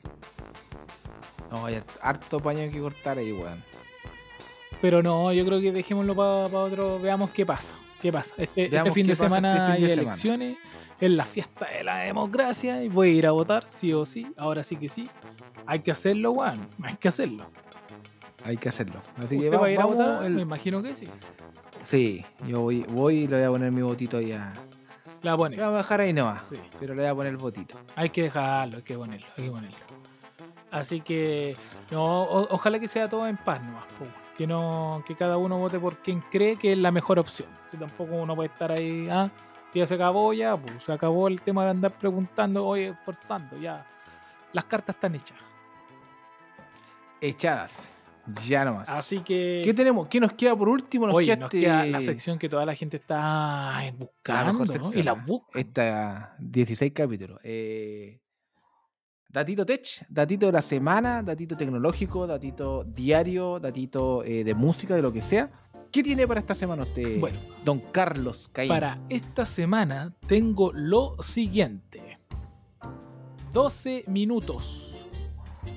No, 1.53 1.65
hay 1.65 1.81
harto 2.01 2.39
paño 2.39 2.69
que 2.71 2.79
cortar 2.79 3.17
ahí, 3.17 3.31
weón. 3.31 3.63
Pero 4.81 5.01
no, 5.01 5.31
yo 5.31 5.45
creo 5.45 5.61
que 5.61 5.71
dejémoslo 5.71 6.15
para 6.15 6.59
otro, 6.63 6.99
veamos 6.99 7.29
qué 7.29 7.45
pasa. 7.45 7.77
¿Qué 8.01 8.11
pasa? 8.11 8.33
Este, 8.37 8.65
este 8.75 8.91
fin 8.91 9.07
de 9.07 9.13
pasa 9.13 9.25
este 9.25 9.35
semana 9.35 9.53
fin 9.53 9.65
de 9.65 9.71
hay 9.71 9.81
semana. 9.95 10.01
elecciones, 10.01 10.57
es 10.99 11.11
la 11.11 11.25
fiesta 11.25 11.67
de 11.67 11.83
la 11.83 11.97
democracia 11.99 12.83
y 12.83 12.89
voy 12.89 13.09
a 13.09 13.11
ir 13.13 13.27
a 13.27 13.31
votar, 13.31 13.65
sí 13.65 13.93
o 13.93 14.05
sí, 14.05 14.27
ahora 14.37 14.61
sí 14.63 14.75
que 14.75 14.89
sí. 14.89 15.09
Hay 15.65 15.79
que 15.79 15.91
hacerlo, 15.91 16.31
weón, 16.31 16.67
hay 16.83 16.95
que 16.95 17.07
hacerlo. 17.07 17.45
Hay 18.43 18.57
que 18.57 18.67
hacerlo. 18.67 19.01
Así 19.17 19.39
que 19.39 19.45
¿Usted 19.45 19.59
va 19.61 19.67
a 19.67 19.71
ir 19.71 19.79
a 19.79 19.85
votar? 19.85 20.23
el- 20.25 20.33
Me 20.33 20.41
imagino 20.41 20.83
que 20.83 20.93
sí. 20.95 21.07
Sí, 21.83 22.25
yo 22.45 22.61
voy, 22.61 22.83
voy 22.89 23.15
y 23.19 23.27
le 23.27 23.37
voy 23.37 23.45
a 23.45 23.49
poner 23.49 23.71
mi 23.71 23.81
votito 23.81 24.17
ahí 24.17 24.33
a. 24.33 24.53
La 25.21 25.37
pone. 25.37 25.55
Voy 25.55 25.63
a 25.65 25.69
dejar 25.71 26.01
ahí 26.01 26.11
nomás. 26.11 26.41
Sí. 26.49 26.57
Pero 26.79 26.93
le 26.93 27.01
voy 27.03 27.09
a 27.11 27.15
poner 27.15 27.31
el 27.31 27.37
votito. 27.37 27.79
Hay 27.95 28.09
que 28.09 28.23
dejarlo, 28.23 28.77
hay 28.77 28.83
que 28.83 28.95
ponerlo, 28.97 29.27
hay 29.37 29.43
que 29.45 29.49
ponerlo. 29.51 29.77
Así 30.73 31.01
que, 31.01 31.55
no, 31.91 32.23
o- 32.23 32.47
ojalá 32.53 32.79
que 32.79 32.87
sea 32.87 33.07
todo 33.07 33.27
en 33.27 33.37
paz 33.37 33.61
nomás, 33.61 33.85
po, 33.99 34.05
que 34.37 34.47
no, 34.47 35.03
que 35.07 35.15
cada 35.15 35.37
uno 35.37 35.57
vote 35.59 35.79
por 35.79 35.97
quien 35.97 36.21
cree 36.21 36.55
que 36.57 36.71
es 36.73 36.77
la 36.77 36.91
mejor 36.91 37.19
opción. 37.19 37.47
Si 37.69 37.77
tampoco 37.77 38.15
uno 38.15 38.35
puede 38.35 38.49
estar 38.49 38.71
ahí, 38.71 39.07
ah, 39.11 39.29
si 39.71 39.79
ya 39.79 39.85
se 39.85 39.93
acabó 39.95 40.33
ya, 40.33 40.57
pues 40.57 40.83
se 40.83 40.91
acabó 40.91 41.27
el 41.27 41.41
tema 41.41 41.63
de 41.65 41.71
andar 41.71 41.91
preguntando, 41.91 42.65
oye, 42.65 42.93
forzando, 43.05 43.57
ya. 43.57 43.85
Las 44.51 44.65
cartas 44.65 44.95
están 44.95 45.15
hechas. 45.15 45.37
Echadas. 47.21 47.83
Ya 48.45 48.63
nomás. 48.63 48.87
Así 48.89 49.19
que, 49.19 49.61
¿Qué 49.65 49.73
tenemos? 49.73 50.07
¿Qué 50.07 50.19
nos 50.19 50.31
queda 50.33 50.55
por 50.55 50.69
último? 50.69 51.07
Nos 51.07 51.15
oye, 51.15 51.27
queda 51.27 51.35
nos 51.37 51.53
este- 51.53 51.59
queda 51.59 51.85
la 51.85 51.99
sección 52.01 52.39
que 52.39 52.47
toda 52.47 52.65
la 52.65 52.73
gente 52.73 52.95
está 52.97 53.85
eh, 53.85 53.93
buscando, 53.97 54.65
sección, 54.65 54.97
y 54.99 55.03
la 55.03 55.13
busca. 55.13 55.59
Esta 55.59 56.35
16 56.39 56.93
capítulos. 56.93 57.39
Eh, 57.43 58.21
datito 59.33 59.65
tech, 59.65 60.05
datito 60.09 60.45
de 60.45 60.51
la 60.51 60.61
semana, 60.61 61.23
datito 61.23 61.57
tecnológico, 61.57 62.27
datito 62.27 62.83
diario, 62.83 63.59
datito 63.59 64.23
eh, 64.23 64.43
de 64.43 64.53
música, 64.53 64.95
de 64.95 65.01
lo 65.01 65.11
que 65.11 65.21
sea. 65.21 65.49
¿Qué 65.91 66.03
tiene 66.03 66.27
para 66.27 66.39
esta 66.39 66.53
semana 66.55 66.83
usted, 66.83 67.19
Bueno, 67.19 67.37
don 67.65 67.79
Carlos 67.91 68.47
Caín? 68.51 68.69
Para 68.69 68.99
esta 69.09 69.45
semana 69.45 70.13
tengo 70.27 70.71
lo 70.73 71.17
siguiente. 71.21 72.19
12 73.51 74.05
minutos. 74.07 75.11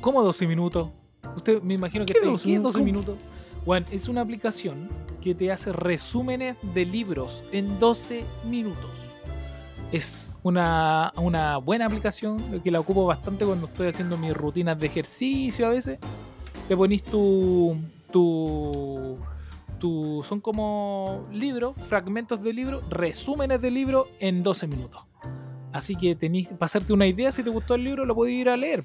¿Cómo 0.01 0.23
12 0.23 0.47
minutos? 0.47 0.91
Usted 1.35 1.63
me 1.63 1.75
imagino 1.75 2.05
que 2.07 2.13
¿Qué 2.13 2.19
está 2.19 2.31
12 2.31 2.49
¿qué 2.49 2.59
12 2.59 2.83
minutos? 2.83 3.17
minutos. 3.17 3.19
Bueno, 3.65 3.87
es 3.91 4.09
una 4.09 4.21
aplicación 4.21 4.89
que 5.21 5.35
te 5.35 5.51
hace 5.51 5.73
resúmenes 5.73 6.57
de 6.75 6.85
libros 6.85 7.43
en 7.53 7.79
12 7.79 8.25
minutos. 8.49 9.06
Es 9.97 10.37
una, 10.43 11.11
una 11.17 11.57
buena 11.57 11.87
aplicación 11.87 12.37
que 12.63 12.71
la 12.71 12.81
ocupo 12.81 13.07
bastante 13.07 13.47
cuando 13.47 13.65
estoy 13.65 13.89
haciendo 13.89 14.19
mis 14.19 14.37
rutinas 14.37 14.79
de 14.79 14.89
ejercicio 14.89 15.67
a 15.67 15.71
veces. 15.71 15.99
Te 16.69 16.77
ponís 16.77 17.03
tu, 17.03 17.79
tu, 18.13 19.17
son 20.29 20.43
como 20.43 21.27
libros, 21.33 21.77
fragmentos 21.89 22.43
de 22.43 22.53
libro, 22.53 22.83
resúmenes 22.91 23.63
de 23.63 23.71
libro 23.71 24.07
en 24.21 24.43
12 24.43 24.67
minutos. 24.67 25.03
Así 25.73 25.97
que 25.97 26.15
tenéis, 26.15 26.49
para 26.49 26.67
hacerte 26.67 26.93
una 26.93 27.07
idea, 27.07 27.33
si 27.33 27.43
te 27.43 27.49
gustó 27.49 27.75
el 27.75 27.85
libro, 27.85 28.05
lo 28.05 28.15
podéis 28.15 28.43
ir 28.43 28.51
a 28.51 28.57
leer, 28.59 28.85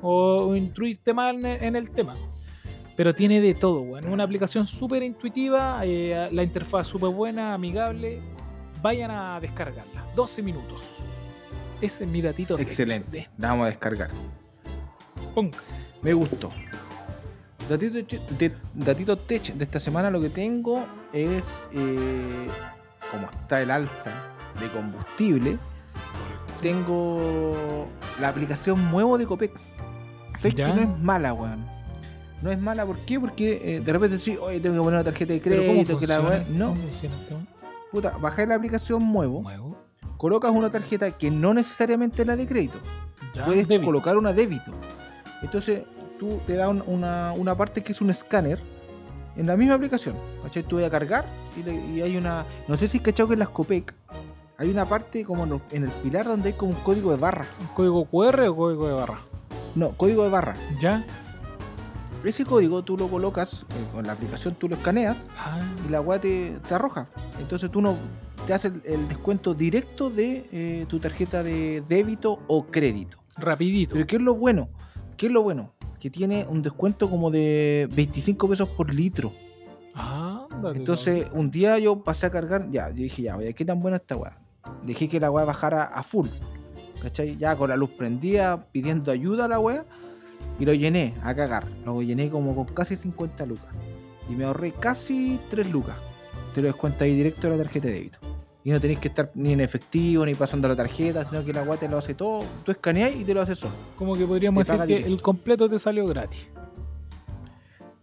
o, 0.00 0.56
instruirte 0.56 1.12
más 1.12 1.34
en, 1.34 1.76
el 1.76 1.90
tema. 1.90 2.14
Pero 2.96 3.14
tiene 3.14 3.42
de 3.42 3.52
todo, 3.52 3.82
weón. 3.82 4.08
Una 4.08 4.24
aplicación 4.24 4.66
súper 4.66 5.02
intuitiva, 5.02 5.82
eh, 5.84 6.30
la 6.32 6.42
interfaz 6.42 6.86
súper 6.86 7.10
buena, 7.10 7.52
amigable. 7.52 8.22
Vayan 8.82 9.10
a 9.10 9.40
descargarla. 9.40 10.04
12 10.14 10.42
minutos. 10.42 10.82
Ese 11.80 12.04
es 12.04 12.10
mi 12.10 12.20
datito. 12.22 12.58
Excelente. 12.58 13.10
de 13.10 13.28
La 13.38 13.48
vamos 13.48 13.66
a 13.68 13.70
semana. 13.70 13.70
descargar. 13.70 14.10
Ponga. 15.34 15.58
Me 16.02 16.12
gustó. 16.12 16.50
Datito, 17.68 17.98
tech- 17.98 18.26
de, 18.38 18.52
datito 18.74 19.16
tech 19.18 19.52
de 19.54 19.64
esta 19.64 19.78
semana 19.78 20.10
lo 20.10 20.20
que 20.20 20.28
tengo 20.30 20.84
es, 21.12 21.68
eh, 21.72 22.48
como 23.10 23.28
está 23.30 23.60
el 23.62 23.70
alza 23.70 24.10
de 24.60 24.68
combustible, 24.72 25.56
tengo 26.60 27.86
la 28.20 28.28
aplicación 28.28 28.84
Muevo 28.86 29.16
de 29.18 29.26
Copec. 29.26 29.52
Sé 30.38 30.52
que 30.52 30.62
no 30.66 30.80
es 30.80 30.98
mala, 30.98 31.32
weón. 31.32 31.64
No 32.42 32.50
es 32.50 32.58
mala, 32.58 32.86
¿por 32.86 32.98
qué? 33.00 33.20
Porque 33.20 33.76
eh, 33.76 33.80
de 33.80 33.92
repente 33.92 34.18
sí, 34.18 34.36
oye, 34.40 34.60
tengo 34.60 34.76
que 34.76 34.80
poner 34.80 34.94
una 35.00 35.04
tarjeta 35.04 35.32
de 35.34 35.40
Pero 35.40 35.56
¿cómo 35.62 35.72
crédito, 35.74 35.98
que 35.98 36.06
la 36.06 36.20
weá- 36.22 36.46
No, 36.48 36.68
¿Cómo? 36.68 36.80
Puta, 37.90 38.16
bajé 38.20 38.46
la 38.46 38.54
aplicación 38.56 39.02
Muevo, 39.02 39.42
Muevo. 39.42 39.76
colocas 40.16 40.50
una 40.52 40.70
tarjeta 40.70 41.10
que 41.12 41.30
no 41.30 41.54
necesariamente 41.54 42.22
es 42.22 42.28
la 42.28 42.36
de 42.36 42.46
crédito 42.46 42.78
Ya, 43.34 43.44
puedes 43.44 43.66
débito. 43.68 43.86
colocar 43.86 44.16
una 44.16 44.32
débito. 44.32 44.72
Entonces, 45.42 45.82
tú 46.18 46.40
te 46.46 46.54
da 46.54 46.68
un- 46.68 46.82
una, 46.86 47.32
una 47.32 47.54
parte 47.54 47.82
que 47.82 47.92
es 47.92 48.00
un 48.00 48.10
escáner 48.10 48.58
en 49.36 49.46
la 49.46 49.56
misma 49.56 49.74
aplicación. 49.74 50.14
¿Cachai? 50.42 50.62
Tú 50.64 50.76
vas 50.76 50.84
a 50.84 50.90
cargar 50.90 51.24
y, 51.56 51.62
le- 51.62 51.74
y 51.86 52.02
hay 52.02 52.16
una. 52.16 52.44
No 52.68 52.76
sé 52.76 52.86
si 52.88 52.98
es 52.98 53.02
cachado 53.02 53.28
que 53.28 53.34
en 53.34 53.38
las 53.40 53.48
COPEC 53.48 53.94
hay 54.58 54.68
una 54.70 54.84
parte 54.84 55.24
como 55.24 55.44
en, 55.44 55.50
los- 55.50 55.62
en 55.70 55.84
el 55.84 55.90
pilar 55.90 56.26
donde 56.26 56.48
hay 56.50 56.52
como 56.54 56.72
un 56.72 56.80
código 56.80 57.10
de 57.12 57.16
barra. 57.16 57.46
¿Un 57.60 57.68
código 57.68 58.04
QR 58.04 58.48
o 58.48 58.56
código 58.56 58.86
de 58.88 58.94
barra? 58.94 59.20
No, 59.74 59.90
código 59.96 60.24
de 60.24 60.30
barra. 60.30 60.54
¿Ya? 60.80 61.02
Ese 62.24 62.44
código 62.44 62.82
tú 62.82 62.96
lo 62.96 63.08
colocas, 63.08 63.64
eh, 63.70 63.84
con 63.92 64.06
la 64.06 64.12
aplicación 64.12 64.54
tú 64.54 64.68
lo 64.68 64.76
escaneas 64.76 65.28
Ah, 65.38 65.58
y 65.86 65.90
la 65.90 66.00
weá 66.00 66.20
te, 66.20 66.58
te 66.68 66.74
arroja. 66.74 67.08
Entonces 67.40 67.70
tú 67.70 67.80
no 67.80 67.96
te 68.46 68.52
hace 68.54 68.68
el, 68.68 68.82
el 68.84 69.08
descuento 69.08 69.54
directo 69.54 70.10
de 70.10 70.46
eh, 70.52 70.86
tu 70.88 70.98
tarjeta 70.98 71.42
de 71.42 71.82
débito 71.88 72.40
o 72.46 72.66
crédito. 72.66 73.18
rapidito. 73.36 73.94
Pero 73.94 74.06
¿qué 74.06 74.16
es 74.16 74.22
lo 74.22 74.34
bueno? 74.34 74.68
¿Qué 75.16 75.26
es 75.26 75.32
lo 75.32 75.42
bueno? 75.42 75.72
Que 75.98 76.10
tiene 76.10 76.46
un 76.48 76.62
descuento 76.62 77.08
como 77.10 77.30
de 77.30 77.88
25 77.94 78.48
pesos 78.48 78.68
por 78.70 78.94
litro. 78.94 79.32
Ah, 79.94 80.46
Entonces, 80.74 81.26
un 81.32 81.50
día 81.50 81.78
yo 81.78 82.02
pasé 82.02 82.26
a 82.26 82.30
cargar, 82.30 82.70
ya, 82.70 82.88
yo 82.90 83.02
dije, 83.02 83.22
ya, 83.22 83.36
oye, 83.36 83.52
¿qué 83.54 83.64
tan 83.64 83.80
buena 83.80 83.96
esta 83.98 84.16
weá? 84.16 84.34
Dejé 84.84 85.08
que 85.08 85.20
la 85.20 85.30
weá 85.30 85.44
bajara 85.44 85.84
a 85.84 86.02
full. 86.02 86.28
¿Cachai? 87.02 87.36
Ya 87.38 87.56
con 87.56 87.70
la 87.70 87.76
luz 87.76 87.90
prendida, 87.90 88.66
pidiendo 88.72 89.10
ayuda 89.10 89.46
a 89.46 89.48
la 89.48 89.58
weá. 89.58 89.84
Y 90.60 90.66
lo 90.66 90.74
llené 90.74 91.14
a 91.24 91.34
cagar. 91.34 91.66
Lo 91.84 92.02
llené 92.02 92.28
como 92.28 92.54
con 92.54 92.66
casi 92.66 92.94
50 92.94 93.46
lucas. 93.46 93.74
Y 94.28 94.34
me 94.34 94.44
ahorré 94.44 94.72
casi 94.72 95.40
3 95.50 95.70
lucas. 95.72 95.96
Te 96.54 96.60
lo 96.60 96.68
descuento 96.68 97.02
ahí 97.02 97.16
directo 97.16 97.48
de 97.48 97.56
la 97.56 97.62
tarjeta 97.64 97.88
de 97.88 97.94
débito. 97.94 98.18
Y 98.62 98.70
no 98.70 98.78
tenéis 98.78 98.98
que 98.98 99.08
estar 99.08 99.30
ni 99.34 99.54
en 99.54 99.60
efectivo 99.60 100.26
ni 100.26 100.34
pasando 100.34 100.68
la 100.68 100.76
tarjeta, 100.76 101.24
sino 101.24 101.42
que 101.44 101.52
la 101.54 101.64
te 101.76 101.88
lo 101.88 101.96
hace 101.96 102.12
todo. 102.14 102.44
Tú 102.64 102.72
escaneas 102.72 103.16
y 103.16 103.24
te 103.24 103.32
lo 103.32 103.40
hace 103.40 103.54
solo. 103.54 103.72
Como 103.96 104.14
que 104.14 104.26
podríamos 104.26 104.66
decir 104.66 104.80
que 104.82 104.86
directo. 104.86 105.08
el 105.08 105.22
completo 105.22 105.68
te 105.68 105.78
salió 105.78 106.06
gratis. 106.06 106.50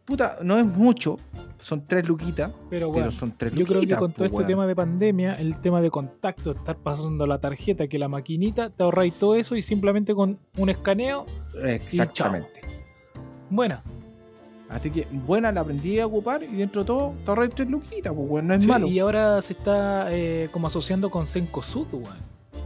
Puta, 0.03 0.39
no 0.41 0.58
es 0.58 0.66
mucho. 0.66 1.18
Son 1.60 1.86
3 1.88 2.08
luquitas. 2.08 2.51
Pero 2.70 2.88
bueno, 2.89 3.03
pero 3.05 3.12
son 3.12 3.34
3 3.38 3.53
yo 3.53 3.66
creo 3.66 3.82
que 3.82 3.95
con 3.95 4.12
todo 4.12 4.26
este 4.26 4.38
weón. 4.38 4.47
tema 4.47 4.68
de 4.68 4.76
pandemia, 4.76 5.34
el 5.36 5.60
tema 5.60 5.82
de 5.82 5.89
contacto, 5.89 6.51
estar 6.51 6.78
pasando 6.78 7.26
la 7.26 7.39
tarjeta, 7.39 7.88
que 7.88 7.97
la 7.97 8.08
maquinita, 8.08 8.70
te 8.70 8.84
ahorráis 8.84 9.14
todo 9.16 9.36
eso 9.36 9.55
y 9.55 9.62
simplemente 9.62 10.14
con 10.14 10.38
un 10.58 10.70
escaneo, 10.70 11.26
Exactamente. 11.64 12.62
bueno, 13.49 13.82
Así 14.70 14.91
que 14.91 15.08
buena, 15.26 15.49
la 15.53 15.62
aprendí 15.62 15.97
a 15.97 16.05
ocupar 16.05 16.43
y 16.43 16.47
dentro 16.58 16.82
de 16.84 16.88
todo 16.88 17.14
te 17.24 17.30
ahorras 17.32 17.49
3 17.55 17.70
luquitas, 17.70 18.14
pues 18.14 18.30
weón, 18.30 18.47
no 18.47 18.53
es 18.53 18.62
Sí, 18.64 18.68
malo. 18.68 18.88
Y 18.88 18.99
ahora 18.99 19.41
se 19.41 19.53
está 19.53 20.08
eh, 20.14 20.49
como 20.51 20.68
asociando 20.68 21.10
con 21.10 21.26
Sencosud, 21.26 21.88
weón. 21.93 22.18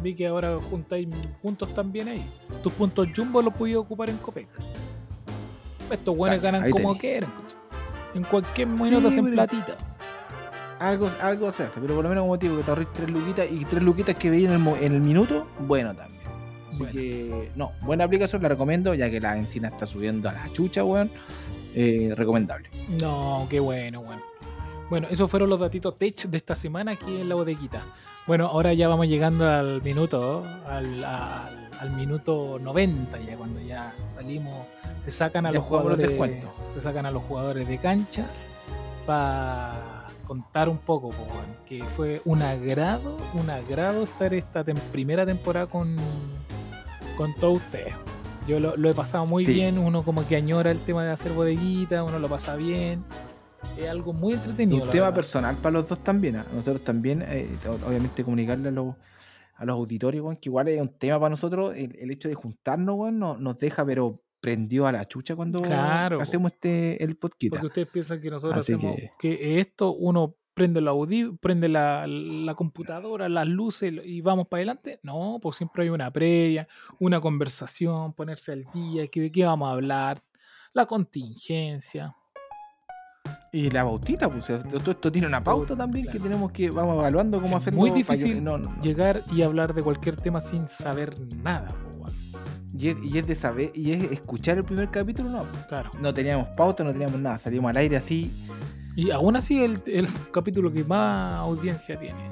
Vi 0.01 0.15
que 0.15 0.25
ahora 0.25 0.57
juntáis 0.69 1.07
puntos 1.43 1.73
también 1.75 2.07
ahí. 2.07 2.23
Tus 2.63 2.73
puntos 2.73 3.07
Jumbo 3.15 3.41
los 3.43 3.53
podías 3.53 3.77
ocupar 3.77 4.09
en 4.09 4.17
Copec. 4.17 4.47
Estos 5.91 6.17
Cacha, 6.17 6.37
ganan 6.37 6.71
como 6.71 6.95
tenés. 6.95 7.01
quieran. 7.01 7.29
En 8.15 8.23
cualquier 8.23 8.67
minuto 8.67 9.07
hacen 9.07 9.23
pero- 9.25 9.35
platita. 9.35 9.75
Algo, 10.79 11.07
algo 11.21 11.51
se 11.51 11.63
hace, 11.63 11.79
pero 11.79 11.93
por 11.93 12.03
lo 12.03 12.09
menos 12.09 12.23
como 12.23 12.39
te 12.39 12.47
digo, 12.47 12.57
que 12.57 12.63
te 12.63 12.71
ahorres 12.71 12.87
3 12.91 13.09
luquitas 13.11 13.47
y 13.51 13.65
3 13.65 13.83
luquitas 13.83 14.15
que 14.15 14.31
veis 14.31 14.45
en 14.45 14.53
el, 14.53 14.57
mo- 14.59 14.75
en 14.77 14.93
el 14.93 15.01
minuto, 15.01 15.47
bueno 15.59 15.93
también. 15.95 16.19
Así 16.71 16.85
que, 16.85 17.51
no, 17.55 17.73
buena 17.81 18.05
aplicación, 18.05 18.41
la 18.41 18.49
recomiendo, 18.49 18.93
ya 18.95 19.09
que 19.11 19.19
la 19.21 19.37
encina 19.37 19.67
está 19.67 19.85
subiendo 19.85 20.27
a 20.29 20.33
la 20.33 20.51
chucha, 20.53 20.83
weón. 20.83 21.11
Eh, 21.75 22.13
recomendable. 22.17 22.69
No, 22.99 23.45
qué 23.49 23.59
bueno, 23.59 23.99
weón. 23.99 24.21
Bueno, 24.89 25.07
esos 25.11 25.29
fueron 25.29 25.49
los 25.51 25.59
datitos 25.59 25.97
tech 25.99 26.15
de 26.23 26.37
esta 26.37 26.55
semana 26.55 26.93
aquí 26.93 27.21
en 27.21 27.29
la 27.29 27.35
bodeguita. 27.35 27.81
Bueno, 28.27 28.47
ahora 28.47 28.73
ya 28.73 28.87
vamos 28.87 29.07
llegando 29.07 29.49
al 29.49 29.81
minuto, 29.81 30.43
al, 30.67 31.03
al- 31.03 31.57
al 31.79 31.89
minuto 31.91 32.59
90 32.61 33.19
ya, 33.21 33.35
cuando 33.35 33.59
ya 33.59 33.91
salimos, 34.05 34.53
se 35.03 35.09
sacan 35.09 35.47
a 35.47 35.49
Ya 35.51 35.55
los 35.57 35.65
jugadores, 35.65 35.97
descuentos. 35.97 36.49
se 36.75 36.79
sacan 36.81 37.07
a 37.07 37.11
los 37.11 37.23
jugadores 37.23 37.67
de 37.67 37.79
cancha 37.79 38.27
para 39.07 39.73
contar 40.27 40.69
un 40.69 40.77
poco, 40.77 41.09
que 41.65 41.83
fue 41.83 42.21
un 42.23 42.43
agrado, 42.43 43.17
un 43.33 43.49
agrado 43.49 44.03
estar 44.03 44.31
esta 44.35 44.63
tem- 44.63 44.77
primera 44.91 45.25
temporada 45.25 45.65
con, 45.65 45.95
con 47.17 47.33
todos 47.33 47.57
ustedes. 47.57 47.95
Yo 48.47 48.59
lo, 48.59 48.77
lo 48.77 48.89
he 48.89 48.93
pasado 48.93 49.25
muy 49.25 49.43
Sí. 49.43 49.53
bien, 49.53 49.79
uno 49.79 50.03
como 50.03 50.27
que 50.27 50.35
añora 50.35 50.69
el 50.69 50.79
tema 50.79 51.03
de 51.03 51.11
hacer 51.11 51.31
bodeguita, 51.31 52.03
uno 52.03 52.19
lo 52.19 52.27
pasa 52.29 52.55
bien. 52.55 53.03
Es 53.77 53.89
algo 53.89 54.13
muy 54.13 54.33
entretenido. 54.33 54.83
un 54.83 54.89
tema 54.89 55.05
verdad. 55.05 55.15
personal 55.15 55.55
para 55.57 55.71
los 55.73 55.87
dos 55.89 56.03
también. 56.03 56.35
¿ah? 56.37 56.45
Nosotros 56.53 56.83
también, 56.83 57.21
eh, 57.27 57.47
obviamente, 57.87 58.23
comunicarle 58.23 58.69
a 58.69 58.71
los, 58.71 58.95
a 59.55 59.65
los 59.65 59.75
auditorios, 59.75 60.25
que 60.39 60.49
igual 60.49 60.67
es 60.67 60.81
un 60.81 60.89
tema 60.97 61.19
para 61.19 61.29
nosotros. 61.29 61.75
El, 61.75 61.95
el 61.99 62.11
hecho 62.11 62.27
de 62.27 62.35
juntarnos, 62.35 62.95
weón, 62.97 63.19
no- 63.19 63.37
nos 63.37 63.57
deja, 63.59 63.85
pero 63.85 64.21
prendió 64.39 64.87
a 64.87 64.91
la 64.91 65.07
chucha 65.07 65.35
cuando 65.35 65.61
Claro, 65.61 66.19
hacemos 66.19 66.51
este 66.51 67.03
el 67.03 67.15
podcast. 67.15 67.51
Porque 67.51 67.67
ustedes 67.67 67.87
piensan 67.89 68.19
que 68.21 68.29
nosotros 68.31 68.59
Así 68.59 68.73
hacemos 68.73 68.95
que- 68.95 69.11
que... 69.19 69.59
esto, 69.59 69.93
uno 69.93 70.35
prende 70.53 70.81
la 70.81 70.91
prende 71.39 71.69
la, 71.69 72.05
la 72.07 72.55
computadora, 72.55 73.29
las 73.29 73.47
luces 73.47 73.93
y 74.03 74.21
vamos 74.21 74.47
para 74.47 74.59
adelante. 74.59 74.99
No, 75.03 75.39
pues 75.41 75.55
siempre 75.57 75.83
hay 75.83 75.89
una 75.89 76.11
previa, 76.11 76.67
una 76.99 77.21
conversación, 77.21 78.13
ponerse 78.13 78.51
al 78.51 78.65
día, 78.73 79.07
que 79.07 79.21
de 79.21 79.31
qué 79.31 79.45
vamos 79.45 79.69
a 79.69 79.73
hablar, 79.73 80.21
la 80.73 80.85
contingencia. 80.87 82.15
Y 83.51 83.69
la 83.69 83.83
bautita, 83.83 84.29
pues 84.29 84.43
o 84.43 84.47
sea, 84.47 84.59
todo 84.63 84.91
esto 84.91 85.11
tiene 85.11 85.27
una 85.27 85.43
pauta 85.43 85.75
también 85.75 86.07
que 86.07 86.19
tenemos 86.19 86.51
que 86.51 86.69
vamos 86.71 86.97
evaluando 86.99 87.41
cómo 87.41 87.57
Es 87.57 87.63
hacerlo. 87.63 87.79
muy 87.79 87.89
que- 87.91 87.97
difícil 87.97 88.43
no, 88.43 88.57
no, 88.57 88.69
no. 88.71 88.81
Llegar 88.81 89.23
y 89.31 89.41
hablar 89.41 89.73
de 89.73 89.83
cualquier 89.83 90.15
tema 90.15 90.39
sin 90.41 90.67
saber 90.67 91.15
nada. 91.37 91.69
Y, 92.77 92.87
es, 92.87 92.95
y 93.03 93.17
es 93.17 93.27
de 93.27 93.35
saber, 93.35 93.71
y 93.75 93.91
es 93.91 94.11
escuchar 94.11 94.57
el 94.57 94.63
primer 94.63 94.89
capítulo, 94.89 95.29
no. 95.29 95.45
Claro. 95.67 95.91
No 95.99 96.13
teníamos 96.13 96.47
pauta, 96.55 96.83
no 96.83 96.91
teníamos 96.91 97.19
nada. 97.19 97.37
Salimos 97.37 97.69
al 97.69 97.77
aire 97.77 97.97
así, 97.97 98.31
Y 98.95 99.11
aún 99.11 99.35
así 99.35 99.61
el, 99.63 99.81
el 99.87 100.07
capítulo 100.31 100.71
que 100.71 100.83
más 100.83 101.35
audiencia 101.35 101.99
tiene. 101.99 102.29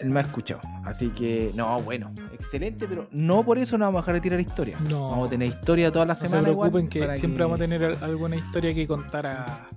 el 0.00 0.10
más 0.10 0.26
escuchado. 0.26 0.60
Así 0.84 1.08
que, 1.10 1.52
no, 1.54 1.80
bueno, 1.82 2.12
excelente, 2.32 2.86
pero 2.88 3.06
no 3.12 3.44
por 3.44 3.56
eso 3.58 3.78
nos 3.78 3.86
vamos 3.86 4.00
a 4.00 4.02
dejar 4.02 4.14
de 4.16 4.20
tirar 4.20 4.40
historia. 4.40 4.76
No. 4.90 5.10
Vamos 5.10 5.28
a 5.28 5.30
tener 5.30 5.48
historia 5.48 5.90
toda 5.92 6.04
la 6.06 6.14
No 6.14 6.20
se 6.20 6.28
semana. 6.28 6.48
igual, 6.50 6.70
preocupen 6.70 6.88
que 6.90 7.14
siempre 7.16 7.44
vamos 7.44 7.56
a 7.56 7.58
tener 7.62 7.84
al- 7.84 7.98
alguna 8.02 8.36
historia 8.36 8.74
que 8.74 8.86
contar 8.86 9.26
a- 9.26 9.68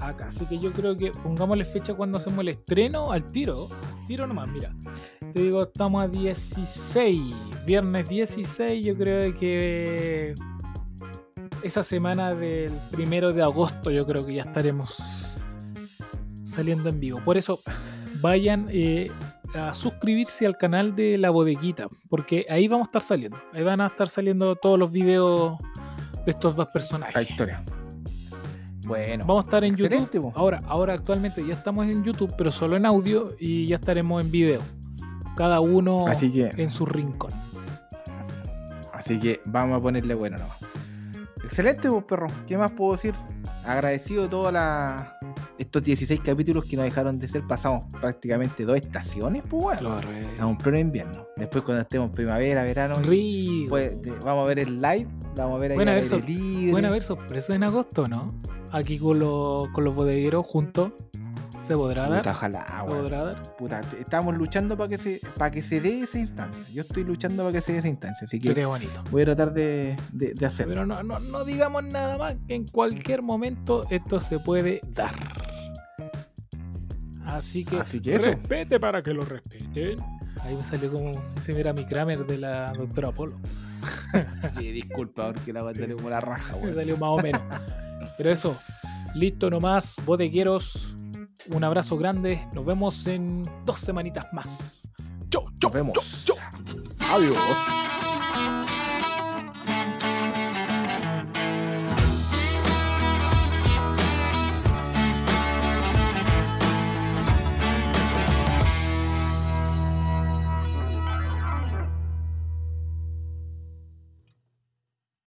acá. 0.00 0.28
Así 0.28 0.46
que 0.46 0.58
yo 0.58 0.72
creo 0.72 0.96
que 0.96 1.10
pongámosle 1.10 1.64
fecha 1.64 1.94
cuando 1.94 2.18
hacemos 2.18 2.40
el 2.40 2.48
estreno 2.48 3.12
al 3.12 3.30
tiro. 3.30 3.68
Al 3.70 4.06
tiro 4.06 4.26
nomás, 4.26 4.48
mira. 4.48 4.74
Te 5.32 5.42
digo, 5.42 5.64
estamos 5.64 6.04
a 6.04 6.08
16. 6.08 7.34
Viernes 7.66 8.08
16, 8.08 8.84
yo 8.84 8.96
creo 8.96 9.34
que 9.34 10.34
esa 11.62 11.82
semana 11.82 12.34
del 12.34 12.72
primero 12.90 13.32
de 13.32 13.42
agosto 13.42 13.90
yo 13.90 14.06
creo 14.06 14.24
que 14.24 14.34
ya 14.34 14.42
estaremos 14.42 14.96
saliendo 16.44 16.88
en 16.88 17.00
vivo. 17.00 17.20
Por 17.24 17.36
eso 17.36 17.60
vayan 18.20 18.68
eh, 18.70 19.10
a 19.54 19.74
suscribirse 19.74 20.46
al 20.46 20.56
canal 20.56 20.94
de 20.94 21.18
La 21.18 21.30
Bodeguita, 21.30 21.88
porque 22.08 22.46
ahí 22.48 22.68
vamos 22.68 22.86
a 22.86 22.88
estar 22.88 23.02
saliendo. 23.02 23.38
Ahí 23.52 23.62
van 23.62 23.80
a 23.80 23.88
estar 23.88 24.08
saliendo 24.08 24.54
todos 24.56 24.78
los 24.78 24.92
videos 24.92 25.58
de 26.24 26.30
estos 26.30 26.56
dos 26.56 26.66
la 26.66 26.72
personajes. 26.72 27.30
historia. 27.30 27.64
Bueno, 28.86 29.24
Vamos 29.26 29.44
a 29.44 29.46
estar 29.48 29.64
en 29.64 29.74
YouTube. 29.74 30.22
po. 30.22 30.32
Ahora, 30.36 30.62
ahora 30.66 30.94
actualmente 30.94 31.44
ya 31.44 31.54
estamos 31.54 31.88
en 31.88 32.04
YouTube, 32.04 32.32
pero 32.38 32.52
solo 32.52 32.76
en 32.76 32.86
audio 32.86 33.34
y 33.40 33.66
ya 33.66 33.76
estaremos 33.76 34.22
en 34.22 34.30
video. 34.30 34.62
Cada 35.36 35.58
uno 35.58 36.06
Así 36.06 36.30
que, 36.30 36.52
en 36.56 36.70
su 36.70 36.86
rincón. 36.86 37.32
así 38.92 39.18
que 39.18 39.40
vamos 39.44 39.78
a 39.78 39.82
ponerle 39.82 40.14
bueno 40.14 40.38
nomás. 40.38 40.56
Excelente, 41.42 41.90
pues, 41.90 42.04
perro. 42.04 42.28
¿Qué 42.46 42.56
más 42.56 42.70
puedo 42.72 42.92
decir? 42.92 43.12
Agradecido 43.64 44.22
de 44.22 44.28
todos 44.28 44.54
estos 45.58 45.82
16 45.82 46.20
capítulos 46.20 46.64
que 46.64 46.76
nos 46.76 46.84
dejaron 46.84 47.18
de 47.18 47.26
ser. 47.26 47.42
Pasamos 47.42 47.84
prácticamente 48.00 48.64
dos 48.64 48.76
estaciones, 48.76 49.42
pues, 49.50 49.80
bueno. 49.82 50.00
Estamos 50.30 50.52
en 50.52 50.58
pleno 50.58 50.78
invierno. 50.78 51.26
Después, 51.36 51.64
cuando 51.64 51.82
estemos 51.82 52.08
en 52.10 52.14
primavera, 52.14 52.62
verano, 52.62 52.96
pues, 53.68 53.98
vamos 54.24 54.44
a 54.44 54.46
ver 54.46 54.60
el 54.60 54.80
live. 54.80 55.08
Vamos 55.36 55.56
a 55.56 55.58
ver 55.58 55.72
ahí 55.72 55.78
libre. 56.26 56.70
Pueden 56.70 56.86
haber 56.86 57.02
sorpresas 57.02 57.50
en 57.50 57.64
agosto, 57.64 58.06
¿no? 58.08 58.32
Aquí 58.76 58.98
con, 58.98 59.18
los 59.18 59.68
con 59.70 59.84
los 59.84 59.94
bodegueros 59.94 60.44
juntos. 60.44 60.92
¿Se 61.58 61.74
podrá 61.74 62.08
dar? 62.10 62.18
Puta, 62.18 62.30
ojalá, 62.32 62.66
¿Se 62.66 62.84
podrá 62.86 63.24
dar? 63.24 63.56
Puta, 63.56 63.80
estamos 63.98 64.36
luchando 64.36 64.76
para 64.76 64.90
que 64.90 64.98
se 64.98 65.20
para 65.38 65.50
que 65.50 65.62
se 65.62 65.80
dé 65.80 66.00
esa 66.02 66.18
instancia. 66.18 66.62
Yo 66.70 66.82
estoy 66.82 67.02
luchando 67.04 67.42
para 67.44 67.54
que 67.54 67.62
se 67.62 67.72
dé 67.72 67.78
esa 67.78 67.88
instancia, 67.88 68.26
así 68.26 68.38
que 68.38 68.48
Sería 68.48 68.66
bonito. 68.66 69.02
voy 69.10 69.22
a 69.22 69.24
tratar 69.24 69.54
de, 69.54 69.96
de, 70.12 70.34
de 70.34 70.46
hacerlo. 70.46 70.74
Pero 70.74 70.84
no, 70.86 71.02
no, 71.02 71.18
no 71.18 71.44
digamos 71.46 71.82
nada 71.84 72.18
más, 72.18 72.34
que 72.46 72.54
en 72.54 72.66
cualquier 72.68 73.22
momento 73.22 73.86
esto 73.88 74.20
se 74.20 74.38
puede 74.38 74.82
dar. 74.92 75.14
Así 77.24 77.64
que, 77.64 77.76
Así 77.78 78.00
que 78.00 78.14
eso. 78.16 78.26
respete 78.26 78.78
para 78.78 79.02
que 79.02 79.12
lo 79.14 79.24
respeten. 79.24 79.96
Ahí 80.42 80.54
me 80.54 80.62
salió 80.62 80.92
como 80.92 81.12
ese 81.36 81.54
mira 81.54 81.72
mi 81.72 81.86
Kramer 81.86 82.26
de 82.26 82.36
la 82.38 82.72
doctora 82.74 83.10
Polo. 83.12 83.36
Disculpa, 84.58 85.32
porque 85.32 85.52
la 85.52 85.62
voy 85.62 85.72
a 85.72 85.76
Sí. 85.76 85.92
como 85.92 86.10
la 86.10 86.20
raja, 86.20 86.54
weón. 86.62 86.74
salió 86.74 86.96
más 86.96 87.10
o 87.10 87.18
menos. 87.18 87.42
Pero 88.16 88.30
eso, 88.30 88.56
listo 89.14 89.50
nomás, 89.50 90.00
bodegueros. 90.04 90.96
Un 91.50 91.62
abrazo 91.64 91.96
grande. 91.96 92.44
Nos 92.52 92.66
vemos 92.66 93.06
en 93.06 93.42
dos 93.64 93.78
semanitas 93.78 94.26
más. 94.32 94.90
Chau, 95.30 95.44
chau, 95.60 95.70
Nos 95.70 95.72
vemos. 95.72 96.24
chau, 96.26 96.36
chau. 96.36 97.14
Adiós. 97.14 97.95